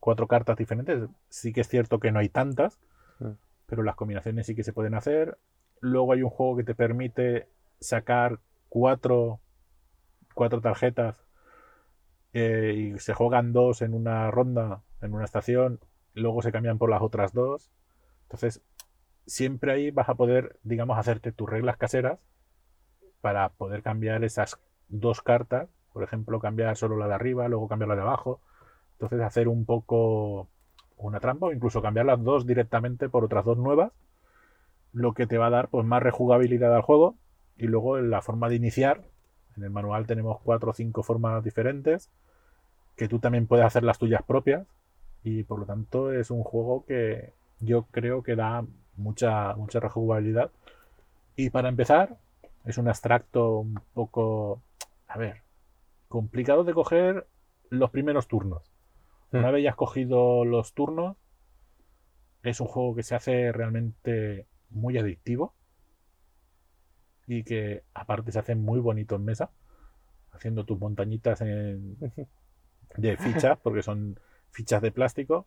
cuatro 0.00 0.26
cartas 0.26 0.56
diferentes. 0.56 1.08
Sí 1.28 1.52
que 1.52 1.60
es 1.60 1.68
cierto 1.68 2.00
que 2.00 2.10
no 2.10 2.18
hay 2.18 2.30
tantas, 2.30 2.80
Mm. 3.18 3.30
pero 3.66 3.82
las 3.82 3.96
combinaciones 3.96 4.46
sí 4.46 4.54
que 4.54 4.64
se 4.64 4.72
pueden 4.72 4.94
hacer. 4.94 5.38
Luego 5.80 6.12
hay 6.12 6.22
un 6.22 6.30
juego 6.30 6.56
que 6.56 6.64
te 6.64 6.74
permite 6.74 7.48
sacar 7.80 8.40
cuatro, 8.68 9.40
cuatro 10.34 10.60
tarjetas 10.60 11.24
eh, 12.32 12.74
y 12.94 12.98
se 12.98 13.14
juegan 13.14 13.52
dos 13.52 13.82
en 13.82 13.94
una 13.94 14.30
ronda, 14.30 14.82
en 15.00 15.14
una 15.14 15.24
estación, 15.24 15.80
luego 16.14 16.42
se 16.42 16.52
cambian 16.52 16.78
por 16.78 16.90
las 16.90 17.02
otras 17.02 17.32
dos. 17.32 17.70
Entonces, 18.24 18.62
siempre 19.26 19.72
ahí 19.72 19.90
vas 19.90 20.08
a 20.08 20.14
poder, 20.14 20.58
digamos, 20.62 20.98
hacerte 20.98 21.32
tus 21.32 21.48
reglas 21.48 21.76
caseras 21.76 22.18
para 23.20 23.48
poder 23.50 23.82
cambiar 23.82 24.24
esas 24.24 24.58
dos 24.88 25.22
cartas. 25.22 25.68
Por 25.92 26.02
ejemplo, 26.02 26.40
cambiar 26.40 26.76
solo 26.76 26.96
la 26.96 27.08
de 27.08 27.14
arriba, 27.14 27.48
luego 27.48 27.68
cambiar 27.68 27.88
la 27.88 27.96
de 27.96 28.02
abajo. 28.02 28.40
Entonces, 28.92 29.20
hacer 29.20 29.48
un 29.48 29.64
poco 29.64 30.48
una 30.96 31.20
trampa 31.20 31.46
o 31.46 31.52
incluso 31.52 31.82
cambiar 31.82 32.06
las 32.06 32.22
dos 32.22 32.46
directamente 32.46 33.08
por 33.08 33.24
otras 33.24 33.44
dos 33.44 33.58
nuevas. 33.58 33.92
Lo 34.92 35.12
que 35.12 35.26
te 35.26 35.38
va 35.38 35.46
a 35.46 35.50
dar 35.50 35.68
pues 35.68 35.86
más 35.86 36.02
rejugabilidad 36.02 36.74
al 36.74 36.82
juego. 36.82 37.16
Y 37.56 37.66
luego 37.66 37.98
en 37.98 38.10
la 38.10 38.22
forma 38.22 38.48
de 38.48 38.56
iniciar. 38.56 39.02
En 39.56 39.64
el 39.64 39.70
manual 39.70 40.06
tenemos 40.06 40.40
cuatro 40.42 40.70
o 40.70 40.74
cinco 40.74 41.02
formas 41.02 41.42
diferentes. 41.42 42.10
Que 42.96 43.08
tú 43.08 43.18
también 43.18 43.46
puedes 43.46 43.66
hacer 43.66 43.82
las 43.82 43.98
tuyas 43.98 44.22
propias. 44.22 44.66
Y 45.22 45.42
por 45.44 45.58
lo 45.58 45.66
tanto 45.66 46.12
es 46.12 46.30
un 46.30 46.42
juego 46.42 46.84
que 46.86 47.32
yo 47.60 47.86
creo 47.90 48.22
que 48.22 48.36
da 48.36 48.64
mucha, 48.96 49.54
mucha 49.54 49.80
rejugabilidad. 49.80 50.50
Y 51.36 51.50
para 51.50 51.68
empezar, 51.68 52.16
es 52.66 52.78
un 52.78 52.88
abstracto 52.88 53.58
un 53.60 53.80
poco, 53.94 54.62
a 55.08 55.18
ver, 55.18 55.42
complicado 56.08 56.64
de 56.64 56.74
coger 56.74 57.26
los 57.70 57.90
primeros 57.90 58.28
turnos. 58.28 58.72
Una 59.32 59.50
vez 59.50 59.64
ya 59.64 59.70
has 59.70 59.76
cogido 59.76 60.44
los 60.44 60.72
turnos, 60.74 61.16
es 62.42 62.60
un 62.60 62.66
juego 62.68 62.94
que 62.94 63.02
se 63.02 63.14
hace 63.14 63.52
realmente 63.52 64.46
muy 64.70 64.98
adictivo 64.98 65.54
y 67.26 67.42
que 67.42 67.82
aparte 67.94 68.30
se 68.32 68.38
hace 68.38 68.54
muy 68.54 68.78
bonito 68.80 69.16
en 69.16 69.24
mesa, 69.24 69.50
haciendo 70.32 70.64
tus 70.64 70.78
montañitas 70.78 71.40
en- 71.40 71.96
de 72.96 73.16
fichas, 73.16 73.58
porque 73.62 73.82
son 73.82 74.18
fichas 74.50 74.82
de 74.82 74.92
plástico. 74.92 75.46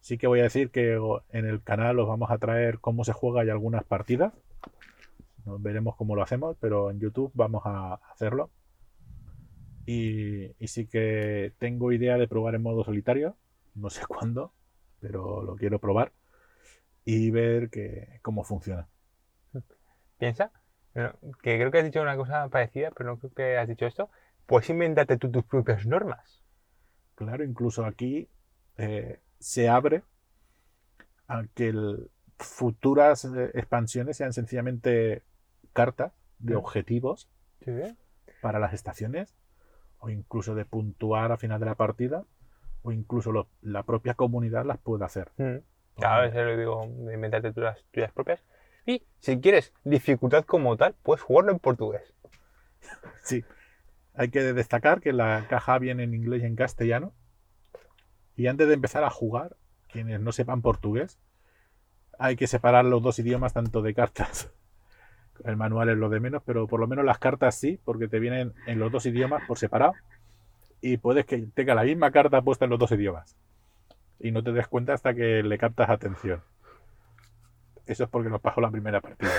Sí 0.00 0.16
que 0.18 0.26
voy 0.26 0.40
a 0.40 0.44
decir 0.44 0.70
que 0.70 0.98
en 1.30 1.46
el 1.46 1.62
canal 1.62 1.98
os 1.98 2.08
vamos 2.08 2.30
a 2.30 2.38
traer 2.38 2.80
cómo 2.80 3.04
se 3.04 3.12
juega 3.12 3.44
y 3.44 3.50
algunas 3.50 3.84
partidas. 3.84 4.32
Veremos 5.44 5.96
cómo 5.96 6.16
lo 6.16 6.22
hacemos, 6.22 6.56
pero 6.60 6.90
en 6.90 7.00
YouTube 7.00 7.30
vamos 7.34 7.62
a 7.66 7.94
hacerlo. 8.12 8.50
Y, 9.86 10.54
y 10.62 10.68
sí 10.68 10.86
que 10.86 11.54
tengo 11.58 11.92
idea 11.92 12.16
de 12.18 12.28
probar 12.28 12.54
en 12.54 12.62
modo 12.62 12.84
solitario. 12.84 13.36
No 13.74 13.90
sé 13.90 14.02
cuándo, 14.06 14.54
pero 15.00 15.42
lo 15.42 15.56
quiero 15.56 15.78
probar 15.80 16.12
y 17.04 17.30
ver 17.30 17.70
que, 17.70 18.20
cómo 18.22 18.44
funciona. 18.44 18.88
Piensa, 20.18 20.52
que 21.42 21.56
creo 21.58 21.70
que 21.72 21.78
has 21.78 21.84
dicho 21.84 22.00
una 22.02 22.16
cosa 22.16 22.48
parecida, 22.48 22.90
pero 22.92 23.10
no 23.10 23.18
creo 23.18 23.32
que 23.34 23.56
has 23.58 23.68
dicho 23.68 23.86
esto. 23.86 24.10
Puedes 24.46 24.70
inventarte 24.70 25.16
tú 25.16 25.30
tus 25.32 25.44
propias 25.44 25.84
normas. 25.86 26.42
Claro, 27.14 27.44
incluso 27.44 27.84
aquí 27.84 28.28
eh, 28.76 29.20
se 29.38 29.68
abre 29.68 30.02
a 31.28 31.44
que 31.54 31.68
el- 31.68 32.10
futuras 32.38 33.24
eh, 33.26 33.50
expansiones 33.54 34.16
sean 34.16 34.32
sencillamente 34.32 35.22
cartas 35.80 36.12
de 36.38 36.56
objetivos 36.56 37.28
Sí, 37.64 37.72
para 38.40 38.58
las 38.58 38.72
estaciones 38.72 39.36
o 39.98 40.08
incluso 40.08 40.54
de 40.54 40.64
puntuar 40.64 41.30
a 41.32 41.36
final 41.36 41.60
de 41.60 41.66
la 41.66 41.74
partida 41.74 42.24
o 42.82 42.92
incluso 42.92 43.32
lo- 43.32 43.48
la 43.60 43.82
propia 43.82 44.14
comunidad 44.14 44.64
las 44.64 44.78
puede 44.78 45.04
hacer. 45.04 45.30
Mm. 45.36 45.56
A 46.02 46.20
veces 46.20 46.44
lo 46.46 46.56
digo, 46.56 46.84
inventarte 47.12 47.52
tú 47.52 47.60
las 47.60 47.82
tuyas 47.90 48.10
propias. 48.12 48.42
Y 48.86 49.02
si 49.18 49.38
quieres 49.40 49.74
dificultad 49.84 50.44
como 50.46 50.76
tal, 50.78 50.94
puedes 51.02 51.22
jugarlo 51.22 51.52
en 51.52 51.58
portugués. 51.58 52.14
Sí. 53.22 53.44
Hay 54.14 54.30
que 54.30 54.40
destacar 54.54 55.00
que 55.00 55.12
la 55.12 55.46
caja 55.48 55.78
viene 55.78 56.02
en 56.04 56.14
inglés 56.14 56.42
y 56.42 56.46
en 56.46 56.56
castellano. 56.56 57.12
Y 58.36 58.46
antes 58.46 58.66
de 58.68 58.74
empezar 58.74 59.04
a 59.04 59.10
jugar, 59.10 59.56
quienes 59.92 60.20
no 60.20 60.32
sepan 60.32 60.62
portugués, 60.62 61.18
hay 62.18 62.36
que 62.36 62.46
separar 62.46 62.84
los 62.86 63.02
dos 63.02 63.18
idiomas 63.18 63.52
tanto 63.52 63.82
de 63.82 63.94
cartas. 63.94 64.50
El 65.44 65.56
manual 65.56 65.88
es 65.88 65.96
lo 65.96 66.08
de 66.08 66.20
menos, 66.20 66.42
pero 66.44 66.66
por 66.66 66.80
lo 66.80 66.86
menos 66.86 67.04
las 67.04 67.18
cartas 67.18 67.54
sí, 67.54 67.80
porque 67.84 68.08
te 68.08 68.18
vienen 68.18 68.52
en 68.66 68.78
los 68.78 68.92
dos 68.92 69.06
idiomas 69.06 69.42
por 69.46 69.58
separado. 69.58 69.94
Y 70.80 70.96
puedes 70.96 71.26
que 71.26 71.38
tenga 71.54 71.74
la 71.74 71.84
misma 71.84 72.10
carta 72.10 72.42
puesta 72.42 72.64
en 72.64 72.70
los 72.70 72.78
dos 72.78 72.92
idiomas. 72.92 73.36
Y 74.18 74.32
no 74.32 74.42
te 74.42 74.52
des 74.52 74.68
cuenta 74.68 74.94
hasta 74.94 75.14
que 75.14 75.42
le 75.42 75.58
captas 75.58 75.90
atención. 75.90 76.42
Eso 77.86 78.04
es 78.04 78.10
porque 78.10 78.28
nos 78.28 78.40
pasó 78.40 78.60
la 78.60 78.70
primera 78.70 79.00
partida. 79.00 79.30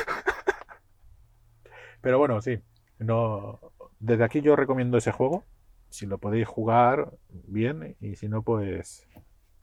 Pero 2.01 2.17
bueno, 2.17 2.41
sí. 2.41 2.59
No, 2.99 3.59
desde 3.99 4.23
aquí 4.23 4.41
yo 4.41 4.55
recomiendo 4.55 4.97
ese 4.97 5.11
juego. 5.11 5.43
Si 5.89 6.05
lo 6.05 6.17
podéis 6.17 6.47
jugar, 6.47 7.11
bien. 7.29 7.95
Y 8.01 8.15
si 8.15 8.27
no, 8.27 8.41
pues 8.41 9.07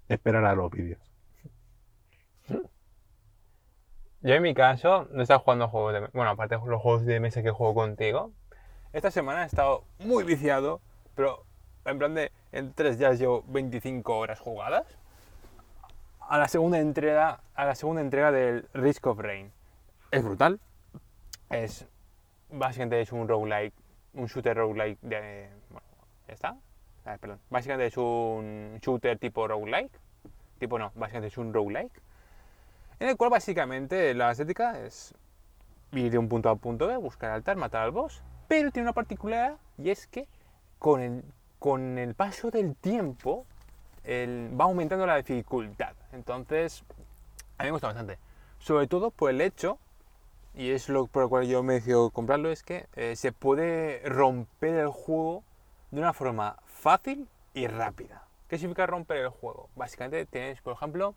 esperar 0.09 0.45
a 0.45 0.55
los 0.55 0.71
vídeos. 0.71 1.08
Yo 4.21 4.35
en 4.35 4.43
mi 4.43 4.53
caso 4.53 5.07
no 5.13 5.21
he 5.21 5.23
estado 5.23 5.39
jugando 5.41 5.69
juegos 5.69 5.93
de 5.93 6.01
Bueno, 6.13 6.31
aparte 6.31 6.57
de 6.57 6.67
los 6.67 6.83
juegos 6.83 7.07
de 7.07 7.21
mesa 7.21 7.41
que 7.41 7.53
juego 7.53 7.75
contigo. 7.75 8.33
Esta 8.93 9.13
semana 9.13 9.45
he 9.45 9.47
estado 9.47 9.85
muy 10.01 10.25
viciado, 10.25 10.81
pero 11.15 11.45
en 11.85 11.99
plan 11.99 12.15
de 12.15 12.33
en 12.51 12.73
tres 12.73 12.99
días 12.99 13.21
llevo 13.21 13.45
25 13.47 14.19
horas 14.19 14.41
jugadas. 14.41 14.99
A 16.21 16.37
la 16.37 16.49
segunda 16.49 16.81
entrega, 16.81 17.43
a 17.55 17.65
la 17.65 17.77
segunda 17.77 18.01
entrega 18.01 18.33
del 18.33 18.69
Risk 18.75 19.07
of 19.07 19.21
Rain. 19.21 19.53
Es 20.11 20.25
brutal. 20.25 20.59
Es 21.49 21.87
básicamente 22.51 23.01
es 23.01 23.13
un 23.13 23.29
roguelike, 23.29 23.75
un 24.15 24.27
shooter 24.27 24.57
roguelike 24.57 24.99
de 25.01 25.49
bueno, 25.71 25.87
ya 26.27 26.35
está. 26.35 26.57
A 27.05 27.11
ver, 27.11 27.21
perdón. 27.21 27.39
Básicamente 27.51 27.87
es 27.87 27.97
un 27.97 28.81
shooter 28.83 29.17
tipo 29.17 29.47
roguelike. 29.47 29.93
Tipo 30.59 30.77
no, 30.77 30.91
básicamente 30.97 31.29
es 31.29 31.39
un 31.39 31.55
roguelike 31.55 32.03
en 33.01 33.09
el 33.09 33.17
cual 33.17 33.31
básicamente 33.31 34.15
la 34.15 34.31
estética 34.31 34.79
es 34.81 35.15
ir 35.93 36.11
de 36.11 36.19
un 36.19 36.29
punto 36.29 36.49
a 36.49 36.57
punto 36.57 36.87
B, 36.87 36.97
buscar 36.97 37.31
altar, 37.31 37.57
matar 37.57 37.83
al 37.83 37.91
boss, 37.91 38.23
pero 38.49 38.71
tiene 38.71 38.87
una 38.87 38.93
particularidad 38.93 39.57
y 39.77 39.91
es 39.91 40.07
que 40.07 40.27
con 40.79 41.01
el, 41.01 41.25
con 41.59 41.99
el 41.99 42.15
paso 42.15 42.51
del 42.51 42.75
tiempo 42.77 43.47
va 44.09 44.65
aumentando 44.65 45.07
la 45.07 45.17
dificultad. 45.17 45.95
Entonces, 46.13 46.83
a 47.59 47.63
mí 47.63 47.69
me 47.69 47.73
gusta 47.73 47.89
bastante. 47.89 48.19
Sobre 48.59 48.87
todo 48.87 49.11
por 49.11 49.31
el 49.31 49.41
hecho, 49.41 49.79
y 50.55 50.71
es 50.71 50.89
lo 50.89 51.07
por 51.07 51.25
lo 51.25 51.29
cual 51.29 51.47
yo 51.47 51.63
me 51.63 51.75
decido 51.75 52.11
comprarlo, 52.11 52.51
es 52.51 52.63
que 52.63 52.87
eh, 52.97 53.17
se 53.17 53.33
puede 53.33 54.01
romper 54.09 54.75
el 54.75 54.89
juego 54.89 55.45
de 55.91 56.01
una 56.01 56.13
forma 56.13 56.57
fácil 56.67 57.29
y 57.55 57.67
rápida. 57.67 58.25
¿Qué 58.49 58.59
significa 58.59 58.87
romper 58.87 59.19
el 59.19 59.29
juego? 59.29 59.69
Básicamente 59.77 60.25
tienes, 60.27 60.61
por 60.63 60.73
ejemplo, 60.73 61.15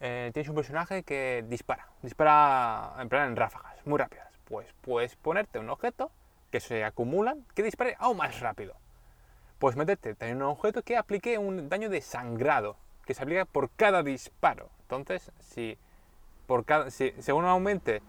eh, 0.00 0.30
tienes 0.32 0.48
un 0.48 0.54
personaje 0.54 1.02
que 1.02 1.44
dispara, 1.48 1.86
dispara 2.02 2.94
en 2.98 3.08
plan 3.08 3.28
en 3.28 3.36
ráfagas, 3.36 3.84
muy 3.86 3.98
rápidas. 3.98 4.28
Pues 4.46 4.66
puedes 4.80 5.14
ponerte 5.16 5.58
un 5.58 5.70
objeto 5.70 6.10
que 6.50 6.60
se 6.60 6.84
acumulan, 6.84 7.44
que 7.54 7.62
dispare 7.62 7.96
aún 7.98 8.16
más 8.16 8.40
rápido. 8.40 8.74
Puedes 9.58 9.76
meterte 9.76 10.14
también 10.14 10.38
un 10.38 10.48
objeto 10.48 10.82
que 10.82 10.96
aplique 10.96 11.36
un 11.38 11.68
daño 11.68 11.90
de 11.90 12.00
sangrado, 12.00 12.76
que 13.04 13.14
se 13.14 13.22
aplica 13.22 13.44
por 13.44 13.70
cada 13.70 14.02
disparo. 14.02 14.70
Entonces, 14.82 15.30
si, 15.38 15.76
por 16.46 16.64
cada, 16.64 16.90
si 16.90 17.12
según 17.18 17.44
aumente 17.44 18.02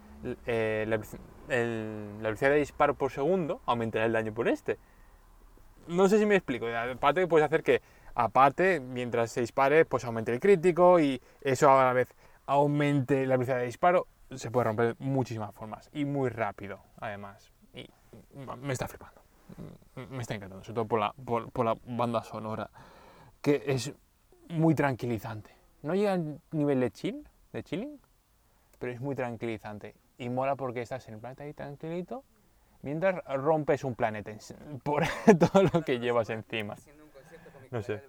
eh, 0.45 0.85
la, 0.88 0.97
la 0.97 2.30
velocidad 2.30 2.51
de 2.51 2.57
disparo 2.57 2.93
por 2.93 3.11
segundo, 3.11 3.61
aumentará 3.65 4.05
el 4.05 4.13
daño 4.13 4.34
por 4.34 4.47
este. 4.47 4.80
No 5.88 6.07
sé 6.07 6.19
si 6.19 6.26
me 6.26 6.35
explico. 6.35 6.68
Aparte, 6.68 7.27
puedes 7.27 7.45
hacer 7.45 7.63
que 7.63 7.81
Aparte, 8.15 8.79
mientras 8.79 9.31
se 9.31 9.41
dispare, 9.41 9.85
pues 9.85 10.03
aumente 10.05 10.33
el 10.33 10.39
crítico 10.39 10.99
y 10.99 11.21
eso 11.41 11.71
a 11.71 11.85
la 11.85 11.93
vez 11.93 12.13
aumente 12.45 13.25
la 13.25 13.38
velocidad 13.38 13.57
de 13.57 13.65
disparo. 13.65 14.07
Se 14.35 14.49
puede 14.49 14.65
romper 14.65 14.95
de 14.95 15.05
muchísimas 15.05 15.53
formas 15.53 15.89
y 15.93 16.05
muy 16.05 16.29
rápido, 16.29 16.81
además. 16.97 17.51
Y 17.73 17.89
me 18.61 18.73
está 18.73 18.88
flipando. 18.88 19.21
Me 20.09 20.21
está 20.21 20.35
encantando, 20.35 20.63
sobre 20.63 20.75
todo 20.75 20.85
por 20.85 20.99
la, 20.99 21.13
por, 21.13 21.65
la 21.65 21.77
banda 21.85 22.23
sonora, 22.23 22.69
que 23.41 23.63
es 23.67 23.93
muy 24.49 24.73
tranquilizante. 24.73 25.53
No 25.81 25.95
llega 25.95 26.13
al 26.13 26.39
nivel 26.51 26.79
de 26.79 26.91
chill, 26.91 27.27
de 27.51 27.63
chilling, 27.63 27.99
pero 28.79 28.93
es 28.93 29.01
muy 29.01 29.15
tranquilizante. 29.15 29.95
Y 30.17 30.29
mola 30.29 30.55
porque 30.55 30.81
estás 30.81 31.07
en 31.07 31.15
el 31.15 31.19
planeta 31.19 31.43
ahí 31.43 31.53
tranquilito, 31.53 32.23
mientras 32.81 33.23
rompes 33.25 33.83
un 33.83 33.95
planeta 33.95 34.31
por 34.83 35.03
todo 35.39 35.63
lo 35.63 35.81
que 35.81 35.99
llevas 35.99 36.29
encima. 36.29 36.75
No 37.72 37.81
sé. 37.81 38.02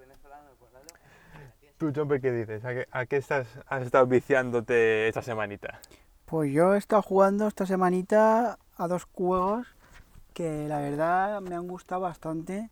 Tú, 1.79 1.93
Chompe, 1.93 2.21
¿qué 2.21 2.33
dices? 2.33 2.63
¿A 2.91 3.07
qué, 3.07 3.17
estás, 3.17 3.47
has 3.67 3.83
estado 3.83 4.07
viciándote 4.07 5.09
esta 5.09 5.23
semanita? 5.23 5.81
Pues 6.27 6.53
yo 6.53 6.75
he 6.75 6.79
estado 6.79 7.03
jugando 7.03 7.47
esta 7.47 7.65
semanita 7.67 8.59
a 8.77 8.89
dos 8.89 9.05
juegos 9.13 9.67
que 10.35 10.67
la 10.69 10.81
verdad 10.81 11.41
me 11.41 11.55
han 11.55 11.69
gustado 11.69 12.03
bastante. 12.03 12.71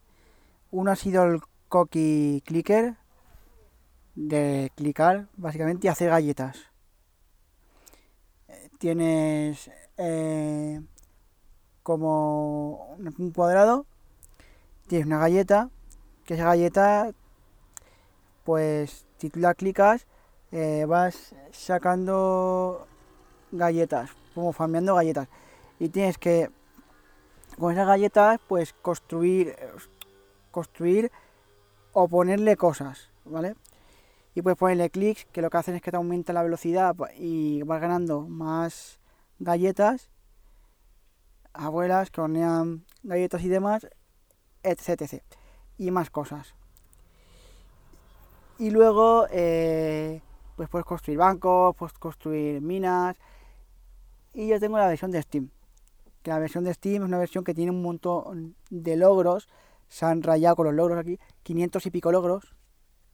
Uno 0.71 0.91
ha 0.91 0.97
sido 0.97 1.25
el 1.25 1.41
Cookie 1.69 2.43
Clicker, 2.45 2.97
de 4.15 4.73
clicar 4.75 5.29
básicamente 5.37 5.87
y 5.87 5.91
hacer 5.91 6.11
galletas. 6.11 6.59
Tienes 8.79 9.71
eh, 9.97 10.81
como 11.83 12.97
un 12.97 13.33
cuadrado, 13.33 13.87
tienes 14.89 15.07
una 15.07 15.19
galleta 15.19 15.71
que 16.31 16.35
esa 16.35 16.45
galleta, 16.45 17.11
pues 18.45 19.05
si 19.19 19.31
tú 19.31 19.41
la 19.41 19.53
clicas, 19.53 20.07
eh, 20.53 20.85
vas 20.87 21.35
sacando 21.51 22.87
galletas, 23.51 24.11
como 24.33 24.53
farmeando 24.53 24.95
galletas. 24.95 25.27
Y 25.81 25.89
tienes 25.89 26.19
que, 26.19 26.49
con 27.59 27.73
esas 27.73 27.89
galletas, 27.89 28.39
pues 28.47 28.73
construir, 28.75 29.57
construir 30.53 31.11
o 31.95 32.07
ponerle 32.07 32.57
cosas, 32.57 33.11
¿vale? 33.25 33.57
Y 34.37 34.43
puedes 34.43 34.57
ponerle 34.57 34.89
clics, 34.89 35.25
que 35.33 35.43
lo 35.43 35.51
que 35.51 35.57
hacen 35.57 35.75
es 35.75 35.83
que 35.83 35.91
te 35.91 35.97
aumenta 35.97 36.33
la 36.33 36.45
velocidad 36.45 36.95
y 37.19 37.65
vas 37.65 37.81
ganando 37.81 38.29
más 38.29 39.01
galletas, 39.41 40.11
abuelas 41.53 42.09
que 42.13 42.21
hornean 42.21 42.85
galletas 43.03 43.43
y 43.43 43.49
demás, 43.49 43.89
etc 44.63 45.25
y 45.81 45.91
más 45.91 46.11
cosas. 46.11 46.55
Y 48.59 48.71
luego, 48.71 49.27
eh, 49.31 50.21
pues 50.55 50.69
puedes 50.69 50.85
construir 50.85 51.19
bancos, 51.19 51.75
puedes 51.75 51.95
construir 51.95 52.61
minas. 52.61 53.17
Y 54.35 54.49
yo 54.49 54.61
tengo 54.61 54.77
la 54.77 54.87
versión 54.87 55.11
de 55.11 55.23
Steam. 55.23 55.49
Que 56.23 56.31
la 56.31 56.39
versión 56.39 56.65
de 56.65 56.75
Steam 56.75 57.03
es 57.03 57.09
una 57.09 57.19
versión 57.19 57.45
que 57.45 57.55
tiene 57.55 57.71
un 57.71 57.81
montón 57.81 58.57
de 58.69 58.97
logros. 58.97 59.49
Se 59.89 60.05
han 60.05 60.23
rayado 60.23 60.57
con 60.57 60.67
los 60.67 60.75
logros 60.75 60.99
aquí. 60.99 61.19
500 61.45 61.87
y 61.87 61.91
pico 61.91 62.13
logros 62.13 62.55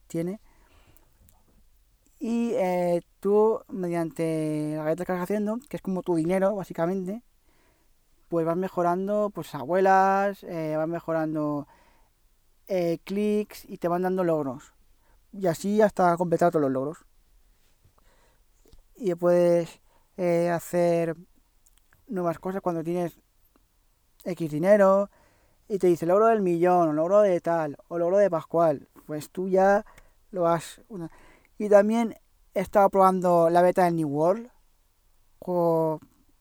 tiene. 0.07 0.41
Y 2.19 2.51
eh, 2.55 3.01
tú, 3.21 3.61
mediante 3.69 4.73
la 4.75 4.83
galleta 4.83 5.05
que 5.05 5.13
estás 5.13 5.23
haciendo, 5.23 5.57
que 5.69 5.77
es 5.77 5.81
como 5.81 6.03
tu 6.03 6.15
dinero, 6.15 6.53
básicamente, 6.53 7.23
pues 8.27 8.45
vas 8.45 8.57
mejorando 8.57 9.31
pues 9.33 9.55
abuelas, 9.55 10.43
eh, 10.43 10.75
vas 10.75 10.89
mejorando 10.89 11.65
eh, 12.67 12.99
clics 13.03 13.65
y 13.65 13.77
te 13.77 13.87
van 13.87 14.03
dando 14.03 14.23
logros. 14.23 14.73
Y 15.31 15.47
así 15.47 15.81
hasta 15.81 16.15
completar 16.17 16.51
todos 16.51 16.63
los 16.63 16.71
logros. 16.71 17.05
Y 18.95 19.13
puedes 19.15 19.81
eh, 20.17 20.49
hacer 20.49 21.15
nuevas 22.07 22.39
cosas 22.39 22.61
cuando 22.61 22.83
tienes 22.83 23.17
X 24.23 24.51
dinero 24.51 25.09
y 25.67 25.77
te 25.79 25.87
dice 25.87 26.05
logro 26.05 26.27
del 26.27 26.41
millón, 26.41 26.89
o 26.89 26.93
logro 26.93 27.21
de 27.21 27.39
tal, 27.41 27.77
o 27.87 27.97
logro 27.97 28.17
de 28.17 28.29
Pascual. 28.29 28.87
Pues 29.05 29.29
tú 29.29 29.49
ya 29.49 29.85
lo 30.31 30.47
has. 30.47 30.81
Y 31.57 31.69
también 31.69 32.15
he 32.53 32.61
estado 32.61 32.89
probando 32.89 33.49
la 33.49 33.61
beta 33.61 33.85
del 33.85 33.95
New 33.95 34.09
World. 34.09 34.49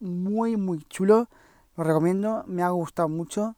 Muy, 0.01 0.57
muy 0.57 0.79
chulo. 0.85 1.29
Lo 1.77 1.85
recomiendo, 1.85 2.45
me 2.47 2.63
ha 2.63 2.71
gustado 2.71 3.09
mucho. 3.09 3.57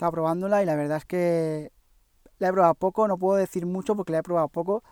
Estaba 0.00 0.12
probándola 0.12 0.62
y 0.62 0.64
la 0.64 0.76
verdad 0.76 0.96
es 0.96 1.04
que 1.04 1.72
la 2.38 2.48
he 2.48 2.52
probado 2.52 2.72
poco, 2.72 3.06
no 3.06 3.18
puedo 3.18 3.36
decir 3.36 3.66
mucho 3.66 3.94
porque 3.94 4.12
la 4.12 4.20
he 4.20 4.22
probado 4.22 4.48
poco 4.48 4.82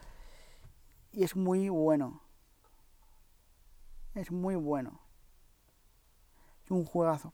y 1.13 1.25
es 1.25 1.35
muy 1.35 1.71
bueno. 1.71 2.21
Es 4.13 4.31
muy 4.31 4.55
bueno. 4.55 5.01
Es 6.63 6.73
un 6.73 6.85
juegazo. 6.85 7.33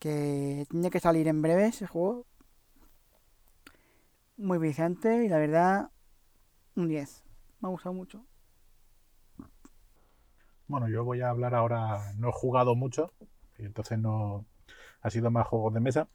Que 0.00 0.66
tiene 0.70 0.90
que 0.90 0.98
salir 0.98 1.28
en 1.28 1.40
breve 1.40 1.66
ese 1.66 1.86
juego. 1.86 2.26
Muy 4.36 4.58
viciante 4.58 5.24
y 5.24 5.28
la 5.28 5.38
verdad, 5.38 5.90
un 6.74 6.88
10. 6.88 7.22
Me 7.60 7.68
ha 7.68 7.70
gustado 7.70 7.92
mucho. 7.92 8.24
Bueno, 10.66 10.88
yo 10.88 11.04
voy 11.04 11.20
a 11.20 11.30
hablar 11.30 11.54
ahora, 11.54 12.12
no 12.16 12.30
he 12.30 12.32
jugado 12.32 12.74
mucho, 12.74 13.12
y 13.56 13.66
entonces 13.66 14.00
no, 14.00 14.46
ha 15.02 15.10
sido 15.10 15.30
más 15.30 15.46
juegos 15.46 15.74
de 15.74 15.80
mesa. 15.80 16.08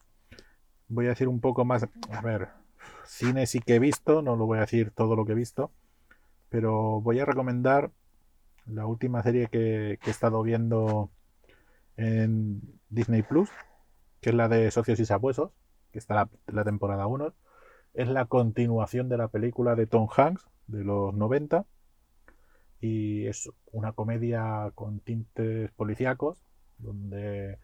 Voy 0.88 1.06
a 1.06 1.10
decir 1.10 1.28
un 1.28 1.40
poco 1.40 1.64
más, 1.64 1.86
a 2.10 2.20
ver, 2.22 2.48
cine 3.04 3.46
sí 3.46 3.60
que 3.60 3.76
he 3.76 3.78
visto, 3.78 4.22
no 4.22 4.36
lo 4.36 4.46
voy 4.46 4.58
a 4.58 4.62
decir 4.62 4.90
todo 4.90 5.16
lo 5.16 5.24
que 5.24 5.32
he 5.32 5.36
visto, 5.36 5.70
pero 6.48 7.00
voy 7.00 7.20
a 7.20 7.24
recomendar 7.24 7.90
la 8.66 8.86
última 8.86 9.22
serie 9.22 9.48
que, 9.48 9.98
he 10.04 10.10
estado 10.10 10.42
viendo 10.42 11.10
en 11.96 12.60
Disney 12.88 13.22
Plus, 13.22 13.50
que 14.20 14.30
es 14.30 14.34
la 14.34 14.48
de 14.48 14.70
Socios 14.70 15.00
y 15.00 15.06
Sabuesos, 15.06 15.52
que 15.92 15.98
está 15.98 16.14
la, 16.14 16.30
la 16.46 16.64
temporada 16.64 17.06
1. 17.06 17.34
Es 17.94 18.08
la 18.08 18.26
continuación 18.26 19.08
de 19.08 19.18
la 19.18 19.28
película 19.28 19.74
de 19.74 19.86
Tom 19.86 20.08
Hanks 20.14 20.46
de 20.66 20.84
los 20.84 21.14
90 21.14 21.64
y 22.80 23.26
es 23.26 23.50
una 23.72 23.92
comedia 23.92 24.70
con 24.74 25.00
tintes 25.00 25.70
policíacos 25.72 26.38
donde 26.78 27.58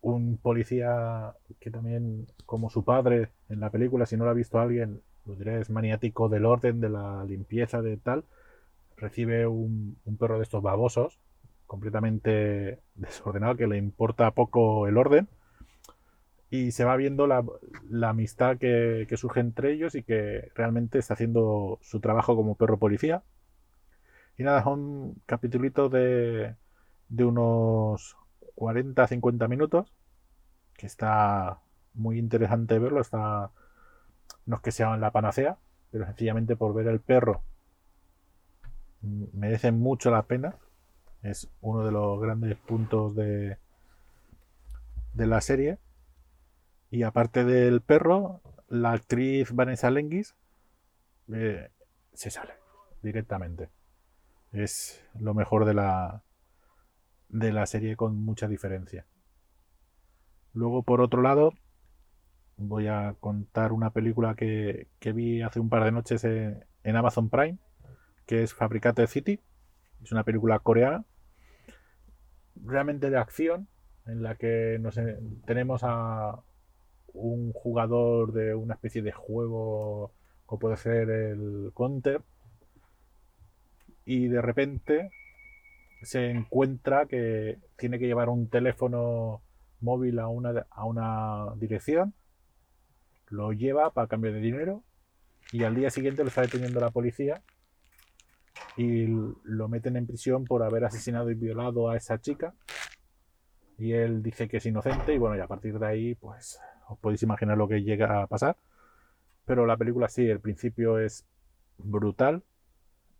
un 0.00 0.38
policía 0.38 1.34
que 1.60 1.70
también, 1.70 2.26
como 2.46 2.70
su 2.70 2.84
padre 2.84 3.30
en 3.48 3.60
la 3.60 3.70
película, 3.70 4.06
si 4.06 4.16
no 4.16 4.24
lo 4.24 4.30
ha 4.30 4.34
visto 4.34 4.58
alguien, 4.58 5.00
lo 5.26 5.34
diré, 5.34 5.60
es 5.60 5.70
maniático 5.70 6.28
del 6.28 6.46
orden, 6.46 6.80
de 6.80 6.88
la 6.88 7.24
limpieza, 7.24 7.82
de 7.82 7.96
tal, 7.96 8.24
recibe 8.96 9.46
un, 9.46 9.96
perro 10.18 10.38
de 10.38 10.44
estos 10.44 10.62
babosos, 10.62 11.18
completamente 11.66 12.80
desordenado, 12.94 13.56
que 13.56 13.66
le 13.66 13.76
importa 13.76 14.30
poco 14.32 14.86
el 14.86 14.96
orden. 14.96 15.28
Y 16.50 16.70
se 16.72 16.84
va 16.84 16.96
viendo 16.96 17.26
la, 17.26 17.44
amistad 18.08 18.56
que, 18.56 19.06
que 19.06 19.16
surge 19.18 19.40
entre 19.40 19.72
ellos 19.72 19.94
y 19.94 20.02
que 20.02 20.50
realmente 20.54 20.98
está 20.98 21.12
haciendo 21.12 21.78
su 21.82 22.00
trabajo 22.00 22.36
como 22.36 22.54
perro 22.54 22.78
policía. 22.78 23.22
Y 24.38 24.44
nada, 24.44 24.62
son 24.64 25.16
capítulos 25.26 25.90
de, 25.90 26.54
de 27.08 27.24
unos 27.24 28.16
40-50 28.58 29.48
minutos, 29.48 29.92
que 30.74 30.86
está 30.86 31.60
muy 31.94 32.18
interesante 32.18 32.78
verlo. 32.78 33.00
Está, 33.00 33.50
no 34.46 34.56
es 34.56 34.62
que 34.62 34.72
sea 34.72 34.96
la 34.96 35.12
panacea, 35.12 35.58
pero 35.90 36.06
sencillamente 36.06 36.56
por 36.56 36.74
ver 36.74 36.88
el 36.88 37.00
perro 37.00 37.42
mm, 39.02 39.24
merece 39.32 39.72
mucho 39.72 40.10
la 40.10 40.24
pena. 40.24 40.56
Es 41.22 41.48
uno 41.60 41.84
de 41.84 41.92
los 41.92 42.20
grandes 42.20 42.56
puntos 42.56 43.14
de, 43.14 43.58
de 45.14 45.26
la 45.26 45.40
serie. 45.40 45.78
Y 46.90 47.02
aparte 47.02 47.44
del 47.44 47.80
perro, 47.80 48.40
la 48.68 48.92
actriz 48.92 49.52
Vanessa 49.52 49.90
Lenguis 49.90 50.34
eh, 51.32 51.70
se 52.14 52.30
sale 52.30 52.54
directamente. 53.02 53.68
Es 54.52 55.04
lo 55.18 55.34
mejor 55.34 55.64
de 55.64 55.74
la, 55.74 56.22
de 57.28 57.52
la 57.52 57.66
serie 57.66 57.96
con 57.96 58.16
mucha 58.16 58.48
diferencia. 58.48 59.06
Luego, 60.54 60.82
por 60.82 61.00
otro 61.00 61.22
lado, 61.22 61.54
voy 62.56 62.88
a 62.88 63.14
contar 63.20 63.72
una 63.72 63.90
película 63.90 64.34
que, 64.34 64.88
que 64.98 65.12
vi 65.12 65.42
hace 65.42 65.60
un 65.60 65.68
par 65.68 65.84
de 65.84 65.92
noches 65.92 66.24
en, 66.24 66.64
Amazon 66.84 67.28
Prime, 67.28 67.58
que 68.26 68.42
es 68.42 68.54
Fabricate 68.54 69.06
City. 69.06 69.40
Es 70.02 70.12
una 70.12 70.24
película 70.24 70.58
coreana, 70.60 71.04
realmente 72.56 73.10
de 73.10 73.18
acción, 73.18 73.68
en 74.06 74.22
la 74.22 74.36
que 74.36 74.78
nos, 74.80 74.98
tenemos 75.44 75.82
a 75.84 76.42
un 77.12 77.52
jugador 77.52 78.32
de 78.32 78.54
una 78.54 78.74
especie 78.74 79.02
de 79.02 79.12
juego, 79.12 80.12
como 80.46 80.58
puede 80.58 80.76
ser 80.76 81.10
el 81.10 81.72
Counter, 81.74 82.22
y 84.04 84.28
de 84.28 84.40
repente 84.40 85.10
se 86.02 86.30
encuentra 86.30 87.06
que 87.06 87.58
tiene 87.76 87.98
que 87.98 88.06
llevar 88.06 88.28
un 88.28 88.48
teléfono 88.48 89.42
móvil 89.80 90.18
a 90.18 90.28
una, 90.28 90.66
a 90.70 90.84
una 90.84 91.54
dirección, 91.56 92.14
lo 93.28 93.52
lleva 93.52 93.92
para 93.92 94.08
cambio 94.08 94.32
de 94.32 94.40
dinero 94.40 94.82
y 95.52 95.64
al 95.64 95.74
día 95.74 95.90
siguiente 95.90 96.22
lo 96.22 96.28
está 96.28 96.42
deteniendo 96.42 96.80
la 96.80 96.90
policía 96.90 97.42
y 98.76 99.06
lo 99.06 99.68
meten 99.68 99.96
en 99.96 100.06
prisión 100.06 100.44
por 100.44 100.62
haber 100.62 100.84
asesinado 100.84 101.30
y 101.30 101.34
violado 101.34 101.90
a 101.90 101.96
esa 101.96 102.20
chica 102.20 102.54
y 103.78 103.92
él 103.92 104.22
dice 104.22 104.48
que 104.48 104.56
es 104.56 104.66
inocente 104.66 105.14
y 105.14 105.18
bueno, 105.18 105.36
y 105.36 105.40
a 105.40 105.46
partir 105.46 105.78
de 105.78 105.86
ahí 105.86 106.14
pues 106.16 106.60
os 106.88 106.98
podéis 106.98 107.22
imaginar 107.22 107.56
lo 107.56 107.68
que 107.68 107.82
llega 107.82 108.22
a 108.22 108.26
pasar. 108.26 108.56
Pero 109.44 109.66
la 109.66 109.76
película 109.76 110.08
sí, 110.08 110.28
el 110.28 110.40
principio 110.40 110.98
es 110.98 111.24
brutal 111.78 112.42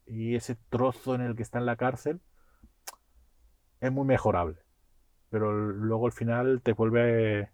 y 0.06 0.34
ese 0.34 0.56
trozo 0.68 1.14
en 1.14 1.20
el 1.20 1.36
que 1.36 1.42
está 1.42 1.58
en 1.58 1.66
la 1.66 1.76
cárcel 1.76 2.20
es 3.80 3.92
muy 3.92 4.06
mejorable. 4.06 4.56
Pero 5.30 5.52
luego 5.52 6.06
al 6.06 6.12
final 6.12 6.62
te 6.62 6.72
vuelve 6.72 7.50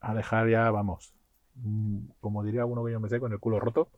a 0.00 0.14
dejar 0.14 0.48
ya, 0.48 0.70
vamos, 0.70 1.14
mm, 1.56 1.98
como 2.20 2.44
diría 2.44 2.64
uno 2.64 2.84
que 2.84 2.92
yo 2.92 3.00
me 3.00 3.08
sé, 3.08 3.20
con 3.20 3.32
el 3.32 3.40
culo 3.40 3.60
roto. 3.60 3.90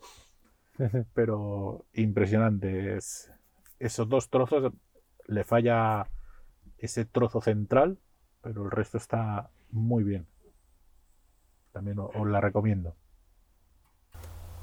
Pero 1.15 1.85
impresionante. 1.93 2.97
Es, 2.97 3.31
esos 3.79 4.09
dos 4.09 4.31
trozos 4.31 4.73
le 5.27 5.45
falla 5.45 6.09
ese 6.79 7.05
trozo 7.05 7.41
central, 7.43 7.99
pero 8.41 8.65
el 8.65 8.71
resto 8.71 8.97
está 8.97 9.51
muy 9.71 10.03
bien. 10.03 10.27
También 11.73 11.99
os 11.99 12.27
la 12.27 12.41
recomiendo. 12.41 12.95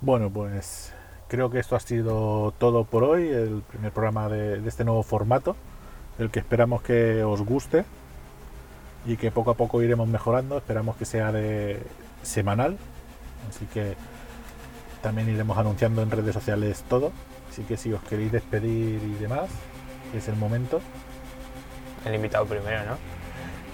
Bueno, 0.02 0.32
pues 0.32 0.94
creo 1.28 1.50
que 1.52 1.60
esto 1.60 1.76
ha 1.76 1.80
sido 1.80 2.54
todo 2.58 2.86
por 2.86 3.04
hoy, 3.04 3.28
el 3.28 3.62
primer 3.62 3.92
programa 3.94 4.30
de, 4.30 4.60
de 4.60 4.68
este 4.68 4.84
nuevo 4.84 5.04
formato 5.04 5.56
el 6.20 6.30
que 6.30 6.40
esperamos 6.40 6.82
que 6.82 7.24
os 7.24 7.42
guste 7.42 7.86
y 9.06 9.18
que 9.18 9.32
poco 9.32 9.52
a 9.52 9.54
poco 9.54 9.82
iremos 9.82 10.08
mejorando. 10.08 10.58
Esperamos 10.58 10.96
que 10.98 11.06
sea 11.06 11.32
de 11.32 11.82
semanal, 12.24 12.78
así 13.50 13.66
que 13.68 13.96
también 15.02 15.30
iremos 15.30 15.58
anunciando 15.58 16.02
en 16.02 16.12
redes 16.12 16.34
sociales 16.34 16.84
todo. 16.90 17.12
Así 17.50 17.64
que 17.64 17.78
si 17.78 17.94
os 17.94 18.02
queréis 18.04 18.32
despedir 18.32 19.02
y 19.02 19.14
demás, 19.20 19.50
es 20.16 20.28
el 20.28 20.36
momento. 20.36 20.82
El 22.06 22.16
invitado 22.16 22.46
primero, 22.46 22.80
¿no? 22.86 22.98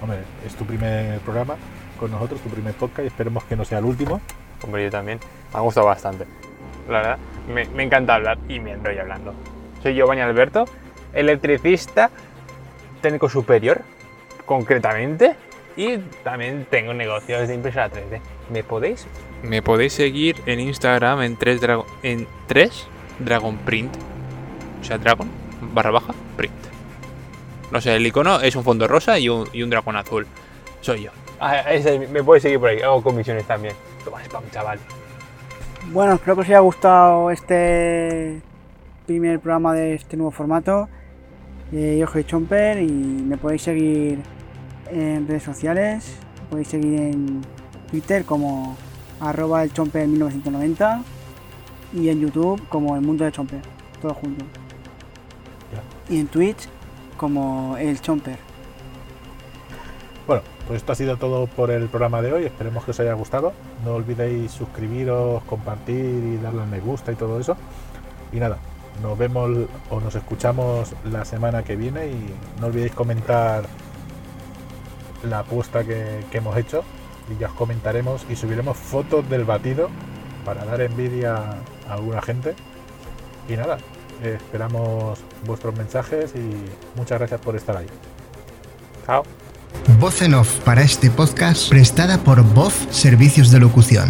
Hombre, 0.02 0.20
es 0.46 0.54
tu 0.56 0.66
primer 0.66 1.20
programa 1.22 1.56
con 2.00 2.12
nosotros, 2.12 2.42
tu 2.42 2.50
primer 2.50 2.74
podcast 2.74 3.04
y 3.04 3.08
esperemos 3.08 3.44
que 3.46 3.56
no 3.56 3.66
sea 3.66 3.80
el 3.80 3.86
último. 3.86 4.22
Hombre, 4.64 4.84
yo 4.84 4.92
también. 4.92 5.20
Me 5.54 5.60
ha 5.60 5.62
gustado 5.62 5.88
bastante. 5.88 6.26
La 6.90 7.00
verdad, 7.00 7.18
me, 7.48 7.66
me 7.66 7.84
encanta 7.84 8.16
hablar 8.16 8.38
y 8.48 8.60
me 8.60 8.72
enrollo 8.72 9.02
hablando. 9.02 9.34
Soy 9.82 9.96
Giovanni 9.96 10.22
Alberto, 10.22 10.66
electricista 11.14 12.10
técnico 13.04 13.30
superior, 13.30 13.82
concretamente, 14.48 15.36
y 15.76 15.98
también 16.24 16.66
tengo 16.70 16.94
negocios 16.96 17.48
de 17.48 17.54
impresora 17.54 17.92
3D. 17.92 18.20
¿Me 18.50 18.64
podéis? 18.64 19.06
Me 19.44 19.62
podéis 19.62 19.94
seguir 19.94 20.42
en 20.48 20.60
Instagram 20.60 21.22
en 21.22 21.36
3, 21.36 21.62
Dragon, 21.62 21.86
en 22.02 22.28
3 22.48 22.88
Dragon 23.20 23.58
Print. 23.58 23.94
O 24.82 24.84
sea, 24.84 24.98
Dragon 24.98 25.30
barra 25.74 25.92
baja 25.92 26.14
print. 26.36 26.54
No 27.72 27.82
sé, 27.82 27.96
el 27.96 28.06
icono 28.06 28.40
es 28.42 28.56
un 28.56 28.64
fondo 28.64 28.88
rosa 28.88 29.20
y 29.20 29.30
un, 29.30 29.48
y 29.54 29.64
un 29.64 29.70
dragón 29.70 29.96
azul. 29.96 30.28
Soy 30.82 31.04
yo. 31.04 31.12
Ah, 31.40 31.60
ese, 31.72 32.08
me 32.08 32.24
podéis 32.24 32.44
seguir 32.44 32.60
por 32.60 32.70
ahí. 32.70 32.82
Hago 32.82 33.02
comisiones 33.02 33.46
también. 33.46 33.76
Toma 34.04 34.22
spam, 34.24 34.44
chaval. 34.52 34.80
Bueno, 35.92 36.14
espero 36.14 36.36
que 36.36 36.42
os 36.42 36.48
haya 36.48 36.60
gustado 36.60 37.32
este 37.32 38.42
primer 39.06 39.40
programa 39.40 39.74
de 39.74 39.96
este 39.96 40.16
nuevo 40.16 40.32
formato. 40.32 40.88
Eh, 41.76 41.98
yo 42.00 42.06
soy 42.06 42.24
Chomper 42.24 42.84
y 42.84 42.88
me 42.88 43.36
podéis 43.36 43.64
seguir 43.64 44.20
en 44.92 45.28
redes 45.28 45.42
sociales. 45.42 46.18
Me 46.44 46.50
podéis 46.50 46.68
seguir 46.68 47.00
en 47.00 47.42
Twitter 47.90 48.26
como 48.26 48.78
arroba 49.20 49.64
el 49.64 49.74
Chomper 49.74 50.08
1990 50.08 51.02
y 51.94 52.10
en 52.10 52.20
YouTube 52.20 52.62
como 52.70 52.96
el 52.96 53.02
mundo 53.02 53.26
de 53.26 53.32
Chomper, 53.32 53.62
todo 54.00 54.14
junto. 54.14 54.46
Y 56.10 56.20
en 56.20 56.28
Twitch 56.28 56.70
como 57.18 57.76
el 57.80 58.00
Chomper. 58.00 58.38
Bueno, 60.28 60.44
pues 60.68 60.78
esto 60.78 60.92
ha 60.92 60.96
sido 60.96 61.18
todo 61.18 61.48
por 61.48 61.72
el 61.72 61.88
programa 61.88 62.22
de 62.22 62.34
hoy. 62.34 62.46
Esperemos 62.46 62.86
que 62.86 62.92
os 62.92 63.00
haya 63.00 63.14
gustado. 63.14 63.52
No 63.84 63.96
olvidéis 63.96 64.52
suscribiros, 64.52 65.42
compartir 65.46 65.96
y 65.96 66.38
darle 66.38 66.62
al 66.62 66.68
me 66.68 66.80
gusta 66.82 67.12
y 67.12 67.16
todo 67.16 67.40
eso. 67.40 67.58
Y 68.32 68.38
nada, 68.38 68.60
nos 69.02 69.18
vemos 69.18 69.68
o 69.90 70.00
nos 70.00 70.16
escuchamos 70.16 70.94
la 71.06 71.26
semana 71.26 71.64
que 71.64 71.76
viene 71.76 72.08
y 72.08 72.34
no 72.60 72.68
olvidéis 72.68 72.94
comentar 72.94 73.66
la 75.24 75.40
apuesta 75.40 75.84
que, 75.84 76.26
hemos 76.32 76.58
hecho 76.58 76.84
y 77.34 77.40
ya 77.40 77.48
os 77.48 77.54
comentaremos 77.54 78.26
y 78.30 78.36
subiremos 78.36 78.78
fotos 78.78 79.28
del 79.30 79.46
batido 79.46 79.90
para 80.46 80.66
dar 80.66 80.82
envidia 80.82 81.36
a 81.90 81.94
alguna 81.94 82.22
gente. 82.22 82.56
Y 83.48 83.54
nada, 83.54 83.78
esperamos 84.22 85.20
vuestros 85.46 85.76
mensajes 85.76 86.34
y 86.36 86.98
muchas 86.98 87.20
gracias 87.20 87.42
por 87.42 87.56
estar 87.56 87.78
ahí. 87.78 87.88
Chao. 89.06 89.24
Voz 90.00 90.22
en 90.22 90.34
off 90.34 90.60
para 90.60 90.82
este 90.82 91.10
podcast 91.10 91.70
prestada 91.70 92.18
por 92.18 92.42
Voz 92.54 92.74
Servicios 92.92 93.52
de 93.52 93.60
Locución. 93.60 94.10